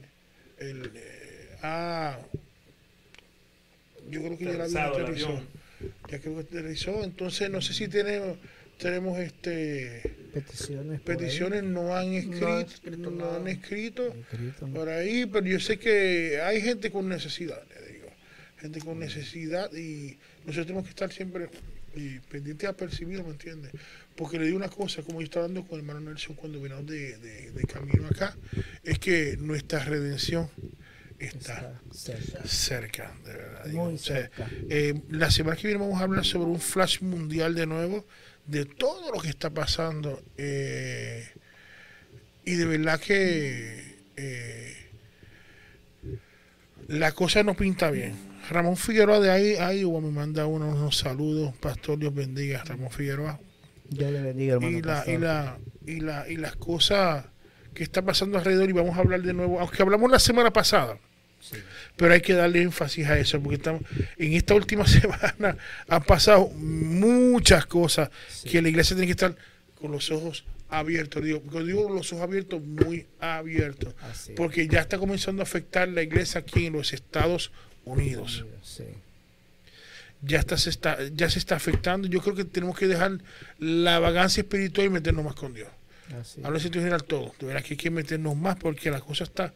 el, 0.58 0.92
eh, 0.94 1.58
ah, 1.64 2.20
yo 4.10 4.24
creo 4.24 4.38
que 4.38 4.44
ya 4.44 4.52
la 4.58 4.66
el 4.66 4.78
aterrizó. 4.78 5.42
Ya 6.10 6.20
creo 6.20 6.36
que 6.36 6.42
aterrizó. 6.42 7.04
Entonces 7.04 7.50
no 7.50 7.62
sé 7.62 7.74
si 7.74 7.88
tenemos, 7.88 8.38
tenemos 8.78 9.18
este 9.20 10.02
Peticiones. 10.34 11.02
peticiones 11.02 11.64
no 11.64 11.96
han 11.96 12.14
escrito, 12.14 12.46
No 12.98 13.10
no, 13.12 13.36
han 13.36 13.48
escrito 13.48 14.16
por 14.74 14.90
ahí, 14.90 15.26
pero 15.26 15.46
yo 15.46 15.60
sé 15.60 15.78
que 15.80 16.40
hay 16.42 16.62
gente 16.62 16.92
con 16.92 17.10
necesidad, 17.10 17.62
le 17.70 17.94
digo, 17.94 18.08
gente 18.60 18.80
con 18.80 19.00
necesidad 19.00 19.72
y 19.74 20.18
nosotros 20.46 20.68
tenemos 20.68 20.84
que 20.86 20.92
estar 20.92 21.12
siempre 21.12 21.50
y 21.96 22.20
pendientes 22.20 22.70
a 22.70 22.74
percibir, 22.74 23.24
¿me 23.24 23.32
entiendes? 23.32 23.72
Porque 24.16 24.38
le 24.38 24.46
digo 24.46 24.58
una 24.58 24.70
cosa, 24.70 25.02
como 25.02 25.20
yo 25.22 25.26
estaba 25.26 25.46
hablando 25.46 25.68
con 25.68 25.80
el 25.80 25.86
hermano 25.86 26.02
Nelson 26.12 26.36
cuando 26.36 26.62
venimos 26.62 26.86
de, 26.86 27.18
de- 27.18 27.52
de 27.52 27.64
camino 27.64 28.06
acá, 28.08 28.38
es 28.84 29.00
que 29.00 29.36
nuestra 29.40 29.84
redención 29.84 30.48
está 31.28 31.80
cerca. 31.92 32.44
cerca, 32.46 33.14
de 33.26 33.34
verdad. 33.34 33.68
Muy 33.68 33.96
O 33.96 33.98
sea, 33.98 34.16
cerca. 34.18 34.48
eh, 34.70 35.02
la 35.10 35.30
semana 35.32 35.56
que 35.58 35.68
viene 35.68 35.82
vamos 35.84 36.00
a 36.00 36.04
hablar 36.04 36.26
sobre 36.26 36.50
un 36.50 36.60
flash 36.60 37.02
mundial 37.02 37.56
de 37.56 37.66
nuevo, 37.68 38.06
de 38.48 38.66
todo 38.66 39.12
lo 39.14 39.20
que 39.22 39.30
está 39.30 39.50
pasando. 39.50 40.22
eh, 40.38 41.28
y 42.46 42.56
de 42.56 42.66
verdad 42.66 43.00
que 43.00 43.98
eh, 44.18 44.76
la 46.88 47.12
cosa 47.12 47.44
no 47.44 47.54
pinta 47.56 47.92
bien. 47.92 48.16
Ramón 48.50 48.78
Figueroa 48.78 49.20
de 49.20 49.30
ahí, 49.30 49.78
Iowa 49.80 50.02
me 50.02 50.10
manda 50.10 50.46
unos, 50.48 50.76
unos 50.76 50.98
saludos. 50.98 51.54
Pastor, 51.58 52.00
Dios 52.00 52.14
bendiga. 52.14 52.64
Ramón 52.64 52.90
Figueroa 52.90 53.40
Dios 53.90 54.12
le 54.12 54.22
bendiga, 54.22 54.54
hermano. 54.56 54.78
y 54.78 54.82
la, 54.82 55.04
y 55.08 55.18
la 55.18 55.58
y 55.86 56.00
la 56.00 56.30
y 56.30 56.38
las 56.38 56.56
cosas 56.56 57.26
que 57.74 57.84
está 57.84 58.02
pasando 58.02 58.38
alrededor 58.38 58.70
y 58.70 58.74
vamos 58.74 58.98
a 58.98 59.02
hablar 59.02 59.22
de 59.22 59.34
nuevo, 59.34 59.60
aunque 59.60 59.82
hablamos 59.84 60.10
la 60.10 60.20
semana 60.20 60.52
pasada. 60.52 60.98
Pero 61.96 62.14
hay 62.14 62.22
que 62.22 62.34
darle 62.34 62.62
énfasis 62.62 63.08
a 63.08 63.18
eso, 63.18 63.42
porque 63.42 63.56
estamos, 63.56 63.82
en 64.18 64.34
esta 64.34 64.54
última 64.56 64.86
semana 64.88 65.58
han 65.88 66.04
pasado 66.04 66.48
muchas 66.50 67.66
cosas 67.66 68.10
que 68.50 68.62
la 68.62 68.70
iglesia 68.70 68.96
tiene 68.96 69.08
que 69.08 69.12
estar 69.12 69.36
con 69.80 69.92
los 69.92 70.12
ojos 70.12 70.44
abiertos. 70.70 71.24
Digo, 71.24 71.42
cuando 71.42 71.66
digo 71.66 71.90
los 71.90 72.12
ojos 72.14 72.24
abiertos, 72.24 72.62
muy 72.62 73.06
abiertos. 73.20 73.94
Así 74.02 74.32
es. 74.32 74.38
Porque 74.38 74.68
ya 74.68 74.82
está 74.82 74.98
comenzando 74.98 75.42
a 75.42 75.44
afectar 75.44 75.88
la 75.88 76.04
iglesia 76.04 76.42
aquí 76.42 76.68
en 76.68 76.74
los 76.74 76.94
Estados 76.94 77.52
Unidos 77.86 78.46
Sí. 78.62 78.84
ya 80.22 80.40
está, 80.40 80.58
se 80.58 80.70
está, 80.70 80.98
ya 81.16 81.30
se 81.30 81.40
está 81.40 81.56
afectando. 81.56 82.08
Yo 82.08 82.22
creo 82.22 82.36
que 82.36 82.46
tenemos 82.46 82.78
que 82.78 82.88
dejar 82.88 83.20
la 83.58 84.00
vagancia 84.00 84.42
espiritual 84.42 84.88
y 84.88 84.90
meternos 84.92 85.26
más 85.26 85.36
con 85.36 85.54
Dios. 85.54 85.70
Hablo 86.44 86.58
en 86.58 86.62
sentido 86.62 86.82
general 86.84 87.04
todo. 87.04 87.34
De 87.40 87.48
verdad 87.48 87.64
que 87.64 87.74
hay 87.74 87.78
que 87.78 87.90
meternos 87.90 88.36
más 88.36 88.58
porque 88.58 88.92
la 88.92 89.00
cosa 89.00 89.24
está 89.24 89.54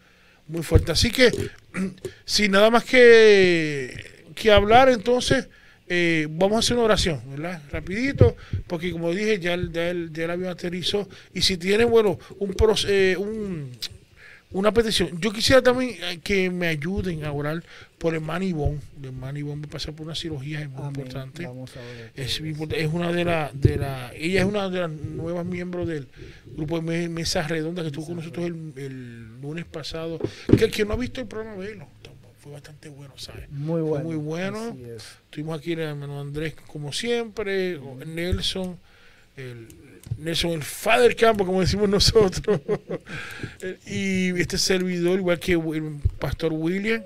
muy 0.48 0.64
fuerte. 0.64 0.92
Así 0.92 1.12
que, 1.12 1.32
sin 2.26 2.52
nada 2.52 2.70
más 2.70 2.84
que, 2.84 4.24
que 4.36 4.52
hablar, 4.52 4.90
entonces 4.90 5.48
eh, 5.88 6.28
vamos 6.30 6.56
a 6.56 6.60
hacer 6.60 6.76
una 6.78 6.86
oración, 6.86 7.22
¿verdad? 7.30 7.62
Rapidito, 7.72 8.36
porque 8.68 8.92
como 8.92 9.12
dije, 9.12 9.40
ya 9.40 9.54
el, 9.54 9.72
ya 9.72 9.90
el, 9.90 10.12
ya 10.14 10.26
el 10.26 10.32
avión 10.32 10.50
aterrizó. 10.50 11.08
Y 11.34 11.42
si 11.42 11.58
tienen, 11.58 11.90
bueno, 11.90 12.18
un, 12.40 12.56
eh, 12.88 13.16
un 13.18 13.72
una 14.54 14.72
petición. 14.74 15.20
Yo 15.20 15.32
quisiera 15.34 15.62
también 15.62 15.98
eh, 16.02 16.20
que 16.24 16.50
me 16.50 16.68
ayuden 16.68 17.26
a 17.26 17.32
orar 17.32 17.64
por 17.98 18.14
hermana 18.16 18.46
Ivonne. 18.46 18.80
La 19.02 19.08
hermana 19.08 19.40
Ivonne 19.40 19.62
va 19.62 19.68
a 19.68 19.72
pasar 19.72 19.94
por 19.94 20.06
una 20.06 20.16
cirugía 20.16 20.62
es 20.62 20.70
muy 20.70 20.80
Amén. 20.84 20.92
importante. 20.96 21.46
Vamos 21.46 21.76
a 21.76 21.80
orar. 21.80 22.12
Es, 22.16 22.40
es 22.40 22.94
una 22.94 23.12
de 23.12 23.26
las 23.26 23.60
de 23.60 23.78
la 23.78 24.12
ella 24.14 24.42
es 24.42 24.46
una 24.46 24.70
de 24.70 24.80
las 24.80 24.90
nuevas 24.92 25.46
miembros 25.46 25.88
del 25.88 26.08
grupo 26.56 26.76
de 26.78 26.82
Me- 26.84 27.10
mesa 27.10 27.48
redonda 27.48 27.82
que 27.82 27.88
estuvo 27.88 28.06
con 28.06 28.16
nosotros 28.18 28.46
el, 28.46 28.74
el 28.78 29.42
lunes 29.42 29.66
pasado 29.66 30.20
que 30.58 30.66
el 30.66 30.72
que 30.72 30.86
no 30.86 30.94
ha 30.94 30.98
visto 30.98 31.20
el 31.22 31.28
programa 31.28 31.58
velo 31.58 31.88
fue 32.40 32.52
bastante 32.52 32.90
bueno 32.90 33.14
sabes 33.18 33.50
Muy 33.50 33.82
Fue 33.82 33.90
bueno. 33.90 34.04
muy 34.06 34.16
bueno 34.18 34.58
Así 34.72 34.84
es. 34.84 35.04
Tuvimos 35.30 35.58
aquí 35.60 35.72
el 35.74 35.80
hermano 35.80 36.20
Andrés, 36.22 36.56
como 36.68 36.92
siempre, 36.94 37.80
Nelson, 38.06 38.78
el 39.38 39.68
Nelson, 40.18 40.52
el 40.52 40.64
Father 40.64 41.16
Campo, 41.16 41.46
como 41.46 41.62
decimos 41.62 41.90
nosotros, 41.90 42.62
y 43.86 44.40
este 44.40 44.58
servidor, 44.58 45.20
igual 45.20 45.40
que 45.40 45.54
el 45.54 46.00
pastor 46.20 46.54
William, 46.54 47.04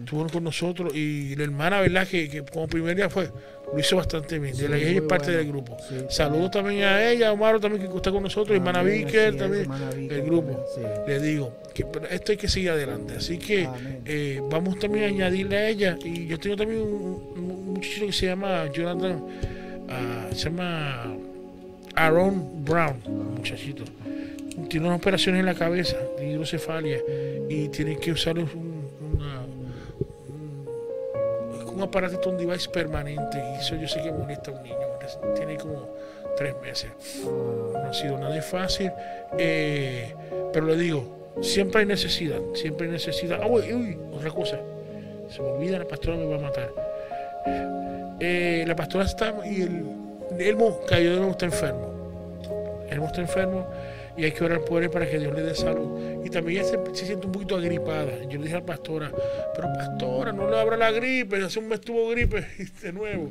estuvo 0.00 0.26
con 0.28 0.44
nosotros, 0.44 0.94
y 0.94 1.34
la 1.36 1.44
hermana, 1.44 1.80
¿verdad? 1.80 2.08
Que, 2.08 2.28
que 2.28 2.42
como 2.42 2.66
primer 2.68 2.96
día 2.96 3.10
fue, 3.10 3.30
lo 3.72 3.78
hizo 3.78 3.96
bastante 3.96 4.38
bien. 4.38 4.54
Sí, 4.54 4.62
de 4.62 4.68
la, 4.68 4.76
ella 4.76 4.90
es 4.90 5.02
parte 5.02 5.26
bueno. 5.26 5.38
del 5.38 5.48
grupo. 5.48 5.76
Sí, 5.88 5.94
Saludos 6.08 6.50
también 6.50 6.84
a 6.84 7.10
ella, 7.10 7.28
a 7.28 7.32
Omar 7.32 7.60
también 7.60 7.88
que 7.88 7.96
está 7.96 8.10
con 8.10 8.22
nosotros, 8.22 8.56
hermana 8.56 8.80
Amén, 8.80 9.06
es, 9.06 9.36
también, 9.36 9.62
hermana 9.62 9.90
el 9.90 10.22
grupo. 10.22 10.64
Le 11.06 11.20
digo, 11.20 11.52
que 11.74 11.86
esto 12.10 12.32
hay 12.32 12.38
que 12.38 12.48
seguir 12.48 12.70
adelante. 12.70 13.14
Así 13.16 13.38
que 13.38 13.68
eh, 14.04 14.40
vamos 14.50 14.78
también 14.78 15.04
a 15.04 15.08
añadirle 15.08 15.56
a 15.56 15.68
ella. 15.68 15.98
Y 16.02 16.26
yo 16.26 16.38
tengo 16.38 16.56
también 16.56 16.80
un, 16.80 16.90
un 17.36 17.64
muchacho 17.74 18.06
que 18.06 18.12
se 18.12 18.26
llama 18.26 18.70
Jonathan, 18.72 19.24
ah, 19.88 20.28
se 20.32 20.44
llama 20.44 21.16
Aaron 21.96 22.64
Brown, 22.64 22.96
muchachito. 23.36 23.84
Tiene 24.68 24.86
unas 24.86 24.98
operaciones 25.00 25.40
en 25.40 25.46
la 25.46 25.54
cabeza 25.54 25.96
hidrocefalia 26.22 26.98
y 27.48 27.68
tiene 27.68 27.96
que 27.96 28.12
usar 28.12 28.38
un, 28.38 28.48
una- 29.14 29.40
un, 29.40 29.72
un 31.68 31.80
un 32.26 32.36
device 32.38 32.68
permanente. 32.68 33.38
Y 33.54 33.60
eso 33.60 33.74
yo 33.76 33.88
sé 33.88 34.02
que 34.02 34.12
molesta 34.12 34.50
a 34.50 34.54
un 34.54 34.62
niño. 34.62 34.76
Tiene 35.34 35.56
como 35.56 35.88
tres 36.36 36.54
meses 36.62 36.90
no 37.24 37.88
ha 37.88 37.92
sido 37.92 38.16
nada 38.18 38.40
fácil, 38.42 38.92
eh, 39.36 40.14
pero 40.52 40.66
le 40.66 40.76
digo, 40.76 41.32
siempre 41.42 41.80
hay 41.80 41.86
necesidad, 41.86 42.38
siempre 42.54 42.86
hay 42.86 42.92
necesidad. 42.92 43.40
Ah, 43.42 43.46
uy, 43.48 43.98
otra 44.12 44.30
cosa, 44.30 44.60
se 45.28 45.42
me 45.42 45.48
olvida, 45.48 45.78
la 45.80 45.84
pastora 45.88 46.16
me 46.16 46.26
va 46.26 46.36
a 46.36 46.40
matar. 46.40 46.70
Eh, 48.20 48.64
la 48.66 48.76
pastora 48.76 49.04
está 49.04 49.34
y 49.44 49.62
el 49.62 49.82
De 50.36 50.52
nuevo, 50.52 51.30
está 51.30 51.46
enfermo. 51.46 51.90
Elmo 52.90 53.06
está 53.06 53.20
enfermo 53.20 53.66
y 54.16 54.24
hay 54.24 54.32
que 54.32 54.44
orar 54.44 54.60
por 54.60 54.82
él 54.82 54.90
para 54.90 55.08
que 55.08 55.18
Dios 55.18 55.34
le 55.34 55.42
dé 55.42 55.54
salud. 55.54 56.24
Y 56.24 56.30
también 56.30 56.62
ella 56.62 56.78
se, 56.92 57.06
siente 57.06 57.26
un 57.26 57.32
poquito 57.32 57.56
agripada. 57.56 58.10
Yo 58.28 58.38
le 58.38 58.44
dije 58.44 58.56
a 58.56 58.60
la 58.60 58.66
pastora, 58.66 59.10
pero 59.54 59.68
pastora, 59.72 60.32
no 60.32 60.50
le 60.50 60.58
abra 60.58 60.76
la 60.76 60.90
gripe, 60.90 61.42
hace 61.42 61.58
un 61.58 61.68
mes 61.68 61.80
tuvo 61.80 62.10
gripe 62.10 62.46
y 62.58 62.64
de 62.64 62.92
nuevo. 62.92 63.30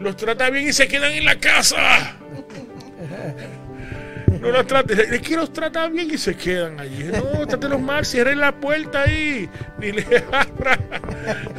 Los 0.00 0.16
trata 0.16 0.50
bien 0.50 0.68
y 0.68 0.72
se 0.72 0.88
quedan 0.88 1.12
en 1.12 1.24
la 1.24 1.38
casa. 1.38 2.16
No 4.40 4.50
los 4.50 4.66
trate, 4.66 5.14
es 5.14 5.22
que 5.22 5.36
los 5.36 5.54
trata 5.54 5.88
bien 5.88 6.10
y 6.10 6.18
se 6.18 6.36
quedan 6.36 6.78
allí. 6.78 7.04
No, 7.04 7.46
trátelos 7.46 7.80
mal, 7.80 8.04
cierren 8.04 8.40
la 8.40 8.52
puerta 8.52 9.02
ahí, 9.02 9.48
ni 9.78 9.92
le 9.92 10.04
abra. 10.32 10.78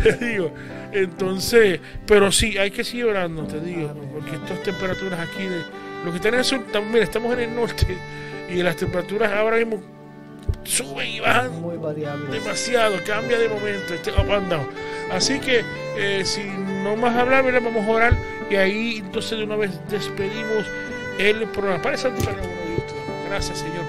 Te 0.03 0.14
digo, 0.14 0.52
entonces, 0.95 1.80
pero 2.05 2.31
sí, 2.31 2.57
hay 2.57 2.72
que 2.72 2.84
seguir 2.84 3.05
orando, 3.05 3.43
te 3.43 3.59
digo, 3.59 3.93
porque 4.13 4.35
estas 4.35 4.63
temperaturas 4.63 5.19
aquí, 5.19 5.43
de, 5.43 5.61
lo 6.03 6.13
que 6.13 6.19
tenemos 6.19 6.47
son, 6.47 6.63
también 6.72 7.03
estamos 7.03 7.34
en 7.34 7.39
el 7.41 7.55
norte 7.55 7.97
y 8.49 8.61
las 8.61 8.76
temperaturas 8.76 9.31
ahora 9.31 9.57
mismo 9.57 9.81
suben 10.63 11.07
y 11.07 11.19
bajan 11.19 11.61
Muy 11.61 11.77
demasiado, 12.31 12.97
cambia 13.05 13.38
de 13.38 13.49
momento, 13.49 13.93
este 13.93 14.11
up 14.11 14.31
and 14.31 14.49
down. 14.49 14.67
Así 15.11 15.39
que, 15.39 15.63
eh, 15.97 16.23
sin 16.26 16.84
no 16.84 16.95
más 16.95 17.15
hablar, 17.15 17.43
¿verdad? 17.43 17.61
vamos 17.63 17.85
a 17.85 17.91
orar 17.91 18.17
y 18.49 18.55
ahí 18.55 18.97
entonces 18.97 19.38
de 19.38 19.43
una 19.43 19.55
vez 19.55 19.72
despedimos 19.89 20.65
el 21.19 21.47
programa. 21.49 21.89
Altura, 21.89 22.11
uno 22.11 22.41
de. 22.41 23.30
Gracias, 23.30 23.59
Señor. 23.59 23.85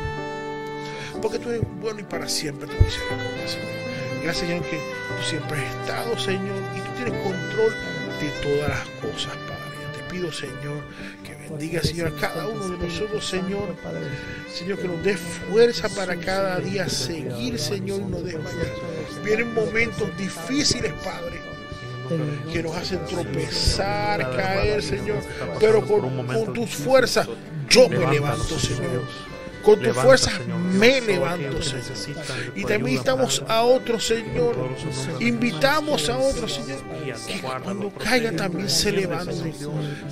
Porque 1.21 1.39
tú 1.39 1.51
eres 1.51 1.63
bueno 1.81 2.01
y 2.01 2.05
para 2.05 2.29
siempre 2.29 2.67
tu 2.67 2.83
misericordia, 2.83 3.49
Señor. 3.49 3.86
Gracias, 4.27 4.49
Señor, 4.49 4.65
que 4.65 4.79
tú 4.79 5.23
siempre 5.23 5.57
has 5.57 5.73
estado, 5.77 6.19
Señor, 6.19 6.61
y 6.75 6.81
tú 6.81 6.91
tienes 6.97 7.23
control 7.23 7.73
de 8.21 8.29
todas 8.43 8.69
las 8.71 8.89
cosas, 9.01 9.37
Padre. 9.47 9.77
Yo 9.81 10.01
te 10.01 10.13
pido, 10.13 10.33
Señor, 10.33 10.83
que 11.23 11.49
bendiga, 11.49 11.81
Señor, 11.81 12.09
a 12.09 12.21
cada 12.21 12.49
uno 12.49 12.71
de 12.71 12.77
nosotros, 12.77 13.25
Señor. 13.25 13.77
Señor, 14.53 14.79
que 14.81 14.89
nos 14.89 15.01
dé 15.05 15.17
fuerza 15.17 15.89
para 15.91 16.17
cada 16.17 16.59
día 16.59 16.89
seguir, 16.89 17.57
Señor, 17.57 18.01
y 18.01 18.05
no 18.05 18.21
desmayar. 18.21 18.73
Vienen 19.25 19.55
momentos 19.55 20.09
difíciles, 20.19 20.93
Padre, 21.05 21.39
que 22.53 22.65
nos 22.65 22.75
hacen 22.75 23.07
tropezar, 23.07 24.29
caer, 24.35 24.83
Señor, 24.83 25.23
pero 25.61 25.87
con, 25.87 26.27
con 26.27 26.53
tus 26.53 26.75
fuerzas 26.75 27.29
yo 27.71 27.89
me 27.89 28.05
levanto, 28.11 28.59
Señor. 28.59 29.05
Con 29.67 29.81
tus 29.81 29.97
fuerzas 29.97 30.33
me 30.47 31.01
levanto, 31.01 31.61
Señor. 31.61 31.83
Y 32.55 32.63
también 32.63 32.99
invitamos 32.99 33.43
a 33.49 33.63
otros, 33.63 34.07
Señor. 34.07 34.55
Invitamos 35.19 36.09
a 36.09 36.19
otros, 36.19 36.55
Señor, 36.55 36.79
que 37.27 37.41
cuando 37.41 37.91
caigan 37.91 38.37
también 38.37 38.71
se 38.71 38.93
levanten. 38.93 39.53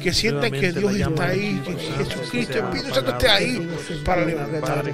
Que 0.02 0.12
sientan 0.12 0.50
que 0.50 0.72
Dios 0.72 0.96
está 0.96 1.26
ahí, 1.28 1.62
que 1.64 1.76
Jesucristo, 1.76 2.58
el 2.58 2.64
Espíritu 2.64 2.94
Santo 2.96 3.10
esté 3.12 3.28
ahí 3.28 3.70
para 4.04 4.24
levantar. 4.24 4.84
De 4.84 4.92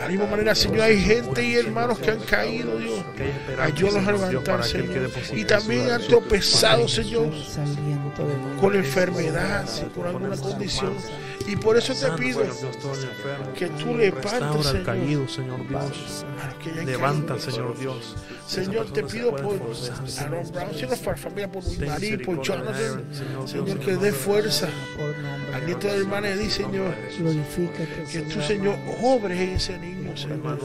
la 0.00 0.06
misma 0.06 0.26
manera, 0.26 0.54
Señor, 0.54 0.82
hay 0.82 1.00
gente 1.00 1.44
y 1.44 1.56
hermanos 1.56 1.98
que 1.98 2.12
han 2.12 2.20
caído, 2.20 2.78
Dios. 2.78 3.04
Ayúdanos 3.60 4.06
a 4.06 4.12
levantar, 4.12 4.62
Señor. 4.62 5.10
Y 5.32 5.44
también 5.44 5.90
han 5.90 6.02
tropezado, 6.02 6.86
Señor, 6.86 7.32
con 8.60 8.76
enfermedad, 8.76 9.66
con 9.96 10.06
alguna 10.06 10.36
condición. 10.36 10.94
Y 11.50 11.56
por 11.56 11.76
eso 11.76 11.92
te 11.94 12.12
pido 12.12 12.42
que 13.56 13.66
tú 13.70 13.96
levantes, 13.96 14.66
Señor, 14.66 15.28
Señor 15.28 15.66
Dios. 15.68 16.24
Levanta. 16.84 17.40
Señor 17.40 17.76
Dios. 17.76 18.14
Señor, 18.50 18.92
te 18.92 19.04
pido 19.04 19.30
por 19.30 19.60
Aaron 20.18 20.50
Brown, 20.52 20.74
Señor, 20.74 20.98
por 20.98 21.12
la 21.12 21.16
familia, 21.16 21.52
por 21.52 21.62
Marí, 21.86 22.16
por 22.16 22.42
Jonathan, 22.42 23.04
Señor, 23.46 23.78
que 23.78 23.96
dé 23.96 24.12
fuerza 24.12 24.68
al 25.54 25.66
nieto 25.66 25.86
de 25.86 25.98
hermana 25.98 26.30
Edith, 26.30 26.50
Señor, 26.50 26.94
que 28.10 28.20
tú, 28.22 28.42
Señor, 28.42 28.76
obres 29.02 29.38
en 29.38 29.50
ese 29.50 29.78
niño, 29.78 30.16
Señor. 30.16 30.58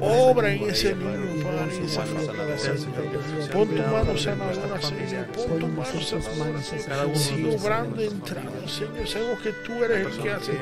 Obra 0.00 0.52
en 0.52 0.62
ese 0.68 0.94
niño, 0.94 1.44
Padre, 1.44 1.76
en 1.76 1.84
esa 1.84 2.02
familia, 2.02 2.58
Señor. 2.58 3.50
Pon 3.52 3.68
tu 3.68 3.82
mano 3.82 4.18
sanadora, 4.18 4.82
Señor. 4.82 5.26
Pon 5.26 5.58
tu 5.60 5.68
mano 5.68 6.00
sanadora, 6.00 6.62
Señor. 6.62 7.16
Sigue 7.16 7.56
obrando, 7.56 8.02
entrando, 8.02 8.68
Señor. 8.68 9.06
Sabemos 9.06 9.40
que 9.42 9.52
tú 9.64 9.84
eres 9.84 10.06
el 10.06 10.22
que 10.22 10.30
hace, 10.30 10.52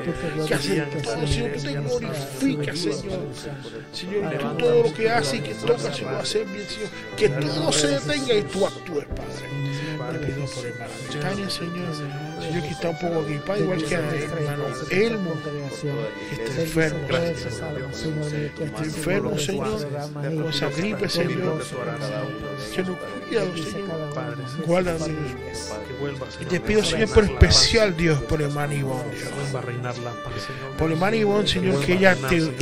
que 0.47 0.53
hace 0.53 0.81
todo, 0.81 1.27
Señor. 1.27 1.51
Tú 1.53 1.63
te 1.63 1.71
glorificas, 1.71 2.79
Señor. 2.79 3.19
Señor, 3.93 4.37
tú 4.37 4.57
todo 4.57 4.83
lo 4.83 4.93
que 4.93 5.09
haces 5.09 5.39
y 5.39 5.41
que 5.41 5.53
tocas, 5.55 5.95
Señor, 5.95 6.15
hacer 6.15 6.50
Que 7.17 7.29
todo 7.29 7.71
se 7.71 7.87
detenga 7.87 8.33
y 8.33 8.43
tú 8.43 8.65
actúes, 8.65 9.05
Padre. 9.07 9.70
Te 10.11 10.19
pido 10.19 10.45
por 10.45 10.65
hermana 10.65 10.91
Tania, 11.21 11.49
Señor. 11.49 11.95
Señor, 12.41 12.61
que 12.63 12.69
está 12.69 12.89
un 12.89 12.99
poco 12.99 13.23
gripada, 13.25 13.59
igual 13.59 13.83
que 13.83 13.95
a 13.95 13.99
hermano 13.99 14.63
Elmo, 14.89 15.33
que 16.29 16.43
está 16.43 16.61
enfermo. 16.61 16.99
Está 17.09 18.83
enfermo, 18.83 19.37
Señor, 19.37 19.87
con 20.13 20.49
esa 20.49 20.69
gripe, 20.69 21.09
Señor. 21.09 21.63
Señor, 22.73 22.97
cuídalo, 23.27 23.57
Señor. 23.57 24.13
Padre, 24.13 24.43
Guárdame. 24.65 25.05
que 25.05 25.93
vuelva, 25.99 26.25
Y 26.27 26.33
Señor. 26.33 26.49
te 26.49 26.59
pido, 26.59 26.83
Señor, 26.83 27.09
por 27.09 27.23
especial, 27.23 27.95
Dios, 27.95 28.21
por 28.23 28.41
hermana 28.41 28.73
Ivonne, 28.73 29.15
Señor. 29.15 29.61
Por 30.77 30.91
hermana 30.91 31.15
Ivonne, 31.15 31.47
Señor, 31.47 31.85
que 31.85 31.93
ella 31.93 32.15
te... 32.15 32.41
Señor. 32.41 32.55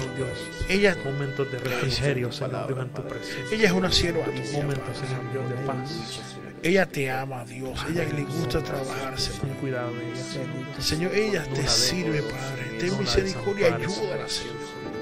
Ella, 0.69 0.95
Momentos 1.03 1.51
de 1.51 1.57
refrigerio, 1.57 2.31
Señor 2.31 2.67
tu 2.93 3.01
presencia. 3.07 3.55
ella 3.57 3.65
es 3.65 3.71
una 3.71 3.91
sierva 3.91 4.23
Momentos. 4.53 4.97
Señor 4.97 5.49
de 5.49 5.65
paz. 5.65 6.19
Ella 6.61 6.85
te 6.85 7.09
ama, 7.09 7.45
Dios. 7.45 7.79
Ella 7.89 8.05
le 8.13 8.23
gusta 8.23 8.61
trabajar, 8.61 9.19
Señor. 9.19 9.55
cuidado 9.57 9.93
de 9.93 10.11
ella. 10.11 10.81
Señor, 10.81 11.15
ella 11.15 11.43
te 11.53 11.67
sirve, 11.67 12.21
Padre. 12.21 12.77
Ten 12.79 12.99
misericordia, 12.99 13.75
ayúdala, 13.75 14.27
Señor. 14.27 14.55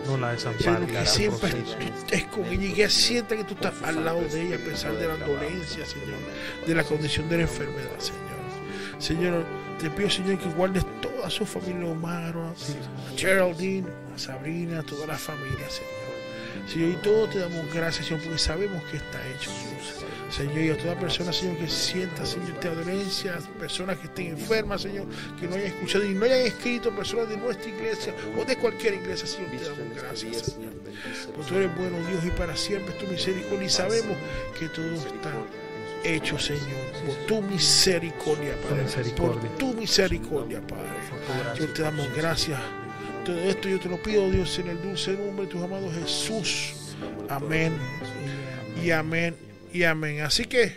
No 0.05 0.17
la 0.17 0.31
desampares. 0.31 0.91
que 0.91 1.05
siempre 1.05 1.49
estés 1.97 2.23
con 2.25 2.45
ella 2.45 2.65
y 2.65 2.73
que 2.73 2.89
sienta 2.89 3.35
que 3.35 3.43
tú 3.43 3.55
estás 3.55 3.73
al 3.83 4.05
lado 4.05 4.21
de 4.21 4.41
ella 4.41 4.55
a 4.55 4.59
pesar 4.59 4.93
de 4.93 5.07
la 5.07 5.17
dolencia, 5.17 5.85
Señor, 5.85 6.19
de 6.65 6.75
la 6.75 6.83
condición 6.83 7.27
de 7.27 7.37
la 7.37 7.43
enfermedad, 7.43 7.99
Señor. 7.99 8.27
Señor, 8.99 9.45
te 9.79 9.89
pido, 9.89 10.09
Señor, 10.09 10.39
que 10.39 10.49
guardes 10.49 10.85
toda 11.01 11.29
su 11.29 11.45
familia, 11.45 11.87
Omar, 11.87 12.35
a 12.37 12.53
Geraldine, 13.17 13.87
a 14.15 14.17
Sabrina, 14.17 14.79
a 14.79 14.83
toda 14.83 15.07
la 15.07 15.17
familia, 15.17 15.69
Señor. 15.69 16.06
Señor, 16.67 16.89
y 16.89 16.95
todos 16.97 17.29
te 17.31 17.39
damos 17.39 17.73
gracias, 17.73 18.07
Señor, 18.07 18.23
porque 18.23 18.37
sabemos 18.37 18.83
que 18.85 18.97
está 18.97 19.19
hecho, 19.29 19.51
Dios. 19.51 20.05
Señor, 20.29 20.57
y 20.59 20.69
a 20.69 20.77
toda 20.77 20.99
persona, 20.99 21.31
Señor, 21.31 21.57
que 21.57 21.67
sienta, 21.67 22.25
Señor, 22.25 22.59
te 22.59 22.69
dolencia, 22.69 23.37
personas 23.59 23.97
que 23.97 24.07
estén 24.07 24.27
enfermas, 24.27 24.81
Señor, 24.81 25.05
que 25.39 25.47
no 25.47 25.55
hayan 25.55 25.67
escuchado 25.67 26.05
y 26.05 26.13
no 26.13 26.25
hayan 26.25 26.41
escrito, 26.41 26.91
personas 26.91 27.29
de 27.29 27.37
nuestra 27.37 27.69
iglesia 27.69 28.13
o 28.37 28.43
de 28.43 28.57
cualquier 28.57 28.95
iglesia, 28.95 29.25
Señor, 29.25 29.51
te 29.51 29.63
damos 29.63 29.95
gracias, 29.95 30.37
Señor. 30.53 30.73
Porque 31.33 31.49
tú 31.49 31.55
eres 31.55 31.75
bueno, 31.77 31.97
Dios, 32.09 32.25
y 32.25 32.31
para 32.31 32.55
siempre 32.55 32.93
es 32.93 32.99
tu 32.99 33.07
misericordia. 33.07 33.65
Y 33.65 33.69
sabemos 33.69 34.17
que 34.59 34.67
todo 34.69 34.93
está 34.93 35.31
hecho, 36.03 36.37
Señor, 36.37 36.61
por 37.05 37.15
tu 37.25 37.41
misericordia, 37.41 38.55
Padre. 38.61 39.13
Por 39.15 39.39
tu 39.57 39.73
misericordia, 39.73 40.61
Padre. 40.61 40.89
Yo 41.57 41.67
te 41.73 41.81
damos 41.81 42.13
gracias. 42.15 42.59
Todo 43.27 43.41
esto 43.41 43.67
yo 43.67 43.77
te 43.77 43.89
lo 43.89 44.01
pido, 44.01 44.31
Dios, 44.31 44.57
en 44.57 44.69
el 44.69 44.81
dulce 44.81 45.11
nombre 45.11 45.47
de 45.47 45.51
tus 45.51 45.61
amados 45.61 45.93
Jesús. 45.93 46.95
Amén. 47.27 47.77
Y 48.81 48.91
amén. 48.91 49.35
Y 49.73 49.83
amén. 49.83 50.21
Así 50.21 50.45
que 50.45 50.73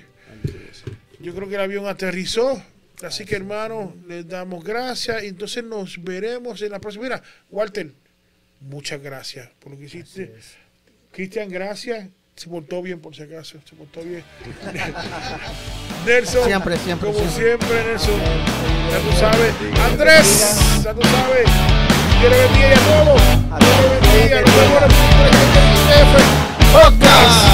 yo 1.20 1.32
creo 1.32 1.48
que 1.48 1.55
el 1.55 1.60
avión 1.60 1.86
aterrizó. 1.86 2.60
Así 3.05 3.24
que, 3.24 3.36
hermanos, 3.36 3.93
les 4.09 4.27
damos 4.27 4.64
gracias. 4.64 5.22
Y 5.22 5.28
entonces 5.28 5.62
nos 5.62 6.02
veremos 6.02 6.60
en 6.62 6.72
la 6.72 6.81
próxima. 6.81 7.05
Mira, 7.05 7.22
Walter, 7.52 7.93
muchas 8.62 9.01
gracias 9.01 9.48
por 9.60 9.70
lo 9.70 9.78
que 9.78 9.85
hiciste. 9.85 10.35
Cristian, 11.12 11.48
gracias. 11.48 12.09
Se 12.35 12.48
portó 12.48 12.82
bien, 12.82 12.98
por 12.98 13.14
si 13.14 13.22
acaso. 13.22 13.60
Se 13.64 13.77
portó 13.77 14.02
bien. 14.02 14.24
Nelson, 16.05 16.47
Siempre, 16.47 16.77
siempre, 16.78 17.12
como 17.12 17.31
siempre. 17.31 17.68
siempre, 17.68 17.85
Nelson. 17.85 18.20
Ya 18.90 18.98
tú 19.09 19.16
sabes. 19.20 19.55
Andrés, 19.78 20.82
ya 20.82 20.93
tú 20.93 21.02
sabes. 21.02 21.99
Dios 22.20 22.32
le 22.32 22.38
bendiga 22.38 22.68
a 22.68 23.05
todos. 23.05 23.22
Dios 23.60 23.76
le 23.80 23.88
bendiga. 23.88 24.42
Nos 26.72 26.98
vemos. 26.98 27.49